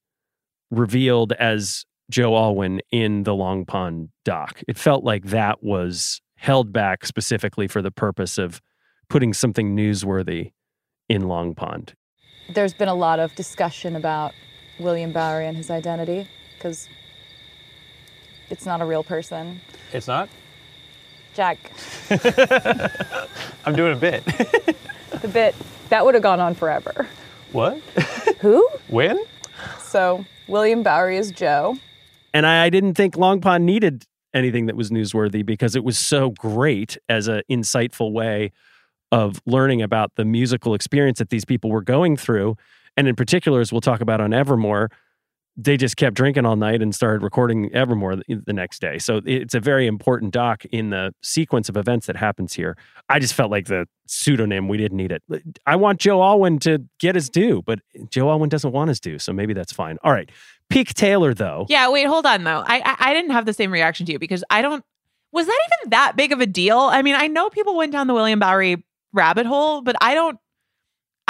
revealed 0.71 1.33
as 1.33 1.85
Joe 2.11 2.37
Alwyn 2.37 2.81
in 2.91 3.23
the 3.25 3.35
Long 3.35 3.65
Pond 3.65 4.09
doc. 4.25 4.63
It 4.69 4.77
felt 4.79 5.05
like 5.05 5.27
that 5.27 5.63
was 5.63 6.21
held 6.37 6.73
back 6.73 7.05
specifically 7.07 7.69
for 7.69 7.83
the 7.83 7.91
purpose 7.91 8.39
of 8.39 8.61
putting 9.09 9.33
something 9.33 9.77
newsworthy 9.77 10.53
in 11.09 11.29
Long 11.29 11.55
Pond. 11.55 11.95
There's 12.53 12.75
been 12.75 12.89
a 12.89 12.95
lot 12.95 13.19
of 13.21 13.35
discussion 13.35 13.95
about 13.97 14.33
William 14.79 15.13
Bowery 15.13 15.47
and 15.47 15.57
his 15.57 15.71
identity 15.71 16.27
because 16.57 16.89
it's 18.49 18.67
not 18.67 18.81
a 18.81 18.85
real 18.85 19.05
person. 19.05 19.61
It's 19.93 20.09
not? 20.09 20.29
Jack, 21.35 21.59
I'm 23.65 23.77
doing 23.77 23.93
a 23.93 23.97
bit. 23.97 24.25
the 24.25 25.29
bit 25.33 25.55
that 25.91 26.05
would 26.05 26.15
have 26.15 26.23
gone 26.25 26.41
on 26.41 26.55
forever. 26.57 27.07
what? 27.53 27.79
Who? 28.41 28.69
When? 28.89 29.17
So, 29.81 30.25
William 30.49 30.83
Bowery 30.83 31.17
is 31.17 31.31
Joe. 31.31 31.77
And 32.33 32.47
I, 32.47 32.65
I 32.65 32.71
didn't 32.71 32.95
think 32.95 33.17
Long 33.17 33.41
Pond 33.41 33.67
needed 33.67 34.07
anything 34.33 34.67
that 34.67 34.77
was 34.77 34.91
newsworthy 34.91 35.45
because 35.45 35.75
it 35.75 35.85
was 35.85 35.99
so 35.99 36.31
great 36.31 36.97
as 37.09 37.29
an 37.29 37.43
insightful 37.51 38.13
way 38.13 38.53
of 39.13 39.41
learning 39.47 39.83
about 39.83 40.13
the 40.17 40.25
musical 40.25 40.75
experience 40.75 41.19
that 41.19 41.31
these 41.31 41.45
people 41.45 41.71
were 41.71 41.83
going 41.83 42.17
through. 42.17 42.57
And 42.97 43.09
in 43.09 43.17
particular, 43.17 43.61
as 43.61 43.73
we'll 43.73 43.81
talk 43.81 44.01
about 44.01 44.21
on 44.21 44.33
Evermore, 44.33 44.91
they 45.63 45.77
just 45.77 45.97
kept 45.97 46.17
drinking 46.17 46.47
all 46.47 46.57
night 46.57 46.81
and 46.83 46.95
started 46.95 47.23
recording 47.23 47.73
Evermore 47.75 48.17
the, 48.17 48.53
next 48.53 48.81
day. 48.81 48.99
So 48.99 49.21
it's 49.25 49.55
a 49.55 49.61
very 49.61 49.87
important 49.87 50.33
doc 50.33 50.65
in 50.67 50.91
the 50.91 51.13
sequence 51.23 51.69
of 51.69 51.77
events 51.77 52.07
that 52.07 52.17
happens 52.17 52.55
here. 52.55 52.77
I 53.09 53.19
just 53.19 53.35
felt 53.35 53.51
like 53.51 53.67
the 53.67 53.87
pseudonym, 54.07 54.69
we 54.69 54.77
didn't 54.77 54.97
need 54.97 55.13
it. 55.13 55.23
I 55.67 55.77
want 55.77 56.01
Joe 56.01 56.23
Alwyn 56.23 56.59
to 56.61 56.85
get 56.99 57.15
his 57.15 57.29
due, 57.29 57.63
but 57.63 57.81
Joe 58.09 58.31
Alwyn 58.31 58.49
doesn't 58.49 58.73
want 58.73 58.89
his 58.89 59.01
due. 59.01 59.19
So 59.19 59.33
maybe 59.33 59.53
that's 59.53 59.73
fine. 59.73 59.99
All 60.03 60.13
right. 60.13 60.31
Peak 60.71 60.95
Taylor, 60.95 61.35
though. 61.35 61.67
Yeah, 61.69 61.91
wait, 61.91 62.05
hold 62.05 62.27
on 62.27 62.45
though. 62.45 62.63
I, 62.65 62.81
I 62.85 63.11
I 63.11 63.15
didn't 63.15 63.33
have 63.33 63.45
the 63.45 63.53
same 63.53 63.73
reaction 63.73 64.07
to 64.07 64.13
you 64.13 64.19
because 64.19 64.45
I 64.51 64.63
don't. 64.63 64.85
Was 65.33 65.47
that 65.47 65.61
even 65.83 65.91
that 65.91 66.15
big 66.17 66.33
of 66.33 66.41
a 66.41 66.47
deal? 66.47 66.79
I 66.79 67.03
mean, 67.03 67.17
I 67.17 67.27
know 67.27 67.51
people 67.51 67.77
went 67.77 67.93
down 67.93 68.07
the 68.07 68.15
William 68.15 68.39
Bowery 68.39 68.85
rabbit 69.13 69.47
hole, 69.47 69.83
but 69.83 69.97
I 70.01 70.15
don't. 70.15 70.39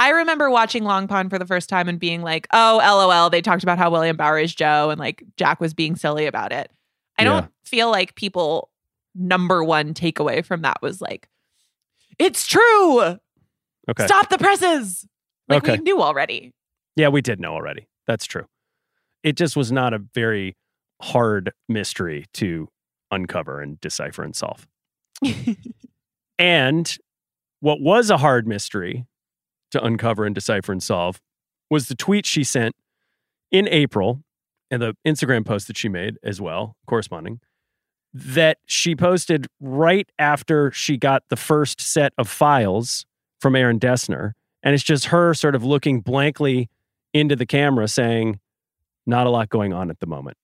I 0.01 0.09
remember 0.09 0.49
watching 0.49 0.83
Long 0.83 1.07
Pond 1.07 1.29
for 1.29 1.37
the 1.37 1.45
first 1.45 1.69
time 1.69 1.87
and 1.87 1.99
being 1.99 2.23
like, 2.23 2.47
"Oh, 2.51 2.79
lol." 2.83 3.29
They 3.29 3.39
talked 3.43 3.61
about 3.61 3.77
how 3.77 3.91
William 3.91 4.17
Bowery 4.17 4.43
is 4.43 4.55
Joe, 4.55 4.89
and 4.89 4.99
like 4.99 5.23
Jack 5.37 5.61
was 5.61 5.75
being 5.75 5.95
silly 5.95 6.25
about 6.25 6.51
it. 6.51 6.71
I 7.19 7.23
don't 7.23 7.51
feel 7.65 7.91
like 7.91 8.15
people 8.15 8.71
number 9.13 9.63
one 9.63 9.93
takeaway 9.93 10.43
from 10.43 10.63
that 10.63 10.81
was 10.81 11.01
like, 11.01 11.29
"It's 12.17 12.47
true. 12.47 12.99
Okay. 13.87 14.07
Stop 14.07 14.29
the 14.29 14.39
presses." 14.39 15.07
Like 15.47 15.63
Okay. 15.63 15.77
we 15.77 15.83
knew 15.83 16.01
already. 16.01 16.51
Yeah, 16.95 17.09
we 17.09 17.21
did 17.21 17.39
know 17.39 17.53
already. 17.53 17.87
That's 18.07 18.25
true. 18.25 18.47
It 19.21 19.37
just 19.37 19.55
was 19.55 19.71
not 19.71 19.93
a 19.93 19.99
very 19.99 20.57
hard 20.99 21.53
mystery 21.69 22.25
to 22.33 22.69
uncover 23.11 23.61
and 23.61 23.79
decipher 23.79 24.23
and 24.23 24.35
solve. 24.35 24.67
and 26.39 26.97
what 27.59 27.81
was 27.81 28.09
a 28.09 28.17
hard 28.17 28.47
mystery 28.47 29.05
to 29.71 29.83
uncover 29.83 30.25
and 30.25 30.35
decipher 30.35 30.71
and 30.71 30.81
solve 30.83 31.19
was 31.69 31.87
the 31.87 31.95
tweet 31.95 32.25
she 32.25 32.43
sent 32.43 32.75
in 33.51 33.67
April 33.69 34.23
and 34.69 34.81
the 34.81 34.95
Instagram 35.05 35.45
post 35.45 35.67
that 35.67 35.77
she 35.77 35.89
made 35.89 36.17
as 36.23 36.39
well, 36.39 36.75
corresponding, 36.87 37.39
that 38.13 38.57
she 38.65 38.95
posted 38.95 39.47
right 39.59 40.09
after 40.19 40.71
she 40.71 40.97
got 40.97 41.23
the 41.29 41.35
first 41.35 41.81
set 41.81 42.13
of 42.17 42.27
files 42.29 43.05
from 43.39 43.55
Aaron 43.55 43.79
Dessner. 43.79 44.33
And 44.63 44.73
it's 44.73 44.83
just 44.83 45.05
her 45.07 45.33
sort 45.33 45.55
of 45.55 45.63
looking 45.63 46.01
blankly 46.01 46.69
into 47.13 47.35
the 47.35 47.45
camera 47.45 47.87
saying, 47.87 48.39
not 49.05 49.27
a 49.27 49.29
lot 49.29 49.49
going 49.49 49.73
on 49.73 49.89
at 49.89 49.99
the 49.99 50.05
moment. 50.05 50.37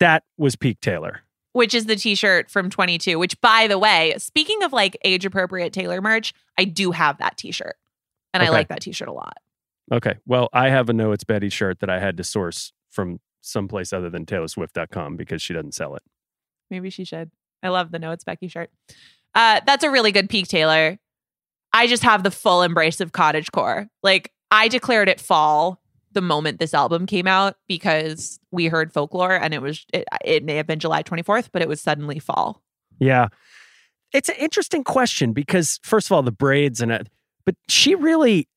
That 0.00 0.24
was 0.36 0.54
peak 0.56 0.80
Taylor. 0.80 1.20
which 1.52 1.72
is 1.74 1.86
the 1.86 1.96
t-shirt 1.96 2.50
from 2.50 2.68
22 2.68 3.16
which 3.18 3.40
by 3.40 3.66
the 3.68 3.78
way 3.78 4.12
speaking 4.18 4.62
of 4.64 4.72
like 4.72 4.96
age 5.04 5.24
appropriate 5.24 5.72
taylor 5.72 6.00
merch 6.02 6.32
i 6.58 6.64
do 6.64 6.90
have 6.90 7.16
that 7.18 7.36
t-shirt 7.36 7.76
and 8.34 8.42
i 8.42 8.50
like 8.50 8.68
that 8.68 8.80
t-shirt 8.82 9.08
a 9.08 9.12
lot 9.12 9.38
Okay. 9.92 10.14
Well, 10.24 10.48
I 10.54 10.70
have 10.70 10.88
a 10.88 10.94
No 10.94 11.12
It's 11.12 11.24
Betty 11.24 11.50
shirt 11.50 11.80
that 11.80 11.90
I 11.90 11.98
had 12.00 12.16
to 12.16 12.24
source 12.24 12.72
from 12.90 13.20
someplace 13.42 13.92
other 13.92 14.08
than 14.08 14.24
TaylorSwift.com 14.24 15.16
because 15.16 15.42
she 15.42 15.52
doesn't 15.52 15.74
sell 15.74 15.94
it. 15.94 16.02
maybe 16.70 16.88
she 16.88 17.04
should 17.04 17.30
i 17.62 17.68
love 17.68 17.90
the 17.92 17.98
no 17.98 18.10
it's 18.10 18.24
becky 18.24 18.48
shirt 18.48 18.70
Uh, 19.34 19.60
that's 19.66 19.84
a 19.84 19.90
really 19.90 20.10
good 20.12 20.30
peak, 20.30 20.48
Taylor. 20.48 20.98
I 21.74 21.86
just 21.86 22.02
have 22.02 22.22
the 22.22 22.30
full 22.30 22.62
embrace 22.62 23.00
of 23.02 23.12
cottage 23.12 23.50
core. 23.52 23.88
Like 24.02 24.32
I 24.50 24.68
declared 24.68 25.08
it 25.10 25.20
fall 25.20 25.82
the 26.12 26.22
moment 26.22 26.60
this 26.60 26.72
album 26.72 27.04
came 27.04 27.26
out 27.26 27.56
because 27.68 28.38
we 28.52 28.66
heard 28.68 28.90
folklore 28.90 29.34
and 29.34 29.52
it 29.52 29.60
was 29.60 29.84
it, 29.92 30.04
it 30.24 30.44
may 30.44 30.54
have 30.54 30.66
been 30.66 30.78
July 30.78 31.02
24th, 31.02 31.48
but 31.52 31.60
it 31.60 31.68
was 31.68 31.80
suddenly 31.82 32.18
fall. 32.20 32.62
Yeah. 32.98 33.28
It's 34.14 34.28
an 34.30 34.36
interesting 34.38 34.82
question 34.84 35.32
because 35.34 35.78
first 35.82 36.06
of 36.06 36.12
all, 36.12 36.22
the 36.22 36.30
braids 36.32 36.80
and 36.80 36.90
it, 36.92 37.08
but 37.44 37.54
she 37.68 37.94
really 37.94 38.48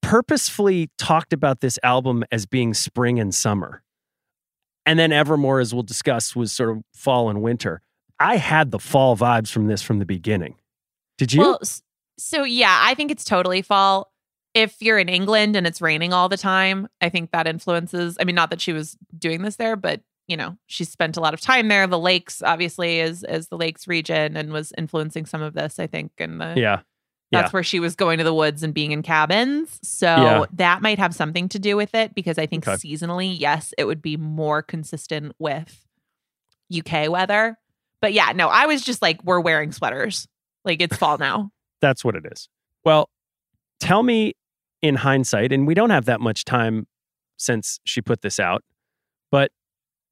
purposefully 0.00 0.90
talked 0.98 1.32
about 1.32 1.60
this 1.60 1.78
album 1.82 2.24
as 2.30 2.46
being 2.46 2.74
spring 2.74 3.18
and 3.18 3.34
summer. 3.34 3.82
And 4.86 4.98
then 4.98 5.12
Evermore, 5.12 5.60
as 5.60 5.72
we'll 5.72 5.82
discuss, 5.82 6.34
was 6.34 6.52
sort 6.52 6.70
of 6.70 6.82
fall 6.92 7.30
and 7.30 7.42
winter. 7.42 7.82
I 8.18 8.36
had 8.36 8.70
the 8.70 8.78
fall 8.78 9.16
vibes 9.16 9.50
from 9.50 9.66
this 9.66 9.82
from 9.82 9.98
the 9.98 10.06
beginning. 10.06 10.56
Did 11.18 11.32
you? 11.32 11.40
Well, 11.40 11.60
so 12.18 12.44
yeah, 12.44 12.80
I 12.82 12.94
think 12.94 13.10
it's 13.10 13.24
totally 13.24 13.62
fall. 13.62 14.12
If 14.54 14.76
you're 14.80 14.98
in 14.98 15.08
England 15.08 15.56
and 15.56 15.66
it's 15.66 15.80
raining 15.80 16.12
all 16.12 16.28
the 16.28 16.36
time, 16.36 16.88
I 17.00 17.08
think 17.08 17.30
that 17.30 17.46
influences. 17.46 18.16
I 18.20 18.24
mean, 18.24 18.34
not 18.34 18.50
that 18.50 18.60
she 18.60 18.72
was 18.72 18.96
doing 19.18 19.42
this 19.42 19.56
there, 19.56 19.76
but 19.76 20.02
you 20.28 20.36
know, 20.36 20.56
she 20.66 20.84
spent 20.84 21.16
a 21.16 21.20
lot 21.20 21.34
of 21.34 21.40
time 21.40 21.68
there. 21.68 21.86
The 21.86 21.98
lakes, 21.98 22.42
obviously, 22.42 23.00
is 23.00 23.24
is 23.24 23.48
the 23.48 23.56
lakes 23.56 23.88
region 23.88 24.36
and 24.36 24.52
was 24.52 24.72
influencing 24.76 25.26
some 25.26 25.42
of 25.42 25.54
this. 25.54 25.78
I 25.78 25.86
think, 25.86 26.12
and 26.18 26.40
the 26.40 26.54
yeah. 26.56 26.80
That's 27.32 27.46
yeah. 27.48 27.50
where 27.50 27.62
she 27.62 27.80
was 27.80 27.96
going 27.96 28.18
to 28.18 28.24
the 28.24 28.34
woods 28.34 28.62
and 28.62 28.72
being 28.74 28.92
in 28.92 29.02
cabins. 29.02 29.80
So 29.82 30.06
Yeah. 30.06 30.44
that 30.52 30.82
might 30.82 30.98
have 30.98 31.14
something 31.14 31.48
to 31.48 31.58
do 31.58 31.76
with 31.76 31.94
it 31.94 32.14
because 32.14 32.38
I 32.38 32.46
think 32.46 32.68
Okay. 32.68 32.76
seasonally, 32.76 33.34
yes, 33.38 33.72
it 33.78 33.84
would 33.86 34.02
be 34.02 34.16
more 34.16 34.62
consistent 34.62 35.34
with 35.38 35.84
UK 36.70 37.08
weather. 37.08 37.58
But 38.00 38.12
yeah, 38.12 38.32
no, 38.32 38.48
I 38.48 38.66
was 38.66 38.82
just 38.82 39.00
like, 39.02 39.22
we're 39.24 39.40
wearing 39.40 39.72
sweaters. 39.72 40.28
Like 40.64 40.80
it's 40.80 40.96
fall 40.96 41.18
now. 41.18 41.50
That's 41.80 42.04
what 42.04 42.14
it 42.14 42.24
is. 42.30 42.48
Well, 42.84 43.08
tell 43.80 44.02
me 44.02 44.34
in 44.82 44.96
hindsight, 44.96 45.52
and 45.52 45.66
we 45.66 45.74
don't 45.74 45.90
have 45.90 46.04
that 46.04 46.20
much 46.20 46.44
time 46.44 46.86
since 47.36 47.80
she 47.84 48.00
put 48.00 48.22
this 48.22 48.38
out, 48.38 48.62
but 49.30 49.50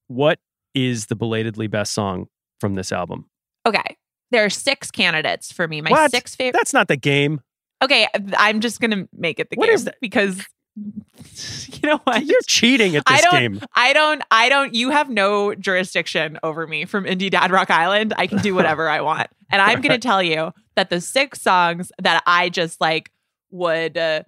what 0.09 0.39
is 0.75 1.07
the 1.07 1.17
belatedly 1.17 1.67
best 1.67 1.93
song 1.93 2.27
from 2.61 2.75
this 2.75 2.91
album? 2.93 3.29
Okay. 3.67 3.97
There 4.31 4.45
are 4.45 4.51
six 4.51 4.91
candidates 4.91 5.53
for 5.53 5.67
me. 5.67 5.81
My 5.81 5.91
What? 5.91 6.11
six 6.11 6.35
favorite. 6.37 6.59
That's 6.59 6.73
not 6.73 6.89
the 6.89 6.97
game. 6.97 7.41
Okay, 7.83 8.07
I'm 8.37 8.61
just 8.61 8.81
gonna 8.81 9.09
make 9.13 9.41
it 9.41 9.51
the 9.51 9.57
What 9.57 9.67
game 9.67 9.75
is 9.75 9.85
that? 9.85 9.97
because 10.01 10.45
you 10.77 11.89
know 11.89 11.99
what? 12.05 12.25
You're 12.25 12.39
cheating 12.47 12.95
at 12.97 13.03
I 13.07 13.17
this 13.17 13.25
don't. 13.27 13.41
game. 13.41 13.61
I 13.75 13.93
don't. 13.93 14.23
I 14.31 14.49
don't. 14.49 14.75
You 14.75 14.91
have 14.91 15.11
no 15.11 15.55
jurisdiction 15.55 16.39
over 16.43 16.67
me 16.67 16.85
from 16.85 17.05
Indie 17.05 17.31
Dad 17.31 17.51
Rock 17.51 17.71
Island. 17.71 18.15
I 18.17 18.27
can 18.27 18.39
do 18.39 18.55
whatever 18.55 18.89
I 18.89 19.01
want, 19.01 19.29
and 19.51 19.61
I'm 19.61 19.81
going 19.81 19.93
to 19.93 19.99
tell 19.99 20.23
you 20.23 20.53
that 20.77 20.91
the 20.91 21.01
six 21.01 21.41
songs 21.43 21.91
that 22.01 22.23
I 22.27 22.49
just 22.51 22.81
like 22.81 23.11
would 23.51 23.99
uh, 23.99 24.23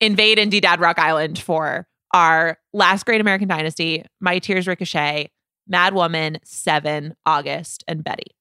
invade 0.00 0.38
Indie 0.38 0.60
Dad 0.60 0.80
Rock 0.80 0.98
Island 0.98 1.38
for 1.38 1.86
are 2.12 2.58
"Last 2.72 3.06
Great 3.06 3.20
American 3.20 3.48
Dynasty," 3.48 4.04
"My 4.20 4.38
Tears 4.38 4.66
Ricochet," 4.66 5.30
"Mad 5.66 5.94
Woman," 5.94 6.38
Seven, 6.44 7.16
"August," 7.24 7.84
and 7.88 8.04
"Betty." 8.04 8.32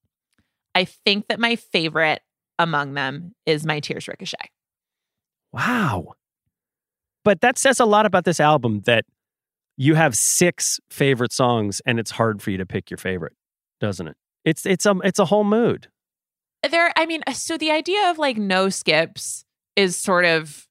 I 0.75 0.85
think 0.85 1.27
that 1.29 1.39
my 1.39 1.55
favorite 1.55 2.21
among 2.59 2.93
them 2.93 3.33
is 3.45 3.65
"My 3.65 3.79
Tears 3.79 4.07
Ricochet." 4.07 4.49
Wow. 5.51 6.13
But 7.23 7.41
that 7.41 7.57
says 7.57 7.79
a 7.79 7.85
lot 7.85 8.05
about 8.05 8.25
this 8.25 8.39
album 8.39 8.81
that 8.81 9.05
you 9.77 9.95
have 9.95 10.15
six 10.15 10.79
favorite 10.89 11.31
songs 11.33 11.81
and 11.85 11.99
it's 11.99 12.11
hard 12.11 12.41
for 12.41 12.51
you 12.51 12.57
to 12.57 12.65
pick 12.65 12.89
your 12.89 12.97
favorite, 12.97 13.33
doesn't 13.79 14.07
it? 14.07 14.15
It's 14.43 14.65
it's 14.65 14.85
a 14.85 14.95
it's 15.03 15.19
a 15.19 15.25
whole 15.25 15.43
mood. 15.43 15.87
there 16.69 16.91
i 16.95 17.05
mean 17.05 17.21
so 17.33 17.57
the 17.57 17.71
idea 17.71 18.09
of 18.09 18.17
like 18.17 18.37
no 18.37 18.69
skips 18.69 19.43
is 19.75 19.95
sort 19.97 20.23
of 20.25 20.67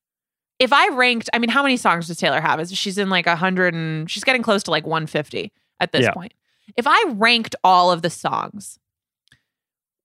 if 0.59 0.72
i 0.72 0.89
ranked 0.89 1.28
i 1.35 1.39
mean 1.39 1.51
how 1.51 1.62
many 1.62 1.76
songs 1.76 2.06
does 2.09 2.16
taylor 2.16 2.40
have 2.40 2.59
is 2.60 2.76
she's 2.76 2.98
in 2.98 3.09
like 3.10 3.26
a 3.26 3.31
100 3.31 3.74
and 3.74 4.10
she's 4.10 4.24
getting 4.24 4.43
close 4.43 4.62
to 4.64 4.70
like 4.72 4.85
150 4.86 5.52
at 5.81 5.93
this 5.93 6.02
Yeah. 6.02 6.12
point 6.12 6.32
if 6.76 6.86
i 6.89 7.05
ranked 7.10 7.55
all 7.62 7.93
of 7.93 8.02
the 8.02 8.10
songs 8.10 8.78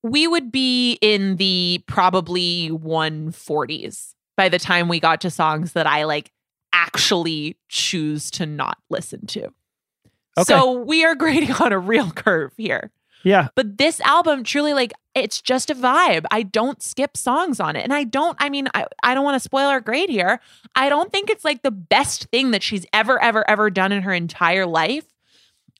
we 0.03 0.27
would 0.27 0.51
be 0.51 0.93
in 1.01 1.35
the 1.37 1.83
probably 1.87 2.69
140s 2.71 4.13
by 4.37 4.49
the 4.49 4.59
time 4.59 4.87
we 4.87 4.99
got 4.99 5.21
to 5.21 5.29
songs 5.29 5.73
that 5.73 5.87
i 5.87 6.03
like 6.03 6.31
actually 6.73 7.57
choose 7.67 8.29
to 8.31 8.45
not 8.45 8.77
listen 8.89 9.25
to 9.27 9.45
Okay. 10.37 10.43
so 10.53 10.71
we 10.73 11.03
are 11.03 11.15
grading 11.15 11.51
on 11.59 11.73
a 11.73 11.79
real 11.79 12.11
curve 12.11 12.53
here 12.55 12.91
Yeah. 13.23 13.47
but 13.55 13.77
this 13.77 13.99
album 14.01 14.43
truly 14.43 14.73
like 14.73 14.93
it's 15.15 15.41
just 15.41 15.69
a 15.69 15.75
vibe. 15.75 16.23
I 16.31 16.43
don't 16.43 16.81
skip 16.81 17.17
songs 17.17 17.59
on 17.59 17.75
it. 17.75 17.83
And 17.83 17.91
I 17.91 18.05
don't, 18.05 18.37
I 18.39 18.47
mean, 18.47 18.69
I, 18.73 18.85
I 19.03 19.13
don't 19.13 19.25
want 19.25 19.35
to 19.35 19.39
spoil 19.41 19.65
our 19.65 19.81
grade 19.81 20.09
here. 20.09 20.39
I 20.75 20.87
don't 20.87 21.11
think 21.11 21.29
it's 21.29 21.43
like 21.43 21.61
the 21.61 21.71
best 21.71 22.25
thing 22.27 22.51
that 22.51 22.63
she's 22.63 22.85
ever, 22.93 23.21
ever, 23.21 23.43
ever 23.49 23.69
done 23.69 23.91
in 23.91 24.03
her 24.03 24.13
entire 24.13 24.65
life. 24.65 25.03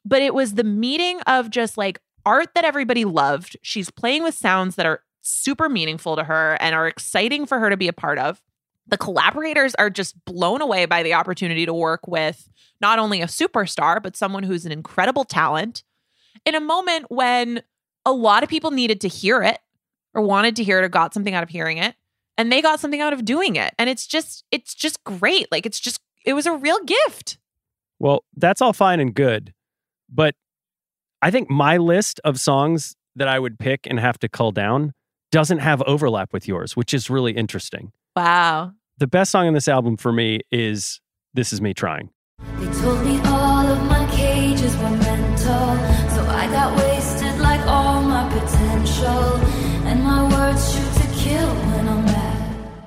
But 0.04 0.24
it 0.24 0.34
was 0.34 0.56
the 0.56 0.66
meeting 0.66 1.22
of 1.22 1.52
just 1.52 1.78
like 1.78 2.02
art 2.26 2.50
that 2.56 2.66
everybody 2.66 3.06
loved. 3.06 3.58
She's 3.62 3.90
playing 3.90 4.24
with 4.24 4.36
sounds 4.36 4.76
that 4.76 4.86
are 4.86 5.02
super 5.22 5.70
meaningful 5.70 6.16
to 6.16 6.24
her 6.24 6.58
and 6.60 6.76
are 6.76 6.88
exciting 6.88 7.46
for 7.46 7.60
her 7.60 7.70
to 7.70 7.78
be 7.78 7.88
a 7.88 7.94
part 7.94 8.18
of. 8.18 8.42
The 8.88 8.98
collaborators 8.98 9.76
are 9.76 9.90
just 9.90 10.24
blown 10.26 10.62
away 10.62 10.86
by 10.86 11.04
the 11.04 11.14
opportunity 11.14 11.66
to 11.66 11.74
work 11.74 12.08
with 12.08 12.50
not 12.82 12.98
only 12.98 13.22
a 13.22 13.28
superstar, 13.28 14.02
but 14.02 14.16
someone 14.16 14.44
who's 14.44 14.66
an 14.66 14.72
incredible 14.72 15.26
talent 15.26 15.84
in 16.46 16.56
a 16.56 16.62
moment 16.62 17.06
when 17.10 17.62
a 18.06 18.12
lot 18.12 18.44
of 18.44 18.50
people 18.50 18.72
needed 18.72 19.02
to 19.02 19.08
hear 19.08 19.44
it 19.44 19.60
or 20.14 20.22
wanted 20.22 20.56
to 20.56 20.64
hear 20.64 20.80
it 20.80 20.86
or 20.86 20.90
got 20.90 21.14
something 21.14 21.36
out 21.36 21.44
of 21.44 21.50
hearing 21.50 21.78
it 21.78 21.96
and 22.38 22.52
they 22.52 22.62
got 22.62 22.80
something 22.80 23.02
out 23.02 23.14
of 23.14 23.26
doing 23.26 23.56
it 23.58 23.74
and 23.78 23.90
it's 23.90 24.08
just 24.08 24.46
it's 24.50 24.74
just 24.74 25.04
great 25.04 25.48
like 25.52 25.66
it's 25.66 25.80
just 25.80 26.00
it 26.26 26.34
was 26.34 26.46
a 26.46 26.54
real 26.56 26.82
gift 26.86 27.38
Well, 28.00 28.24
that's 28.36 28.62
all 28.62 28.74
fine 28.74 29.00
and 29.00 29.14
good. 29.14 29.54
But 30.10 30.36
I 31.22 31.32
think 31.32 31.50
my 31.50 31.76
list 31.76 32.22
of 32.24 32.40
songs 32.40 32.96
that 33.18 33.28
I 33.28 33.40
would 33.40 33.60
pick 33.60 33.86
and 33.86 34.00
have 34.00 34.18
to 34.20 34.30
cull 34.30 34.54
down 34.54 34.94
doesn't 35.34 35.60
have 35.60 35.82
overlap 35.82 36.32
with 36.32 36.48
yours, 36.48 36.78
which 36.78 36.94
is 36.94 37.10
really 37.10 37.34
interesting. 37.34 37.92
wow 38.16 38.72
The 39.00 39.08
best 39.08 39.32
song 39.32 39.46
on 39.48 39.54
this 39.54 39.68
album 39.68 39.98
for 39.98 40.14
me 40.14 40.40
is 40.50 41.02
This 41.34 41.52
Is 41.52 41.60
Me 41.60 41.74
Trying. 41.74 42.10
They 42.58 42.72
told 42.80 43.04
me 43.04 43.20
all 43.26 43.68
of 43.68 43.84
my 43.84 44.10
cages 44.16 44.74
were 44.78 44.90
mental, 44.92 45.76
so 46.16 46.26
I 46.26 46.48
got 46.54 46.78
wasted 46.78 47.38
like 47.42 47.62
all 47.68 48.02
my 48.02 48.24
potential. 48.32 49.36
And 49.90 50.02
my 50.02 50.24
words 50.24 50.74
shoot 50.74 50.94
to 51.02 51.08
kill 51.20 51.50
when 51.54 51.88
I'm 51.90 52.06
mad. 52.06 52.84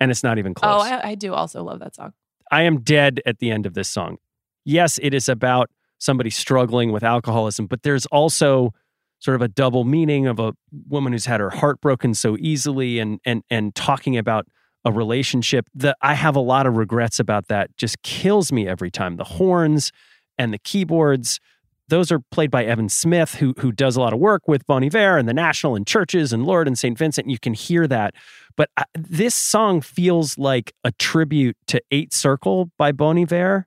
And 0.00 0.10
it's 0.10 0.24
not 0.24 0.38
even 0.38 0.50
oh, 0.56 0.60
close. 0.60 0.82
oh 0.82 0.94
I, 0.94 1.10
I 1.10 1.14
do 1.14 1.32
also 1.32 1.62
love 1.62 1.78
that 1.78 1.94
song 1.94 2.12
I 2.50 2.62
am 2.62 2.80
dead 2.80 3.20
at 3.24 3.38
the 3.38 3.52
end 3.52 3.66
of 3.66 3.74
this 3.74 3.88
song. 3.88 4.18
Yes, 4.64 4.98
it 5.00 5.14
is 5.14 5.28
about 5.28 5.70
somebody 5.98 6.30
struggling 6.30 6.92
with 6.92 7.02
alcoholism, 7.02 7.66
but 7.66 7.82
there's 7.82 8.06
also 8.06 8.72
sort 9.18 9.34
of 9.34 9.42
a 9.42 9.48
double 9.48 9.84
meaning 9.84 10.26
of 10.26 10.38
a 10.38 10.52
woman 10.88 11.12
who's 11.12 11.26
had 11.26 11.40
her 11.40 11.50
heart 11.50 11.80
broken 11.80 12.14
so 12.14 12.36
easily 12.38 12.98
and 12.98 13.18
and 13.24 13.42
and 13.50 13.74
talking 13.74 14.16
about 14.16 14.46
a 14.84 14.92
relationship 14.92 15.66
that 15.74 15.96
I 16.00 16.14
have 16.14 16.36
a 16.36 16.40
lot 16.40 16.66
of 16.66 16.76
regrets 16.76 17.18
about 17.18 17.48
that 17.48 17.76
just 17.76 18.02
kills 18.02 18.52
me 18.52 18.68
every 18.68 18.90
time. 18.90 19.16
The 19.16 19.24
horns 19.24 19.90
and 20.38 20.52
the 20.52 20.58
keyboards 20.58 21.40
those 21.88 22.10
are 22.10 22.18
played 22.18 22.50
by 22.50 22.64
Evan 22.64 22.88
Smith, 22.88 23.36
who 23.36 23.54
who 23.58 23.72
does 23.72 23.96
a 23.96 24.00
lot 24.00 24.12
of 24.12 24.18
work 24.18 24.48
with 24.48 24.66
Bon 24.66 24.82
Iver 24.82 25.18
and 25.18 25.28
the 25.28 25.34
National 25.34 25.76
and 25.76 25.86
churches 25.86 26.32
and 26.32 26.44
Lord 26.44 26.66
and 26.66 26.78
St. 26.78 26.98
Vincent. 26.98 27.30
You 27.30 27.38
can 27.38 27.54
hear 27.54 27.86
that, 27.86 28.14
but 28.56 28.70
I, 28.76 28.84
this 28.94 29.34
song 29.34 29.80
feels 29.80 30.36
like 30.36 30.72
a 30.84 30.92
tribute 30.92 31.56
to 31.68 31.80
Eight 31.90 32.12
Circle 32.12 32.70
by 32.76 32.92
Bon 32.92 33.18
Iver. 33.18 33.66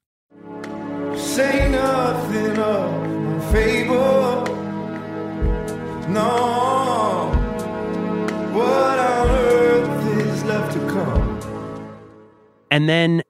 Say 1.19 1.69
nothing 1.69 2.57
of 2.57 2.91
my 3.07 3.51
fable. 3.51 4.45
No, 6.09 7.31
what 8.51 8.99
on 8.99 9.29
earth 9.29 10.17
is 10.17 10.43
left 10.45 10.73
to 10.73 10.79
come? 10.89 11.39
And 12.71 12.89
then 12.89 13.21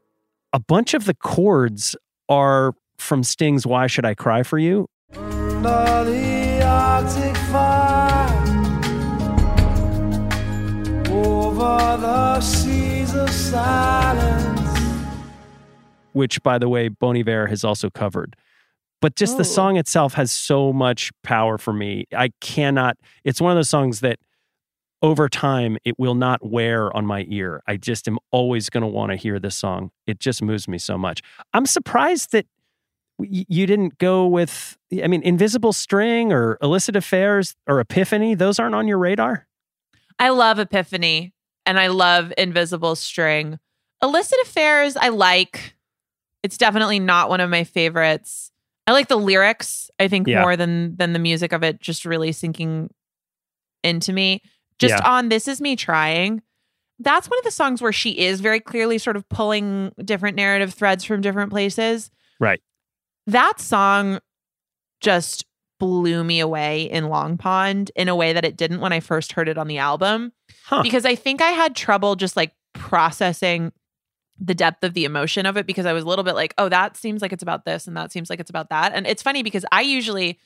a 0.53 0.60
bunch 0.60 0.94
of 0.94 1.06
the 1.06 1.14
chords 1.14 1.95
are 2.30 2.74
from 2.98 3.24
Sting's 3.24 3.66
Why 3.68 3.88
Should 3.88 4.06
I 4.06 4.14
Cry 4.14 4.44
for 4.44 4.57
You? 4.57 4.88
The 5.11 6.61
Arctic 6.64 7.36
fire, 7.52 8.30
over 11.11 11.98
the 12.02 12.40
seas 12.40 13.14
of 13.14 13.30
silence. 13.30 14.49
Which, 16.20 16.44
by 16.44 16.60
the 16.60 16.70
way, 16.70 16.90
Bon 16.90 17.18
Iver 17.18 17.48
has 17.48 17.64
also 17.64 17.90
covered. 17.90 18.36
But 19.02 19.16
just 19.16 19.38
the 19.38 19.41
Oh. 19.41 19.56
song 19.58 19.78
itself 19.78 20.14
has 20.16 20.30
so 20.32 20.74
much 20.74 21.12
power 21.24 21.58
for 21.58 21.72
me. 21.74 22.06
I 22.16 22.30
cannot, 22.41 22.98
it's 23.24 23.40
one 23.41 23.52
of 23.52 23.56
those 23.58 23.70
songs 23.70 24.02
that 24.02 24.20
over 25.02 25.30
time 25.30 25.78
it 25.86 25.98
will 25.98 26.16
not 26.16 26.46
wear 26.46 26.94
on 26.96 27.06
my 27.06 27.26
ear. 27.30 27.64
I 27.66 27.78
just 27.78 28.08
am 28.10 28.20
always 28.32 28.70
going 28.70 28.82
to 28.82 28.88
want 28.88 29.12
to 29.12 29.16
hear 29.16 29.40
this 29.40 29.56
song. 29.56 29.91
It 30.06 30.20
just 30.20 30.41
moves 30.41 30.68
me 30.68 30.78
so 30.78 30.98
much. 30.98 31.22
I'm 31.54 31.66
surprised 31.66 32.34
that 32.34 32.46
you 33.22 33.66
didn't 33.66 33.98
go 33.98 34.28
with, 34.28 34.78
I 35.04 35.08
mean, 35.08 35.22
Invisible 35.24 35.72
String 35.74 36.34
or 36.34 36.58
Illicit 36.62 36.96
Affairs 36.98 37.56
or 37.68 37.80
Epiphany. 37.80 38.36
Those 38.36 38.60
aren't 38.60 38.76
on 38.76 38.88
your 38.88 38.98
radar. 38.98 39.48
I 40.20 40.30
love 40.30 40.60
Epiphany 40.60 41.32
and 41.66 41.80
I 41.80 41.88
love 41.88 42.34
Invisible 42.38 42.96
String. 42.96 43.60
Illicit 44.04 44.38
Affairs, 44.44 44.98
I 44.98 45.10
like. 45.10 45.76
It's 46.44 46.57
definitely 46.57 46.99
not 46.99 47.30
one 47.30 47.41
of 47.41 47.49
my 47.49 47.64
favorites. 47.64 48.52
I 48.88 48.91
like 48.91 49.07
the 49.07 49.18
lyrics, 49.18 49.91
I 49.99 50.07
think, 50.07 50.28
Yeah. 50.28 50.41
more 50.41 50.56
than 50.56 50.95
than 50.95 51.14
the 51.14 51.20
music 51.20 51.52
of 51.53 51.64
it 51.64 51.80
just 51.80 52.06
really 52.06 52.32
sinking 52.32 52.90
into 53.84 54.14
me. 54.14 54.41
Just 54.80 54.95
Yeah. 54.95 55.10
on 55.10 55.30
This 55.30 55.48
Is 55.48 55.61
Me 55.61 55.76
Trying. 55.76 56.41
That's 56.99 57.30
one 57.30 57.38
of 57.40 57.45
the 57.45 57.52
songs 57.52 57.82
where 57.82 57.94
she 57.94 58.11
is 58.18 58.41
very 58.41 58.60
clearly 58.60 58.98
sort 58.98 59.16
of 59.16 59.28
pulling 59.30 59.91
different 60.03 60.36
narrative 60.36 60.74
threads 60.74 61.03
from 61.06 61.22
different 61.22 61.49
places. 61.52 62.11
Right. 62.40 62.61
That 63.28 63.60
song 63.60 64.20
just 65.02 65.45
blew 65.80 66.26
me 66.26 66.41
away 66.41 66.84
in 66.84 67.07
Long 67.07 67.38
Pond 67.38 67.90
in 67.95 68.10
a 68.10 68.16
way 68.16 68.34
that 68.34 68.44
it 68.44 68.57
didn't 68.57 68.82
when 68.82 68.91
I 68.91 68.99
first 68.99 69.32
heard 69.34 69.48
it 69.48 69.57
on 69.57 69.68
the 69.68 69.78
album. 69.78 70.34
Huh. 70.66 70.84
Because 70.84 71.06
I 71.06 71.16
think 71.16 71.41
I 71.41 71.52
had 71.52 71.74
trouble 71.76 72.16
just 72.18 72.36
like 72.36 72.52
processing 72.74 73.72
the 74.40 74.56
depth 74.56 74.84
of 74.84 74.94
the 74.94 75.06
emotion 75.06 75.45
of 75.45 75.57
it 75.57 75.66
because 75.68 75.86
I 75.86 75.94
was 75.94 76.03
a 76.03 76.07
little 76.07 76.24
bit 76.24 76.36
like, 76.36 76.53
oh, 76.57 76.70
that 76.70 76.95
seems 76.95 77.22
like 77.22 77.34
it's 77.34 77.44
about 77.44 77.66
this 77.66 77.88
and 77.88 77.98
that 77.98 78.11
seems 78.11 78.30
like 78.30 78.40
it's 78.40 78.49
about 78.49 78.70
that. 78.70 78.94
And 78.94 79.06
it's 79.06 79.22
funny 79.22 79.44
because 79.44 79.66
I 79.72 79.82
usually, 79.82 80.40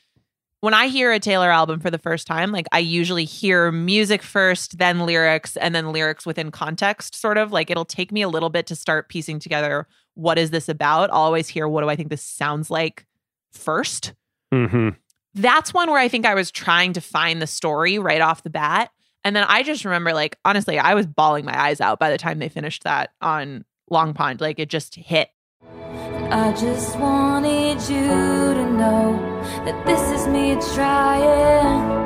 when 0.62 0.74
I 0.74 0.88
hear 0.88 1.12
a 1.12 1.20
Taylor 1.20 1.52
album 1.52 1.80
for 1.80 1.92
the 1.92 1.98
first 1.98 2.26
time, 2.26 2.52
like 2.52 2.68
I 2.72 2.80
usually 2.80 3.26
hear 3.26 3.72
music 3.72 4.24
first, 4.24 4.78
then 4.78 5.06
lyrics, 5.06 5.58
and 5.58 5.76
then 5.76 5.92
lyrics 5.92 6.26
within 6.26 6.50
context, 6.52 7.16
sort 7.16 7.38
of. 7.38 7.52
Like 7.52 7.70
it'll 7.70 7.86
take 7.86 8.12
me 8.12 8.22
a 8.22 8.30
little 8.30 8.50
bit 8.50 8.66
to 8.68 8.76
start 8.76 9.10
piecing 9.10 9.40
together 9.40 9.88
what 10.16 10.38
is 10.38 10.50
this 10.52 10.70
about. 10.70 11.10
I'll 11.12 11.22
always 11.22 11.48
hear 11.48 11.68
what 11.68 11.82
do 11.82 11.90
I 11.90 11.96
think 11.96 12.10
this 12.10 12.24
sounds 12.24 12.72
like 12.72 13.06
first 13.52 14.14
Mm-hmm. 14.54 14.90
that's 15.34 15.74
one 15.74 15.90
where 15.90 16.00
I 16.00 16.08
think 16.08 16.28
I 16.28 16.36
was 16.36 16.52
trying 16.52 16.94
to 16.94 17.02
find 17.02 17.42
the 17.42 17.48
story 17.48 17.98
right 17.98 18.22
off 18.22 18.44
the 18.44 18.52
bat. 18.52 18.92
And 19.24 19.36
then 19.36 19.46
I 19.48 19.64
just 19.64 19.84
remember, 19.84 20.14
like, 20.14 20.38
honestly, 20.46 20.78
I 20.78 20.94
was 20.94 21.08
bawling 21.08 21.44
my 21.44 21.60
eyes 21.60 21.82
out 21.82 21.98
by 21.98 22.12
the 22.12 22.20
time 22.20 22.38
they 22.38 22.50
finished 22.50 22.84
that 22.84 23.12
on 23.20 23.66
Long 23.94 24.14
Pond. 24.14 24.42
Like, 24.42 24.60
it 24.60 24.70
just 24.70 24.96
hit. 24.96 25.30
I 25.62 26.52
just 26.60 26.98
wanted 26.98 27.80
you 27.82 28.54
to 28.56 28.72
know 28.72 29.16
that 29.66 29.86
this 29.86 30.02
is 30.20 30.28
me 30.28 30.56
trying. 30.74 32.02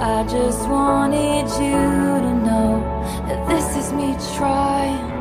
I 0.00 0.26
just 0.28 0.68
wanted 0.68 1.48
you 1.60 1.72
to 1.72 2.34
know 2.34 2.80
that 3.28 3.48
this 3.48 3.76
is 3.76 3.92
me 3.92 4.14
trying. 4.36 5.12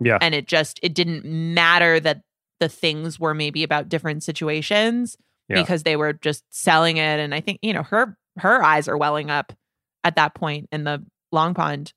Yeah. 0.00 0.18
And 0.20 0.34
it 0.34 0.46
just, 0.46 0.78
it 0.82 0.94
didn't 0.94 1.24
matter 1.24 2.00
that 2.00 2.22
the 2.58 2.68
things 2.68 3.18
were 3.20 3.34
maybe 3.34 3.62
about 3.62 3.88
different 3.88 4.22
situations 4.22 5.16
Yeah. 5.48 5.60
because 5.60 5.84
they 5.84 5.96
were 5.96 6.12
just 6.12 6.42
selling 6.50 6.96
it. 6.96 7.20
And 7.20 7.34
I 7.34 7.40
think, 7.40 7.60
you 7.62 7.72
know, 7.72 7.82
her, 7.84 8.16
her 8.38 8.62
eyes 8.62 8.88
are 8.88 8.96
welling 8.96 9.30
up 9.30 9.52
at 10.04 10.16
that 10.16 10.34
point 10.34 10.68
in 10.72 10.84
the 10.84 11.04
Long 11.32 11.54
Pond 11.54 11.92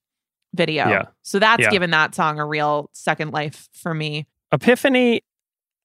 video. 0.53 0.88
Yeah. 0.89 1.03
So 1.21 1.39
that's 1.39 1.61
Yeah. 1.63 1.69
given 1.69 1.91
that 1.91 2.15
song 2.15 2.39
a 2.39 2.45
real 2.45 2.89
second 2.93 3.31
life 3.31 3.69
for 3.73 3.93
me. 3.93 4.27
Epiphany. 4.51 5.21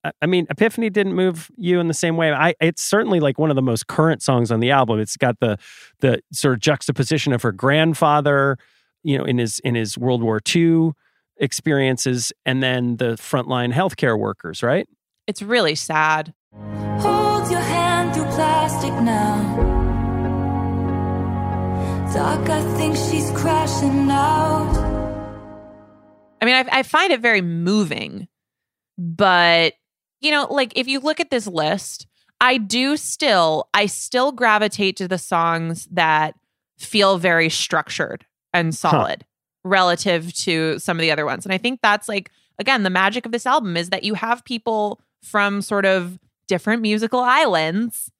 I- 0.05 0.12
I 0.23 0.27
mean, 0.27 0.47
Epiphany 0.51 0.91
didn't 0.91 1.15
move 1.15 1.51
you 1.57 1.81
in 1.81 1.89
the 1.89 1.95
same 1.95 2.16
way. 2.16 2.32
I 2.32 2.55
it's 2.61 2.82
certainly 2.82 3.20
like 3.20 3.39
one 3.39 3.51
of 3.51 3.57
the 3.57 3.62
most 3.62 3.86
current 3.86 4.23
songs 4.23 4.51
on 4.51 4.61
the 4.61 4.70
album. 4.70 5.01
It's 5.01 5.16
got 5.16 5.41
the 5.41 5.59
the 6.01 6.20
sort 6.32 6.55
of 6.55 6.61
juxtaposition 6.61 7.32
of 7.32 7.43
her 7.43 7.53
grandfather, 7.53 8.59
you 9.03 9.16
know, 9.19 9.24
in 9.24 9.39
his 9.39 9.59
in 9.61 9.74
his 9.74 9.97
World 9.99 10.23
War 10.23 10.41
II 10.55 10.93
experiences, 11.39 12.32
and 12.47 12.62
then 12.62 12.97
the 12.99 13.15
frontline 13.16 13.73
healthcare 13.73 14.19
workers, 14.19 14.62
right? 14.62 14.86
It's 15.27 15.43
really 15.43 15.74
sad. 15.74 16.32
Hold 17.01 17.51
your 17.51 17.61
hand 17.61 18.15
through 18.15 18.24
plastic 18.27 18.93
now. 19.03 19.74
Doc, 22.15 22.49
I 22.49 22.62
think 22.77 22.95
she's 22.95 23.28
crashing 23.32 24.09
out. 24.09 24.73
I 26.41 26.45
mean, 26.45 26.55
I, 26.55 26.65
I 26.70 26.82
find 26.85 27.12
it 27.12 27.19
very 27.19 27.41
moving, 27.41 28.28
but 28.97 29.74
you 30.20 30.31
know, 30.31 30.47
like 30.49 30.73
if 30.77 30.86
you 30.86 31.01
look 31.01 31.19
at 31.19 31.31
this 31.31 31.49
list, 31.49 32.07
I 32.41 32.59
do 32.59 32.97
still, 32.97 33.69
I 33.74 33.86
still 33.86 34.31
gravitate 34.31 34.97
to 34.99 35.09
the 35.09 35.19
songs 35.19 35.89
that 35.91 36.36
feel 36.78 37.19
very 37.19 37.51
structured 37.51 38.24
and 38.53 38.73
solid 38.73 39.24
relative 39.65 40.32
to 40.35 40.78
some 40.78 40.97
of 40.97 41.01
the 41.01 41.11
other 41.11 41.27
ones. 41.27 41.45
And 41.45 41.53
I 41.53 41.59
think 41.59 41.81
that's 41.82 42.09
like, 42.09 42.31
again, 42.61 42.85
the 42.85 42.91
magic 42.91 43.27
of 43.27 43.32
this 43.32 43.45
album 43.45 43.77
is 43.77 43.91
that 43.91 44.05
you 44.05 44.15
have 44.15 44.45
people 44.45 45.01
from 45.20 45.61
sort 45.61 45.85
of 45.85 46.20
different 46.47 46.81
musical 46.81 47.20
islands 47.20 48.12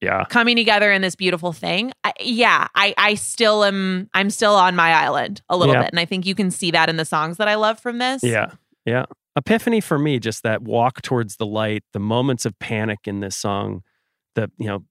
Yeah. 0.00 0.24
coming 0.30 0.56
together 0.56 0.90
in 0.92 1.02
this 1.02 1.14
beautiful 1.14 1.52
thing. 1.52 1.92
I, 2.04 2.12
yeah, 2.20 2.68
I 2.74 2.94
I 2.96 3.14
still 3.14 3.64
am 3.64 4.08
I'm 4.14 4.30
still 4.30 4.54
on 4.54 4.74
my 4.76 4.92
island 4.92 5.42
a 5.48 5.56
little 5.56 5.74
Yeah. 5.74 5.82
bit 5.82 5.90
and 5.92 6.00
I 6.00 6.04
think 6.06 6.24
you 6.26 6.34
can 6.34 6.50
see 6.50 6.70
that 6.70 6.88
in 6.88 6.96
the 6.96 7.04
songs 7.04 7.36
that 7.36 7.48
I 7.48 7.54
love 7.56 7.78
from 7.80 7.98
this. 7.98 8.22
Yeah. 8.22 8.52
Yeah. 8.86 9.04
Epiphany 9.36 9.80
for 9.80 9.98
me, 9.98 10.18
just 10.18 10.42
that 10.42 10.62
walk 10.62 11.02
towards 11.02 11.36
the 11.36 11.46
light, 11.46 11.84
the 11.92 11.98
moments 12.00 12.44
of 12.46 12.58
panic 12.58 13.00
in 13.04 13.20
this 13.20 13.36
song, 13.36 13.82
the, 14.34 14.50
you 14.58 14.66
know, 14.66 14.84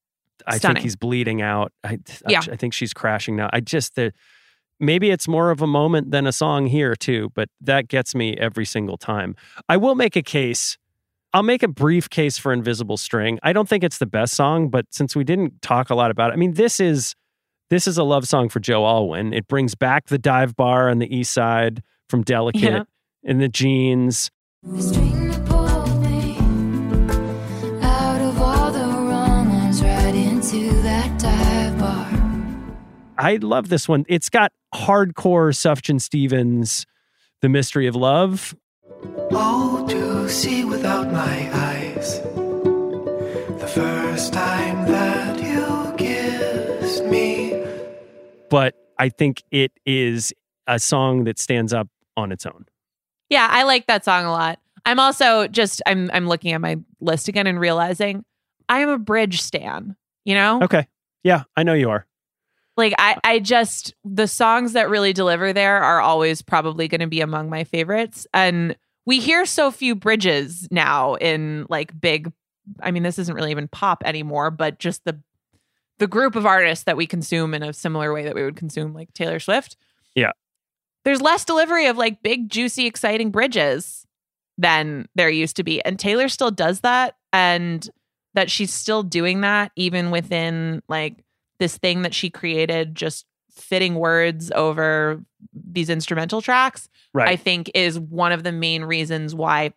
I 0.48 0.58
Stunning. 0.58 0.76
think 0.76 0.84
he's 0.84 0.96
bleeding 0.96 1.42
out. 1.42 1.74
I, 1.84 1.94
I, 2.26 2.32
Yeah. 2.32 2.42
I 2.50 2.56
think 2.56 2.74
she's 2.74 2.94
crashing 2.94 3.36
now. 3.36 3.50
I 3.52 3.60
just, 3.60 3.96
the, 3.96 4.14
maybe 4.80 5.10
it's 5.12 5.28
more 5.28 5.52
of 5.52 5.62
a 5.62 5.68
moment 5.68 6.12
than 6.12 6.26
a 6.26 6.32
song 6.32 6.68
here 6.68 6.96
too, 6.96 7.32
but 7.36 7.50
that 7.60 7.88
gets 7.90 8.16
me 8.16 8.38
every 8.38 8.66
single 8.66 8.98
time. 8.98 9.36
I 9.68 9.76
will 9.76 9.96
make 9.96 10.16
a 10.16 10.22
case. 10.24 10.78
I'll 11.34 11.44
make 11.44 11.62
a 11.62 11.68
brief 11.68 12.10
case 12.10 12.38
for 12.40 12.52
Invisible 12.52 12.98
String. 12.98 13.38
I 13.44 13.54
don't 13.54 13.70
think 13.70 13.84
it's 13.84 14.00
the 14.00 14.08
best 14.08 14.34
song, 14.34 14.70
but 14.70 14.86
since 14.92 15.16
we 15.16 15.24
didn't 15.24 15.62
talk 15.62 15.90
a 15.92 15.96
lot 15.96 16.10
about 16.10 16.32
it, 16.32 16.34
I 16.34 16.36
mean, 16.38 16.54
this 16.54 16.80
is 16.80 17.16
this 17.70 17.88
is 17.88 18.00
a 18.00 18.04
love 18.04 18.28
song 18.28 18.50
for 18.50 18.60
Joe 18.60 18.84
Alwyn. 18.86 19.32
It 19.34 19.48
brings 19.48 19.76
back 19.76 20.08
the 20.08 20.18
dive 20.18 20.56
bar 20.56 20.90
on 20.90 20.98
the 20.98 21.16
east 21.16 21.32
side 21.32 21.84
from 22.10 22.24
Delicate 22.24 22.62
Yeah. 22.62 22.84
and 23.24 23.40
the 23.40 23.48
jeans. 23.48 24.32
The 24.64 24.82
string 24.82 25.30
that 25.30 25.46
pulled 25.46 26.02
me 26.04 26.38
out 27.84 28.22
of 28.22 28.42
all 28.42 28.72
the 28.72 28.80
wrong 28.80 29.50
ones 29.50 29.84
right 29.84 30.16
into 30.16 30.72
that 30.82 31.20
dive 31.20 31.78
bar. 31.78 32.08
I 33.20 33.36
love 33.36 33.70
this 33.70 33.88
one. 33.88 34.04
It's 34.10 34.30
got 34.30 34.52
hardcore 34.74 35.54
Sufjan 35.54 36.02
Stevens, 36.02 36.88
The 37.42 37.50
Mystery 37.50 37.86
of 37.86 37.96
Love. 37.96 38.56
Oh, 39.32 39.68
to 39.68 39.69
see 40.30 40.64
without 40.64 41.12
my 41.12 41.50
eyes. 41.54 42.22
The 43.60 43.68
first 43.74 44.34
time 44.34 44.86
that 44.92 45.42
you 45.42 45.96
kissed 45.98 47.04
me. 47.06 47.64
but 48.50 48.76
I 48.98 49.10
think 49.10 49.44
it 49.52 49.72
is 49.86 50.34
a 50.68 50.78
song 50.80 51.24
that 51.24 51.40
stands 51.40 51.74
up 51.74 51.88
on 52.18 52.32
its 52.32 52.46
own. 52.46 52.66
Yeah, 53.30 53.48
I 53.50 53.64
like 53.64 53.88
that 53.88 54.04
song 54.06 54.26
a 54.26 54.32
lot. 54.32 54.60
I'm 54.86 55.00
also 55.00 55.48
just 55.48 55.82
I'm 55.86 56.10
I'm 56.14 56.28
looking 56.28 56.52
at 56.54 56.62
my 56.62 56.78
list 57.00 57.28
again 57.28 57.48
and 57.48 57.60
realizing 57.60 58.24
I 58.68 58.80
am 58.80 58.90
a 58.90 58.98
bridge 58.98 59.42
stan, 59.42 59.96
you 60.26 60.36
know? 60.36 60.62
Okay. 60.64 60.88
Yeah, 61.24 61.44
I 61.56 61.64
know 61.64 61.74
you 61.74 61.90
are. 61.90 62.06
Like 62.78 62.94
I 62.98 63.18
I 63.24 63.40
just 63.40 63.94
the 64.04 64.28
songs 64.28 64.74
that 64.74 64.90
really 64.90 65.14
deliver 65.14 65.54
there 65.54 65.82
are 65.82 66.02
always 66.02 66.42
probably 66.42 66.88
going 66.88 67.02
to 67.02 67.08
be 67.08 67.22
among 67.22 67.50
my 67.50 67.64
favorites 67.64 68.26
and 68.34 68.76
we 69.06 69.20
hear 69.20 69.46
so 69.46 69.72
few 69.72 69.96
bridges 69.96 70.68
now 70.72 71.16
in 71.16 71.66
like 71.70 72.00
big 72.00 72.32
I 72.82 72.92
mean 72.92 73.04
this 73.04 73.20
isn't 73.20 73.34
really 73.34 73.52
even 73.52 73.68
pop 73.68 74.04
anymore 74.06 74.52
but 74.52 74.80
just 74.80 75.04
the 75.06 75.20
the 75.98 76.08
group 76.08 76.36
of 76.36 76.46
artists 76.46 76.86
that 76.86 76.98
we 76.98 77.06
consume 77.06 77.54
in 77.54 77.62
a 77.62 77.74
similar 77.74 78.14
way 78.14 78.24
that 78.24 78.36
we 78.36 78.44
would 78.44 78.56
consume 78.56 78.94
like 78.94 79.14
Taylor 79.14 79.40
Swift. 79.40 79.76
Yeah. 80.16 80.32
There's 81.04 81.22
less 81.22 81.44
delivery 81.44 81.88
of 81.88 81.98
like 81.98 82.24
big 82.24 82.50
juicy 82.50 82.86
exciting 82.86 83.32
bridges 83.32 84.06
than 84.58 85.08
there 85.16 85.30
used 85.30 85.56
to 85.58 85.64
be 85.64 85.84
and 85.84 86.00
Taylor 86.00 86.30
still 86.30 86.52
does 86.52 86.82
that 86.82 87.16
and 87.34 87.90
that 88.34 88.52
she's 88.52 88.74
still 88.74 89.04
doing 89.04 89.42
that 89.42 89.72
even 89.76 90.12
within 90.12 90.82
like 90.88 91.24
this 91.60 91.78
thing 91.78 92.04
that 92.04 92.14
she 92.14 92.30
created 92.30 92.96
just 92.96 93.26
fitting 93.62 93.96
words 93.96 94.52
over 94.52 95.22
these 95.54 95.90
instrumental 95.90 96.42
tracks 96.42 96.88
Right. 97.14 97.30
i 97.30 97.36
think 97.36 97.72
is 97.74 98.00
one 98.00 98.32
of 98.32 98.44
the 98.44 98.52
main 98.52 98.84
reasons 98.84 99.34
why 99.34 99.74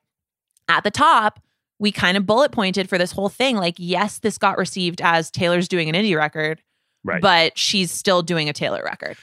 at 0.68 0.84
the 0.84 0.90
top 0.90 1.40
we 1.78 1.90
kind 1.92 2.16
of 2.16 2.26
bullet 2.26 2.52
pointed 2.52 2.88
for 2.88 2.98
this 2.98 3.12
whole 3.12 3.28
thing 3.28 3.56
like 3.56 3.74
yes 3.78 4.18
this 4.18 4.38
got 4.38 4.58
received 4.58 5.00
as 5.00 5.30
taylor's 5.30 5.68
doing 5.68 5.88
an 5.88 5.94
indie 5.94 6.16
record 6.16 6.60
Right. 7.04 7.20
but 7.20 7.58
she's 7.58 7.90
still 7.90 8.22
doing 8.22 8.48
a 8.48 8.52
taylor 8.52 8.82
record 8.84 9.16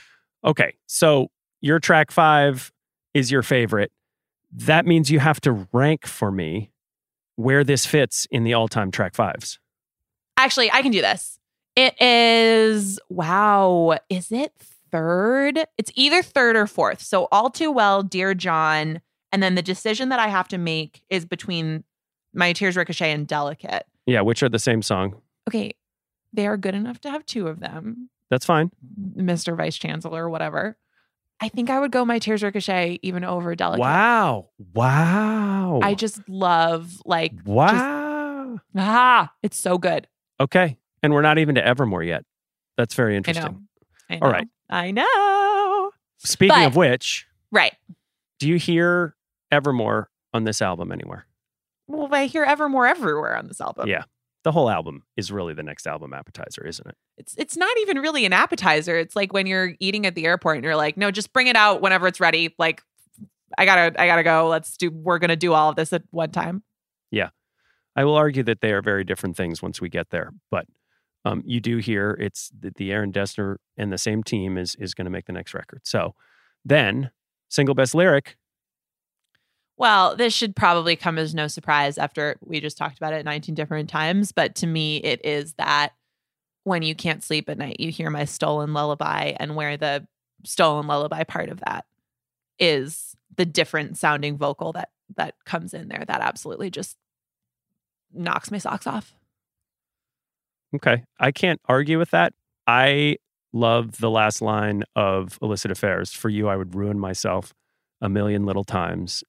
Okay. 0.45 0.76
So 0.88 1.31
your 1.60 1.80
track 1.80 2.11
five 2.11 2.72
is 3.14 3.30
your 3.30 3.44
favorite. 3.44 3.91
That 4.53 4.86
means 4.86 5.11
you 5.11 5.19
have 5.19 5.41
to 5.41 5.68
rank 5.73 6.06
for 6.06 6.31
me 6.31 6.72
where 7.36 7.65
this 7.65 7.86
fits 7.86 8.26
in 8.31 8.45
the 8.45 8.53
all 8.53 8.68
time 8.69 8.90
track 8.91 9.15
fives. 9.15 9.60
actually 10.38 10.72
i 10.72 10.81
can 10.81 10.91
do 10.91 11.02
this 11.02 11.39
it 11.80 12.01
is 12.01 12.99
wow 13.10 13.97
is 14.10 14.31
it 14.31 14.53
third 14.91 15.60
it's 15.77 15.91
either 15.95 16.22
third 16.23 16.56
or 16.56 16.65
fourth 16.68 17.01
so 17.01 17.27
all 17.31 17.49
too 17.49 17.72
well 17.72 18.01
dear 18.03 18.34
john 18.34 19.01
And 19.31 19.41
then 19.43 19.53
the 19.56 19.61
decision 19.61 20.10
that 20.10 20.19
I 20.19 20.27
have 20.27 20.47
to 20.47 20.57
make 20.57 21.03
is 21.10 21.23
between 21.26 21.84
My 22.34 22.51
Tears 22.53 22.76
Ricochet 22.76 23.11
and 23.11 23.27
Delicate. 23.27 23.84
Yeah, 24.07 24.22
which 24.22 24.41
are 24.41 24.49
the 24.49 24.57
same 24.57 24.81
song. 24.81 25.22
Okay, 25.47 25.76
they 26.34 26.47
are 26.47 26.57
good 26.57 26.73
enough 26.73 26.99
to 27.01 27.11
have 27.11 27.23
two 27.27 27.47
of 27.47 27.60
them, 27.60 28.10
That's 28.31 28.45
fine. 28.45 28.72
Mr. 29.15 29.56
Vice 29.56 29.77
Chancellor 29.77 30.26
or 30.26 30.30
whatever. 30.31 30.77
I 31.39 31.47
think 31.49 31.69
I 31.69 31.80
would 31.80 31.91
go 31.91 32.03
My 32.06 32.18
Tears 32.18 32.41
Ricochet 32.41 32.97
even 33.03 33.23
over 33.23 33.53
Delicate. 33.53 33.81
Wow. 33.81 34.49
Wow. 34.73 35.80
I 35.84 35.93
just 35.93 36.27
love 36.27 36.97
like 37.06 37.35
just- 37.35 37.45
Wow. 37.47 38.57
ah, 38.76 39.31
it's 39.43 39.57
so 39.57 39.77
good. 39.77 40.07
okay. 40.39 40.76
And 41.03 41.13
we're 41.13 41.21
not 41.21 41.38
even 41.38 41.55
to 41.55 41.65
Evermore 41.65 42.03
yet. 42.03 42.26
That's 42.77 42.93
very 42.93 43.13
I 43.13 43.17
interesting. 43.17 43.43
know. 43.45 43.59
I 44.09 44.15
know. 44.15 44.26
All 44.26 44.31
right. 44.31 44.47
I 44.69 44.91
know. 44.91 45.91
Speaking 46.17 46.55
But- 46.55 46.67
of 46.67 46.76
which, 46.76 47.26
Right. 47.51 47.73
do 48.39 48.47
you 48.47 48.57
hear 48.57 49.15
Evermore 49.51 50.09
on 50.34 50.43
this 50.43 50.61
album 50.61 50.91
anywhere? 50.91 51.26
Well, 51.88 52.07
I 52.13 52.26
hear 52.26 52.43
Evermore 52.43 52.85
everywhere 52.88 53.35
on 53.35 53.47
this 53.47 53.59
album. 53.61 53.88
Yeah. 53.88 54.03
The 54.43 54.51
whole 54.51 54.69
album 54.69 55.03
is 55.17 55.31
really 55.31 55.53
the 55.53 55.63
next 55.63 55.85
album 55.88 56.13
appetizer, 56.13 56.65
isn't 56.65 56.88
it? 56.88 56.95
It's 57.17 57.35
it's 57.38 57.57
not 57.57 57.76
even 57.80 57.99
really 57.99 58.26
an 58.26 58.31
appetizer. 58.31 58.95
It's 58.97 59.15
like 59.15 59.34
when 59.34 59.47
you're 59.47 59.73
eating 59.80 60.05
at 60.05 60.15
the 60.15 60.26
airport 60.26 60.55
and 60.57 60.63
you're 60.63 60.77
like, 60.77 60.95
no, 60.95 61.11
just 61.11 61.34
bring 61.34 61.47
it 61.47 61.57
out 61.57 61.81
whenever 61.81 62.07
it's 62.07 62.19
ready. 62.21 62.55
Like, 62.57 62.81
I 63.57 63.65
gotta 63.65 64.01
I 64.01 64.07
gotta 64.07 64.23
go. 64.23 64.47
Let's 64.47 64.77
do. 64.77 64.91
We're 64.91 65.19
gonna 65.19 65.35
do 65.35 65.51
all 65.53 65.69
of 65.71 65.76
this 65.76 65.91
at 65.91 66.03
one 66.11 66.31
time. 66.31 66.63
Yeah. 67.11 67.30
I 67.97 68.05
will 68.05 68.15
argue 68.15 68.43
that 68.43 68.61
they 68.61 68.71
are 68.71 68.81
very 68.81 69.03
different 69.03 69.35
things 69.35 69.61
once 69.61 69.81
we 69.81 69.89
get 69.89 70.09
there, 70.09 70.31
but 70.51 70.67
um, 71.26 71.44
you 71.46 71.60
do 71.60 71.78
hear 71.78 72.12
it's 72.20 72.50
the, 72.58 72.72
the 72.76 72.91
Aaron 72.91 73.12
Dessner 73.12 73.58
and 73.78 73.91
the 73.91 73.98
same 73.98 74.24
team 74.24 74.58
is 74.58 74.76
is 74.76 74.94
going 74.94 75.06
to 75.06 75.12
make 75.12 75.26
the 75.26 75.34
next 75.34 75.54
record. 75.54 75.82
So 75.84 76.16
then, 76.66 77.12
single 77.50 77.76
best 77.76 77.96
lyric, 77.96 78.38
Well, 79.78 80.16
this 80.16 80.34
should 80.34 80.56
probably 80.56 80.96
come 80.96 81.18
as 81.18 81.34
no 81.34 81.48
surprise 81.48 81.98
after 81.98 82.38
we 82.41 82.60
just 82.60 82.78
talked 82.78 82.98
about 82.98 83.14
it 83.14 83.26
19 83.26 83.56
different 83.56 83.90
times. 83.90 84.32
But 84.32 84.56
to 84.56 84.68
me, 84.68 84.98
it 84.98 85.26
is 85.26 85.54
that 85.54 85.94
when 86.64 86.84
you 86.84 86.96
can't 86.96 87.24
sleep 87.24 87.50
at 87.50 87.58
night, 87.58 87.80
you 87.80 87.91
hear 87.91 88.10
my 88.10 88.26
stolen 88.26 88.74
lullaby, 88.74 89.34
and 89.40 89.56
where 89.56 89.78
the 89.78 90.06
stolen 90.46 90.88
lullaby 90.88 91.24
part 91.24 91.50
of 91.50 91.62
that 91.62 91.86
is 92.60 93.16
the 93.36 93.46
different 93.46 93.98
sounding 93.98 94.38
vocal 94.38 94.74
that 94.74 94.90
that 95.16 95.36
comes 95.46 95.74
in 95.74 95.88
there. 95.88 96.04
That 96.08 96.22
absolutely 96.22 96.70
just 96.70 96.98
knocks 98.14 98.52
my 98.52 98.58
socks 98.58 98.86
off. 98.88 99.16
Okay. 100.76 101.04
I 101.20 101.32
can't 101.32 101.60
argue 101.66 101.98
with 101.98 102.12
that. 102.12 102.34
I 102.68 103.18
love 103.54 103.98
the 103.98 104.10
last 104.10 104.41
line 104.41 104.84
of 104.96 105.40
Illicit 105.41 105.72
Affairs. 105.72 106.14
For 106.14 106.30
you, 106.30 106.48
I 106.48 106.56
would 106.56 106.76
ruin 106.76 107.00
myself 107.00 107.54
a 108.02 108.10
million 108.10 108.46
little 108.46 108.64
times. 108.64 109.24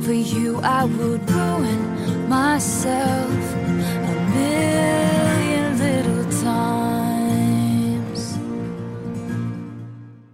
For 0.00 0.12
you, 0.12 0.58
I 0.60 0.84
would 0.84 1.30
ruin 1.30 2.28
myself 2.28 3.30
a 3.54 4.30
million 4.34 5.78
little 5.78 6.24
times. 6.42 8.32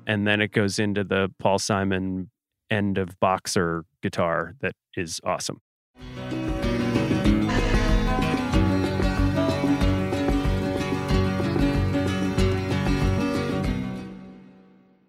And 0.06 0.26
then 0.26 0.40
it 0.40 0.52
goes 0.52 0.78
into 0.78 1.02
the 1.02 1.32
Paul 1.40 1.58
Simon 1.58 2.30
end 2.70 2.98
of 2.98 3.18
boxer 3.18 3.84
guitar 4.00 4.54
that 4.60 4.74
is 4.96 5.20
awesome. 5.24 5.60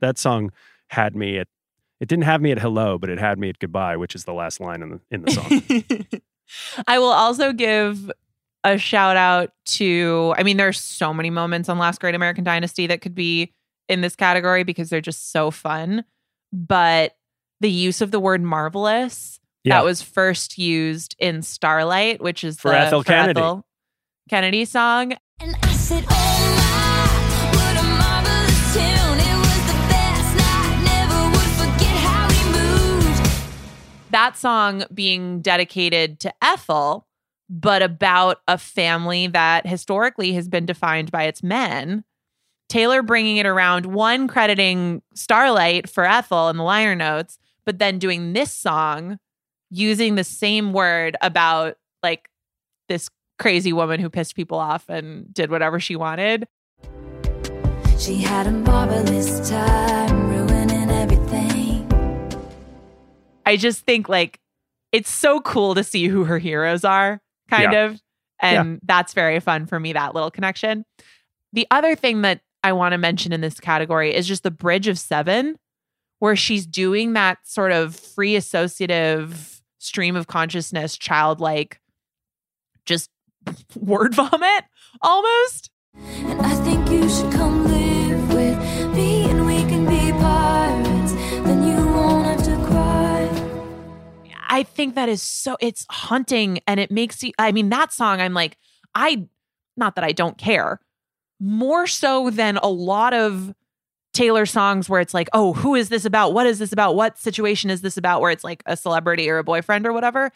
That 0.02 0.18
song 0.18 0.52
had 0.90 1.16
me 1.16 1.38
at 1.38 1.48
it 2.00 2.08
didn't 2.10 2.24
have 2.24 2.42
me 2.42 2.52
at 2.52 2.60
hello, 2.60 2.98
but 2.98 3.10
it 3.12 3.20
had 3.20 3.38
me 3.38 3.50
at 3.50 3.60
goodbye, 3.60 3.96
which 3.96 4.16
is 4.16 4.24
the 4.26 4.34
last 4.34 4.60
line 4.60 4.82
in 4.82 4.90
the 4.90 5.00
in 5.12 5.22
the 5.22 5.32
song. 5.32 6.22
I 6.88 7.00
will 7.00 7.12
also 7.12 7.54
give 7.54 8.12
a 8.64 8.78
shout 8.78 9.18
out 9.18 9.52
to, 9.66 10.34
I 10.38 10.44
mean, 10.44 10.58
there's 10.58 10.80
so 10.80 11.14
many 11.14 11.30
moments 11.30 11.70
on 11.70 11.78
Last 11.80 12.00
Great 12.02 12.14
American 12.16 12.44
Dynasty 12.44 12.88
that 12.88 13.02
could 13.02 13.16
be 13.16 13.54
in 13.88 14.02
this 14.02 14.16
category 14.16 14.64
because 14.64 14.90
they're 14.90 15.02
just 15.02 15.32
so 15.32 15.50
fun. 15.52 16.04
But 16.54 17.16
the 17.60 17.72
use 17.72 18.02
of 18.02 18.12
the 18.12 18.20
word 18.20 18.42
marvelous 18.44 19.40
Yeah. 19.64 19.78
that 19.78 19.86
was 19.86 20.02
first 20.02 20.58
used 20.58 21.16
in 21.20 21.42
Starlight, 21.42 22.22
which 22.22 22.44
is 22.44 22.60
For 22.60 22.72
the 22.72 22.80
Ethel 22.80 23.04
Kennedy. 23.04 23.40
Ethel 23.40 23.66
Kennedy 24.30 24.66
song. 24.66 25.14
And 25.40 25.56
I 25.64 25.74
said, 25.74 26.06
Oh 26.10 26.61
that 34.12 34.38
song 34.38 34.84
being 34.94 35.42
dedicated 35.42 36.20
to 36.22 36.34
Ethel, 36.42 37.08
but 37.50 37.82
about 37.82 38.42
a 38.48 38.58
family 38.58 39.28
that 39.28 39.68
historically 39.68 40.34
has 40.34 40.48
been 40.48 40.66
defined 40.66 41.12
by 41.12 41.24
its 41.24 41.44
men. 41.44 42.04
Taylor 42.70 43.02
bringing 43.02 43.38
it 43.38 43.46
around, 43.46 43.86
one 43.86 44.28
crediting 44.28 45.02
Starlight 45.14 45.90
for 45.90 46.06
Ethel 46.06 46.48
in 46.50 46.58
the 46.58 46.64
liner 46.64 46.96
notes, 46.96 47.38
but 47.66 47.80
then 47.80 48.00
doing 48.00 48.34
this 48.34 48.54
song 48.54 49.20
using 49.70 50.16
the 50.16 50.24
same 50.24 50.72
word 50.72 51.18
about 51.22 51.78
like 52.02 52.30
this 52.88 53.10
crazy 53.40 53.74
woman 53.74 54.00
who 54.00 54.10
pissed 54.10 54.36
people 54.36 54.58
off 54.58 54.88
and 54.88 55.34
did 55.34 55.50
whatever 55.50 55.80
she 55.80 55.96
wanted. 55.96 56.48
She 57.98 58.18
had 58.18 58.48
a 58.48 58.52
marvelous 58.52 59.50
time 59.50 60.31
I 63.46 63.58
just 63.58 63.86
think 63.86 64.08
like 64.10 64.40
it's 64.92 65.10
so 65.10 65.40
cool 65.40 65.76
to 65.76 65.84
see 65.84 66.08
who 66.08 66.24
her 66.26 66.38
heroes 66.40 66.84
are, 66.84 67.22
kind 67.50 67.72
Yeah. 67.74 67.86
of. 67.86 68.02
And 68.40 68.80
that's 68.84 69.14
very 69.14 69.40
fun 69.40 69.68
for 69.68 69.80
me, 69.80 69.94
that 69.94 70.16
little 70.16 70.32
connection. 70.32 70.84
The 71.54 71.68
other 71.70 71.96
thing 71.96 72.24
that 72.24 72.42
I 72.64 72.74
want 72.74 72.94
to 72.94 72.98
mention 72.98 73.34
in 73.34 73.42
this 73.42 73.60
category 73.60 74.14
is 74.16 74.28
just 74.28 74.44
the 74.44 74.52
bridge 74.52 74.88
of 74.88 74.98
seven, 74.98 75.58
where 76.20 76.36
she's 76.36 76.66
doing 76.66 77.14
that 77.14 77.38
sort 77.44 77.72
of 77.72 77.96
free 77.96 78.36
associative 78.36 79.62
stream 79.78 80.16
of 80.16 80.28
consciousness, 80.28 80.98
childlike, 80.98 81.80
just 82.86 83.10
word 83.76 84.16
vomit 84.16 84.64
almost. 85.02 85.70
And 85.96 86.42
I 86.42 86.56
think 86.64 86.90
you 86.90 87.08
should 87.10 87.32
come 87.32 87.71
I 94.52 94.64
think 94.64 94.96
that 94.96 95.08
is 95.08 95.22
so 95.22 95.58
it's 95.62 95.86
haunting 95.90 96.60
and 96.68 96.80
it 96.80 96.92
makes 96.92 97.24
you 97.24 97.32
I 97.40 97.54
mean 97.54 97.70
that 97.70 97.94
song 97.94 98.20
I'm 98.20 98.34
like 98.34 98.58
I 98.94 99.28
not 99.78 99.96
that 99.96 100.04
I 100.04 100.12
don't 100.12 100.38
care 100.38 100.82
more 101.40 101.88
so 101.88 102.30
than 102.30 102.58
a 102.58 102.68
lot 102.68 103.14
of 103.14 103.56
Taylor 104.14 104.46
songs 104.46 104.90
where 104.90 105.00
it's 105.00 105.14
like 105.14 105.30
oh 105.32 105.54
who 105.54 105.74
is 105.74 105.88
this 105.88 106.04
about? 106.04 106.34
What 106.34 106.46
is 106.46 106.60
this 106.60 106.74
about? 106.74 106.96
What 106.96 107.18
situation 107.18 107.70
is 107.70 107.82
this 107.82 107.96
about? 107.96 108.20
Where 108.20 108.30
it's 108.30 108.44
like 108.44 108.62
a 108.66 108.76
celebrity 108.76 109.30
or 109.30 109.38
a 109.38 109.44
boyfriend 109.44 109.88
or 109.88 109.94
whatever. 109.94 110.32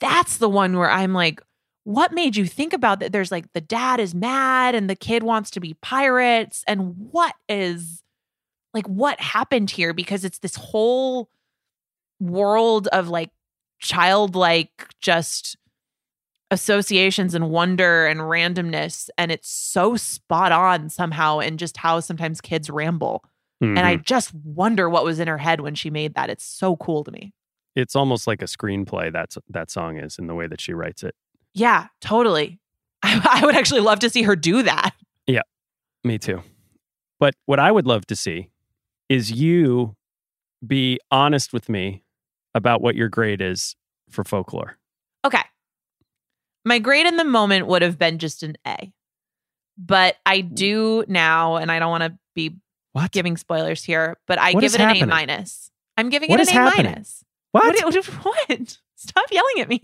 That's 0.00 0.38
the 0.38 0.48
one 0.48 0.78
where 0.78 0.90
I'm 0.90 1.12
like 1.12 1.42
what 1.84 2.12
made 2.12 2.36
you 2.36 2.46
think 2.46 2.72
about 2.72 3.00
that? 3.00 3.12
There's 3.12 3.32
like 3.32 3.52
the 3.52 3.60
dad 3.60 4.00
is 4.00 4.14
mad 4.14 4.74
and 4.74 4.88
the 4.88 4.96
kid 4.96 5.22
wants 5.22 5.50
to 5.50 5.60
be 5.60 5.74
pirates 5.74 6.64
and 6.66 6.94
what 7.10 7.34
is 7.50 8.02
like 8.72 8.86
what 8.86 9.20
happened 9.20 9.70
here? 9.70 9.92
Because 9.92 10.24
it's 10.24 10.38
this 10.38 10.54
whole 10.54 11.28
world 12.18 12.88
of 12.88 13.08
like 13.08 13.30
childlike 13.82 14.86
just 15.00 15.56
associations 16.50 17.34
and 17.34 17.50
wonder 17.50 18.06
and 18.06 18.20
randomness 18.20 19.08
and 19.16 19.32
it's 19.32 19.48
so 19.50 19.96
spot 19.96 20.52
on 20.52 20.88
somehow 20.90 21.38
and 21.38 21.58
just 21.58 21.76
how 21.78 21.98
sometimes 21.98 22.40
kids 22.40 22.68
ramble 22.68 23.24
and 23.60 23.78
i 23.78 23.96
Mhm. 23.96 24.04
just 24.04 24.34
wonder 24.44 24.90
what 24.90 25.04
was 25.04 25.18
in 25.20 25.28
her 25.28 25.38
head 25.38 25.60
when 25.60 25.74
she 25.76 25.88
made 25.88 26.14
that 26.14 26.28
it's 26.28 26.44
so 26.44 26.76
cool 26.76 27.04
to 27.04 27.10
me 27.12 27.32
it's 27.76 27.94
almost 27.96 28.26
like 28.26 28.42
a 28.42 28.46
screenplay 28.46 29.10
that's 29.12 29.38
that 29.48 29.70
song 29.70 29.96
is 29.98 30.18
in 30.18 30.26
the 30.26 30.34
way 30.34 30.46
that 30.46 30.60
she 30.60 30.74
writes 30.74 31.02
it. 31.02 31.14
yeah 31.54 31.86
totally 32.00 32.58
I, 33.02 33.40
I 33.42 33.46
would 33.46 33.54
actually 33.56 33.80
love 33.80 34.00
to 34.00 34.10
see 34.10 34.22
her 34.22 34.36
do 34.36 34.62
that 34.64 34.94
yeah 35.26 35.42
Me 36.04 36.18
too. 36.18 36.42
But 37.20 37.34
what 37.46 37.60
I 37.60 37.70
would 37.70 37.86
love 37.86 38.04
to 38.08 38.16
see 38.16 38.50
is 39.08 39.30
you 39.30 39.94
be 40.66 40.98
honest 41.12 41.52
with 41.52 41.68
me 41.68 42.02
about 42.54 42.80
what 42.82 42.94
your 42.94 43.08
grade 43.08 43.40
is 43.40 43.76
for 44.10 44.24
folklore. 44.24 44.76
Okay. 45.24 45.42
My 46.64 46.78
grade 46.78 47.06
in 47.06 47.16
the 47.16 47.24
moment 47.24 47.66
would 47.66 47.82
have 47.82 47.98
been 47.98 48.18
just 48.18 48.42
an 48.42 48.56
A. 48.66 48.92
But 49.78 50.16
I 50.26 50.42
do 50.42 51.04
now, 51.08 51.56
and 51.56 51.72
I 51.72 51.78
don't 51.78 51.90
want 51.90 52.04
to 52.04 52.18
be 52.34 52.56
What? 52.92 53.10
giving 53.10 53.36
spoilers 53.36 53.82
here, 53.82 54.16
but 54.26 54.38
I 54.38 54.52
What 54.52 54.60
give 54.60 54.74
it 54.74 54.80
an 54.80 54.86
happening? 54.88 55.02
A 55.04 55.06
minus. 55.06 55.70
I'm 55.96 56.08
giving 56.10 56.28
What 56.30 56.40
it 56.40 56.48
an 56.48 56.56
A 56.56 56.60
happening? 56.60 56.92
minus. 56.92 57.24
What? 57.52 57.82
What? 57.84 58.04
what? 58.48 58.78
Stop 58.96 59.24
yelling 59.32 59.60
at 59.60 59.68
me. 59.68 59.80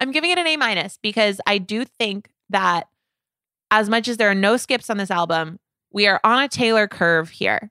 I'm 0.00 0.10
giving 0.10 0.30
it 0.30 0.38
an 0.38 0.46
A 0.46 0.56
minus 0.56 0.98
because 1.02 1.40
I 1.46 1.58
do 1.58 1.84
think 1.84 2.30
that 2.50 2.88
as 3.70 3.88
much 3.88 4.08
as 4.08 4.16
there 4.18 4.30
are 4.30 4.34
no 4.34 4.56
skips 4.56 4.90
on 4.90 4.98
this 4.98 5.10
album, 5.10 5.58
we 5.92 6.06
are 6.06 6.20
on 6.24 6.42
a 6.42 6.48
Taylor 6.48 6.88
curve 6.88 7.30
here. 7.30 7.70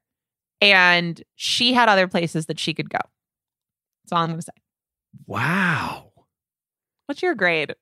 And 0.61 1.21
she 1.35 1.73
had 1.73 1.89
other 1.89 2.07
places 2.07 2.45
that 2.45 2.59
she 2.59 2.73
could 2.73 2.89
go. 2.89 2.99
That's 4.03 4.11
all 4.13 4.19
I'm 4.23 4.29
going 4.29 4.39
to 4.39 4.43
say. 4.43 4.51
Wow. 5.25 6.11
What's 7.05 7.21
your 7.21 7.35
grade? 7.35 7.73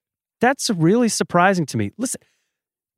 That's 0.41 0.69
really 0.69 1.09
surprising 1.09 1.65
to 1.67 1.77
me. 1.77 1.91
Listen, 1.97 2.21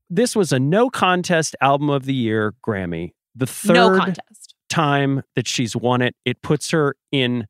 this 0.10 0.36
was 0.36 0.52
a 0.52 0.60
no 0.60 0.90
contest 0.90 1.56
album 1.62 1.90
of 1.90 2.06
the 2.06 2.14
year 2.14 2.54
Grammy. 2.66 3.14
The 3.36 3.48
third 3.48 3.74
No 3.74 3.98
contest. 3.98 4.56
time 4.70 5.24
that 5.36 5.48
she's 5.48 5.76
won 5.76 6.02
it, 6.02 6.16
it 6.26 6.42
puts 6.42 6.72
her 6.72 6.96
in 7.12 7.48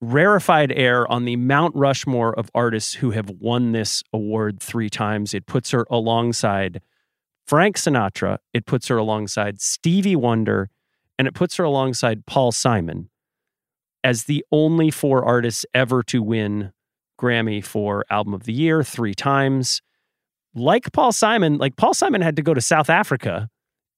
rarefied 0.00 0.72
air 0.72 1.10
on 1.10 1.24
the 1.24 1.36
Mount 1.36 1.74
Rushmore 1.76 2.38
of 2.38 2.50
artists 2.54 2.94
who 2.94 3.12
have 3.12 3.30
won 3.30 3.72
this 3.72 4.02
award 4.12 4.60
three 4.60 4.90
times. 4.90 5.32
It 5.32 5.46
puts 5.46 5.70
her 5.70 5.86
alongside 5.90 6.80
Frank 7.46 7.76
Sinatra, 7.76 8.38
it 8.52 8.66
puts 8.66 8.88
her 8.88 8.96
alongside 8.96 9.60
Stevie 9.60 10.16
Wonder, 10.16 10.70
and 11.18 11.26
it 11.28 11.34
puts 11.34 11.56
her 11.56 11.64
alongside 11.64 12.26
Paul 12.26 12.52
Simon 12.52 13.10
as 14.04 14.24
the 14.24 14.44
only 14.50 14.90
four 14.90 15.24
artists 15.24 15.64
ever 15.74 16.02
to 16.04 16.22
win 16.22 16.72
Grammy 17.20 17.64
for 17.64 18.04
Album 18.10 18.34
of 18.34 18.44
the 18.44 18.52
Year 18.52 18.82
three 18.82 19.14
times. 19.14 19.80
Like 20.54 20.92
Paul 20.92 21.12
Simon, 21.12 21.58
like 21.58 21.76
Paul 21.76 21.94
Simon 21.94 22.20
had 22.20 22.36
to 22.36 22.42
go 22.42 22.52
to 22.52 22.60
South 22.60 22.90
Africa 22.90 23.48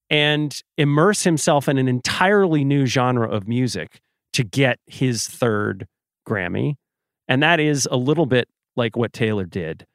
and 0.09 0.61
immerse 0.77 1.23
himself 1.23 1.67
in 1.67 1.77
an 1.77 1.87
entirely 1.87 2.63
new 2.63 2.85
genre 2.85 3.27
of 3.27 3.47
music 3.47 3.99
to 4.33 4.43
get 4.43 4.79
his 4.85 5.27
third 5.27 5.87
Grammy. 6.27 6.75
And 7.27 7.41
that 7.41 7.59
is 7.59 7.87
a 7.89 7.97
little 7.97 8.25
bit 8.25 8.47
like 8.75 8.95
what 8.95 9.13
Taylor 9.13 9.45
did. 9.45 9.85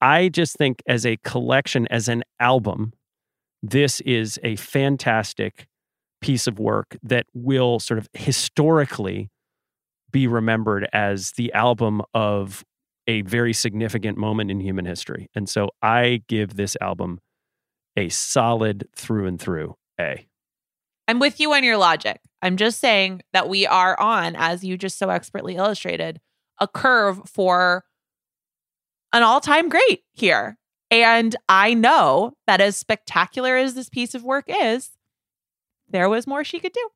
I 0.00 0.28
just 0.28 0.56
think, 0.56 0.80
as 0.86 1.04
a 1.04 1.16
collection, 1.24 1.88
as 1.90 2.08
an 2.08 2.22
album, 2.38 2.92
this 3.62 4.00
is 4.02 4.38
a 4.44 4.54
fantastic 4.56 5.66
piece 6.20 6.46
of 6.46 6.58
work 6.60 6.96
that 7.02 7.26
will 7.34 7.80
sort 7.80 7.98
of 7.98 8.08
historically 8.12 9.28
be 10.10 10.26
remembered 10.26 10.88
as 10.92 11.32
the 11.32 11.52
album 11.52 12.02
of 12.14 12.64
a 13.06 13.22
very 13.22 13.52
significant 13.52 14.18
moment 14.18 14.50
in 14.50 14.60
human 14.60 14.84
history. 14.84 15.30
And 15.34 15.48
so 15.48 15.70
I 15.82 16.22
give 16.28 16.56
this 16.56 16.76
album 16.80 17.20
a 17.96 18.08
solid 18.10 18.86
through 18.94 19.26
and 19.26 19.40
through 19.40 19.76
A. 19.98 20.28
I'm 21.08 21.18
with 21.18 21.40
you 21.40 21.52
on 21.54 21.64
your 21.64 21.78
logic. 21.78 22.20
I'm 22.42 22.56
just 22.56 22.80
saying 22.80 23.22
that 23.32 23.48
we 23.48 23.66
are 23.66 23.98
on, 23.98 24.36
as 24.36 24.62
you 24.62 24.76
just 24.76 24.98
so 24.98 25.08
expertly 25.08 25.56
illustrated, 25.56 26.20
a 26.60 26.68
curve 26.68 27.20
for 27.26 27.84
an 29.12 29.22
all 29.22 29.40
time 29.40 29.68
great 29.68 30.02
here. 30.12 30.58
And 30.90 31.34
I 31.48 31.74
know 31.74 32.34
that 32.46 32.60
as 32.60 32.76
spectacular 32.76 33.56
as 33.56 33.74
this 33.74 33.88
piece 33.88 34.14
of 34.14 34.22
work 34.22 34.44
is, 34.48 34.90
there 35.88 36.08
was 36.08 36.26
more 36.26 36.44
she 36.44 36.60
could 36.60 36.72
do. 36.72 36.88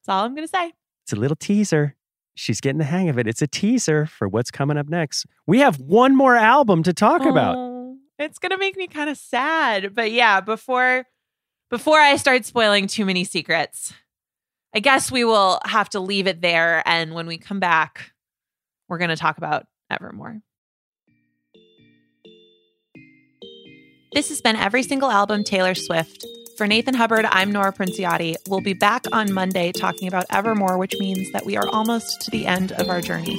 That's 0.00 0.14
all 0.14 0.24
I'm 0.24 0.34
going 0.34 0.46
to 0.46 0.50
say. 0.50 0.72
It's 1.04 1.12
a 1.12 1.16
little 1.16 1.36
teaser. 1.36 1.94
She's 2.40 2.62
getting 2.62 2.78
the 2.78 2.84
hang 2.84 3.10
of 3.10 3.18
it. 3.18 3.26
It's 3.26 3.42
a 3.42 3.46
teaser 3.46 4.06
for 4.06 4.26
what's 4.26 4.50
coming 4.50 4.78
up 4.78 4.88
next. 4.88 5.26
We 5.46 5.58
have 5.58 5.78
one 5.78 6.16
more 6.16 6.34
album 6.34 6.82
to 6.84 6.94
talk 6.94 7.20
about. 7.20 7.54
Oh, 7.58 7.98
It's 8.18 8.38
going 8.38 8.50
to 8.50 8.56
make 8.56 8.78
me 8.78 8.86
kind 8.86 9.10
of 9.10 9.18
sad. 9.18 9.94
But 9.94 10.10
yeah, 10.10 10.40
before 10.40 11.04
before 11.68 12.00
I 12.00 12.16
start 12.16 12.46
spoiling 12.46 12.86
too 12.86 13.04
many 13.04 13.24
secrets, 13.24 13.92
I 14.74 14.80
guess 14.80 15.12
we 15.12 15.22
will 15.22 15.60
have 15.66 15.90
to 15.90 16.00
leave 16.00 16.26
it 16.26 16.40
there 16.40 16.82
and 16.86 17.12
when 17.12 17.26
we 17.26 17.36
come 17.36 17.60
back, 17.60 18.10
we're 18.88 18.96
going 18.96 19.10
to 19.10 19.16
talk 19.16 19.36
about 19.36 19.66
Evermore. 19.90 20.40
This 24.14 24.30
has 24.30 24.40
been 24.40 24.56
every 24.56 24.82
single 24.82 25.10
album 25.10 25.44
Taylor 25.44 25.74
Swift. 25.74 26.26
For 26.60 26.66
Nathan 26.66 26.92
Hubbard, 26.92 27.24
I'm 27.24 27.52
Nora 27.52 27.72
Princiati. 27.72 28.36
We'll 28.46 28.60
be 28.60 28.74
back 28.74 29.06
on 29.12 29.32
Monday 29.32 29.72
talking 29.72 30.08
about 30.08 30.26
Evermore, 30.28 30.76
which 30.76 30.94
means 30.98 31.32
that 31.32 31.46
we 31.46 31.56
are 31.56 31.66
almost 31.66 32.20
to 32.20 32.30
the 32.30 32.46
end 32.46 32.72
of 32.72 32.90
our 32.90 33.00
journey. 33.00 33.38